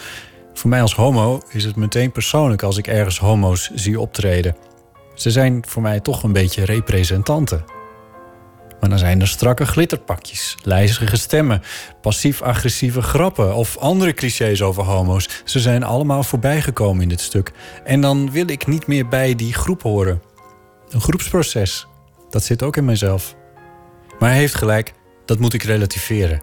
Voor 0.54 0.70
mij 0.70 0.82
als 0.82 0.94
homo 0.94 1.42
is 1.50 1.64
het 1.64 1.76
meteen 1.76 2.12
persoonlijk 2.12 2.62
als 2.62 2.76
ik 2.76 2.86
ergens 2.86 3.18
homo's 3.18 3.70
zie 3.74 4.00
optreden. 4.00 4.56
Ze 5.16 5.30
zijn 5.30 5.64
voor 5.66 5.82
mij 5.82 6.00
toch 6.00 6.22
een 6.22 6.32
beetje 6.32 6.64
representanten. 6.64 7.64
Maar 8.80 8.88
dan 8.88 8.98
zijn 8.98 9.20
er 9.20 9.28
strakke 9.28 9.66
glitterpakjes, 9.66 10.56
lijzige 10.62 11.16
stemmen, 11.16 11.62
passief-agressieve 12.00 13.02
grappen 13.02 13.54
of 13.54 13.76
andere 13.78 14.14
clichés 14.14 14.62
over 14.62 14.82
homo's. 14.82 15.28
Ze 15.44 15.60
zijn 15.60 15.82
allemaal 15.82 16.22
voorbijgekomen 16.22 17.02
in 17.02 17.08
dit 17.08 17.20
stuk. 17.20 17.52
En 17.84 18.00
dan 18.00 18.30
wil 18.30 18.48
ik 18.48 18.66
niet 18.66 18.86
meer 18.86 19.08
bij 19.08 19.34
die 19.34 19.54
groep 19.54 19.82
horen. 19.82 20.22
Een 20.88 21.00
groepsproces, 21.00 21.86
dat 22.30 22.44
zit 22.44 22.62
ook 22.62 22.76
in 22.76 22.84
mezelf. 22.84 23.36
Maar 24.18 24.30
hij 24.30 24.38
heeft 24.38 24.54
gelijk, 24.54 24.94
Dat 25.24 25.38
moet 25.38 25.54
ik 25.54 25.62
relativeren. 25.62 26.42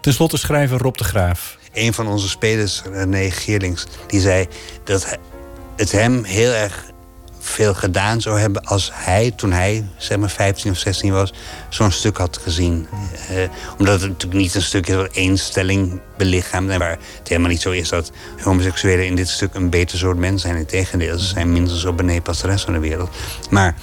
Ten 0.00 0.12
slotte 0.12 0.36
schrijver 0.36 0.78
Rob 0.78 0.96
de 0.96 1.04
Graaf. 1.04 1.58
Een 1.72 1.94
van 1.94 2.06
onze 2.06 2.28
spelers, 2.28 2.82
René 2.92 3.30
Geerlings, 3.30 3.86
die 4.06 4.20
zei 4.20 4.46
dat 4.84 5.18
het 5.76 5.92
hem 5.92 6.24
heel 6.24 6.52
erg 6.52 6.92
veel 7.44 7.74
gedaan 7.74 8.20
zou 8.20 8.38
hebben 8.38 8.64
als 8.64 8.90
hij, 8.92 9.30
toen 9.30 9.52
hij 9.52 9.84
zeg 9.96 10.18
maar 10.18 10.30
15 10.30 10.70
of 10.70 10.78
16 10.78 11.12
was, 11.12 11.32
zo'n 11.68 11.90
stuk 11.90 12.16
had 12.16 12.38
gezien. 12.42 12.86
Eh, 13.28 13.36
omdat 13.78 14.00
het 14.00 14.10
natuurlijk 14.10 14.40
niet 14.40 14.54
een 14.54 14.62
stuk 14.62 14.88
is 14.88 14.94
wat 14.94 15.12
één 15.12 15.38
stelling 15.38 16.00
belichaamt. 16.16 16.70
En 16.70 16.78
waar 16.78 16.98
het 17.18 17.28
helemaal 17.28 17.50
niet 17.50 17.60
zo 17.60 17.70
is 17.70 17.88
dat 17.88 18.12
homoseksuelen 18.42 19.06
in 19.06 19.14
dit 19.14 19.28
stuk 19.28 19.54
een 19.54 19.70
beter 19.70 19.98
soort 19.98 20.18
mens 20.18 20.42
zijn. 20.42 20.56
Integendeel, 20.56 21.18
ze 21.18 21.26
zijn 21.26 21.52
minder 21.52 21.78
zo 21.78 21.92
beneden 21.92 22.24
als 22.24 22.40
de 22.40 22.46
rest 22.46 22.64
van 22.64 22.72
de 22.72 22.78
wereld. 22.78 23.10
Maar 23.50 23.74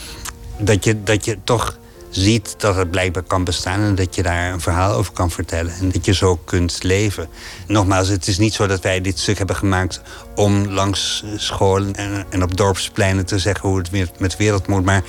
dat 0.57 0.83
je, 0.83 1.03
dat 1.03 1.25
je 1.25 1.37
toch 1.43 1.77
ziet 2.11 2.55
dat 2.57 2.75
het 2.75 2.91
blijkbaar 2.91 3.23
kan 3.23 3.43
bestaan 3.43 3.81
en 3.81 3.95
dat 3.95 4.15
je 4.15 4.23
daar 4.23 4.53
een 4.53 4.61
verhaal 4.61 4.93
over 4.93 5.13
kan 5.13 5.31
vertellen 5.31 5.73
en 5.79 5.91
dat 5.91 6.05
je 6.05 6.13
zo 6.13 6.35
kunt 6.35 6.83
leven. 6.83 7.29
Nogmaals, 7.67 8.07
het 8.07 8.27
is 8.27 8.37
niet 8.37 8.53
zo 8.53 8.67
dat 8.67 8.81
wij 8.81 9.01
dit 9.01 9.19
stuk 9.19 9.37
hebben 9.37 9.55
gemaakt 9.55 10.01
om 10.35 10.67
langs 10.67 11.23
scholen 11.35 11.95
en, 11.95 12.25
en 12.29 12.43
op 12.43 12.57
dorpspleinen 12.57 13.25
te 13.25 13.39
zeggen 13.39 13.69
hoe 13.69 13.77
het 13.77 14.19
met 14.19 14.31
de 14.31 14.37
wereld 14.37 14.67
moet, 14.67 14.85
maar 14.85 15.03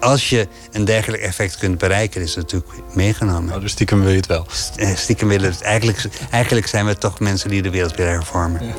als 0.00 0.28
je 0.28 0.48
een 0.72 0.84
dergelijk 0.84 1.22
effect 1.22 1.56
kunt 1.56 1.78
bereiken, 1.78 2.20
is 2.20 2.34
het 2.34 2.52
natuurlijk 2.52 2.94
meegenomen. 2.94 3.54
Oh, 3.54 3.60
dus 3.60 3.70
stiekem 3.70 4.00
wil 4.00 4.10
je 4.10 4.16
het 4.16 4.26
wel? 4.26 4.46
Eh, 4.76 4.94
stiekem 4.94 5.28
willen 5.28 5.50
het. 5.50 5.60
Eigenlijk, 5.60 6.08
eigenlijk 6.30 6.66
zijn 6.66 6.86
we 6.86 6.98
toch 6.98 7.20
mensen 7.20 7.50
die 7.50 7.62
de 7.62 7.70
wereld 7.70 7.96
willen 7.96 8.12
hervormen. 8.12 8.74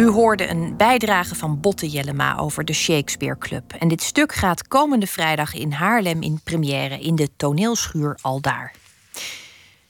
U 0.00 0.08
hoorde 0.08 0.50
een 0.50 0.76
bijdrage 0.76 1.34
van 1.34 1.60
Botte 1.60 1.88
Jellema 1.88 2.36
over 2.36 2.64
de 2.64 2.72
Shakespeare 2.72 3.38
Club. 3.38 3.72
En 3.72 3.88
dit 3.88 4.02
stuk 4.02 4.32
gaat 4.32 4.68
komende 4.68 5.06
vrijdag 5.06 5.54
in 5.54 5.72
Haarlem 5.72 6.22
in 6.22 6.40
première 6.44 7.00
in 7.00 7.14
de 7.14 7.28
toneelschuur 7.36 8.18
Aldaar. 8.20 8.74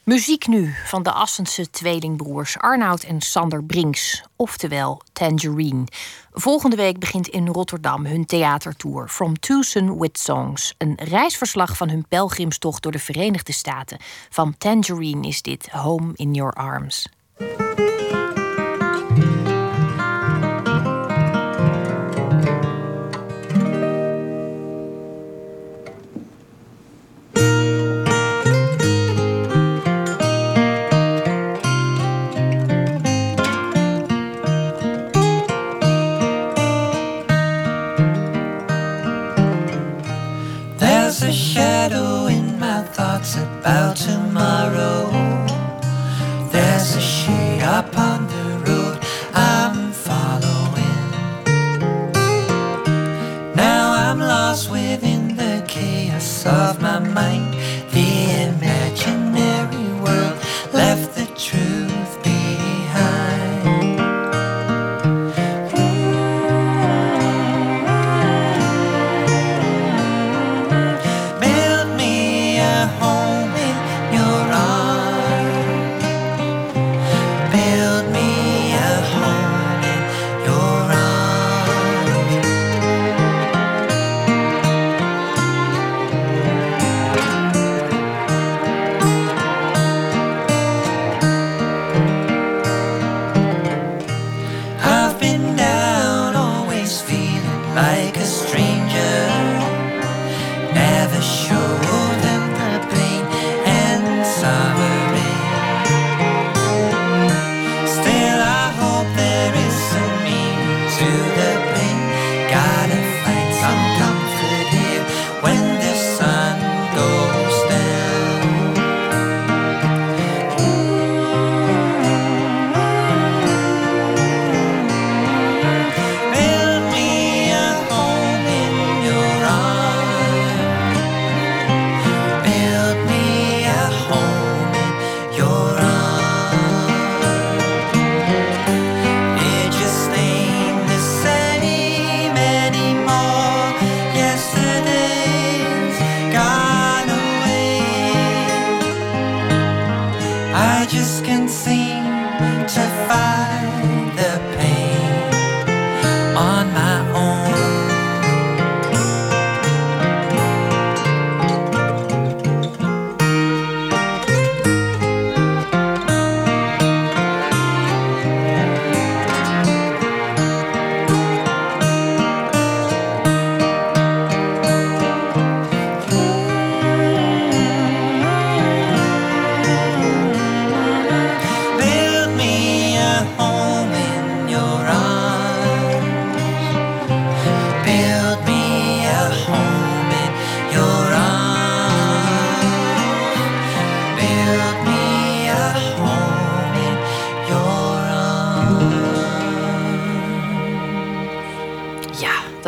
Muziek 0.04 0.46
nu 0.46 0.74
van 0.84 1.02
de 1.02 1.12
Assense 1.12 1.70
tweelingbroers 1.70 2.58
Arnoud 2.58 3.02
en 3.02 3.20
Sander 3.20 3.64
Brinks, 3.64 4.22
oftewel 4.36 5.02
Tangerine. 5.12 5.84
Volgende 6.32 6.76
week 6.76 6.98
begint 6.98 7.28
in 7.28 7.46
Rotterdam 7.46 8.06
hun 8.06 8.26
theatertour 8.26 9.08
From 9.08 9.38
Tucson 9.38 9.98
with 9.98 10.18
Songs. 10.18 10.74
Een 10.78 10.94
reisverslag 10.96 11.76
van 11.76 11.88
hun 11.88 12.04
pelgrimstocht 12.08 12.82
door 12.82 12.92
de 12.92 12.98
Verenigde 12.98 13.52
Staten. 13.52 13.98
Van 14.30 14.54
Tangerine 14.58 15.26
is 15.26 15.42
dit 15.42 15.68
Home 15.68 16.12
in 16.14 16.34
Your 16.34 16.52
Arms. 16.52 17.08
About 43.60 43.94
tomorrow. 43.94 45.10
There's 46.50 46.96
a 46.96 47.00
shade 47.00 47.62
upon 47.62 48.26
the 48.26 48.46
road 48.66 48.98
I'm 49.34 49.92
following. 49.92 51.04
Now 53.54 53.92
I'm 53.92 54.18
lost 54.18 54.70
within 54.70 55.36
the 55.36 55.62
chaos 55.68 56.46
of 56.46 56.80
my 56.80 57.00
mind. 57.00 57.59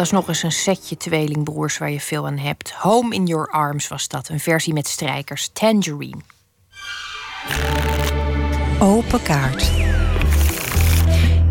Dat 0.02 0.10
is 0.10 0.16
nog 0.18 0.28
eens 0.28 0.42
een 0.42 0.52
setje 0.52 0.96
tweelingbroers 0.96 1.78
waar 1.78 1.90
je 1.90 2.00
veel 2.00 2.26
aan 2.26 2.38
hebt. 2.38 2.72
Home 2.72 3.14
in 3.14 3.26
Your 3.26 3.50
Arms 3.50 3.88
was 3.88 4.08
dat, 4.08 4.28
een 4.28 4.40
versie 4.40 4.72
met 4.72 4.88
strijkers. 4.88 5.50
Tangerine. 5.52 6.20
Open 8.78 9.22
kaart. 9.22 9.70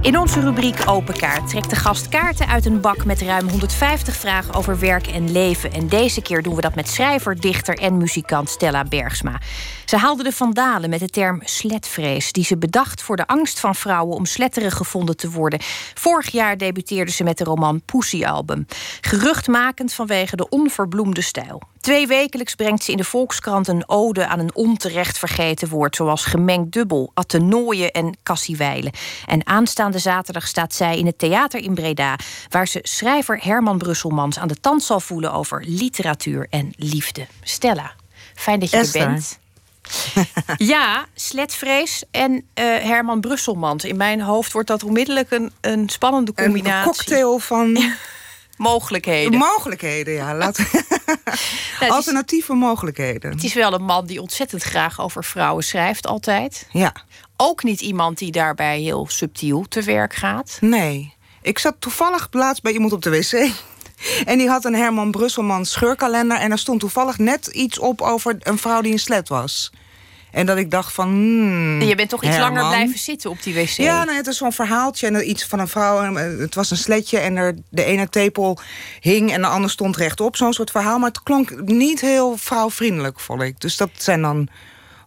In 0.02 0.18
onze 0.18 0.40
rubriek 0.40 0.84
Open 0.86 1.18
Kaart 1.18 1.50
trekt 1.50 1.70
de 1.70 1.76
gast 1.76 2.10
kaarten 2.10 2.48
uit 2.48 2.66
een 2.66 2.82
bak 2.82 3.06
met 3.06 3.22
ruim 3.22 3.50
150 3.50 4.16
vragen 4.16 4.54
over 4.54 4.80
werk 4.80 5.08
en 5.08 5.32
leven. 5.32 5.74
En 5.74 5.88
deze 5.88 6.22
keer 6.22 6.42
doen 6.42 6.56
we 6.56 6.62
dat 6.62 6.76
met 6.76 6.90
schrijver, 6.90 7.40
dichter 7.40 7.78
en 7.78 7.98
muzikant 7.98 8.50
Stella 8.50 8.84
Bergsma. 8.84 9.40
Ze 9.92 9.98
haalde 9.98 10.24
de 10.24 10.32
vandalen 10.32 10.90
met 10.90 11.00
de 11.00 11.10
term 11.10 11.42
sletvrees, 11.44 12.32
die 12.32 12.44
ze 12.44 12.58
bedacht 12.58 13.02
voor 13.02 13.16
de 13.16 13.28
angst 13.28 13.60
van 13.60 13.76
vrouwen 13.76 14.16
om 14.16 14.26
sletterig 14.26 14.74
gevonden 14.74 15.18
te 15.18 15.30
worden. 15.30 15.60
Vorig 15.94 16.32
jaar 16.32 16.58
debuteerde 16.58 17.12
ze 17.12 17.24
met 17.24 17.38
de 17.38 17.44
roman 17.44 17.82
Pussy 17.86 18.26
Album. 18.26 18.66
Geruchtmakend 19.02 19.94
vanwege 19.94 20.36
de 20.36 20.50
onverbloemde 20.50 21.22
stijl. 21.22 21.62
Twee 21.80 22.08
wekelijks 22.08 22.56
brengt 22.56 22.84
ze 22.84 22.92
in 22.92 22.98
de 22.98 23.04
Volkskrant 23.04 23.68
een 23.68 23.90
ode 23.90 24.28
aan 24.28 24.40
een 24.40 24.56
onterecht 24.56 25.18
vergeten 25.18 25.70
woord, 25.70 25.96
zoals 25.96 26.26
gemengd 26.26 26.72
dubbel, 26.72 27.12
attenooien 27.14 27.92
en 27.92 28.18
kassiewijlen. 28.24 28.92
En 29.26 29.48
aanstaande 29.48 30.00
zaterdag 30.00 30.48
staat 30.48 30.74
zij 30.74 30.98
in 30.98 31.06
het 31.06 31.18
theater 31.18 31.60
in 31.60 31.74
Breda, 31.74 32.16
waar 32.50 32.68
ze 32.68 32.80
schrijver 32.84 33.40
Herman 33.44 33.78
Brusselmans 33.78 34.40
aan 34.40 34.48
de 34.48 34.60
tand 34.62 34.84
zal 34.84 35.00
voelen 35.00 35.34
over 35.34 35.64
literatuur 35.66 36.48
en 36.50 36.74
liefde. 36.76 37.28
Stella, 37.44 37.92
fijn 38.36 38.60
dat 38.60 38.70
je 38.70 38.78
Esther. 38.78 39.02
er 39.02 39.08
bent. 39.08 39.41
ja, 40.74 41.06
sletvrees 41.14 42.04
en 42.12 42.46
eh, 42.54 42.66
Herman 42.66 43.22
Brusselmans. 43.22 43.84
In 43.84 43.98
mijn 43.98 44.22
hoofd 44.22 44.52
wordt 44.52 44.68
dat 44.68 44.84
onmiddellijk 44.84 45.32
een, 45.32 45.52
een 45.62 45.90
spannende 45.90 46.34
combinatie. 46.34 46.90
Een 46.90 46.96
cocktail 46.96 47.40
van 47.40 47.80
mogelijkheden. 48.58 49.40
mogelijkheden, 49.40 50.14
ja. 50.14 50.36
Laten 50.36 50.68
Alternatieve 51.80 52.54
mogelijkheden. 52.54 53.32
Het 53.32 53.44
is 53.44 53.54
wel 53.54 53.74
een 53.74 53.84
man 53.84 54.06
die 54.06 54.22
ontzettend 54.22 54.64
graag 54.64 55.02
over 55.02 55.24
vrouwen 55.24 55.64
schrijft, 55.64 56.08
altijd. 56.08 56.68
Ja. 56.72 56.94
Ook 57.38 57.64
niet 57.64 57.82
iemand 57.82 58.18
die 58.18 58.32
daarbij 58.32 58.80
heel 58.80 59.08
subtiel 59.10 59.66
te 59.70 59.82
werk 59.82 60.14
gaat. 60.14 60.58
Nee. 60.60 61.14
Ik 61.42 61.60
zat 61.60 61.76
toevallig 61.80 62.28
laatst 62.32 62.64
bij 62.64 62.72
iemand 62.72 62.94
op 62.94 63.02
de 63.02 63.10
wc. 63.10 63.52
En 64.26 64.38
die 64.38 64.50
had 64.50 64.66
een 64.66 64.76
Herman 64.76 65.12
Brusselman 65.12 65.66
scheurkalender. 65.66 66.38
En 66.38 66.52
er 66.52 66.58
stond 66.58 66.80
toevallig 66.80 67.18
net 67.18 67.48
iets 67.48 67.80
op 67.80 68.02
over 68.02 68.36
een 68.40 68.58
vrouw 68.58 68.82
die 68.82 68.92
een 68.92 69.00
slet 69.00 69.30
was. 69.30 69.72
En 70.32 70.46
dat 70.46 70.58
ik 70.58 70.72
dacht 70.72 70.94
van... 70.94 71.08
hmm, 71.08 71.82
je 71.82 71.96
bent 71.96 72.10
toch 72.10 72.24
iets 72.24 72.38
langer 72.38 72.68
blijven 72.68 73.00
zitten 73.00 73.30
op 73.30 73.44
die 73.44 73.54
wc? 73.54 73.70
Ja, 73.70 74.04
nou, 74.04 74.18
het 74.18 74.28
is 74.28 74.38
zo'n 74.38 74.52
verhaaltje 74.52 75.08
en 75.08 75.30
iets 75.30 75.46
van 75.46 75.60
een 75.60 75.68
vrouw. 75.68 76.02
en, 76.02 76.18
eh, 76.18 76.40
Het 76.40 76.56
was 76.56 76.72
een 76.72 76.78
sletje 76.78 77.18
en 77.18 77.36
er, 77.36 77.56
de 77.70 77.84
ene 77.84 78.10
tepel 78.10 78.60
hing 79.00 79.32
en 79.32 79.42
de 79.42 79.48
ander 79.48 79.70
stond 79.70 79.98
rechtop. 79.98 80.36
Zo'n 80.36 80.54
soort 80.54 80.72
verhaal, 80.72 81.00
maar 81.00 81.10
het 81.10 81.24
klonk 81.24 81.62
niet 81.66 82.02
heel 82.02 82.38
vrouwvriendelijk, 82.38 83.20
vond 83.20 83.42
ik. 83.42 83.60
Dus 83.60 83.78
dat 83.78 83.90
zijn 83.98 84.22
dan 84.22 84.50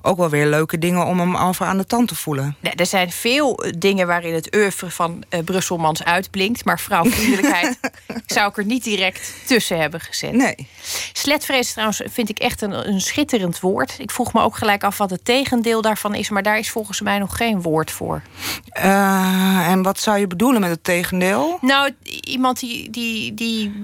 ook 0.06 0.16
wel 0.16 0.28
weer 0.28 0.46
leuke 0.46 0.78
dingen 0.78 1.06
om 1.06 1.20
hem 1.20 1.36
over 1.36 1.66
aan 1.66 1.78
de 1.78 1.86
tand 1.86 2.08
te 2.08 2.14
voelen. 2.14 2.56
Nee, 2.60 2.72
er 2.72 2.86
zijn 2.86 3.10
veel 3.10 3.64
eh, 3.64 3.72
dingen 3.78 4.06
waarin 4.06 4.34
het 4.34 4.56
oeuvre 4.56 4.90
van 4.90 5.24
eh, 5.28 5.40
Brusselmans 5.44 6.04
uitblinkt. 6.04 6.64
Maar 6.64 6.80
vrouwvriendelijkheid 6.80 7.78
zou 8.26 8.48
ik 8.48 8.56
er 8.56 8.64
niet 8.64 8.84
direct 8.84 9.32
tussen 9.46 9.80
hebben 9.80 10.00
gezet. 10.00 10.32
Nee. 10.32 10.68
Sletvrees 11.12 11.72
trouwens 11.72 12.02
vind 12.04 12.28
ik 12.28 12.38
echt 12.38 12.62
een, 12.62 12.88
een 12.88 13.00
schitterend 13.00 13.60
woord. 13.60 13.94
Ik 13.98 14.10
vroeg 14.10 14.32
me 14.32 14.42
ook 14.42 14.56
gelijk 14.56 14.84
af 14.84 14.98
wat 14.98 15.10
het 15.10 15.24
tegendeel 15.24 15.82
daarvan 15.82 16.14
is. 16.14 16.30
Maar 16.30 16.42
daar 16.42 16.58
is 16.58 16.70
volgens 16.70 17.00
mij 17.00 17.18
nog 17.18 17.36
geen 17.36 17.62
woord 17.62 17.90
voor. 17.90 18.22
Eh, 18.64 19.68
en 19.70 19.82
wat 19.82 19.98
zou 19.98 20.18
je 20.18 20.26
bedoelen 20.26 20.60
met 20.60 20.70
het 20.70 20.84
tegendeel? 20.84 21.58
Nou, 21.60 21.90
iemand 22.20 22.60
die, 22.60 22.90
die, 22.90 23.34
die 23.34 23.82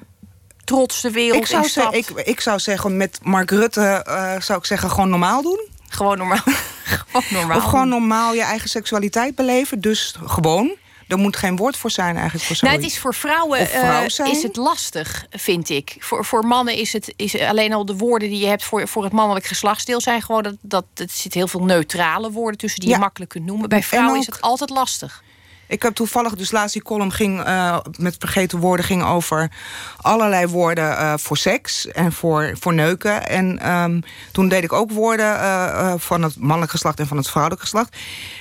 trots 0.65 1.01
de 1.01 1.11
wereld 1.11 1.51
Ik 1.51 1.67
zou, 1.67 1.97
ik, 1.97 2.11
ik 2.11 2.41
zou 2.41 2.59
zeggen, 2.59 2.97
met 2.97 3.19
Mark 3.23 3.51
Rutte 3.51 4.05
zou 4.41 4.59
ik 4.59 4.65
zeggen 4.65 4.91
gewoon 4.91 5.11
normaal 5.11 5.43
doen. 5.43 5.79
Gewoon 5.91 6.19
normaal. 6.19 6.39
gewoon 6.85 7.25
normaal. 7.31 7.57
Of 7.57 7.65
gewoon 7.65 7.89
normaal 7.89 8.35
je 8.35 8.43
eigen 8.43 8.69
seksualiteit 8.69 9.35
beleven. 9.35 9.81
Dus 9.81 10.15
gewoon. 10.25 10.77
Er 11.09 11.19
moet 11.19 11.37
geen 11.37 11.57
woord 11.57 11.77
voor 11.77 11.91
zijn 11.91 12.17
eigenlijk 12.17 12.45
voor 12.45 12.57
Nou, 12.61 12.69
zoiets. 12.75 12.85
het 12.85 12.95
is 12.95 13.03
voor 13.03 13.15
vrouwen 13.15 13.67
vrouw 13.67 14.01
eh, 14.01 14.33
is 14.33 14.43
het 14.43 14.57
lastig, 14.57 15.27
vind 15.31 15.69
ik. 15.69 15.97
Voor, 15.99 16.25
voor 16.25 16.47
mannen 16.47 16.75
is 16.75 16.93
het 16.93 17.13
is 17.17 17.41
alleen 17.41 17.73
al 17.73 17.85
de 17.85 17.97
woorden 17.97 18.29
die 18.29 18.39
je 18.39 18.47
hebt 18.47 18.65
voor, 18.65 18.89
voor 18.89 19.05
het 19.05 19.13
mannelijk 19.13 19.47
geslachtsdeel 19.47 20.01
zijn 20.01 20.23
gewoon 20.23 20.43
dat, 20.43 20.57
dat 20.61 20.85
er 20.95 21.07
zit 21.11 21.35
heel 21.35 21.49
veel 21.49 21.65
neutrale 21.65 22.31
woorden 22.31 22.59
tussen 22.59 22.81
die 22.81 22.89
Ja. 22.89 22.95
je 22.95 23.01
makkelijk 23.01 23.31
kunt 23.31 23.45
noemen. 23.47 23.69
Bij 23.69 23.83
vrouwen 23.83 24.15
En 24.15 24.21
is 24.21 24.27
het 24.27 24.41
altijd 24.41 24.71
lastig. 24.71 25.23
Ik 25.71 25.83
heb 25.83 25.95
toevallig 25.95 26.35
dus 26.35 26.51
laatst 26.51 26.73
die 26.73 26.83
column 26.83 27.13
ging 27.13 27.43
eh, 27.43 27.79
met 27.99 28.17
vergeten 28.19 28.59
woorden 28.59 28.85
ging 28.85 29.05
over 29.05 29.51
allerlei 29.97 30.47
woorden 30.47 30.99
eh, 30.99 31.15
voor 31.17 31.37
seks 31.37 31.87
en 31.87 32.13
voor, 32.13 32.57
voor 32.61 32.75
neuken. 32.75 33.29
En 33.29 33.59
ehm, 33.59 34.01
toen 34.33 34.49
deed 34.49 34.65
ik 34.65 34.73
ook 34.73 34.93
woorden 34.93 35.39
eh, 35.39 35.95
van 35.97 36.23
het 36.23 36.37
mannelijk 36.37 36.71
geslacht 36.71 37.01
en 37.01 37.07
van 37.07 37.17
het 37.17 37.29
vrouwelijk 37.29 37.63
geslacht. 37.63 37.97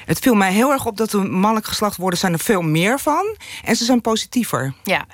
Het 0.06 0.19
viel 0.19 0.34
mij 0.34 0.51
heel 0.51 0.72
erg 0.72 0.85
op 0.85 0.97
dat 0.97 1.10
de 1.10 1.18
mannelijk 1.18 1.65
geslacht 1.65 1.97
woorden 1.97 2.19
zijn 2.19 2.34
er 2.34 2.39
veel 2.39 2.61
meer 2.61 2.99
van 2.99 3.35
en 3.64 3.76
ze 3.76 3.85
zijn 3.85 4.01
positiever. 4.01 4.73
Ja. 4.84 5.06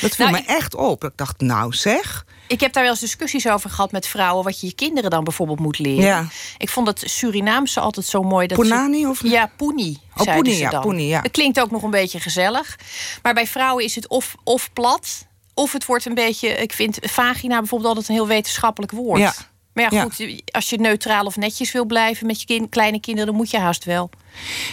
Dat 0.00 0.14
viel 0.14 0.28
Nou, 0.30 0.42
me 0.42 0.46
echt 0.46 0.74
op. 0.74 1.04
Ik 1.04 1.12
dacht, 1.16 1.40
nou 1.40 1.72
zeg. 1.72 2.24
Ik 2.46 2.60
heb 2.60 2.72
daar 2.72 2.82
wel 2.82 2.92
eens 2.92 3.00
discussies 3.00 3.48
over 3.48 3.70
gehad 3.70 3.92
met 3.92 4.06
vrouwen... 4.06 4.44
wat 4.44 4.60
je 4.60 4.66
je 4.66 4.72
kinderen 4.74 5.10
dan 5.10 5.24
bijvoorbeeld 5.24 5.58
moet 5.60 5.78
leren. 5.78 6.04
Ja. 6.04 6.26
Ik 6.58 6.68
vond 6.68 6.86
het 6.86 7.02
Surinaamse 7.06 7.80
altijd 7.80 8.06
zo 8.06 8.22
mooi. 8.22 8.46
Dat 8.46 8.58
Punani 8.58 9.00
ze, 9.00 9.08
of- 9.08 9.22
Ja, 9.22 9.50
Poeni. 9.56 9.98
Oh, 10.16 10.24
ja, 10.24 10.82
ja. 10.96 11.20
Het 11.22 11.30
klinkt 11.30 11.60
ook 11.60 11.70
nog 11.70 11.82
een 11.82 11.90
beetje 11.90 12.20
gezellig. 12.20 12.78
Maar 13.22 13.34
bij 13.34 13.46
vrouwen 13.46 13.84
is 13.84 13.94
het 13.94 14.08
of, 14.08 14.34
of 14.44 14.72
plat... 14.72 15.26
of 15.54 15.72
het 15.72 15.86
wordt 15.86 16.04
een 16.04 16.14
beetje... 16.14 16.48
Ik 16.48 16.72
vind 16.72 16.98
vagina 17.00 17.58
bijvoorbeeld 17.58 17.88
altijd 17.88 18.08
een 18.08 18.14
heel 18.14 18.26
wetenschappelijk 18.26 18.92
woord. 18.92 19.20
Ja. 19.20 19.34
Maar 19.72 19.84
ja, 19.84 19.90
Ja. 19.98 20.02
goed, 20.02 20.42
als 20.50 20.70
je 20.70 20.78
neutraal 20.80 21.24
of 21.24 21.36
netjes 21.36 21.72
wil 21.72 21.84
blijven... 21.84 22.26
met 22.26 22.40
je 22.40 22.46
kin- 22.46 22.68
kleine 22.68 23.00
kinderen, 23.00 23.28
dan 23.28 23.36
moet 23.36 23.50
je 23.50 23.58
haast 23.58 23.84
wel. 23.84 24.10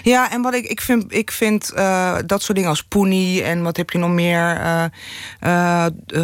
Ja, 0.03 0.31
en 0.31 0.41
wat 0.41 0.53
ik, 0.53 0.65
ik 0.65 0.81
vind, 0.81 1.13
ik 1.13 1.31
vind 1.31 1.71
eh, 1.71 2.15
dat 2.25 2.41
soort 2.41 2.55
dingen 2.55 2.69
als 2.71 2.83
poenie 2.83 3.43
en 3.43 3.63
wat 3.63 3.77
heb 3.77 3.89
je 3.89 3.97
nog 3.97 4.09
meer, 4.09 4.61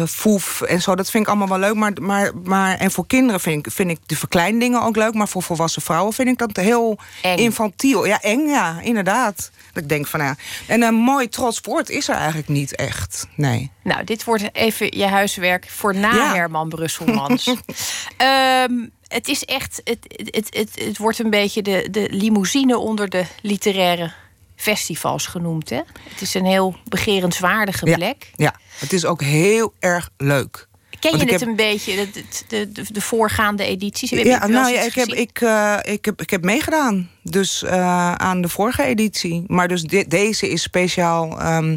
foef 0.06 0.60
en 0.60 0.82
zo, 0.82 0.94
dat 0.94 1.10
vind 1.10 1.22
ik 1.22 1.28
allemaal 1.28 1.48
wel 1.48 1.58
leuk. 1.58 1.74
Maar, 1.74 1.92
maar, 2.00 2.32
maar, 2.44 2.76
en 2.78 2.90
voor 2.90 3.06
kinderen 3.06 3.40
vind 3.40 3.66
ik, 3.66 3.72
vind 3.72 3.90
ik 3.90 3.98
de 4.06 4.16
verkleindingen 4.16 4.82
ook 4.82 4.96
leuk, 4.96 5.14
maar 5.14 5.28
voor 5.28 5.42
volwassen 5.42 5.82
vrouwen 5.82 6.12
vind 6.12 6.28
ik 6.28 6.38
dat 6.38 6.56
heel 6.56 6.98
infantiel. 7.36 8.06
Ja, 8.06 8.20
eng, 8.20 8.48
ja, 8.48 8.80
inderdaad. 8.82 9.50
Dat 9.72 9.82
ik 9.82 9.88
denk 9.88 10.06
van 10.06 10.20
ja. 10.20 10.36
En 10.66 10.82
een 10.82 10.94
mooi 10.94 11.28
trots 11.28 11.60
woord 11.60 11.90
is 11.90 12.08
er 12.08 12.14
eigenlijk 12.14 12.48
niet 12.48 12.74
echt. 12.74 13.26
Nee. 13.34 13.70
Nou, 13.82 14.04
dit 14.04 14.24
wordt 14.24 14.44
even 14.52 14.98
je 14.98 15.06
huiswerk 15.06 15.66
voor 15.70 15.94
na 15.94 16.14
Ja. 16.14 16.34
Herman 16.34 16.68
Brusselmans. 16.68 17.44
Ehm, 18.16 18.72
het 19.08 19.28
is 19.28 19.44
echt, 19.44 19.80
het, 19.84 19.98
het, 20.08 20.46
het, 20.56 20.70
het 20.84 20.98
wordt 20.98 21.18
een 21.18 21.30
beetje 21.30 21.62
de, 21.62 21.88
de 21.90 22.08
limousine 22.10 22.78
onder 22.78 23.08
de 23.08 23.24
literaire 23.42 24.12
festivals 24.56 25.26
genoemd. 25.26 25.70
Hè? 25.70 25.80
Het 26.10 26.20
is 26.20 26.34
een 26.34 26.44
heel 26.44 26.76
begerenswaardige 26.84 27.84
plek. 27.84 28.30
Ja, 28.34 28.54
het 28.78 28.92
is 28.92 29.04
ook 29.04 29.22
heel 29.22 29.72
erg 29.78 30.10
leuk. 30.16 30.68
Ken 31.00 31.18
je 31.18 31.18
het 31.18 31.30
heb- 31.30 31.40
een 31.40 31.56
beetje, 31.56 32.08
de, 32.12 32.24
de, 32.48 32.72
de, 32.72 32.84
de 32.92 33.00
voorgaande 33.00 33.64
edities? 33.64 34.10
Heb 34.10 34.24
Ja, 34.24 34.46
nou 34.46 34.72
ja, 34.72 34.80
ik 34.80 34.94
heb, 34.94 35.08
ik, 35.08 35.40
eh, 35.40 35.78
ik, 35.82 36.04
heb, 36.04 36.20
ik 36.22 36.30
heb 36.30 36.44
meegedaan. 36.44 37.10
Dus 37.30 37.62
eh, 37.62 38.12
aan 38.12 38.40
de 38.40 38.48
vorige 38.48 38.82
editie. 38.84 39.44
Maar 39.46 39.68
dus 39.68 39.82
de- 39.82 40.04
deze 40.08 40.48
is 40.50 40.62
speciaal 40.62 41.40
ehm, 41.40 41.76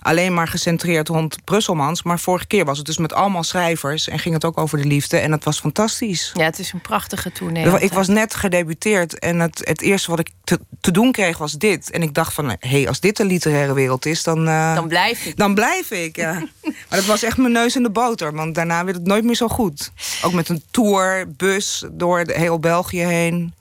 alleen 0.00 0.34
maar 0.34 0.48
gecentreerd 0.48 1.08
rond 1.08 1.44
Brusselmans. 1.44 2.02
Maar 2.02 2.18
vorige 2.18 2.46
keer 2.46 2.64
was 2.64 2.76
het 2.78 2.86
dus 2.86 2.98
met 2.98 3.12
allemaal 3.12 3.42
schrijvers. 3.44 4.08
En 4.08 4.18
ging 4.18 4.34
het 4.34 4.44
ook 4.44 4.58
over 4.58 4.78
de 4.78 4.84
liefde. 4.84 5.16
En 5.18 5.30
dat 5.30 5.44
was 5.44 5.60
fantastisch. 5.60 6.30
Ja, 6.34 6.44
het 6.44 6.58
is 6.58 6.72
een 6.72 6.80
prachtige 6.80 7.32
tournee. 7.32 7.80
Ik 7.80 7.92
was 7.92 8.08
net 8.08 8.34
gedebuteerd 8.34 9.18
en 9.18 9.40
het, 9.40 9.60
het 9.64 9.80
eerste 9.80 10.10
wat 10.10 10.18
ik 10.18 10.30
te, 10.44 10.58
te 10.80 10.90
doen 10.90 11.12
kreeg 11.12 11.38
was 11.38 11.52
dit. 11.52 11.90
En 11.90 12.02
ik 12.02 12.14
dacht 12.14 12.34
van, 12.34 12.48
hé, 12.48 12.54
hey, 12.58 12.88
als 12.88 13.00
dit 13.00 13.16
de 13.16 13.24
literaire 13.24 13.74
wereld 13.74 14.06
is, 14.06 14.22
dan... 14.22 14.48
eh, 14.48 14.74
Dan 14.74 14.88
blijf 14.88 15.24
ik. 15.26 15.36
Dan 15.36 15.54
blijf 15.54 15.90
ik, 15.90 16.16
ja. 16.16 16.32
maar 16.62 16.98
dat 16.98 17.04
was 17.04 17.22
echt 17.22 17.36
mijn 17.36 17.52
neus 17.52 17.76
in 17.76 17.82
de 17.82 17.90
boter, 17.90 18.32
want 18.34 18.54
daarna 18.54 18.84
werd 18.84 18.96
het 18.96 19.06
nooit 19.06 19.24
meer 19.24 19.34
zo 19.34 19.48
goed. 19.48 19.92
Ook 20.22 20.32
met 20.32 20.48
een 20.48 20.62
tour, 20.70 21.30
bus, 21.36 21.84
door 21.92 22.22
heel 22.26 22.58
België 22.58 23.00
heen. 23.04 23.54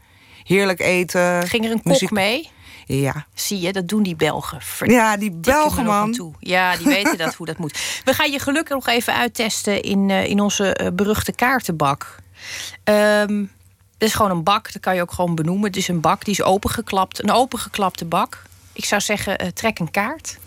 Heerlijk 0.45 0.79
eten. 0.79 1.47
Ging 1.47 1.65
er 1.65 1.71
een 1.71 1.81
kok 1.81 1.85
muziek- 1.85 2.11
mee? 2.11 2.49
Ja. 2.85 3.25
Zie 3.33 3.59
je, 3.59 3.73
dat 3.73 3.87
doen 3.87 4.03
die 4.03 4.15
Belgen. 4.15 4.59
Ja, 4.85 5.17
die 5.17 5.31
Belgen, 5.31 5.85
man. 5.85 6.11
toe. 6.11 6.33
Ja, 6.39 6.77
die 6.77 6.87
weten 6.87 7.17
dat, 7.17 7.35
hoe 7.35 7.45
dat 7.45 7.57
moet. 7.57 8.01
We 8.03 8.13
gaan 8.13 8.31
je 8.31 8.39
gelukkig 8.39 8.75
nog 8.75 8.87
even 8.87 9.13
uittesten 9.13 9.81
in, 9.81 10.09
eh, 10.09 10.25
in 10.25 10.39
onze 10.39 10.73
eh, 10.73 10.87
beruchte 10.93 11.31
kaartenbak. 11.31 12.15
Ehm 12.83 13.43
het 13.97 14.07
is 14.07 14.13
gewoon 14.13 14.31
een 14.31 14.43
bak, 14.43 14.73
dat 14.73 14.81
kan 14.81 14.95
je 14.95 15.01
ook 15.01 15.11
gewoon 15.11 15.35
benoemen. 15.35 15.65
Het 15.67 15.75
is 15.75 15.87
een 15.87 15.99
bak, 16.01 16.25
die 16.25 16.33
is 16.33 16.41
opengeklapt. 16.43 17.23
Een 17.23 17.31
opengeklapte 17.31 18.05
bak. 18.05 18.43
Ik 18.73 18.85
zou 18.85 19.01
zeggen, 19.01 19.37
eh, 19.37 19.47
trek 19.47 19.79
een 19.79 19.91
kaart. 19.91 20.37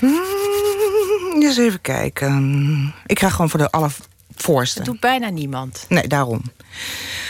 Mm, 0.00 1.42
eens 1.42 1.56
even 1.56 1.80
kijken. 1.80 2.94
Ik 3.06 3.14
krijg 3.16 3.32
gewoon 3.32 3.50
voor 3.50 3.58
de 3.58 3.70
allervoorste. 3.70 4.78
Dat 4.78 4.84
doet 4.84 5.00
bijna 5.00 5.28
niemand. 5.28 5.84
Nee, 5.88 6.06
daarom. 6.06 6.42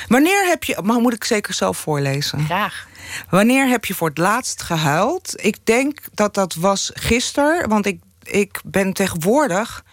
Wanneer 0.09 0.47
heb 0.47 0.65
je... 0.65 0.79
Maar 0.83 1.01
moet 1.01 1.15
ik 1.15 1.25
zeker 1.25 1.55
zelf 1.55 1.79
voorlezen? 1.79 2.45
Graag. 2.45 2.87
Wanneer 3.31 3.69
heb 3.69 3.85
je 3.85 3.95
voor 3.95 4.09
het 4.09 4.19
laatst 4.19 4.63
gehuild? 4.63 5.33
Ik 5.37 5.57
denk 5.65 5.99
dat 6.15 6.35
dat 6.35 6.55
was 6.55 6.91
gisteren, 6.95 7.69
want 7.69 7.87
ik, 7.87 8.01
ik 8.23 8.61
ben 8.65 8.93
tegenwoordig... 8.93 9.85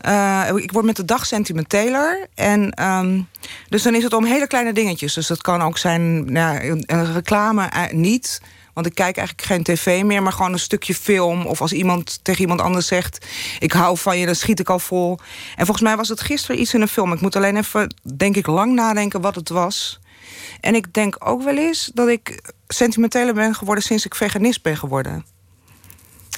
eh, 0.00 0.48
ik 0.54 0.72
word 0.72 0.84
met 0.84 0.96
de 0.96 1.04
dag 1.04 1.26
sentimenteler. 1.26 2.26
En, 2.34 2.70
ehm, 2.70 3.20
dus 3.68 3.82
dan 3.82 3.94
is 3.94 4.02
het 4.02 4.12
om 4.12 4.24
hele 4.24 4.46
kleine 4.46 4.72
dingetjes. 4.72 5.14
Dus 5.14 5.26
dat 5.26 5.42
kan 5.42 5.62
ook 5.62 5.78
zijn 5.78 6.32
nou, 6.32 6.82
een, 6.86 7.12
reclame 7.12 7.64
eh, 7.64 7.92
niet... 7.92 8.40
Want 8.78 8.90
ik 8.90 8.96
kijk 8.96 9.16
eigenlijk 9.16 9.46
geen 9.48 9.62
tv 9.62 10.02
meer, 10.02 10.22
maar 10.22 10.32
gewoon 10.32 10.52
een 10.52 10.58
stukje 10.58 10.94
film. 10.94 11.46
Of 11.46 11.60
als 11.60 11.72
iemand 11.72 12.18
tegen 12.22 12.40
iemand 12.40 12.60
anders 12.60 12.86
zegt: 12.86 13.26
Ik 13.58 13.72
hou 13.72 13.98
van 13.98 14.18
je, 14.18 14.26
dan 14.26 14.34
schiet 14.34 14.60
ik 14.60 14.70
al 14.70 14.78
vol. 14.78 15.18
En 15.56 15.64
volgens 15.64 15.80
mij 15.80 15.96
was 15.96 16.08
het 16.08 16.20
gisteren 16.20 16.60
iets 16.60 16.74
in 16.74 16.80
een 16.80 16.88
film. 16.88 17.12
Ik 17.12 17.20
moet 17.20 17.36
alleen 17.36 17.56
even, 17.56 17.94
denk 18.16 18.36
ik, 18.36 18.46
lang 18.46 18.74
nadenken 18.74 19.20
wat 19.20 19.34
het 19.34 19.48
was. 19.48 20.00
En 20.60 20.74
ik 20.74 20.94
denk 20.94 21.16
ook 21.18 21.42
wel 21.42 21.56
eens 21.56 21.90
dat 21.94 22.08
ik 22.08 22.52
sentimenteler 22.68 23.34
ben 23.34 23.54
geworden 23.54 23.84
sinds 23.84 24.04
ik 24.04 24.14
veganist 24.14 24.62
ben 24.62 24.76
geworden. 24.76 25.24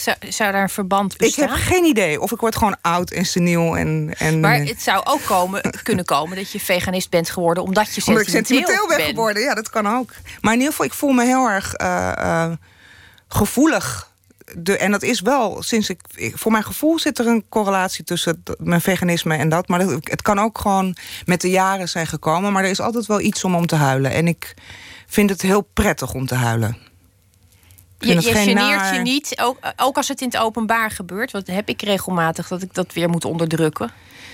Zou, 0.01 0.17
zou 0.29 0.53
daar 0.53 0.63
een 0.63 0.69
verband 0.69 1.13
Ik 1.13 1.19
bestaan? 1.19 1.49
heb 1.49 1.57
geen 1.59 1.85
idee. 1.85 2.21
Of 2.21 2.33
ik 2.33 2.41
word 2.41 2.57
gewoon 2.57 2.77
oud 2.81 3.11
en 3.11 3.25
seniel. 3.27 3.77
En, 3.77 4.15
en, 4.19 4.41
Maar 4.41 4.57
het 4.59 4.83
zou 4.83 5.05
ook 5.07 5.25
komen, 5.25 5.63
kunnen 5.83 6.05
komen 6.05 6.37
dat 6.37 6.51
je 6.53 6.61
veganist 6.61 7.11
bent 7.11 7.31
geworden 7.31 7.63
omdat 7.63 7.95
je 7.95 8.03
Omdat 8.07 8.23
ik 8.23 8.29
sentimenteel, 8.29 8.87
ben 8.89 9.01
geworden. 9.01 9.43
Ja, 9.43 9.55
dat 9.55 9.71
kan 9.71 9.87
ook. 9.89 10.11
Maar 10.41 10.53
in 10.53 10.59
ieder 10.59 10.71
geval, 10.73 10.87
ik 10.87 10.93
voel 10.95 11.11
me 11.13 11.25
heel 11.25 11.47
erg 11.49 11.75
eh, 11.75 12.13
eh, 12.19 12.53
gevoelig. 13.29 14.09
De, 14.57 14.77
en 14.77 14.91
dat 14.91 15.03
is 15.03 15.21
wel 15.21 15.63
sinds 15.63 15.89
ik, 15.91 16.01
ik- 16.15 16.39
Voor 16.39 16.53
mijn 16.53 16.65
gevoel 16.65 16.99
zit 16.99 17.19
er 17.19 17.27
een 17.27 17.45
correlatie 17.49 18.05
tussen 18.05 18.43
het- 18.45 18.57
mijn 18.61 18.81
veganisme 18.81 19.37
en 19.37 19.49
dat. 19.49 19.69
Maar 19.69 19.79
dat- 19.79 19.91
het 20.03 20.23
kan 20.23 20.39
ook 20.39 20.59
gewoon 20.59 20.97
met 21.25 21.41
de 21.41 21.51
jaren 21.51 21.89
zijn 21.89 22.07
gekomen. 22.07 22.53
Maar 22.53 22.65
er 22.65 22.71
is 22.71 22.81
altijd 22.81 23.07
wel 23.07 23.21
iets 23.21 23.45
om 23.45 23.55
om 23.55 23.67
te 23.67 23.77
huilen. 23.77 24.11
En 24.11 24.27
ik 24.29 24.55
vind 25.07 25.31
het 25.31 25.43
heel 25.43 25.61
prettig 25.73 26.13
om 26.15 26.27
te 26.27 26.35
huilen. 26.35 26.77
Je, 28.01 28.23
geneert 28.23 28.55
naar- 28.55 28.95
je 28.95 29.01
niet, 29.01 29.41
ook, 29.43 29.59
ook 29.77 29.97
als 29.97 30.09
het 30.09 30.21
in 30.21 30.27
het 30.27 30.37
openbaar 30.37 30.91
gebeurt. 30.91 31.31
Want 31.31 31.47
heb 31.47 31.69
ik 31.69 31.83
regelmatig 31.83 32.49
dat 32.49 32.63
ik 32.63 32.75
dat 32.75 32.93
weer 32.93 33.09
moet 33.09 33.25
onderdrukken. 33.25 33.91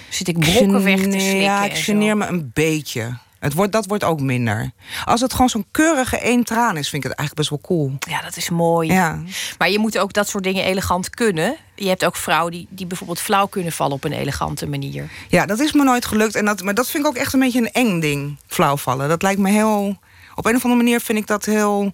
Zit 0.09 0.29
ik 0.29 0.39
brokken 0.39 0.85
weg 0.85 1.01
te 1.01 1.11
slikken. 1.11 1.41
Ja, 1.41 1.65
ik 1.65 1.77
geneer 1.77 2.17
me 2.17 2.27
een 2.27 2.51
beetje. 2.55 3.19
Het 3.39 3.55
wordt, 3.55 3.73
dat 3.73 3.87
wordt 3.87 4.05
ook 4.05 4.21
minder. 4.21 4.71
Als 5.05 5.21
het 5.21 5.33
gewoon 5.33 5.49
zo'n 5.49 5.67
keurige 5.71 6.19
één 6.19 6.45
traan 6.45 6.77
is, 6.77 6.89
vind 6.89 7.05
ik 7.05 7.11
het 7.11 7.19
eigenlijk 7.19 7.35
best 7.35 7.51
wel 7.51 7.77
cool. 7.77 7.99
Ja, 8.09 8.23
dat 8.23 8.37
is 8.37 8.51
mooi. 8.51 8.93
Ja. 8.93 9.23
Maar 9.59 9.71
je 9.71 9.79
moet 9.79 9.99
ook 9.99 10.13
dat 10.13 10.29
soort 10.29 10.45
dingen 10.45 10.65
elegant 10.65 11.11
kunnen. 11.11 11.57
Je 11.75 11.89
hebt 11.89 12.05
ook 12.05 12.17
vrouwen 12.17 12.53
die, 12.53 12.67
die 12.71 12.87
bijvoorbeeld 12.87 13.21
flauw 13.21 13.47
kunnen 13.47 13.73
vallen 13.73 13.95
op 13.95 14.05
een 14.05 14.13
elegante 14.13 14.67
manier. 14.67 15.11
Ja, 15.29 15.47
dat 15.47 15.59
is 15.59 15.73
me 15.73 15.85
nooit 15.85 16.05
gelukt. 16.05 16.35
En 16.35 16.45
dat, 16.45 16.63
maar 16.63 16.75
dat 16.75 16.91
vind 16.91 17.05
ik 17.05 17.09
ook 17.09 17.17
echt 17.17 17.33
een 17.33 17.41
beetje 17.41 17.61
een 17.61 17.73
eng 17.73 18.01
ding, 18.01 18.37
flauwvallen. 18.47 19.09
Dat 19.09 19.23
lijkt 19.23 19.41
me 19.41 19.51
heel... 19.51 19.99
Op 20.35 20.47
een 20.47 20.57
of 20.57 20.65
andere 20.65 20.83
manier 20.83 21.01
vind 21.01 21.19
ik 21.19 21.27
dat 21.27 21.45
heel... 21.45 21.93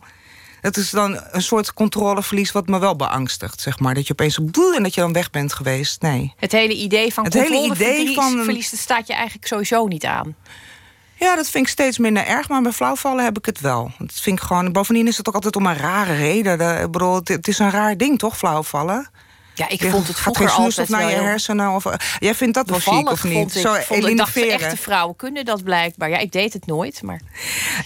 Het 0.63 0.77
is 0.77 0.91
dan 0.91 1.21
een 1.31 1.43
soort 1.43 1.75
controleverlies 1.75 2.53
wat 2.53 2.67
me 2.67 2.79
wel 2.79 2.97
beangstigt, 2.97 3.61
zeg 3.61 3.79
maar. 3.79 3.95
Dat 3.95 4.07
je 4.07 4.13
opeens 4.13 4.39
boe 4.43 4.75
en 4.77 4.83
dat 4.83 4.95
je 4.95 5.01
dan 5.01 5.13
weg 5.13 5.31
bent 5.31 5.53
geweest. 5.53 6.03
Nee. 6.03 6.33
Het 6.37 6.53
hele 6.53 6.75
idee 6.75 7.13
van 7.15 7.25
Het 7.25 7.33
hele 7.35 7.47
controleverlies 7.47 8.01
idee 8.03 8.15
van- 8.15 8.45
verlies, 8.45 8.71
dat 8.71 8.81
staat 8.81 9.07
je 9.07 9.13
eigenlijk 9.15 9.47
sowieso 9.47 9.87
niet 9.87 10.05
aan. 10.05 10.35
Ja, 11.15 11.37
dat 11.37 11.49
vind 11.51 11.65
ik 11.67 11.73
steeds 11.73 11.99
minder 11.99 12.27
erg, 12.27 12.49
maar 12.49 12.63
bij 12.63 12.73
flauwvallen 12.73 13.25
heb 13.25 13.39
ik 13.39 13.47
het 13.47 13.61
wel. 13.61 13.91
Dat 13.99 14.13
vind 14.21 14.39
ik 14.39 14.45
gewoon... 14.45 14.73
Bovendien 14.73 15.07
is 15.07 15.17
het 15.17 15.29
ook 15.29 15.35
altijd 15.35 15.57
om 15.57 15.67
een 15.67 15.77
rare 15.77 16.15
reden. 16.15 16.59
De- 16.59 16.81
ik 16.85 16.91
bedoel, 16.91 17.15
het 17.25 17.49
is 17.49 17.59
een 17.59 17.71
raar 17.71 17.97
ding, 17.97 18.19
toch, 18.19 18.39
flauwvallen? 18.39 19.09
Ja, 19.55 19.69
ik 19.69 19.81
vond 19.81 20.07
het 20.07 20.17
gaat 20.17 20.23
vroeger 20.23 20.49
geen 20.49 20.63
zuurstof 20.63 20.91
altijd 20.91 21.11
naar 21.11 21.11
je 21.23 21.29
hersenen. 21.29 21.71
Of, 21.71 21.87
eh, 21.87 21.95
jij 22.19 22.35
vindt 22.35 22.55
dat 22.55 22.69
wel 22.69 22.77
bevallig, 22.79 23.11
of 23.11 23.25
niet? 23.25 23.33
vond 23.33 23.55
ik. 23.55 23.61
Zo 23.63 23.75
Vond, 23.75 24.07
ik 24.07 24.17
dacht, 24.17 24.37
echte 24.37 24.77
vrouwen 24.77 25.17
kunnen 25.17 25.45
dat 25.45 25.65
blijkbaar. 25.65 26.11
Ja, 26.11 26.19
ik 26.19 26.33
deed 26.33 26.53
het 26.53 26.67
nooit, 26.67 27.03
maar... 27.03 27.21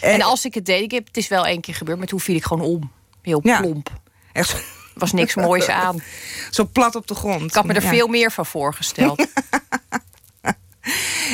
En 0.01 0.23
als 0.23 0.45
ik 0.45 0.55
het 0.55 0.67
deed, 0.67 0.83
ik 0.83 0.91
heb, 0.91 1.07
het 1.07 1.17
is 1.17 1.29
wel 1.29 1.47
één 1.47 1.61
keer 1.61 1.75
gebeurd... 1.75 1.99
maar 1.99 2.07
toen 2.07 2.21
viel 2.21 2.37
ik 2.37 2.45
gewoon 2.45 2.65
om. 2.67 2.91
Heel 3.23 3.41
Ja. 3.43 3.61
plomp. 3.61 3.91
Echt. 4.33 4.53
Er 4.53 4.63
was 4.95 5.13
niks 5.13 5.35
moois 5.35 5.69
aan. 5.69 6.03
Zo 6.51 6.69
plat 6.73 6.95
op 6.95 7.07
de 7.07 7.15
grond. 7.15 7.43
Ik 7.43 7.55
had 7.55 7.65
me 7.65 7.73
er 7.75 7.83
Ja. 7.83 7.89
veel 7.89 8.07
meer 8.09 8.33
van 8.33 8.47
voorgesteld. 8.47 9.27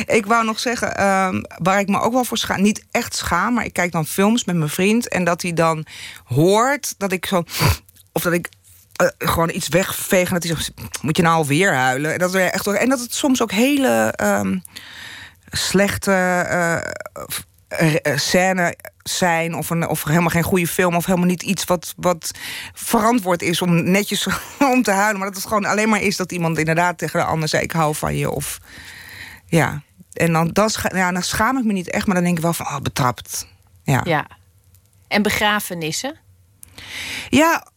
Ik 0.05 0.25
wou 0.25 0.45
nog 0.45 0.59
zeggen, 0.59 0.97
ehm, 0.97 1.43
waar 1.57 1.79
ik 1.79 1.87
me 1.87 1.99
ook 1.99 2.13
wel 2.13 2.23
voor 2.23 2.37
schaam... 2.37 2.61
niet 2.61 2.85
echt 2.91 3.15
schaam, 3.15 3.53
maar 3.53 3.65
ik 3.65 3.73
kijk 3.73 3.91
dan 3.91 4.05
films 4.05 4.43
met 4.43 4.55
mijn 4.55 4.69
vriend... 4.69 5.07
en 5.07 5.23
dat 5.23 5.41
hij 5.41 5.53
dan 5.53 5.85
hoort 6.23 6.93
dat 6.97 7.11
ik 7.11 7.25
zo... 7.25 7.43
of 8.11 8.21
dat 8.21 8.33
ik 8.33 8.49
eh, 8.93 9.07
gewoon 9.17 9.49
iets 9.49 9.67
wegveeg 9.67 10.27
en 10.27 10.33
dat 10.33 10.43
hij 10.43 10.55
moet 11.01 11.17
je 11.17 11.23
nou 11.23 11.35
alweer 11.35 11.73
huilen? 11.73 12.13
En 12.13 12.19
dat, 12.19 12.33
er 12.33 12.51
echt, 12.51 12.67
en 12.67 12.89
dat 12.89 12.99
het 12.99 13.13
soms 13.13 13.41
ook 13.41 13.51
hele 13.51 14.13
ehm, 14.15 14.57
slechte 15.49 16.11
scènes 18.15 18.73
zijn... 19.03 19.55
Of, 19.55 19.69
een, 19.69 19.87
of 19.87 20.03
helemaal 20.03 20.29
geen 20.29 20.43
goede 20.43 20.67
film... 20.67 20.95
of 20.95 21.05
helemaal 21.05 21.27
niet 21.27 21.43
iets 21.43 21.63
wat, 21.63 21.93
wat 21.97 22.31
verantwoord 22.73 23.41
is 23.41 23.61
om 23.61 23.91
netjes 23.91 24.27
om 24.73 24.83
te 24.83 24.91
huilen... 24.91 25.17
maar 25.17 25.27
dat 25.27 25.37
het 25.37 25.47
gewoon 25.47 25.65
alleen 25.65 25.89
maar 25.89 26.01
is 26.01 26.17
dat 26.17 26.31
iemand 26.31 26.57
inderdaad 26.57 26.97
tegen 26.97 27.19
de 27.19 27.25
ander 27.25 27.49
zei... 27.49 27.63
ik 27.63 27.71
hou 27.71 27.95
van 27.95 28.15
je, 28.15 28.31
of... 28.31 28.59
Ja, 29.45 29.81
en 30.13 30.53
dan, 30.53 30.69
scha- 30.69 30.95
ja, 30.95 31.11
dan 31.11 31.23
schaam 31.23 31.57
ik 31.57 31.63
me 31.63 31.73
niet 31.73 31.89
echt, 31.89 32.05
maar 32.05 32.15
dan 32.15 32.23
denk 32.23 32.37
ik 32.37 32.43
wel 32.43 32.53
van, 32.53 32.65
oh, 32.65 32.79
betrapt. 32.79 33.47
Ja. 33.83 34.01
ja. 34.03 34.27
En 35.07 35.21
begrafenissen? 35.21 36.19
Ja, 37.29 37.67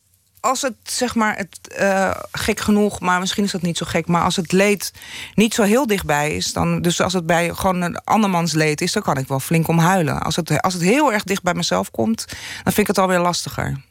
als 0.47 0.63
het 0.63 0.75
zeg 0.83 1.15
maar, 1.15 1.37
het, 1.37 1.69
eh, 1.77 2.11
gek 2.33 2.61
genoeg, 2.61 3.01
maar 3.01 3.21
misschien 3.21 3.45
is 3.45 3.51
dat 3.53 3.63
niet 3.63 3.77
zo 3.77 3.87
gek, 3.89 4.07
maar 4.07 4.23
als 4.23 4.37
het 4.37 4.53
leed 4.53 4.93
niet 5.35 5.55
zo 5.55 5.63
heel 5.63 5.87
dichtbij 5.87 6.37
is, 6.37 6.53
dan, 6.53 6.81
dus 6.83 7.01
als 7.01 7.13
het 7.13 7.27
bij 7.27 7.55
gewoon 7.55 7.83
een 7.83 7.99
andermans 8.05 8.53
leed 8.53 8.81
is, 8.81 8.93
dan 8.93 9.03
kan 9.03 9.17
ik 9.17 9.29
wel 9.29 9.41
flink 9.41 9.69
om 9.69 9.79
huilen. 9.79 10.23
Als 10.23 10.37
het, 10.37 10.63
als 10.63 10.75
het 10.75 10.83
heel 10.83 11.13
erg 11.13 11.25
dicht 11.25 11.43
bij 11.43 11.55
mezelf 11.55 11.91
komt, 11.91 12.25
dan 12.63 12.73
vind 12.73 12.79
ik 12.79 12.87
het 12.87 12.99
alweer 12.99 13.19
lastiger. 13.19 13.85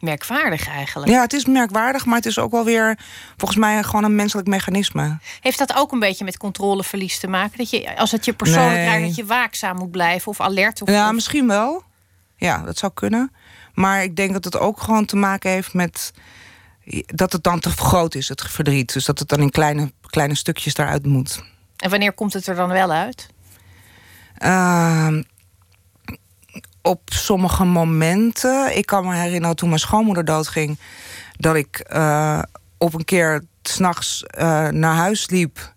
Merkwaardig 0.00 0.68
eigenlijk. 0.68 1.12
Ja, 1.12 1.20
het 1.20 1.32
is 1.32 1.44
merkwaardig, 1.44 2.04
maar 2.06 2.16
het 2.16 2.26
is 2.26 2.38
ook 2.38 2.50
wel 2.50 2.64
weer 2.64 2.98
volgens 3.36 3.60
mij 3.60 3.82
gewoon 3.82 4.04
een 4.04 4.14
menselijk 4.14 4.48
mechanisme. 4.48 5.18
Heeft 5.40 5.58
dat 5.58 5.74
ook 5.74 5.92
een 5.92 5.98
beetje 5.98 6.24
met 6.24 6.36
controleverlies 6.36 7.18
te 7.18 7.26
maken? 7.26 7.58
Dat 7.58 7.70
je, 7.70 7.96
als 7.96 8.10
het 8.10 8.24
je 8.24 8.32
persoonlijk 8.32 8.74
Nee. 8.76 8.86
raakt, 8.86 9.02
dat 9.02 9.16
je 9.16 9.24
waakzaam 9.24 9.76
moet 9.76 9.90
blijven 9.90 10.28
of 10.28 10.40
alert? 10.40 10.82
Of, 10.82 10.88
Ja, 10.90 11.12
misschien 11.12 11.46
wel. 11.46 11.82
Ja, 12.36 12.58
dat 12.58 12.78
zou 12.78 12.92
kunnen. 12.94 13.32
Maar 13.74 14.02
ik 14.02 14.16
denk 14.16 14.32
dat 14.32 14.44
het 14.44 14.58
ook 14.58 14.82
gewoon 14.82 15.04
te 15.04 15.16
maken 15.16 15.50
heeft 15.50 15.74
met 15.74 16.12
dat 17.06 17.32
het 17.32 17.42
dan 17.42 17.60
te 17.60 17.70
groot 17.70 18.14
is, 18.14 18.28
het 18.28 18.42
verdriet. 18.42 18.92
Dus 18.92 19.04
dat 19.04 19.18
het 19.18 19.28
dan 19.28 19.40
in 19.40 19.50
kleine, 19.50 19.92
kleine 20.06 20.34
stukjes 20.34 20.74
daaruit 20.74 21.06
moet. 21.06 21.42
En 21.76 21.90
wanneer 21.90 22.12
komt 22.12 22.32
het 22.32 22.46
er 22.46 22.54
dan 22.54 22.68
wel 22.68 22.90
uit? 22.90 23.28
Ehm, 24.36 25.22
op 26.82 27.00
sommige 27.04 27.64
momenten. 27.64 28.76
Ik 28.76 28.86
kan 28.86 29.06
me 29.06 29.14
herinneren 29.14 29.56
toen 29.56 29.68
mijn 29.68 29.80
schoonmoeder 29.80 30.24
doodging. 30.24 30.78
dat 31.36 31.54
ik 31.54 31.78
eh, 31.78 32.42
op 32.78 32.94
een 32.94 33.04
keer 33.04 33.44
s'nachts 33.62 34.22
eh 34.24 34.68
naar 34.68 34.94
huis 34.94 35.30
liep. 35.30 35.74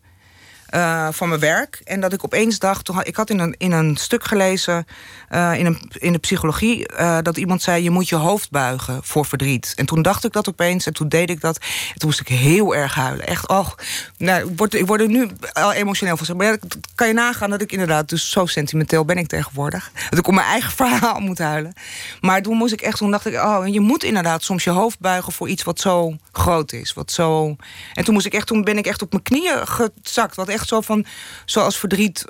Eh, 0.74 1.08
van 1.12 1.28
mijn 1.28 1.40
werk. 1.40 1.82
En 1.84 2.00
dat 2.00 2.14
ik 2.14 2.24
opeens 2.24 2.60
dacht. 2.60 2.86
toen 2.86 3.02
Ik 3.04 3.16
had 3.16 3.30
in 3.30 3.40
een, 3.40 3.56
in 3.58 3.72
een 3.72 3.96
stuk 3.98 4.24
gelezen. 4.24 4.86
eh, 5.30 5.54
in, 5.60 5.66
een, 5.66 5.92
in 5.98 6.12
de 6.12 6.18
psychologie. 6.18 6.88
eh, 6.88 7.18
dat 7.22 7.38
iemand 7.38 7.62
zei: 7.62 7.84
Je 7.84 7.90
moet 7.90 8.10
je 8.10 8.16
hoofd 8.16 8.52
buigen 8.52 9.00
voor 9.04 9.26
verdriet. 9.26 9.74
En 9.76 9.86
toen 9.86 10.02
dacht 10.02 10.26
ik 10.26 10.32
dat 10.32 10.50
opeens. 10.50 10.86
En 10.86 10.94
toen 10.94 11.08
deed 11.10 11.30
ik 11.30 11.42
dat. 11.42 11.58
En 11.58 11.98
toen 12.00 12.08
moest 12.10 12.20
ik 12.20 12.28
heel 12.28 12.76
erg 12.76 12.96
huilen. 12.96 13.28
Echt, 13.28 13.48
oh. 13.48 13.70
Nou, 14.18 14.50
ik, 14.50 14.58
word, 14.58 14.74
ik 14.74 14.88
word 14.88 15.02
er 15.02 15.08
nu 15.08 15.30
al 15.54 15.74
emotioneel 15.74 16.18
van. 16.18 16.38
Maar 16.38 16.58
kan 16.96 17.08
je 17.08 17.14
nagaan 17.14 17.50
dat 17.50 17.62
ik 17.62 17.72
inderdaad. 17.72 18.10
Dus 18.10 18.30
zo 18.30 18.46
sentimenteel 18.46 19.06
ben 19.06 19.18
ik 19.18 19.28
tegenwoordig. 19.28 19.92
Dat 20.10 20.20
ik 20.20 20.28
om 20.28 20.36
mijn 20.36 20.48
eigen 20.48 20.72
verhaal 20.82 21.20
moet 21.20 21.38
huilen. 21.38 21.74
Maar 22.22 22.42
toen 22.42 22.58
moest 22.58 22.74
ik 22.74 22.82
echt. 22.82 22.98
Toen 22.98 23.12
dacht 23.12 23.26
ik: 23.26 23.34
Oh, 23.36 23.68
je 23.68 23.80
moet 23.80 24.04
inderdaad 24.04 24.44
soms 24.44 24.64
je 24.64 24.70
hoofd 24.70 25.00
buigen 25.00 25.34
voor 25.34 25.50
iets 25.50 25.64
wat 25.64 25.80
zo 25.80 26.16
groot 26.32 26.72
is. 26.72 26.94
Wat 26.94 27.12
zo. 27.12 27.56
En 27.94 28.04
toen 28.04 28.14
moest 28.14 28.26
ik 28.26 28.34
echt. 28.34 28.48
Toen 28.48 28.64
ben 28.64 28.78
ik 28.78 28.86
echt 28.86 29.02
op 29.02 29.12
mijn 29.12 29.24
knieën 29.24 29.68
gezakt. 29.68 30.36
Wat 30.36 30.48
echt 30.48 30.62
zo 30.68 30.82
van. 30.82 31.06
Zoals 31.46 31.78
verdriet 31.78 32.26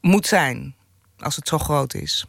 moet 0.00 0.26
zijn. 0.26 0.74
Als 1.18 1.36
het 1.36 1.48
zo 1.48 1.58
groot 1.58 1.94
is. 1.94 2.24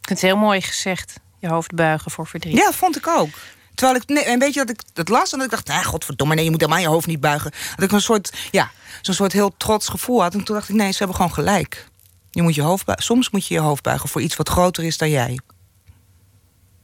Ik 0.00 0.08
vind 0.08 0.20
het 0.20 0.30
heel 0.30 0.36
mooi 0.36 0.60
gezegd. 0.60 1.14
Je 1.38 1.48
hoofd 1.48 1.74
buigen 1.74 2.10
voor 2.10 2.26
verdriet. 2.26 2.56
Ja, 2.56 2.72
vond 2.72 2.96
ik 2.96 3.06
ook. 3.06 3.30
Terwijl 3.74 3.98
ik, 4.00 4.08
nee, 4.08 4.24
en 4.24 4.38
weet 4.38 4.54
je 4.54 4.64
dat 4.64 4.70
ik 4.70 4.80
het 4.94 5.08
las 5.08 5.32
en 5.32 5.38
dat 5.38 5.46
ik 5.46 5.52
dacht, 5.52 5.66
nee, 5.66 5.84
godverdomme, 5.84 6.34
nee, 6.34 6.44
je 6.44 6.50
moet 6.50 6.60
helemaal 6.60 6.82
je 6.82 6.88
hoofd 6.88 7.06
niet 7.06 7.20
buigen. 7.20 7.50
Dat 7.74 7.84
ik 7.84 7.92
een 7.92 8.00
soort, 8.00 8.32
ja, 8.50 8.70
zo'n 9.00 9.14
soort 9.14 9.32
heel 9.32 9.56
trots 9.56 9.88
gevoel 9.88 10.22
had. 10.22 10.34
En 10.34 10.44
toen 10.44 10.54
dacht 10.54 10.68
ik, 10.68 10.74
nee, 10.74 10.90
ze 10.90 10.98
hebben 10.98 11.16
gewoon 11.16 11.32
gelijk. 11.32 11.88
Je 12.30 12.42
moet 12.42 12.54
je 12.54 12.62
hoofd 12.62 12.84
buigen. 12.84 13.06
Soms 13.06 13.30
moet 13.30 13.46
je 13.46 13.54
je 13.54 13.60
hoofd 13.60 13.82
buigen 13.82 14.08
voor 14.08 14.20
iets 14.20 14.36
wat 14.36 14.48
groter 14.48 14.84
is 14.84 14.98
dan 14.98 15.10
jij. 15.10 15.38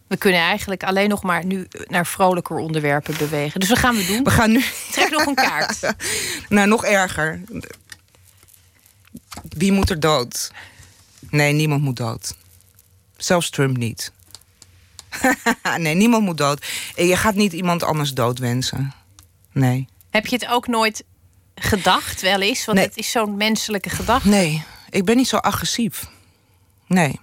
We 0.09 0.17
kunnen 0.17 0.41
eigenlijk 0.41 0.83
alleen 0.83 1.09
nog 1.09 1.23
maar 1.23 1.45
nu 1.45 1.69
naar 1.87 2.07
vrolijker 2.07 2.57
onderwerpen 2.57 3.17
bewegen. 3.19 3.61
Dus 3.61 3.69
wat 3.69 3.79
gaan 3.79 3.97
we 3.97 4.07
doen? 4.07 4.25
We 4.25 4.31
gaan 4.31 4.51
nu. 4.51 4.65
Trek 4.91 5.11
nog 5.11 5.27
een 5.27 5.35
kaart. 5.35 5.95
nou, 6.49 6.69
nog 6.69 6.85
erger. 6.85 7.41
Wie 9.49 9.73
moet 9.73 9.91
er 9.91 10.01
dood? 10.01 10.51
Nee, 11.31 11.53
niemand 11.53 11.83
moet 11.83 11.97
dood. 11.97 12.35
Zelfs 13.17 13.51
Trump 13.51 13.77
niet. 13.77 14.13
nee, 15.77 15.95
niemand 15.95 16.25
moet 16.25 16.39
dood. 16.39 16.67
En 16.97 17.07
je 17.07 17.17
gaat 17.17 17.35
niet 17.35 17.53
iemand 17.53 17.83
anders 17.83 18.15
dood 18.15 18.39
wensen. 18.39 18.93
Nee. 19.53 19.89
Heb 20.11 20.27
je 20.27 20.37
het 20.37 20.47
ook 20.49 20.67
nooit 20.67 21.05
gedacht, 21.55 22.21
wel 22.21 22.41
eens? 22.41 22.65
Want 22.65 22.79
Nee. 22.79 22.87
het 22.87 22.97
is 22.97 23.11
zo'n 23.11 23.37
menselijke 23.37 23.91
gedachte. 23.91 24.29
Nee, 24.29 24.63
ik 24.91 25.05
ben 25.05 25.17
niet 25.17 25.29
zo 25.29 25.37
agressief. 25.37 26.07
Nee. 26.87 27.21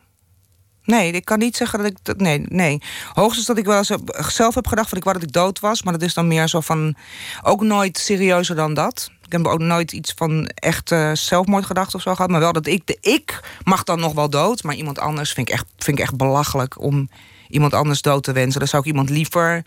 Nee, 0.83 1.11
ik 1.11 1.25
kan 1.25 1.39
niet 1.39 1.57
zeggen 1.57 1.79
dat 1.79 1.87
ik... 1.91 1.97
Dat, 2.01 2.17
nee, 2.17 2.39
nee. 2.39 2.81
Hoogstens 3.13 3.47
dat 3.47 3.57
ik 3.57 3.65
wel 3.65 3.77
eens 3.77 3.89
heb- 3.89 4.25
zelf 4.29 4.55
heb 4.55 4.67
gedacht... 4.67 4.89
van 4.89 4.97
ik 4.97 5.03
wou 5.03 5.15
dat 5.19 5.27
ik 5.27 5.33
dood 5.33 5.59
was. 5.59 5.83
Maar 5.83 5.93
dat 5.93 6.01
is 6.01 6.13
dan 6.13 6.27
meer 6.27 6.47
zo 6.47 6.61
van... 6.61 6.95
Ook 7.43 7.61
nooit 7.61 7.97
serieuzer 7.97 8.55
dan 8.55 8.73
dat. 8.73 9.11
Ik 9.25 9.31
heb 9.31 9.47
ook 9.47 9.59
nooit 9.59 9.91
iets 9.91 10.13
van 10.15 10.47
echt 10.47 10.95
zelfmoord 11.13 11.65
gedacht 11.65 11.95
of 11.95 12.01
zo 12.01 12.15
gehad. 12.15 12.29
Maar 12.29 12.39
wel 12.39 12.53
dat 12.53 12.67
ik... 12.67 12.87
De 12.87 12.97
ik 13.01 13.39
mag 13.63 13.83
dan 13.83 13.99
nog 13.99 14.13
wel 14.13 14.29
dood. 14.29 14.63
Maar 14.63 14.75
iemand 14.75 14.99
anders 14.99 15.33
vind 15.33 15.47
ik 15.49 15.53
echt, 15.53 15.65
vind 15.77 15.97
ik 15.97 16.03
echt 16.03 16.17
belachelijk... 16.17 16.81
om 16.81 17.09
iemand 17.49 17.73
anders 17.73 18.01
dood 18.01 18.23
te 18.23 18.31
wensen. 18.31 18.59
Dan 18.59 18.67
zou 18.67 18.81
ik 18.81 18.87
iemand 18.87 19.09
liever 19.09 19.63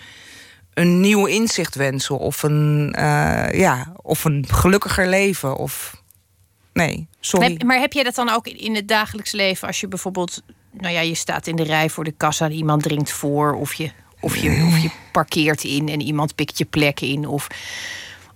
een 0.75 1.01
nieuw 1.01 1.27
inzicht 1.27 1.75
wensen. 1.75 2.19
Of 2.19 2.43
een, 2.43 2.93
eh, 2.93 3.59
ja, 3.59 3.93
of 4.03 4.25
een 4.25 4.45
gelukkiger 4.49 5.09
leven. 5.09 5.57
Of 5.57 6.03
nee, 6.73 7.07
sorry. 7.21 7.61
Maar 7.67 7.79
heb 7.79 7.93
jij 7.93 8.03
dat 8.03 8.15
dan 8.15 8.29
ook 8.29 8.47
in 8.47 8.75
het 8.75 8.89
dagelijks 8.89 9.33
leven 9.33 9.67
als 9.67 9.81
je 9.81 9.89
bijvoorbeeld, 9.89 10.43
nou 10.73 10.93
ja, 10.93 11.01
je 11.01 11.15
staat 11.15 11.47
in 11.47 11.57
de 11.57 11.63
rij 11.63 11.91
voor 11.91 12.05
de 12.05 12.15
kassa 12.17 12.45
en 12.45 12.53
iemand 12.53 12.83
dringt 12.83 13.11
voor, 13.11 13.55
of 13.55 13.75
je, 13.75 13.91
of 14.21 14.37
je, 14.37 14.65
of 14.67 14.79
je 14.79 14.91
parkeert 15.13 15.65
in 15.65 15.89
en 15.89 16.01
iemand 16.01 16.35
pikt 16.35 16.59
je 16.59 16.65
plek 16.65 17.01
in, 17.01 17.27
of 17.27 17.47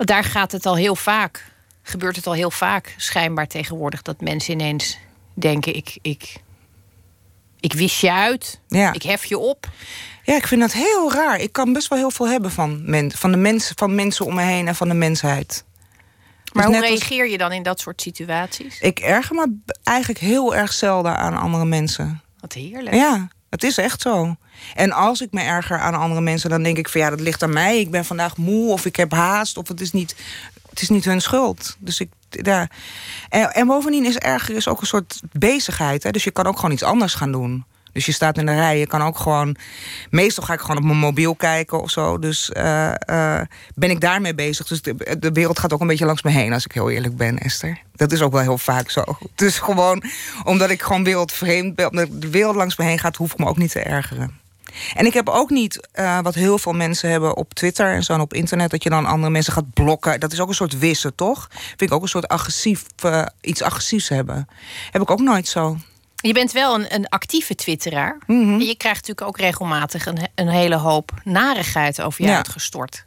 daar 0.05 0.25
gaat 0.25 0.53
het 0.53 0.67
al 0.67 0.77
heel 0.77 0.97
vaak, 0.97 1.45
gebeurt 1.83 2.17
het 2.17 2.27
al 2.27 2.33
heel 2.35 2.51
vaak, 2.51 2.95
schijnbaar 2.97 3.47
tegenwoordig, 3.47 4.03
dat 4.03 4.21
mensen 4.21 4.53
ineens 4.53 4.99
denken: 5.35 5.75
ik, 5.77 5.99
ik, 6.03 6.37
ik 7.61 7.73
wist 7.73 8.01
je 8.01 8.13
uit, 8.13 8.61
Ja. 8.69 8.93
ik 8.93 9.03
hef 9.03 9.25
je 9.25 9.39
op. 9.39 9.69
Ja, 10.25 10.37
ik 10.37 10.47
vind 10.47 10.61
dat 10.61 10.73
heel 10.73 11.13
raar. 11.13 11.39
Ik 11.41 11.53
kan 11.53 11.73
best 11.73 11.89
wel 11.89 11.99
heel 11.99 12.11
veel 12.11 12.29
hebben 12.29 12.51
van, 12.51 12.91
men, 12.91 13.13
van, 13.13 13.31
de 13.31 13.37
mensen, 13.37 13.77
van 13.79 13.95
mensen 13.95 14.27
om 14.27 14.35
me 14.35 14.43
heen 14.43 14.69
en 14.69 14.75
van 14.75 14.89
de 14.89 14.95
mensheid. 14.95 15.65
Maar 16.53 16.67
Dus 16.67 16.77
hoe 16.77 16.89
als- 16.91 16.99
reageer 16.99 17.29
je 17.31 17.39
dan 17.39 17.53
in 17.53 17.63
dat 17.63 17.81
soort 17.81 18.01
situaties? 18.01 18.81
Ik 18.81 18.99
erger 19.01 19.35
me 19.35 19.57
eigenlijk 19.83 20.19
heel 20.21 20.55
erg 20.55 20.73
zelden 20.73 21.17
aan 21.17 21.37
andere 21.37 21.65
mensen. 21.65 22.23
Wat 22.41 22.53
heerlijk. 22.53 22.95
Ja, 22.95 23.29
het 23.51 23.63
is 23.65 23.79
echt 23.79 24.01
zo. 24.01 24.37
En 24.75 24.93
als 24.93 25.21
ik 25.21 25.29
me 25.31 25.41
erger 25.41 25.79
aan 25.79 25.95
andere 25.95 26.21
mensen, 26.21 26.51
dan 26.51 26.63
denk 26.63 26.77
ik 26.77 26.89
van 26.89 27.01
ja, 27.01 27.11
dat 27.11 27.21
ligt 27.21 27.43
aan 27.43 27.53
mij. 27.53 27.81
Ik 27.81 27.91
ben 27.91 28.05
vandaag 28.05 28.37
moe 28.37 28.73
of 28.73 28.87
ik 28.87 28.97
heb 28.97 29.13
haast 29.13 29.57
of 29.57 29.69
het 29.69 29.81
is 29.81 29.93
niet, 29.93 30.15
het 30.71 30.83
is 30.83 30.89
niet 30.89 31.05
hun 31.05 31.21
schuld. 31.21 31.77
Dus 31.79 32.01
ik, 32.01 32.09
ja. 32.31 32.69
en, 33.29 33.53
en 33.55 33.67
bovendien 33.67 34.05
is 34.05 34.19
erger 34.19 34.57
is 34.57 34.69
ook 34.69 34.81
een 34.81 34.87
soort 34.87 35.21
bezigheid. 35.33 36.03
Hè? 36.03 36.11
Dus 36.11 36.25
je 36.25 36.31
kan 36.31 36.47
ook 36.47 36.57
gewoon 36.57 36.73
iets 36.73 36.83
anders 36.83 37.15
gaan 37.15 37.33
doen. 37.33 37.65
Dus 37.93 38.07
je 38.07 38.13
staat 38.13 38.39
in 38.39 38.47
de 38.47 38.55
rij, 38.55 38.79
je 38.79 38.87
kan 38.87 39.03
ook 39.03 39.19
gewoon... 39.19 39.57
Meestal 40.11 40.45
ga 40.45 40.53
ik 40.53 40.61
gewoon 40.61 40.77
op 40.77 40.83
mijn 40.83 40.99
mobiel 40.99 41.35
kijken 41.35 41.83
of 41.83 41.91
zo. 41.91 42.19
Dus 42.19 42.51
eh, 42.53 42.95
eh, 43.09 43.47
ben 43.75 43.91
ik 43.91 44.01
daarmee 44.01 44.35
bezig. 44.35 44.67
Dus 44.67 44.83
de, 44.83 45.17
de 45.19 45.33
wereld 45.33 45.59
gaat 45.59 45.73
ook 45.73 45.81
een 45.81 45.87
beetje 45.87 46.05
langs 46.05 46.23
me 46.23 46.31
heen, 46.31 46.53
als 46.53 46.65
ik 46.65 46.73
heel 46.73 46.91
eerlijk 46.91 47.17
ben, 47.17 47.39
Esther. 47.39 47.79
Dat 47.95 48.13
is 48.13 48.23
ook 48.23 48.33
wel 48.33 48.41
heel 48.41 48.59
vaak 48.59 48.91
zo. 48.91 49.05
Dus 49.35 49.59
gewoon 49.59 50.03
omdat 50.45 50.71
ik 50.71 50.83
gewoon 50.83 51.05
wereldvreemd 51.05 51.75
ben... 51.75 51.91
omdat 51.91 52.09
de 52.13 52.31
wereld 52.31 52.57
langs 52.57 52.77
me 52.77 52.85
heen 52.85 52.99
gaat, 52.99 53.17
hoef 53.17 53.33
ik 53.33 53.39
me 53.39 53.47
ook 53.47 53.59
niet 53.59 53.71
te 53.71 53.81
ergeren. 53.81 54.41
En 54.95 55.07
ik 55.07 55.13
heb 55.15 55.29
ook 55.29 55.51
niet 55.51 55.89
eh, 55.93 56.21
wat 56.21 56.35
heel 56.35 56.59
veel 56.59 56.73
mensen 56.73 57.11
hebben 57.11 57.37
op 57.37 57.55
Twitter 57.55 57.95
en 57.95 58.03
zo 58.03 58.13
en 58.13 58.21
op 58.21 58.35
internet... 58.35 58.71
dat 58.71 58.83
je 58.83 58.91
dan 58.91 59.07
andere 59.07 59.33
mensen 59.33 59.53
gaat 59.53 59.73
blokken. 59.73 60.21
Dat 60.21 60.33
is 60.33 60.41
ook 60.41 60.49
een 60.49 60.55
soort 60.55 60.79
wissen, 60.79 61.15
toch? 61.15 61.49
Vind 61.53 61.81
ik 61.81 61.93
ook 61.93 62.03
een 62.03 62.09
soort 62.09 62.29
agressief, 62.29 62.85
eh, 63.03 63.27
iets 63.41 63.63
agressiefs 63.63 64.09
hebben. 64.09 64.49
Heb 64.91 65.03
ik 65.03 65.11
ook 65.11 65.21
nooit 65.21 65.49
zo. 65.49 65.77
Je 66.17 66.33
bent 66.33 66.53
wel 66.53 66.75
een, 66.75 66.95
een 66.95 67.09
actieve 67.09 67.55
twitteraar. 67.55 68.19
En 68.27 68.61
je 68.61 68.77
krijgt 68.77 69.07
natuurlijk 69.09 69.27
ook 69.27 69.39
regelmatig 69.39 70.07
een, 70.07 70.19
een 70.35 70.49
hele 70.49 70.77
hoop 70.77 71.11
narigheid 71.25 72.03
over 72.03 72.23
je 72.23 72.29
Ja. 72.29 72.37
uitgestort. 72.37 73.05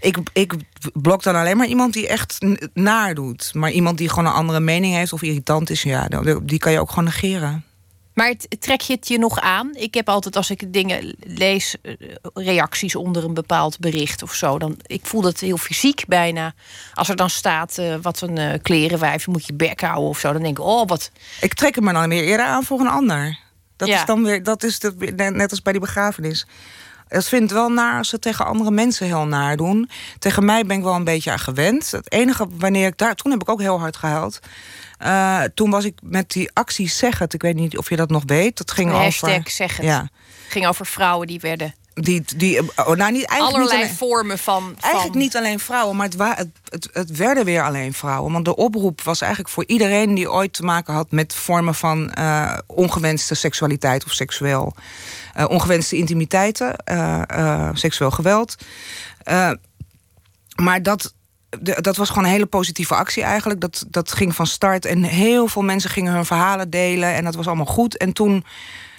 Ik, 0.00 0.18
ik 0.32 0.54
blok 0.92 1.22
dan 1.22 1.34
alleen 1.34 1.56
maar 1.56 1.66
iemand 1.66 1.92
die 1.92 2.08
echt 2.08 2.38
naar 2.74 3.14
doet. 3.14 3.50
Maar 3.54 3.70
iemand 3.70 3.98
die 3.98 4.08
gewoon 4.08 4.26
een 4.26 4.32
andere 4.32 4.60
mening 4.60 4.94
heeft 4.94 5.12
of 5.12 5.22
irritant 5.22 5.70
is, 5.70 5.82
ja, 5.82 6.08
die 6.42 6.58
kan 6.58 6.72
je 6.72 6.80
ook 6.80 6.88
gewoon 6.88 7.04
negeren. 7.04 7.64
Maar 8.18 8.28
het, 8.28 8.46
trek 8.58 8.80
je 8.80 8.92
het 8.92 9.08
je 9.08 9.18
nog 9.18 9.40
aan? 9.40 9.70
Ik 9.74 9.94
heb 9.94 10.08
altijd, 10.08 10.36
als 10.36 10.50
ik 10.50 10.72
dingen 10.72 11.14
lees, 11.18 11.76
eh, 11.82 11.94
reacties 12.34 12.94
onder 12.94 13.24
een 13.24 13.34
bepaald 13.34 13.78
bericht 13.78 14.22
of 14.22 14.34
zo. 14.34 14.58
Dan, 14.58 14.78
ik 14.86 15.06
voel 15.06 15.20
dat 15.20 15.40
heel 15.40 15.56
fysiek 15.56 16.04
bijna. 16.06 16.54
Als 16.94 17.08
er 17.08 17.16
dan 17.16 17.30
staat, 17.30 17.78
eh, 17.78 17.94
wat 18.02 18.20
een 18.20 18.38
eh 18.38 18.58
klerenwijf, 18.62 19.24
je 19.24 19.30
moet 19.30 19.46
je 19.46 19.54
bek 19.54 19.80
houden 19.80 20.08
of 20.08 20.18
zo. 20.18 20.32
Dan 20.32 20.42
denk 20.42 20.58
ik, 20.58 20.64
oh, 20.64 20.86
wat... 20.86 21.10
Ik 21.40 21.54
trek 21.54 21.74
hem 21.74 21.84
maar 21.84 21.94
dan 21.94 22.08
weer 22.08 22.24
eerder 22.24 22.46
aan 22.46 22.64
voor 22.64 22.80
een 22.80 22.88
ander. 22.88 23.38
Dat 23.76 23.88
Ja. 23.88 23.98
is 24.00 24.04
dan 24.04 24.24
weer, 24.24 24.42
dat 24.42 24.62
is 24.62 24.78
de, 24.78 24.94
net 25.34 25.50
als 25.50 25.62
bij 25.62 25.72
die 25.72 25.80
begrafenis. 25.80 26.46
Dat 27.08 27.28
vind 27.28 27.42
ik 27.42 27.50
wel 27.56 27.70
naar 27.70 27.98
als 27.98 28.08
ze 28.08 28.18
tegen 28.18 28.46
andere 28.46 28.70
mensen 28.70 29.06
heel 29.06 29.26
naar 29.26 29.56
doen. 29.56 29.90
Tegen 30.18 30.44
mij 30.44 30.64
ben 30.66 30.76
ik 30.76 30.82
wel 30.82 30.94
een 30.94 31.04
beetje 31.04 31.30
aan 31.30 31.38
gewend. 31.38 31.90
Het 31.90 32.12
enige 32.12 32.46
wanneer 32.50 32.86
ik 32.86 32.98
daar. 32.98 33.14
Toen 33.14 33.30
heb 33.32 33.40
ik 33.40 33.48
ook 33.48 33.60
heel 33.60 33.78
hard 33.78 33.96
gehuild. 33.96 34.40
Eh, 34.98 35.42
toen 35.54 35.70
was 35.70 35.84
ik 35.84 35.98
met 36.02 36.30
die 36.30 36.50
actie 36.52 36.88
Zeg 36.88 37.18
het. 37.18 37.34
Ik 37.34 37.42
weet 37.42 37.54
niet 37.54 37.78
of 37.78 37.88
je 37.88 37.96
dat 37.96 38.10
nog 38.10 38.22
weet. 38.26 38.58
Dat 38.58 38.70
ging 38.70 38.90
over. 38.90 39.02
hashtag 39.02 39.50
zeg 39.50 39.76
het. 39.76 39.86
Ja. 39.86 40.08
ging 40.48 40.66
over 40.66 40.86
vrouwen 40.86 41.26
die 41.26 41.40
werden... 41.40 41.74
Die, 42.00 42.22
die, 42.36 42.60
oh, 42.60 42.66
nou, 42.86 43.12
niet, 43.12 43.24
eigenlijk 43.24 43.40
Allerlei 43.40 43.62
niet 43.64 43.72
alleen- 43.72 43.96
vormen 43.96 44.38
van, 44.38 44.62
Eigenlijk 44.80 45.12
van... 45.12 45.18
niet 45.22 45.36
alleen 45.36 45.58
vrouwen, 45.58 45.96
maar 45.96 46.06
het, 46.06 46.16
wa- 46.16 46.34
het, 46.36 46.48
het, 46.68 46.88
het 46.92 47.16
werden 47.16 47.44
weer 47.44 47.62
alleen 47.62 47.92
vrouwen. 47.94 48.32
Want 48.32 48.44
de 48.44 48.56
oproep 48.56 49.00
was 49.02 49.20
eigenlijk 49.20 49.52
voor 49.52 49.64
iedereen 49.66 50.14
die 50.14 50.30
ooit 50.30 50.52
te 50.52 50.62
maken 50.62 50.94
had 50.94 51.10
met 51.10 51.34
vormen 51.34 51.74
van 51.74 52.10
eh, 52.12 52.58
ongewenste 52.66 53.34
seksualiteit 53.34 54.04
of 54.04 54.12
seksueel. 54.12 54.74
eh, 55.34 55.44
ongewenste 55.48 55.96
intimiteiten, 55.96 56.76
eh, 56.76 57.68
seksueel 57.72 58.10
geweld. 58.10 58.54
Maar 60.62 60.82
dat, 60.82 61.14
de- 61.60 61.78
dat 61.80 61.96
was 61.96 62.08
gewoon 62.08 62.24
een 62.24 62.30
hele 62.30 62.46
positieve 62.46 62.94
actie 62.94 63.22
eigenlijk. 63.22 63.60
Dat, 63.60 63.84
dat 63.88 64.12
ging 64.12 64.34
van 64.34 64.46
start 64.46 64.84
en 64.84 65.02
heel 65.02 65.46
veel 65.48 65.62
mensen 65.62 65.90
gingen 65.90 66.12
hun 66.12 66.24
verhalen 66.26 66.70
delen 66.70 67.14
en 67.14 67.24
dat 67.24 67.34
was 67.34 67.46
allemaal 67.46 67.64
goed. 67.66 67.96
En 67.96 68.12
toen. 68.12 68.44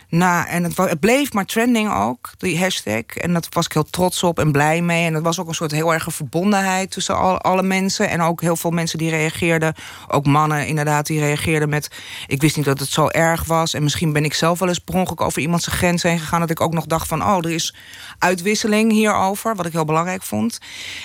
Nou, 0.09 0.47
en 0.47 0.63
het, 0.63 0.77
het 0.77 0.99
bleef 0.99 1.33
maar 1.33 1.45
trending 1.45 1.93
ook, 1.93 2.29
die 2.37 2.59
hashtag. 2.59 3.05
En 3.05 3.33
daar 3.33 3.43
was 3.49 3.65
ik 3.65 3.73
heel 3.73 3.83
trots 3.83 4.23
op 4.23 4.39
en 4.39 4.51
blij 4.51 4.81
mee. 4.81 5.05
En 5.05 5.13
het 5.13 5.23
was 5.23 5.39
ook 5.39 5.47
een 5.47 5.53
soort 5.53 5.71
heel 5.71 5.93
erge 5.93 6.11
verbondenheid 6.11 6.91
tussen 6.91 7.17
al, 7.17 7.41
alle 7.41 7.63
mensen. 7.63 8.09
En 8.09 8.21
ook 8.21 8.41
heel 8.41 8.55
veel 8.55 8.71
mensen 8.71 8.97
die 8.97 9.09
reageerden. 9.09 9.73
Ook 10.07 10.25
mannen 10.25 10.67
inderdaad, 10.67 11.05
die 11.05 11.19
reageerden 11.19 11.69
met... 11.69 11.89
ik 12.27 12.41
wist 12.41 12.55
niet 12.55 12.65
dat 12.65 12.79
het 12.79 12.89
zo 12.89 13.07
erg 13.07 13.43
was. 13.43 13.73
En 13.73 13.83
misschien 13.83 14.13
ben 14.13 14.25
ik 14.25 14.33
zelf 14.33 14.59
wel 14.59 14.67
eens 14.67 14.79
per 14.79 14.95
ongeluk 14.95 15.21
over 15.21 15.41
iemands 15.41 15.67
grens 15.67 16.03
heen 16.03 16.19
gegaan... 16.19 16.39
dat 16.39 16.49
ik 16.49 16.61
ook 16.61 16.73
nog 16.73 16.85
dacht 16.85 17.07
van, 17.07 17.23
oh, 17.23 17.37
er 17.37 17.51
is 17.51 17.75
uitwisseling 18.19 18.91
hierover. 18.91 19.55
Wat 19.55 19.65
ik 19.65 19.73
heel 19.73 19.85
belangrijk 19.85 20.23
vond. 20.23 20.59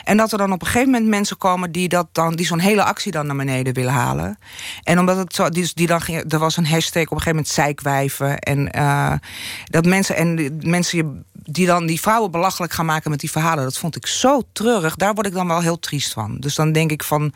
En 0.05 0.17
dat 0.17 0.33
er 0.33 0.39
dan 0.39 0.53
op 0.53 0.61
een 0.61 0.67
gegeven 0.67 0.91
moment 0.91 1.11
mensen 1.11 1.37
komen... 1.37 1.73
die, 1.73 1.89
dat 1.89 2.07
dan, 2.13 2.35
die 2.35 2.47
zo'n 2.47 2.59
hele 2.59 2.85
actie 2.85 3.13
dan 3.13 3.27
naar 3.27 3.37
beneden 3.37 3.75
willen 3.75 3.93
halen. 3.93 4.39
En 4.83 4.99
omdat 4.99 5.17
het 5.17 5.35
zo... 5.35 5.49
Die, 5.49 5.71
die 5.75 5.87
dan 5.87 6.01
er 6.29 6.39
was 6.39 6.57
een 6.57 6.67
hashtag 6.67 7.03
op 7.03 7.11
een 7.11 7.23
gegeven 7.23 7.31
moment 7.31 7.49
zeikwijven. 7.49 8.39
En 8.39 8.71
eh, 8.95 9.19
dat 9.65 9.87
mensen... 9.87 10.17
En 10.17 10.59
mensen 10.63 11.25
die 11.33 11.67
dan 11.67 11.87
die 11.87 12.01
vrouwen 12.01 12.31
belachelijk 12.31 12.73
gaan 12.73 12.87
maken 12.87 13.11
met 13.11 13.21
die 13.21 13.31
verhalen... 13.31 13.65
dat 13.65 13.79
vond 13.79 13.97
ik 13.97 14.07
zo 14.07 14.43
treurig. 14.53 14.97
Daar 14.97 15.15
word 15.15 15.27
ik 15.27 15.33
dan 15.33 15.49
wel 15.49 15.61
heel 15.61 15.79
triest 15.79 16.13
van. 16.13 16.37
Dus 16.39 16.55
dan 16.55 16.73
denk 16.73 16.91
ik 16.91 17.05
van... 17.05 17.33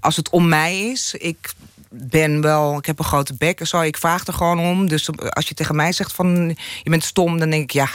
als 0.00 0.16
het 0.16 0.28
om 0.30 0.48
mij 0.48 0.80
is... 0.80 1.14
ik 1.14 1.52
ben 1.88 2.40
wel, 2.40 2.78
ik 2.78 2.86
heb 2.86 2.98
een 2.98 3.04
grote 3.04 3.34
bek 3.34 3.60
en 3.60 3.66
zo, 3.66 3.80
ik 3.80 3.96
vraag 3.96 4.26
er 4.26 4.32
gewoon 4.32 4.58
om. 4.58 4.88
Dus 4.88 5.10
als 5.28 5.48
je 5.48 5.54
tegen 5.54 5.76
mij 5.76 5.92
zegt 5.92 6.12
van 6.12 6.56
je 6.82 6.90
bent 6.90 7.04
stom, 7.04 7.38
dan 7.38 7.50
denk 7.50 7.62
ik 7.62 7.70
ja, 7.70 7.88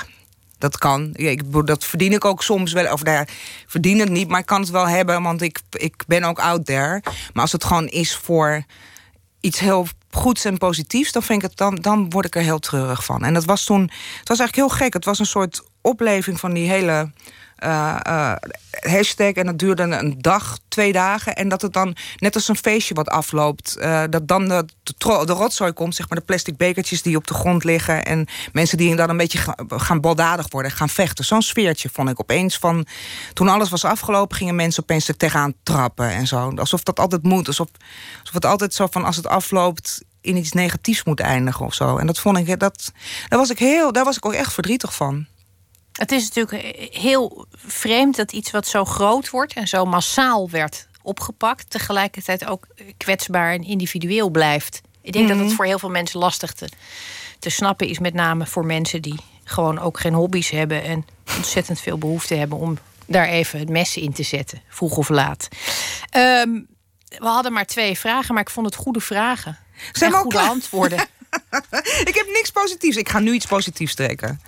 dat 0.57 0.77
kan. 0.77 1.09
Ja, 1.13 1.29
ik, 1.29 1.41
dat 1.65 1.85
verdien 1.85 2.13
ik 2.13 2.25
ook 2.25 2.43
soms 2.43 2.73
wel. 2.73 2.93
Of 2.93 3.03
nou 3.03 3.15
ja, 3.15 3.21
ik 3.21 3.63
verdien 3.67 3.99
het 3.99 4.09
niet, 4.09 4.27
maar 4.27 4.39
ik 4.39 4.45
kan 4.45 4.61
het 4.61 4.69
wel 4.69 4.87
hebben, 4.87 5.23
want 5.23 5.41
ik, 5.41 5.59
ik 5.71 6.03
ben 6.07 6.23
ook 6.23 6.39
out 6.39 6.65
there. 6.65 7.01
Maar 7.33 7.41
als 7.41 7.51
het 7.51 7.63
gewoon 7.63 7.87
is 7.87 8.15
voor 8.15 8.65
iets 9.39 9.59
heel 9.59 9.87
goeds 10.19 10.45
en 10.45 10.57
positiefs, 10.57 11.11
dan, 11.11 11.23
vind 11.23 11.43
ik 11.43 11.49
het, 11.49 11.57
dan, 11.57 11.75
dan 11.75 12.09
word 12.09 12.25
ik 12.25 12.35
er 12.35 12.41
heel 12.41 12.59
treurig 12.59 13.03
van. 13.05 13.23
En 13.23 13.33
dat 13.33 13.45
was 13.45 13.63
toen, 13.63 13.81
het 14.19 14.27
was 14.27 14.39
eigenlijk 14.39 14.55
heel 14.55 14.77
gek. 14.77 14.93
Het 14.93 15.05
was 15.05 15.19
een 15.19 15.25
soort 15.25 15.61
opleving 15.81 16.39
van 16.39 16.53
die 16.53 16.69
hele 16.69 17.11
eh, 17.55 17.95
eh, 18.01 18.35
hashtag. 18.79 19.31
En 19.31 19.45
dat 19.45 19.59
duurde 19.59 19.83
een 19.83 20.15
dag, 20.17 20.57
twee 20.67 20.91
dagen. 20.91 21.35
En 21.35 21.49
dat 21.49 21.61
het 21.61 21.73
dan, 21.73 21.95
net 22.17 22.35
als 22.35 22.47
een 22.47 22.55
feestje 22.55 22.93
wat 22.93 23.09
afloopt, 23.09 23.75
eh, 23.77 24.03
dat 24.09 24.27
dan 24.27 24.47
de, 24.47 24.65
de, 24.83 25.23
de 25.25 25.33
rotzooi 25.33 25.71
komt, 25.71 25.95
zeg 25.95 26.09
maar, 26.09 26.17
de 26.17 26.25
plastic 26.25 26.57
bekertjes 26.57 27.01
die 27.01 27.15
op 27.15 27.27
de 27.27 27.33
grond 27.33 27.63
liggen. 27.63 28.05
En 28.05 28.27
mensen 28.51 28.77
die 28.77 28.95
dan 28.95 29.09
een 29.09 29.17
beetje 29.17 29.37
ga- 29.37 29.55
gaan 29.67 30.01
baldadig 30.01 30.45
worden, 30.49 30.71
gaan 30.71 30.89
vechten. 30.89 31.25
Zo'n 31.25 31.41
sfeertje 31.41 31.89
vond 31.93 32.09
ik 32.09 32.19
opeens 32.19 32.57
van. 32.57 32.85
Toen 33.33 33.47
alles 33.47 33.69
was 33.69 33.85
afgelopen, 33.85 34.37
gingen 34.37 34.55
mensen 34.55 34.83
opeens 34.83 35.07
er 35.07 35.17
tegenaan 35.17 35.53
trappen 35.63 36.09
en 36.09 36.27
zo. 36.27 36.51
Alsof 36.55 36.83
dat 36.83 36.99
altijd 36.99 37.23
moet. 37.23 37.47
Alsof 37.47 37.67
het 38.31 38.45
altijd 38.45 38.73
zo 38.73 38.87
van 38.91 39.05
als 39.05 39.15
het 39.15 39.27
afloopt 39.27 40.03
in 40.21 40.37
iets 40.37 40.51
negatiefs 40.51 41.03
moet 41.03 41.19
eindigen 41.19 41.65
of 41.65 41.73
zo. 41.73 41.97
En 41.97 42.07
dat 42.07 42.19
vond 42.19 42.37
ik, 42.37 42.59
dat, 42.59 42.91
daar 43.27 43.39
was 43.39 43.49
ik 43.49 43.59
heel, 43.59 43.91
daar 43.91 44.03
was 44.03 44.17
ik 44.17 44.25
ook 44.25 44.33
echt 44.33 44.53
verdrietig 44.53 44.95
van. 44.95 45.25
Het 45.93 46.11
is 46.11 46.29
natuurlijk 46.31 46.77
heel 46.93 47.45
vreemd 47.55 48.15
dat 48.15 48.31
iets 48.31 48.51
wat 48.51 48.67
zo 48.67 48.85
groot 48.85 49.29
wordt 49.29 49.53
en 49.53 49.67
zo 49.67 49.85
massaal 49.85 50.49
werd 50.49 50.87
opgepakt, 51.01 51.69
tegelijkertijd 51.69 52.45
ook 52.45 52.67
kwetsbaar 52.97 53.53
en 53.53 53.63
individueel 53.63 54.29
blijft. 54.29 54.81
Ik 55.01 55.13
denk 55.13 55.27
dat 55.27 55.37
Mhm. 55.37 55.45
het 55.45 55.55
voor 55.55 55.65
heel 55.65 55.79
veel 55.79 55.89
mensen 55.89 56.19
lastig 56.19 56.53
te, 56.53 56.69
te 57.39 57.49
snappen 57.49 57.87
is, 57.87 57.99
met 57.99 58.13
name 58.13 58.45
voor 58.45 58.65
mensen 58.65 59.01
die 59.01 59.15
gewoon 59.43 59.79
ook 59.79 59.99
geen 59.99 60.13
hobby's 60.13 60.49
hebben 60.49 60.83
en 60.83 61.05
ontzettend 61.37 61.79
veel 61.79 61.97
behoefte 61.97 62.35
hebben 62.35 62.57
om 62.57 62.77
daar 63.05 63.27
even 63.27 63.59
het 63.59 63.69
mes 63.69 63.97
in 63.97 64.13
te 64.13 64.23
zetten, 64.23 64.61
vroeg 64.69 64.97
of 64.97 65.09
laat. 65.09 65.47
Ehm, 66.09 66.49
we 67.17 67.25
hadden 67.27 67.53
maar 67.53 67.65
twee 67.65 67.97
vragen, 67.97 68.33
maar 68.33 68.43
ik 68.43 68.49
vond 68.49 68.65
het 68.65 68.75
goede 68.75 68.99
vragen. 69.01 69.57
Zijn 69.91 70.11
en 70.13 70.17
goede 70.19 70.35
klaar? 70.35 70.49
antwoorden. 70.49 70.97
ik 72.09 72.15
heb 72.15 72.25
niks 72.33 72.49
positiefs. 72.51 72.97
Ik 72.97 73.09
ga 73.09 73.19
nu 73.19 73.31
iets 73.31 73.45
positiefs 73.45 73.95
trekken. 73.95 74.41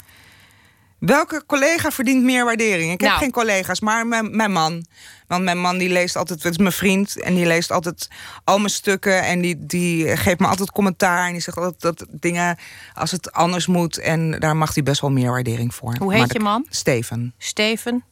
Welke 1.00 1.44
collega 1.46 1.92
verdient 1.92 2.24
meer 2.24 2.46
waardering? 2.46 2.92
Ik 2.92 3.00
heb 3.02 3.10
Nou. 3.10 3.22
geen 3.22 3.32
collega's, 3.32 3.80
maar 3.80 4.08
mijn, 4.08 4.36
mijn 4.36 4.52
man. 4.52 4.86
Want 5.28 5.44
mijn 5.44 5.60
man 5.62 5.78
die 5.78 5.90
leest 5.90 6.16
altijd, 6.16 6.44
het 6.44 6.52
is 6.52 6.58
mijn 6.58 6.72
vriend... 6.72 7.20
en 7.22 7.36
die 7.36 7.46
leest 7.46 7.72
altijd 7.72 8.08
al 8.44 8.58
mijn 8.58 8.70
stukken... 8.70 9.24
en 9.24 9.42
die, 9.42 9.66
die 9.66 10.18
geeft 10.18 10.40
me 10.40 10.48
altijd 10.48 10.72
commentaar... 10.72 11.26
en 11.28 11.32
die 11.32 11.42
zegt 11.42 11.58
altijd 11.58 11.82
dat 11.82 12.06
dingen 12.10 12.58
als 12.94 13.12
het 13.12 13.32
anders 13.32 13.68
moet... 13.68 13.98
en 13.98 14.40
daar 14.40 14.56
mag 14.56 14.74
hij 14.74 14.84
best 14.84 15.02
wel 15.02 15.12
meer 15.12 15.32
waardering 15.32 15.76
voor. 15.76 15.96
Hoe 16.00 16.12
heet 16.12 16.20
Maar 16.22 16.34
je 16.34 16.40
man? 16.40 16.66
Steven. 16.70 17.34
Steven, 17.38 18.04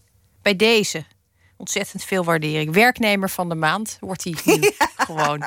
bij 0.41 0.55
deze 0.55 1.05
ontzettend 1.59 2.03
veel 2.03 2.23
waardering. 2.23 2.73
Werknemer 2.73 3.29
van 3.29 3.49
de 3.49 3.55
maand 3.55 3.97
wordt 3.99 4.23
hij 4.23 4.35
nu 4.43 4.71
gewoon. 5.07 5.43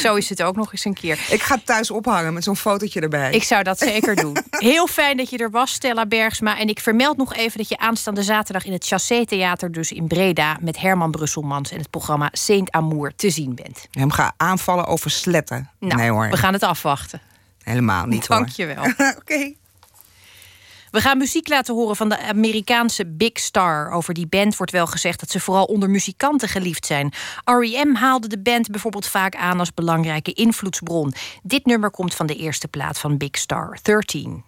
Zo 0.00 0.14
is 0.14 0.28
het 0.28 0.42
ook 0.42 0.56
nog 0.56 0.72
eens 0.72 0.84
een 0.84 0.94
keer. 0.94 1.18
Ik 1.30 1.42
ga 1.42 1.56
thuis 1.64 1.90
ophangen 1.90 2.34
met 2.34 2.44
zo'n 2.44 2.56
fotootje 2.56 3.00
erbij. 3.00 3.32
Ik 3.32 3.42
zou 3.42 3.62
dat 3.62 3.78
zeker 3.92 4.16
doen. 4.16 4.36
Heel 4.50 4.86
fijn 4.86 5.16
dat 5.16 5.30
je 5.30 5.38
er 5.38 5.50
was, 5.50 5.72
Stella 5.72 6.06
Bergsma. 6.06 6.58
En 6.58 6.68
ik 6.68 6.80
vermeld 6.80 7.16
nog 7.16 7.34
even 7.34 7.58
dat 7.58 7.68
je 7.68 7.78
aanstaande 7.78 8.22
zaterdag 8.22 8.64
in 8.64 8.72
het 8.72 8.86
Chassé 8.86 9.24
Theater, 9.24 9.72
dus 9.72 9.92
in 9.92 10.06
Breda, 10.06 10.56
met 10.60 10.78
Herman 10.80 11.10
Brusselmans 11.10 11.70
en 11.70 11.78
het 11.78 11.90
programma 11.90 12.28
Saint 12.32 12.70
Amour 12.70 13.12
te 13.16 13.30
zien 13.30 13.54
bent. 13.54 13.86
Hem 13.90 14.10
ga 14.10 14.32
aanvallen 14.36 14.86
over 14.86 15.10
sletten. 15.10 15.70
Nou, 15.78 15.94
nee 15.94 16.10
hoor, 16.10 16.28
we 16.30 16.36
gaan 16.36 16.52
het 16.52 16.62
afwachten. 16.62 17.20
helemaal 17.62 18.06
niet 18.06 18.26
hoor. 18.26 18.36
Dank 18.36 18.48
je 18.48 18.66
wel. 18.66 18.84
Oké. 19.20 19.52
We 20.90 21.00
gaan 21.00 21.18
muziek 21.18 21.48
laten 21.48 21.74
horen 21.74 21.96
van 21.96 22.08
de 22.08 22.18
Amerikaanse 22.18 23.06
Big 23.06 23.38
Star. 23.38 23.90
Over 23.90 24.14
die 24.14 24.26
band 24.26 24.56
wordt 24.56 24.72
wel 24.72 24.86
gezegd 24.86 25.20
dat 25.20 25.30
ze 25.30 25.40
vooral 25.40 25.64
onder 25.64 25.90
muzikanten 25.90 26.48
geliefd 26.48 26.86
zijn. 26.86 27.12
R.E.M. 27.44 27.94
haalde 27.94 28.28
de 28.28 28.38
band 28.38 28.70
bijvoorbeeld 28.70 29.06
vaak 29.06 29.36
aan 29.36 29.58
als 29.58 29.74
belangrijke 29.74 30.32
invloedsbron. 30.32 31.12
Dit 31.42 31.66
nummer 31.66 31.90
komt 31.90 32.14
van 32.14 32.26
de 32.26 32.36
eerste 32.36 32.68
plaat 32.68 32.98
van 32.98 33.16
Big 33.16 33.38
Star, 33.38 33.78
13. 33.82 34.44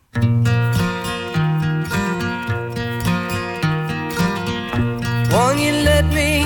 Won't 5.31 5.60
you 5.60 5.73
let 5.82 6.05
me 6.05 6.44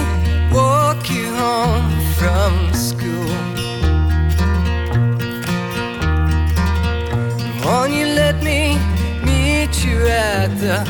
walk 0.53 1.05
you 1.07 1.37
home 1.37 1.96
the? 10.57 10.85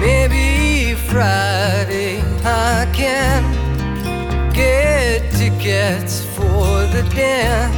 Maybe 0.00 0.94
Friday 0.94 2.22
I 2.44 2.90
can 2.92 3.42
get 4.52 5.30
tickets 5.32 6.24
for 6.34 6.86
the 6.94 7.02
dance. 7.14 7.75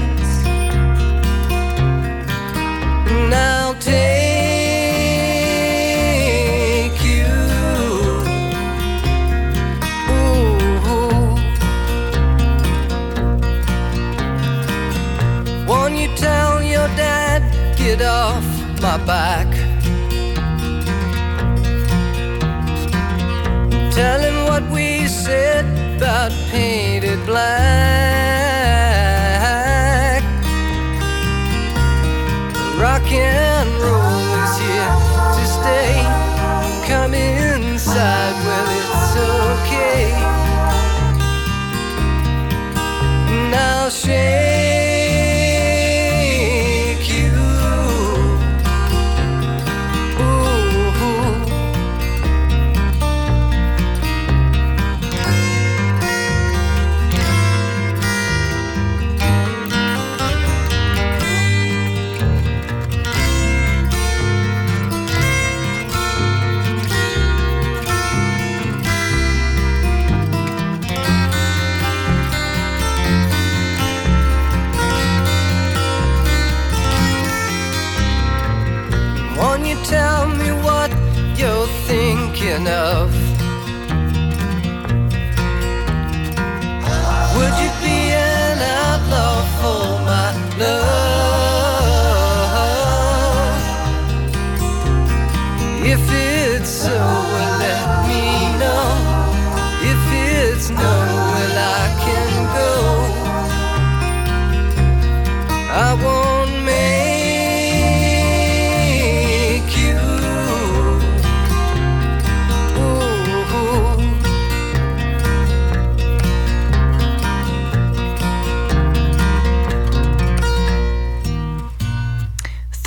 got 26.08 26.32
painted 26.50 27.22
black. 27.26 28.17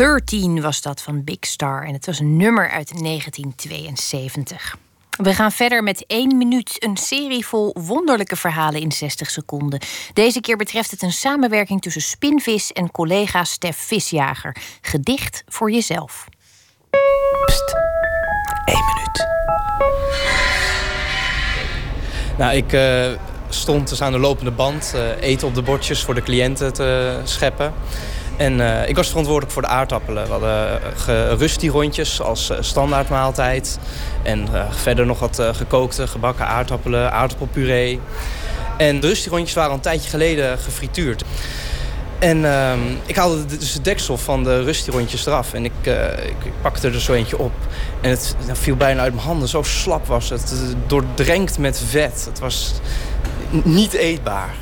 13 0.01 0.61
was 0.61 0.81
dat 0.81 1.01
van 1.01 1.23
Big 1.23 1.37
Star 1.39 1.83
en 1.83 1.93
het 1.93 2.05
was 2.05 2.19
een 2.19 2.37
nummer 2.37 2.69
uit 2.69 3.03
1972. 3.03 4.77
We 5.09 5.33
gaan 5.33 5.51
verder 5.51 5.83
met 5.83 6.03
één 6.07 6.37
minuut, 6.37 6.83
een 6.83 6.97
serie 6.97 7.45
vol 7.45 7.75
wonderlijke 7.79 8.35
verhalen 8.35 8.81
in 8.81 8.91
60 8.91 9.29
seconden. 9.29 9.79
Deze 10.13 10.39
keer 10.39 10.57
betreft 10.57 10.91
het 10.91 11.01
een 11.01 11.11
samenwerking 11.11 11.81
tussen 11.81 12.01
Spinvis 12.01 12.71
en 12.71 12.91
collega 12.91 13.43
Stef 13.43 13.77
Visjager. 13.77 14.55
Gedicht 14.81 15.43
voor 15.47 15.71
jezelf. 15.71 16.27
Nou, 22.37 22.55
ik 22.55 22.73
eh, 22.73 23.11
stond 23.49 23.89
dus 23.89 24.01
aan 24.01 24.11
de 24.11 24.19
lopende 24.19 24.51
band 24.51 24.93
eh, 24.95 25.21
eten 25.21 25.47
op 25.47 25.55
de 25.55 25.61
bordjes 25.61 26.03
voor 26.03 26.15
de 26.15 26.23
cliënten 26.23 26.73
te 26.73 27.19
scheppen. 27.23 27.73
En 28.41 28.61
eh, 28.61 28.89
ik 28.89 28.95
was 28.95 29.07
verantwoordelijk 29.07 29.53
voor 29.53 29.61
de 29.61 29.67
aardappelen. 29.67 30.23
We 30.23 30.31
hadden 30.31 30.81
gerust 30.95 31.59
die 31.59 31.69
rondjes 31.69 32.21
als 32.21 32.49
eh, 32.49 32.57
standaardmaaltijd. 32.59 33.79
En 34.23 34.47
eh, 34.53 34.71
verder 34.71 35.05
nog 35.05 35.19
wat 35.19 35.39
eh, 35.39 35.53
gekookte, 35.53 36.07
gebakken 36.07 36.47
aardappelen, 36.47 37.11
aardappelpuree. 37.11 37.99
En 38.77 38.99
de 38.99 39.07
rustierondjes 39.07 39.53
waren 39.55 39.73
een 39.73 39.79
tijdje 39.79 40.09
geleden 40.09 40.57
gefrituurd. 40.57 41.23
En 42.21 42.45
ehm, 42.45 42.79
ik 43.05 43.15
haalde 43.15 43.45
dus 43.45 43.73
het 43.73 43.83
deksel 43.83 44.17
van 44.17 44.43
de 44.43 44.63
rustierondjes 44.63 45.25
eraf. 45.25 45.53
En 45.53 45.65
ik, 45.65 45.71
eh, 45.81 46.25
ik, 46.25 46.51
pakte 46.61 46.87
er 46.87 47.01
zo 47.01 47.13
eentje 47.13 47.37
op. 47.37 47.51
En 48.01 48.09
het 48.09 48.35
viel 48.51 48.75
bijna 48.75 49.01
uit 49.01 49.13
mijn 49.13 49.25
handen. 49.25 49.47
Zo 49.47 49.63
slap 49.63 50.07
was 50.07 50.29
het. 50.29 50.51
Eh, 50.51 50.75
Doordrenkt 50.87 51.57
met 51.57 51.81
vet. 51.89 52.25
Het 52.29 52.39
was 52.39 52.73
niet 53.49 53.93
eetbaar. 53.93 54.55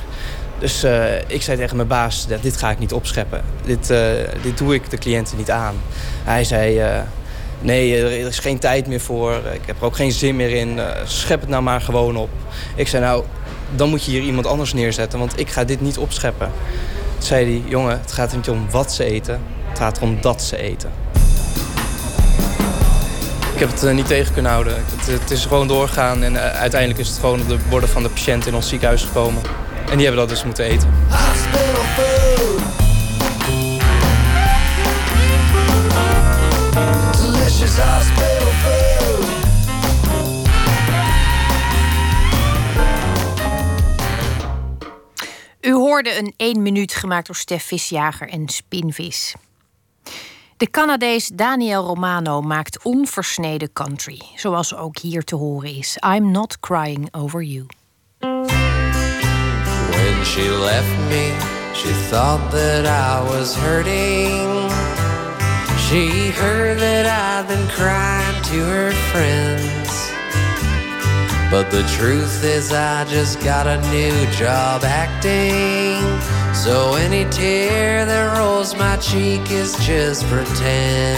Dus 0.60 0.84
eh, 0.84 1.18
ik 1.28 1.42
zei 1.42 1.58
tegen 1.58 1.76
mijn 1.76 1.88
baas, 1.88 2.26
"Ja, 2.30 2.38
dit 2.42 2.58
ga 2.58 2.70
ik 2.72 2.80
niet 2.80 2.94
opscheppen. 2.94 3.42
Dit, 3.66 3.90
eh, 3.90 4.00
dit 4.42 4.58
doe 4.58 4.74
ik 4.74 4.90
de 4.90 4.98
cliënten 4.98 5.38
niet 5.38 5.52
aan. 5.52 5.76
Hij 6.24 6.44
zei, 6.44 6.80
eh, 6.80 7.00
nee, 7.60 7.98
er 7.98 8.28
is 8.28 8.40
geen 8.40 8.60
tijd 8.60 8.88
meer 8.88 9.00
voor. 9.00 9.34
Ik 9.54 9.62
heb 9.66 9.80
er 9.80 9.86
ook 9.86 9.96
geen 9.96 10.12
zin 10.12 10.36
meer 10.36 10.52
in. 10.52 10.80
Schep 11.06 11.40
het 11.40 11.50
nou 11.50 11.64
maar 11.64 11.82
gewoon 11.82 12.16
op. 12.16 12.30
Ik 12.76 12.88
zei, 12.88 13.04
nou, 13.04 13.24
dan 13.76 13.90
moet 13.90 14.06
je 14.06 14.12
hier 14.12 14.22
iemand 14.22 14.48
anders 14.48 14.74
neerzetten. 14.74 15.20
Want 15.20 15.40
ik 15.40 15.50
ga 15.50 15.64
dit 15.64 15.82
niet 15.82 15.98
opscheppen. 15.98 16.52
Toen 17.14 17.28
zei 17.28 17.46
hij, 17.46 17.70
jongen, 17.70 18.00
het 18.02 18.12
gaat 18.12 18.32
er 18.32 18.38
niet 18.38 18.50
om 18.50 18.70
wat 18.72 18.94
ze 18.94 19.04
eten. 19.04 19.42
Het 19.70 19.78
gaat 19.78 19.98
erom 19.98 20.22
dat 20.22 20.42
ze 20.42 20.58
eten. 20.58 20.92
Ik 23.54 23.60
heb 23.60 23.80
het 23.80 23.94
niet 23.94 24.08
tegen 24.08 24.34
kunnen 24.34 24.52
houden. 24.52 24.74
Het, 24.76 25.20
het 25.22 25.32
is 25.32 25.46
gewoon 25.46 25.68
doorgaan 25.68 26.24
en 26.24 26.40
uiteindelijk 26.40 27.00
is 27.00 27.08
het 27.08 27.18
gewoon 27.20 27.42
op 27.42 27.48
de 27.48 27.58
borden 27.70 27.90
van 27.90 28.04
de 28.04 28.10
patiënt 28.10 28.48
in 28.48 28.56
ons 28.56 28.70
ziekenhuis 28.70 29.04
gekomen. 29.04 29.42
En 29.90 29.98
die 29.98 30.06
hebben 30.06 30.28
dat 30.28 30.30
dus 30.30 30.44
moeten 30.44 30.66
eten. 30.66 30.90
U 45.62 45.74
hoorde 45.74 46.18
een 46.18 46.34
1 46.38 46.62
minuut 46.62 46.94
gemaakt 46.94 47.26
door 47.26 47.36
Stef 47.36 47.64
Visjager 47.64 48.30
en 48.30 48.48
Spinvis. 48.48 49.36
De 50.58 50.70
Canadees 50.70 51.28
Daniel 51.28 51.86
Romano 51.86 52.42
maakt 52.42 52.84
onversneden 52.84 53.74
country, 53.74 54.22
zoals 54.36 54.76
ook 54.76 54.98
hier 54.98 55.24
te 55.24 55.36
horen 55.36 55.76
is. 55.76 55.98
I'm 56.06 56.32
not 56.32 56.60
crying 56.60 57.08
over 57.14 57.44
you. 57.44 57.66
When 60.00 60.24
she 60.24 60.50
left 60.50 60.96
me, 61.12 61.26
she 61.74 61.92
thought 62.10 62.52
that 62.52 62.86
I 62.86 63.22
was 63.30 63.56
hurting. 63.56 64.70
She 65.86 66.30
heard 66.32 66.78
that 66.80 67.06
I'd 67.06 67.48
been 67.48 67.68
crying 67.70 68.42
to 68.52 68.60
her 68.76 68.92
friends. 69.12 69.90
But 71.52 71.72
the 71.72 71.84
truth 71.98 72.44
is, 72.44 72.72
I 72.72 73.06
just 73.06 73.42
got 73.42 73.66
a 73.66 73.82
new 73.90 74.16
job 74.32 74.84
acting. 74.84 75.98
So 76.54 76.94
any 76.94 77.26
tear 77.32 78.06
that 78.06 78.38
rolls 78.38 78.76
my 78.76 78.98
cheek 78.98 79.50
is 79.50 79.74
just 79.86 80.24
pretend. 80.26 81.18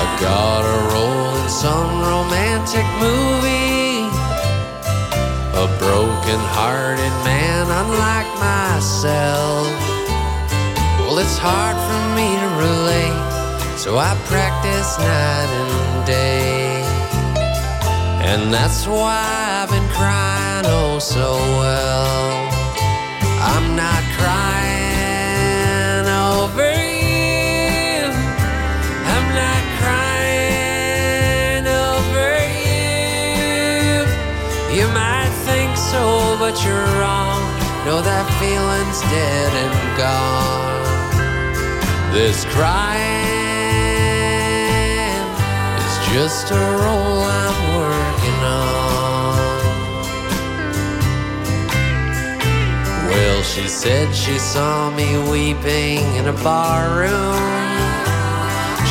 I 0.00 0.04
got 0.20 0.62
a 0.62 0.78
role 0.94 1.36
in 1.42 1.48
some 1.48 2.00
romantic 2.00 2.86
movie. 3.02 3.57
A 5.58 5.66
broken 5.76 6.38
hearted 6.54 7.14
man, 7.26 7.66
unlike 7.66 8.30
myself. 8.38 9.66
Well, 11.00 11.18
it's 11.18 11.36
hard 11.36 11.74
for 11.88 12.02
me 12.14 12.28
to 12.42 12.48
relate, 12.62 13.76
so 13.76 13.98
I 13.98 14.14
practice 14.30 14.96
night 14.98 15.50
and 15.62 16.06
day. 16.06 16.78
And 18.30 18.54
that's 18.54 18.86
why 18.86 19.18
I've 19.58 19.70
been 19.70 19.88
crying 19.98 20.66
oh 20.66 21.00
so 21.00 21.34
well. 21.58 22.48
I'm 23.42 23.74
not 23.74 24.07
think 35.88 36.00
so, 36.00 36.36
but 36.38 36.64
you're 36.64 36.90
wrong. 37.00 37.40
No, 37.84 38.00
that 38.02 38.26
feeling's 38.40 39.00
dead 39.12 39.52
and 39.62 39.74
gone. 39.96 40.76
This 42.12 42.44
crying 42.54 42.98
is 45.84 45.94
just 46.12 46.50
a 46.50 46.54
role 46.54 47.22
I'm 47.42 47.58
working 47.78 48.40
on. 48.44 48.78
Well, 53.08 53.42
she 53.42 53.68
said 53.68 54.14
she 54.14 54.38
saw 54.38 54.90
me 54.90 55.16
weeping 55.30 56.04
in 56.16 56.28
a 56.28 56.36
bar 56.44 56.98
room. 56.98 57.38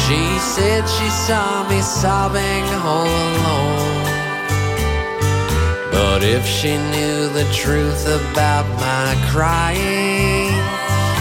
She 0.06 0.22
said 0.40 0.88
she 0.88 1.10
saw 1.10 1.68
me 1.70 1.82
sobbing 1.82 2.66
all 2.86 3.06
alone. 3.06 3.77
But 5.98 6.22
if 6.22 6.46
she 6.46 6.78
knew 6.78 7.28
the 7.30 7.48
truth 7.52 8.06
about 8.06 8.68
my 8.78 9.10
crying, 9.34 10.54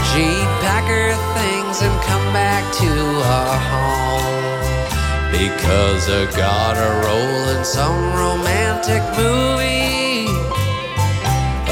she'd 0.09 0.49
pack 0.61 0.85
her 0.85 1.17
things 1.33 1.81
and 1.81 1.95
come 2.05 2.25
back 2.31 2.61
to 2.81 2.91
our 3.37 3.57
home. 3.73 4.37
Because 5.31 6.07
I 6.07 6.29
got 6.37 6.77
a 6.77 6.91
role 7.05 7.57
in 7.57 7.65
some 7.65 7.97
romantic 8.21 9.01
movie. 9.17 10.29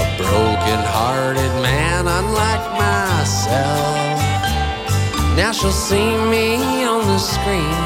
A 0.01 0.05
broken 0.17 0.81
hearted 0.97 1.53
man, 1.61 2.07
unlike 2.07 2.65
myself. 2.73 4.17
Now 5.37 5.51
she'll 5.51 5.71
see 5.71 6.09
me 6.33 6.83
on 6.85 7.05
the 7.05 7.19
screen 7.19 7.81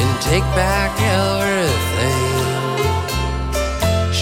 and 0.00 0.20
take 0.20 0.44
back 0.52 0.92
everything. 1.00 2.29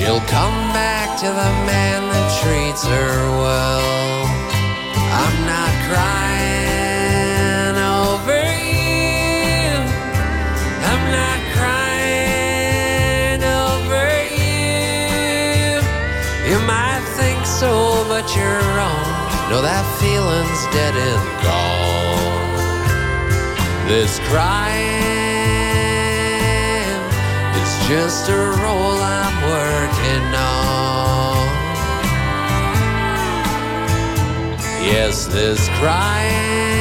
She'll 0.08 0.20
come 0.20 0.72
back 0.72 1.18
to 1.18 1.26
the 1.26 1.52
man 1.68 2.08
that 2.08 2.32
treats 2.40 2.82
her 2.86 3.12
well. 3.44 4.24
I'm 5.12 5.36
not 5.44 5.72
crying 5.84 7.76
over 7.76 8.40
you. 8.72 9.68
I'm 10.88 11.04
not 11.12 11.40
crying 11.60 13.44
over 13.44 14.08
you. 14.32 15.76
You 16.48 16.58
might 16.64 17.04
think 17.20 17.44
so, 17.44 18.02
but 18.08 18.24
you're 18.34 18.64
wrong. 18.80 19.12
No, 19.50 19.60
that 19.60 19.84
feeling's 20.00 20.62
dead 20.72 20.96
and 20.96 21.24
gone. 21.44 22.56
This 23.86 24.18
crying 24.32 25.04
is 27.60 27.72
just 27.86 28.30
a 28.30 28.56
role 28.64 28.92
I'm 28.92 28.97
working 29.48 30.34
on. 30.34 31.48
Yes, 34.84 35.26
this 35.26 35.68
crying 35.80 36.78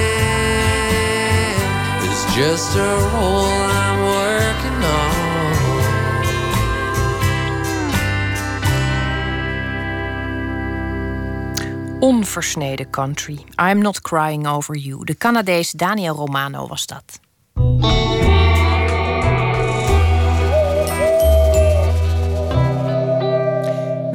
is 2.10 2.22
just 2.35 2.76
a 2.76 2.91
role 3.14 3.61
I'm 3.84 3.99
working 4.15 4.84
on. 4.84 5.18
Onversneden 11.99 12.89
country. 12.91 13.38
I'm 13.57 13.81
not 13.81 14.02
crying 14.02 14.48
over 14.48 14.77
you. 14.77 15.03
De 15.06 15.15
Canadees 15.15 15.72
Daniel 15.72 16.15
Romano 16.15 16.68
was 16.68 16.85
dat. 16.85 17.19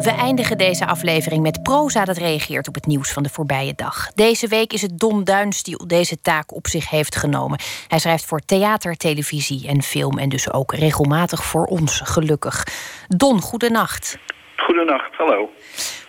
We 0.02 0.10
eindigen 0.10 0.58
deze 0.58 0.86
aflevering 0.86 1.42
met 1.42 1.62
proza 1.62 2.04
dat 2.04 2.16
reageert 2.16 2.68
op 2.68 2.74
het 2.74 2.86
nieuws 2.86 3.12
van 3.12 3.22
de 3.22 3.28
voorbije 3.28 3.74
dag. 3.76 4.12
Deze 4.14 4.48
week 4.48 4.72
is 4.72 4.82
het 4.82 4.98
Don 4.98 5.24
Duins 5.24 5.62
die 5.62 5.86
deze 5.86 6.20
taak 6.20 6.54
op 6.54 6.66
zich 6.66 6.90
heeft 6.90 7.16
genomen. 7.16 7.58
Hij 7.88 7.98
schrijft 7.98 8.26
voor 8.26 8.40
theater, 8.40 8.96
televisie 8.96 9.68
en 9.68 9.82
film 9.82 10.18
en 10.18 10.28
dus 10.28 10.52
ook 10.52 10.74
regelmatig 10.74 11.44
voor 11.44 11.64
ons, 11.64 12.00
gelukkig. 12.04 12.64
Don, 13.08 13.40
goedenacht. 13.40 14.18
Goedenacht, 14.56 15.14
hallo. 15.14 15.50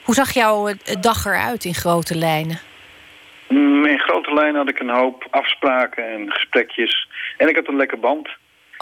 Hoe 0.04 0.16
zag 0.16 0.32
jouw 0.32 0.68
eh, 0.68 0.76
dag 1.02 1.26
eruit 1.26 1.66
in 1.66 1.74
grote 1.74 2.16
lijnen? 2.16 2.60
Mm, 3.50 3.86
In 3.86 4.00
grote 4.00 4.34
lijnen 4.34 4.56
had 4.56 4.70
ik 4.70 4.80
een 4.80 4.96
hoop 4.96 5.28
afspraken 5.30 6.12
en 6.12 6.32
gesprekjes. 6.32 7.08
En 7.38 7.50
ik 7.50 7.56
had 7.56 7.68
een 7.68 7.76
lekker 7.76 8.00
band. 8.00 8.30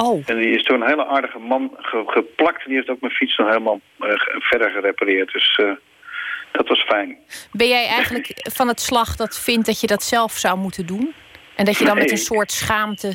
Oh. 0.02 0.24
En 0.26 0.38
die 0.38 0.56
is 0.56 0.64
door 0.64 0.76
een 0.82 0.88
hele 0.88 1.06
aardige 1.08 1.40
man 1.40 1.72
ge- 1.78 2.04
geplakt. 2.06 2.62
En 2.62 2.68
die 2.68 2.76
heeft 2.76 2.90
ook 2.90 3.02
mijn 3.02 3.14
fiets 3.14 3.38
nog 3.38 3.48
helemaal 3.48 3.80
eh, 4.00 4.10
verder 4.40 4.70
gerepareerd. 4.72 5.32
Dus 5.32 5.56
eh, 5.62 5.72
dat 6.52 6.68
was 6.68 6.84
fijn. 6.84 7.18
Ben 7.52 7.68
jij 7.68 7.86
eigenlijk 7.88 8.28
van 8.54 8.68
het 8.68 8.80
slag 8.82 9.16
dat 9.16 9.40
vindt 9.40 9.66
dat 9.66 9.82
je 9.82 9.88
dat 9.88 10.04
zelf 10.04 10.32
zou 10.32 10.58
moeten 10.58 10.86
doen? 10.86 11.14
En 11.56 11.66
dat 11.66 11.78
je 11.78 11.86
dan 11.86 11.98
met 11.98 12.12
een 12.12 12.18
soort 12.18 12.52
schaamte 12.52 13.14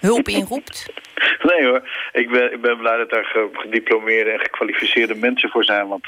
hulp 0.00 0.28
inroept? 0.28 0.86
Nee 1.42 1.66
hoor, 1.66 1.88
ik 2.12 2.30
ben, 2.30 2.52
ik 2.52 2.60
ben 2.60 2.76
blij 2.78 2.96
dat 2.96 3.10
daar 3.10 3.24
ge- 3.24 3.48
gediplomeerde 3.52 4.30
en 4.30 4.40
gekwalificeerde 4.40 5.14
mensen 5.14 5.50
voor 5.50 5.64
zijn. 5.64 5.88
Want 5.88 6.06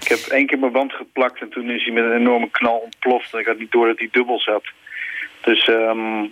ik 0.00 0.08
heb 0.08 0.18
één 0.18 0.46
keer 0.46 0.58
mijn 0.58 0.72
band 0.72 0.92
geplakt 0.92 1.40
en 1.40 1.48
toen 1.48 1.70
is 1.70 1.84
hij 1.84 1.92
met 1.92 2.04
een 2.04 2.16
enorme 2.16 2.50
knal 2.50 2.76
ontploft. 2.76 3.32
En 3.34 3.38
ik 3.40 3.46
had 3.46 3.58
niet 3.58 3.70
door 3.72 3.86
dat 3.86 3.98
hij 3.98 4.08
dubbel 4.12 4.40
zat. 4.40 4.64
Dus 5.40 5.68
ehm, 5.68 6.24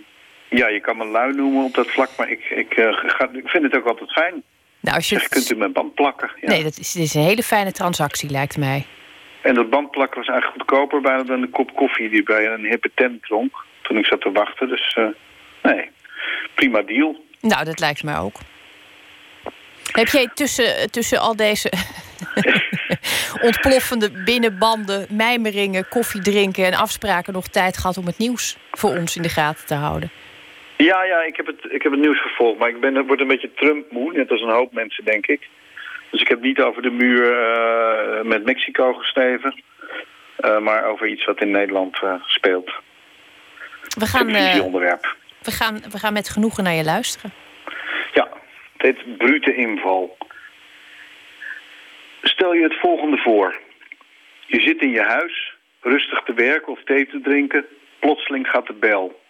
ja, 0.49 0.67
je 0.67 0.81
kan 0.81 0.97
me 0.97 1.05
lui 1.05 1.33
noemen 1.33 1.63
op 1.63 1.73
dat 1.73 1.87
vlak, 1.87 2.09
maar 2.17 2.29
ik, 2.29 2.43
ik, 2.49 2.73
eh, 2.73 2.93
ga, 2.93 3.29
ik 3.33 3.47
vind 3.47 3.63
het 3.63 3.75
ook 3.75 3.85
altijd 3.85 4.11
fijn. 4.11 4.43
Nou, 4.79 4.95
als 4.95 5.09
je 5.09 5.27
kunt 5.29 5.51
u 5.51 5.55
mijn 5.55 5.71
band 5.71 5.93
plakken? 5.93 6.31
Ja. 6.41 6.47
Nee, 6.47 6.63
dat 6.63 6.77
is, 6.77 6.95
is 6.95 7.13
een 7.13 7.21
hele 7.21 7.43
fijne 7.43 7.71
transactie, 7.71 8.29
lijkt 8.29 8.57
mij. 8.57 8.85
En 9.41 9.53
dat 9.53 9.69
bandplakken 9.69 10.17
was 10.17 10.27
eigenlijk 10.27 10.59
goedkoper 10.59 11.01
bijna 11.01 11.23
dan 11.23 11.41
de 11.41 11.49
kop 11.49 11.75
koffie 11.75 12.09
die 12.09 12.23
bij 12.23 12.47
een 12.47 12.65
hippe 12.65 12.91
tent 12.93 13.23
dronk. 13.23 13.55
Toen 13.81 13.97
ik 13.97 14.05
zat 14.05 14.21
te 14.21 14.31
wachten, 14.31 14.67
dus 14.67 14.93
eh, 14.93 15.05
nee, 15.63 15.89
prima 16.53 16.81
deal. 16.81 17.23
Nou, 17.41 17.65
dat 17.65 17.79
lijkt 17.79 18.03
mij 18.03 18.17
ook. 18.17 18.39
Heb 19.91 20.07
jij 20.07 20.29
tussen, 20.33 20.91
tussen 20.91 21.19
al 21.19 21.35
deze 21.35 21.71
ontploffende 23.47 24.11
binnenbanden, 24.11 25.05
mijmeringen, 25.09 25.87
koffie 25.87 26.21
drinken 26.21 26.65
en 26.65 26.73
afspraken 26.73 27.33
nog 27.33 27.47
tijd 27.47 27.77
gehad 27.77 27.97
om 27.97 28.05
het 28.05 28.17
nieuws 28.17 28.57
voor 28.71 28.97
ons 28.97 29.15
in 29.15 29.21
de 29.21 29.29
gaten 29.29 29.65
te 29.65 29.75
houden? 29.75 30.11
Ja, 30.77 31.03
ja, 31.03 31.23
ik 31.23 31.35
heb 31.35 31.45
het, 31.45 31.67
ik 31.69 31.81
heb 31.83 31.91
het 31.91 32.01
nieuws 32.01 32.21
gevolgd, 32.21 32.59
maar 32.59 32.69
ik 32.69 32.79
ben, 32.79 33.05
word 33.05 33.19
een 33.19 33.27
beetje 33.27 33.53
Trump-moe, 33.53 34.13
net 34.13 34.31
als 34.31 34.41
een 34.41 34.49
hoop 34.49 34.73
mensen, 34.73 35.05
denk 35.05 35.27
ik. 35.27 35.47
Dus 36.09 36.21
ik 36.21 36.27
heb 36.27 36.41
niet 36.41 36.59
over 36.61 36.81
de 36.81 36.89
muur 36.89 37.41
eh, 37.41 38.23
met 38.23 38.45
Mexico 38.45 38.93
geschreven, 38.93 39.63
eh, 40.35 40.59
maar 40.59 40.85
over 40.85 41.07
iets 41.07 41.25
wat 41.25 41.41
in 41.41 41.51
Nederland 41.51 42.01
eh, 42.03 42.13
speelt. 42.25 42.71
We 43.97 44.05
gaan, 44.05 44.27
Televisieonderwerp. 44.27 45.15
we, 45.41 45.51
gaan, 45.51 45.81
we 45.91 45.97
gaan 45.97 46.13
met 46.13 46.29
genoegen 46.29 46.63
naar 46.63 46.73
je 46.73 46.83
luisteren. 46.83 47.31
Ja, 48.13 48.27
het 48.77 48.81
heet 48.81 49.17
brute 49.17 49.55
inval. 49.55 50.17
Stel 52.21 52.53
je 52.53 52.63
het 52.63 52.79
volgende 52.79 53.17
voor. 53.17 53.59
Je 54.45 54.59
zit 54.59 54.81
in 54.81 54.89
je 54.89 55.03
huis 55.03 55.53
rustig 55.81 56.21
te 56.23 56.33
werken 56.33 56.71
of 56.71 56.83
thee 56.83 57.07
te 57.07 57.21
drinken. 57.21 57.65
Plotseling 57.99 58.47
gaat 58.47 58.67
de 58.67 58.73
bel. 58.73 59.25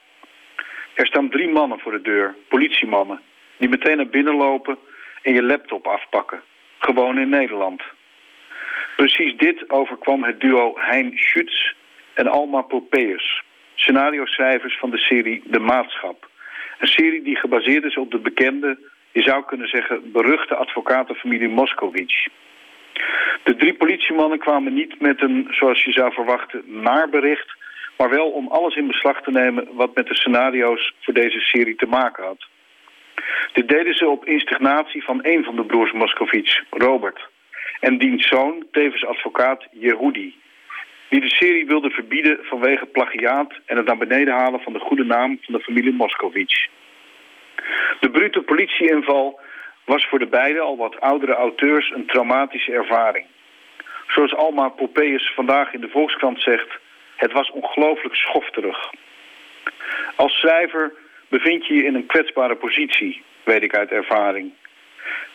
Er 0.97 1.05
staan 1.05 1.29
drie 1.29 1.49
mannen 1.49 1.79
voor 1.79 1.91
de 1.91 2.01
deur, 2.01 2.35
politiemannen, 2.47 3.21
die 3.57 3.69
meteen 3.69 3.97
naar 3.97 4.07
binnen 4.07 4.35
lopen 4.35 4.77
en 5.21 5.33
je 5.33 5.43
laptop 5.43 5.87
afpakken. 5.87 6.41
Gewoon 6.79 7.17
in 7.17 7.29
Nederland. 7.29 7.81
Precies 8.95 9.37
dit 9.37 9.69
overkwam 9.69 10.23
het 10.23 10.39
duo 10.39 10.73
Hein 10.77 11.11
Schütz 11.17 11.73
en 12.13 12.27
Alma 12.27 12.61
Popeus, 12.61 13.43
scenario-schrijvers 13.75 14.77
van 14.77 14.89
de 14.89 14.97
serie 14.97 15.43
De 15.45 15.59
Maatschap. 15.59 16.29
Een 16.79 16.87
serie 16.87 17.21
die 17.21 17.35
gebaseerd 17.35 17.83
is 17.83 17.97
op 17.97 18.11
de 18.11 18.19
bekende, 18.19 18.77
je 19.11 19.21
zou 19.21 19.43
kunnen 19.45 19.67
zeggen, 19.67 20.11
beruchte 20.11 20.55
advocatenfamilie 20.55 21.49
Moskowitz. 21.49 22.27
De 23.43 23.55
drie 23.55 23.73
politiemannen 23.73 24.39
kwamen 24.39 24.73
niet 24.73 24.99
met 24.99 25.21
een, 25.21 25.47
zoals 25.49 25.83
je 25.83 25.91
zou 25.91 26.13
verwachten, 26.13 26.63
naarbericht, 26.65 27.55
maar 27.97 28.09
wel 28.09 28.29
om 28.29 28.47
alles 28.47 28.75
in 28.75 28.87
beslag 28.87 29.21
te 29.21 29.31
nemen 29.31 29.67
wat 29.71 29.95
met 29.95 30.07
de 30.07 30.15
scenario's 30.15 30.93
voor 31.01 31.13
deze 31.13 31.39
serie 31.39 31.75
te 31.75 31.87
maken 31.87 32.23
had. 32.23 32.47
Dit 33.53 33.67
deden 33.67 33.93
ze 33.93 34.07
op 34.07 34.25
instignatie 34.25 35.03
van 35.03 35.19
een 35.21 35.43
van 35.43 35.55
de 35.55 35.65
broers 35.65 35.91
Moskowitz, 35.91 36.61
Robert, 36.69 37.29
en 37.79 37.97
diens 37.97 38.27
zoon, 38.27 38.65
tevens 38.71 39.05
advocaat 39.05 39.67
Yehudi, 39.71 40.35
die 41.09 41.21
de 41.21 41.29
serie 41.29 41.65
wilde 41.65 41.89
verbieden 41.89 42.37
vanwege 42.41 42.85
plagiaat 42.85 43.53
en 43.65 43.77
het 43.77 43.85
naar 43.85 43.97
beneden 43.97 44.33
halen 44.33 44.59
van 44.59 44.73
de 44.73 44.79
goede 44.79 45.03
naam 45.03 45.39
van 45.41 45.53
de 45.53 45.63
familie 45.63 45.93
Moskowitz. 45.93 46.67
De 47.99 48.09
brute 48.11 48.41
politieinval 48.41 49.39
was 49.85 50.07
voor 50.07 50.19
de 50.19 50.27
beide 50.27 50.59
al 50.59 50.77
wat 50.77 50.99
oudere 50.99 51.33
auteurs 51.33 51.91
een 51.95 52.05
traumatische 52.05 52.71
ervaring. 52.71 53.25
Zoals 54.07 54.35
Alma 54.35 54.69
Popeus 54.69 55.31
vandaag 55.35 55.73
in 55.73 55.81
de 55.81 55.89
Volkskrant 55.89 56.41
zegt, 56.41 56.79
het 57.17 57.31
was 57.31 57.51
ongelooflijk 57.51 58.15
schofterig. 58.15 58.93
Als 60.15 60.33
schrijver 60.39 60.93
bevind 61.29 61.67
je 61.67 61.73
je 61.73 61.83
in 61.83 61.95
een 61.95 62.05
kwetsbare 62.05 62.55
positie, 62.55 63.21
weet 63.43 63.63
ik 63.63 63.75
uit 63.75 63.91
ervaring. 63.91 64.53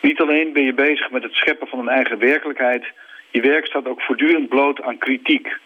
Niet 0.01 0.21
alleen 0.21 0.53
ben 0.53 0.63
je 0.63 0.73
bezig 0.73 1.11
met 1.11 1.23
het 1.23 1.33
scheppen 1.33 1.67
van 1.67 1.79
een 1.79 1.89
eigen 1.89 2.19
werkelijkheid, 2.19 2.85
je 3.29 3.41
werk 3.41 3.65
staat 3.65 3.87
ook 3.87 4.01
voortdurend 4.01 4.49
bloot 4.49 4.81
aan 4.81 4.97
kritiek. 4.97 5.57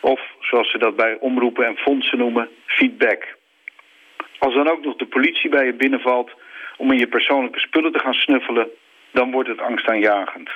Of, 0.00 0.20
zoals 0.40 0.70
ze 0.70 0.78
dat 0.78 0.96
bij 0.96 1.16
omroepen 1.20 1.66
en 1.66 1.76
fondsen 1.76 2.18
noemen, 2.18 2.48
feedback. 2.66 3.36
Als 4.38 4.54
dan 4.54 4.68
ook 4.68 4.84
nog 4.84 4.96
de 4.96 5.06
politie 5.06 5.50
bij 5.50 5.64
je 5.64 5.72
binnenvalt 5.72 6.30
om 6.76 6.92
in 6.92 6.98
je 6.98 7.06
persoonlijke 7.06 7.58
spullen 7.58 7.92
te 7.92 7.98
gaan 7.98 8.14
snuffelen, 8.14 8.68
dan 9.10 9.30
wordt 9.30 9.48
het 9.48 9.60
angstaanjagend. 9.60 10.50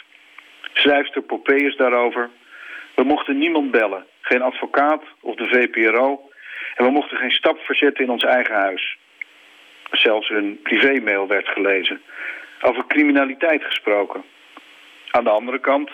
Schrijfster 0.72 1.22
Popeus 1.22 1.76
daarover. 1.76 2.30
We 3.02 3.08
mochten 3.08 3.38
niemand 3.38 3.70
bellen, 3.70 4.06
geen 4.20 4.42
advocaat 4.42 5.02
of 5.20 5.34
de 5.34 5.46
VPRO. 5.46 6.30
En 6.74 6.84
we 6.84 6.90
mochten 6.90 7.16
geen 7.16 7.30
stap 7.30 7.58
verzetten 7.58 8.04
in 8.04 8.10
ons 8.10 8.24
eigen 8.24 8.54
huis. 8.54 8.96
Zelfs 9.90 10.28
hun 10.28 10.60
privémail 10.62 11.26
werd 11.26 11.48
gelezen. 11.48 12.02
Over 12.60 12.86
criminaliteit 12.86 13.64
gesproken. 13.64 14.22
Aan 15.10 15.24
de 15.24 15.30
andere 15.30 15.58
kant, 15.58 15.90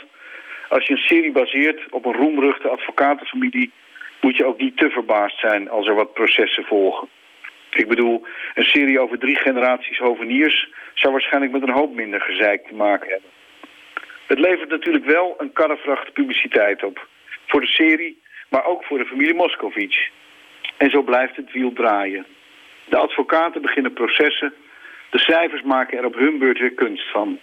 als 0.69 0.87
je 0.87 0.93
een 0.93 1.07
serie 1.09 1.33
baseert 1.33 1.81
op 1.91 2.05
een 2.05 2.15
roemruchte 2.15 2.69
advocatenfamilie... 2.69 3.73
moet 4.21 4.37
je 4.37 4.47
ook 4.47 4.59
niet 4.59 4.77
te 4.77 4.91
verbaasd 4.91 5.39
zijn 5.39 5.71
als 5.71 5.87
er 5.87 5.95
wat 5.95 6.15
processen 6.15 6.65
volgen. 6.65 7.09
Ik 7.71 7.89
bedoel, 7.89 8.27
een 8.55 8.65
serie 8.65 9.01
over 9.01 9.19
drie 9.19 9.37
generaties 9.37 9.99
hoveniers... 9.99 10.69
zou 10.95 11.13
waarschijnlijk 11.13 11.53
met 11.53 11.63
een 11.63 11.79
hoop 11.79 11.95
minder 11.95 12.21
gezeik 12.21 12.67
te 12.67 12.75
maken 12.75 13.11
hebben. 13.11 13.31
Het 14.29 14.39
levert 14.39 14.71
natuurlijk 14.71 15.05
wel 15.05 15.35
een 15.39 15.53
karrevracht 15.53 16.13
publiciteit 16.13 16.85
op. 16.85 17.07
Voor 17.47 17.61
de 17.61 17.67
serie, 17.67 18.23
maar 18.49 18.65
ook 18.65 18.85
voor 18.85 18.99
de 18.99 19.07
familie 19.07 19.35
Moskowitz. 19.35 20.09
En 20.77 20.91
zo 20.91 21.03
blijft 21.03 21.37
het 21.37 21.53
wiel 21.53 21.73
draaien. 21.73 22.27
De 22.85 22.97
advocaten 22.97 23.63
beginnen 23.63 23.93
processen. 23.93 24.55
De 25.11 25.19
schrijvers 25.19 25.63
maken 25.63 25.99
er 25.99 26.05
op 26.05 26.15
hun 26.15 26.39
beurt 26.39 26.59
weer 26.59 26.75
kunst 26.75 27.11
van. 27.11 27.39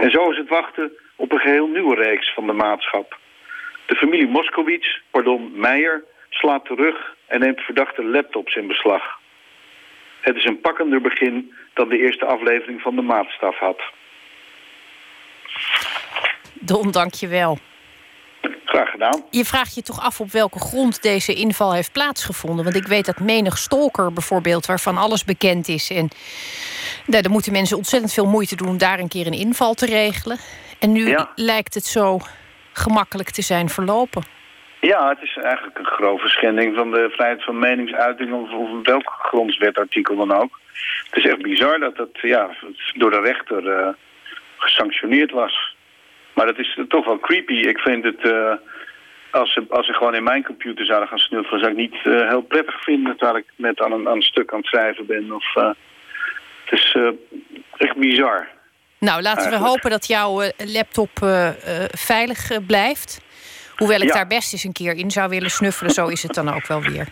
En 0.00 0.10
zo 0.10 0.30
is 0.30 0.36
het 0.36 0.48
wachten 0.48 0.92
op 1.16 1.32
een 1.32 1.40
geheel 1.40 1.66
nieuwe 1.66 1.94
reeks 1.94 2.34
van 2.34 2.46
de 2.46 2.52
maatschap. 2.52 3.18
De 3.86 3.94
familie 3.94 4.28
Moskowitz, 4.28 5.00
pardon, 5.10 5.52
Meijer, 5.54 6.04
slaat 6.28 6.64
terug 6.64 7.16
en 7.26 7.40
neemt 7.40 7.60
verdachte 7.60 8.04
laptops 8.04 8.54
in 8.54 8.66
beslag. 8.66 9.18
Het 10.20 10.36
is 10.36 10.44
een 10.44 10.60
pakkender 10.60 11.00
begin 11.00 11.54
dan 11.74 11.88
de 11.88 11.98
eerste 11.98 12.24
aflevering 12.24 12.80
van 12.80 12.96
de 12.96 13.02
maatstaf 13.02 13.58
had. 13.58 13.82
Don, 16.64 16.90
dank 16.90 17.14
je 17.14 17.28
wel. 17.28 17.58
Graag 18.64 18.90
gedaan. 18.90 19.24
Je 19.30 19.44
vraagt 19.44 19.74
je 19.74 19.82
toch 19.82 20.00
af 20.00 20.20
op 20.20 20.30
welke 20.30 20.58
grond 20.58 21.02
deze 21.02 21.34
inval 21.34 21.72
heeft 21.74 21.92
plaatsgevonden. 21.92 22.64
Want 22.64 22.76
ik 22.76 22.86
weet 22.86 23.06
dat 23.06 23.20
menig 23.20 23.58
stalker 23.58 24.12
bijvoorbeeld, 24.12 24.66
waarvan 24.66 24.96
alles 24.98 25.24
bekend 25.24 25.68
is. 25.68 25.90
En 25.90 26.08
nou, 27.06 27.22
dan 27.22 27.32
moeten 27.32 27.52
mensen 27.52 27.76
ontzettend 27.76 28.12
veel 28.12 28.26
moeite 28.26 28.56
doen 28.56 28.68
om 28.68 28.78
daar 28.78 28.98
een 28.98 29.08
keer 29.08 29.26
een 29.26 29.32
inval 29.32 29.74
te 29.74 29.86
regelen. 29.86 30.38
En 30.78 30.92
nu 30.92 31.08
Ja. 31.08 31.30
lijkt 31.34 31.74
het 31.74 31.84
zo 31.84 32.18
gemakkelijk 32.72 33.30
te 33.30 33.42
zijn 33.42 33.68
verlopen. 33.68 34.22
Ja, 34.80 35.08
het 35.08 35.22
is 35.22 35.36
eigenlijk 35.42 35.78
een 35.78 35.84
grove 35.86 36.28
schending 36.28 36.74
van 36.76 36.90
de 36.90 37.08
vrijheid 37.12 37.44
van 37.44 37.58
meningsuiting... 37.58 38.32
of, 38.32 38.50
of 38.50 38.68
welk 38.82 39.16
grondwetartikel 39.22 40.16
dan 40.16 40.32
ook. 40.32 40.60
Het 41.10 41.24
is 41.24 41.30
echt 41.30 41.42
bizar 41.42 41.78
dat 41.78 41.96
het, 41.96 42.18
ja, 42.22 42.50
door 42.94 43.10
de 43.10 43.20
rechter 43.20 43.68
eh, 43.68 43.88
gesanctioneerd 44.56 45.30
was. 45.30 45.71
Maar 46.34 46.46
dat 46.46 46.58
is 46.58 46.78
toch 46.88 47.04
wel 47.04 47.18
creepy. 47.18 47.52
Ik 47.52 47.78
vind 47.78 48.04
het... 48.04 48.20
eh, 48.20 48.52
als, 49.30 49.52
ze, 49.52 49.64
als 49.68 49.86
ze 49.86 49.92
gewoon 49.92 50.14
in 50.14 50.22
mijn 50.22 50.44
computer 50.44 50.84
zouden 50.86 51.08
gaan 51.08 51.18
snuffelen... 51.18 51.60
zou 51.60 51.72
ik 51.72 51.78
niet 51.78 51.94
eh, 52.04 52.28
heel 52.28 52.42
prettig 52.42 52.82
vinden... 52.82 53.16
terwijl 53.16 53.38
ik 53.38 53.46
net 53.56 53.80
aan 53.80 53.92
een, 53.92 54.08
aan 54.08 54.16
een 54.16 54.22
stuk 54.22 54.52
aan 54.52 54.58
het 54.58 54.66
schrijven 54.66 55.06
ben. 55.06 55.32
Of, 55.32 55.56
eh, 55.56 55.70
het 56.64 56.78
is 56.78 56.96
echt 57.76 57.96
bizar. 57.96 58.48
Nou, 58.98 59.22
laten 59.22 59.50
we 59.50 59.56
hopen 59.56 59.90
dat 59.90 60.06
jouw 60.06 60.42
laptop 60.56 61.10
veilig 61.90 62.66
blijft. 62.66 63.20
Hoewel 63.76 64.00
ik 64.00 64.08
Ja. 64.08 64.14
daar 64.14 64.26
best 64.26 64.52
eens 64.52 64.64
een 64.64 64.72
keer 64.72 64.94
in 64.96 65.10
zou 65.10 65.28
willen 65.28 65.50
snuffelen, 65.50 65.92
zo 65.92 66.06
is 66.06 66.22
het 66.22 66.34
dan 66.34 66.54
ook 66.54 66.66
wel 66.66 66.80
weer. 66.82 67.06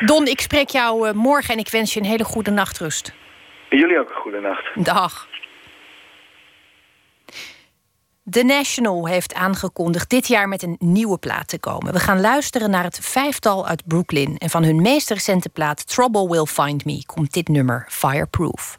Don, 0.00 0.26
ik 0.26 0.40
spreek 0.40 0.68
jou 0.68 1.14
morgen 1.14 1.54
en 1.54 1.60
ik 1.60 1.68
wens 1.68 1.94
je 1.94 2.00
een 2.00 2.06
hele 2.06 2.24
goede 2.24 2.50
nachtrust. 2.50 3.14
En 3.68 3.78
jullie 3.78 3.98
ook 3.98 4.08
een 4.08 4.14
goede 4.14 4.40
nacht. 4.40 4.64
Dag. 4.74 5.28
The 8.30 8.42
National 8.42 9.06
heeft 9.06 9.34
aangekondigd 9.34 10.10
dit 10.10 10.26
jaar 10.26 10.48
met 10.48 10.62
een 10.62 10.76
nieuwe 10.78 11.18
plaat 11.18 11.48
te 11.48 11.58
komen. 11.58 11.92
We 11.92 12.00
gaan 12.00 12.20
luisteren 12.20 12.70
naar 12.70 12.84
het 12.84 12.98
vijftal 13.02 13.66
uit 13.66 13.86
Brooklyn. 13.86 14.38
En 14.38 14.50
van 14.50 14.64
hun 14.64 14.82
meest 14.82 15.10
recente 15.10 15.48
plaat 15.48 15.86
Trouble 15.86 16.28
Will 16.28 16.44
Find 16.44 16.84
Me 16.84 17.02
komt 17.06 17.32
dit 17.32 17.48
nummer 17.48 17.86
Fireproof. 17.88 18.78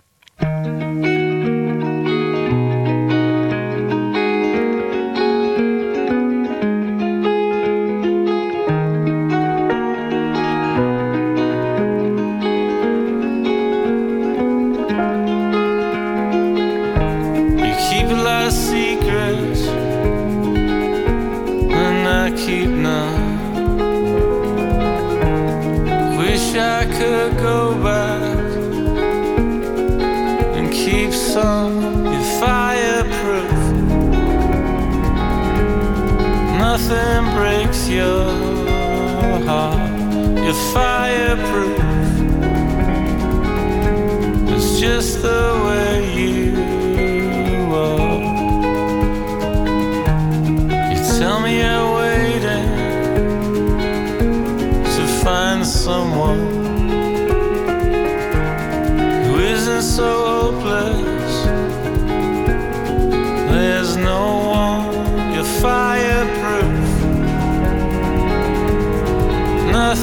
Fireproof. 32.40 33.52
Nothing 36.66 37.24
breaks 37.36 37.88
your 37.90 38.26
heart. 39.48 39.92
You're 40.44 40.62
fireproof. 40.74 41.80
It's 44.54 44.80
just 44.80 45.22
the 45.22 45.46
way 45.66 45.94
you 46.18 46.35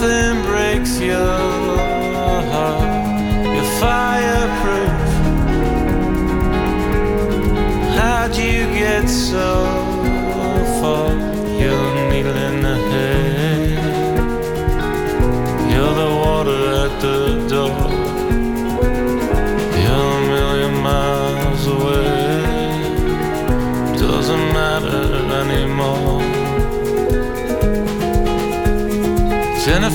Nothing 0.02 0.42
breaks 0.46 0.98
your 0.98 1.16
heart. 2.50 3.54
You're 3.54 3.70
fireproof. 3.78 5.02
How'd 7.96 8.34
you 8.34 8.66
get 8.74 9.08
so 9.08 9.81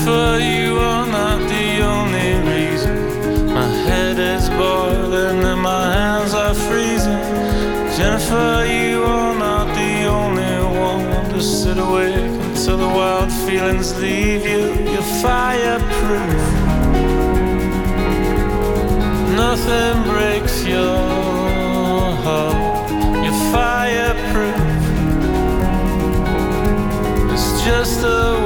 for 0.08 0.38
you 0.38 0.68
are 0.90 1.06
not 1.20 1.38
the 1.54 1.68
only 1.94 2.30
reason. 2.52 2.96
My 3.58 3.70
head 3.88 4.16
is 4.34 4.44
boiling 4.60 5.40
and 5.50 5.60
my 5.72 5.84
hands 5.98 6.32
are 6.42 6.56
freezing. 6.66 7.22
Jennifer, 7.96 8.52
you 8.78 9.02
are 9.02 9.34
not 9.46 9.66
the 9.80 9.94
only 10.20 10.56
one 10.92 11.24
to 11.32 11.40
sit 11.42 11.78
awake 11.86 12.32
until 12.48 12.78
the 12.84 12.90
wild 12.98 13.30
feelings 13.46 13.88
leave 14.00 14.44
you. 14.52 14.64
You're 14.92 15.10
fireproof. 15.24 16.44
Nothing 19.42 19.96
breaks 20.12 20.56
your 20.74 21.00
heart. 22.24 22.90
You're 23.24 23.40
fireproof. 23.54 24.68
It's 27.32 27.48
just 27.68 27.98
a 28.04 28.37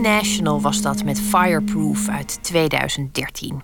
National 0.00 0.60
was 0.60 0.82
dat 0.82 1.04
met 1.04 1.20
Fireproof 1.20 2.08
uit 2.08 2.38
2013. 2.42 3.62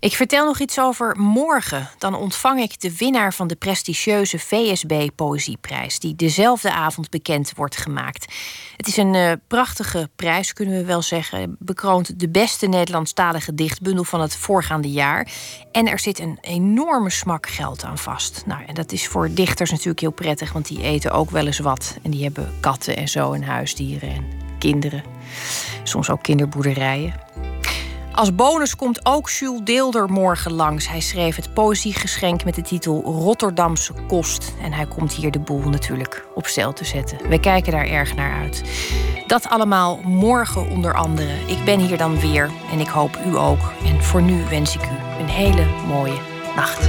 Ik 0.00 0.12
vertel 0.12 0.44
nog 0.44 0.58
iets 0.58 0.80
over 0.80 1.16
morgen. 1.18 1.88
Dan 1.98 2.14
ontvang 2.14 2.60
ik 2.60 2.80
de 2.80 2.96
winnaar 2.96 3.34
van 3.34 3.46
de 3.46 3.56
prestigieuze 3.56 4.38
VSB 4.38 5.08
Poëzieprijs, 5.14 5.98
die 5.98 6.16
dezelfde 6.16 6.72
avond 6.72 7.10
bekend 7.10 7.52
wordt 7.56 7.76
gemaakt. 7.76 8.34
Het 8.76 8.86
is 8.86 8.96
een 8.96 9.14
eh, 9.14 9.32
prachtige 9.48 10.10
prijs, 10.16 10.52
kunnen 10.52 10.76
we 10.76 10.84
wel 10.84 11.02
zeggen. 11.02 11.56
Bekroont 11.58 12.20
de 12.20 12.28
beste 12.28 12.66
Nederlandstalige 12.66 13.54
dichtbundel 13.54 14.04
van 14.04 14.20
het 14.20 14.36
voorgaande 14.36 14.90
jaar. 14.90 15.28
En 15.72 15.88
er 15.88 15.98
zit 15.98 16.18
een 16.18 16.38
enorme 16.40 17.10
smak 17.10 17.48
geld 17.48 17.84
aan 17.84 17.98
vast. 17.98 18.42
Nou, 18.46 18.64
en 18.66 18.74
dat 18.74 18.92
is 18.92 19.06
voor 19.06 19.34
dichters 19.34 19.70
natuurlijk 19.70 20.00
heel 20.00 20.10
prettig, 20.10 20.52
want 20.52 20.66
die 20.66 20.82
eten 20.82 21.10
ook 21.10 21.30
wel 21.30 21.46
eens 21.46 21.58
wat. 21.58 21.96
En 22.02 22.10
die 22.10 22.22
hebben 22.22 22.54
katten 22.60 22.96
en 22.96 23.08
zo 23.08 23.32
en 23.32 23.42
huisdieren 23.42 24.08
en 24.08 24.45
kinderen. 24.70 25.02
Soms 25.82 26.10
ook 26.10 26.22
kinderboerderijen. 26.22 27.14
Als 28.12 28.34
bonus 28.34 28.76
komt 28.76 29.06
ook 29.06 29.30
Jules 29.30 29.60
Deelder 29.64 30.08
morgen 30.08 30.52
langs. 30.52 30.88
Hij 30.88 31.00
schreef 31.00 31.36
het 31.36 31.54
poëziegeschenk 31.54 32.44
met 32.44 32.54
de 32.54 32.62
titel 32.62 33.02
Rotterdamse 33.02 33.92
Kost. 34.08 34.54
En 34.62 34.72
hij 34.72 34.86
komt 34.86 35.12
hier 35.12 35.30
de 35.30 35.38
boel 35.38 35.68
natuurlijk 35.68 36.26
op 36.34 36.46
stel 36.46 36.72
te 36.72 36.84
zetten. 36.84 37.28
We 37.28 37.40
kijken 37.40 37.72
daar 37.72 37.86
erg 37.86 38.14
naar 38.14 38.40
uit. 38.40 38.62
Dat 39.26 39.48
allemaal 39.48 40.00
morgen 40.04 40.70
onder 40.70 40.94
andere. 40.94 41.32
Ik 41.46 41.64
ben 41.64 41.80
hier 41.80 41.98
dan 41.98 42.20
weer 42.20 42.50
en 42.72 42.78
ik 42.78 42.88
hoop 42.88 43.18
u 43.26 43.36
ook. 43.36 43.72
En 43.84 44.02
voor 44.02 44.22
nu 44.22 44.44
wens 44.48 44.74
ik 44.74 44.82
u 44.82 45.20
een 45.20 45.28
hele 45.28 45.66
mooie 45.86 46.18
nacht. 46.56 46.88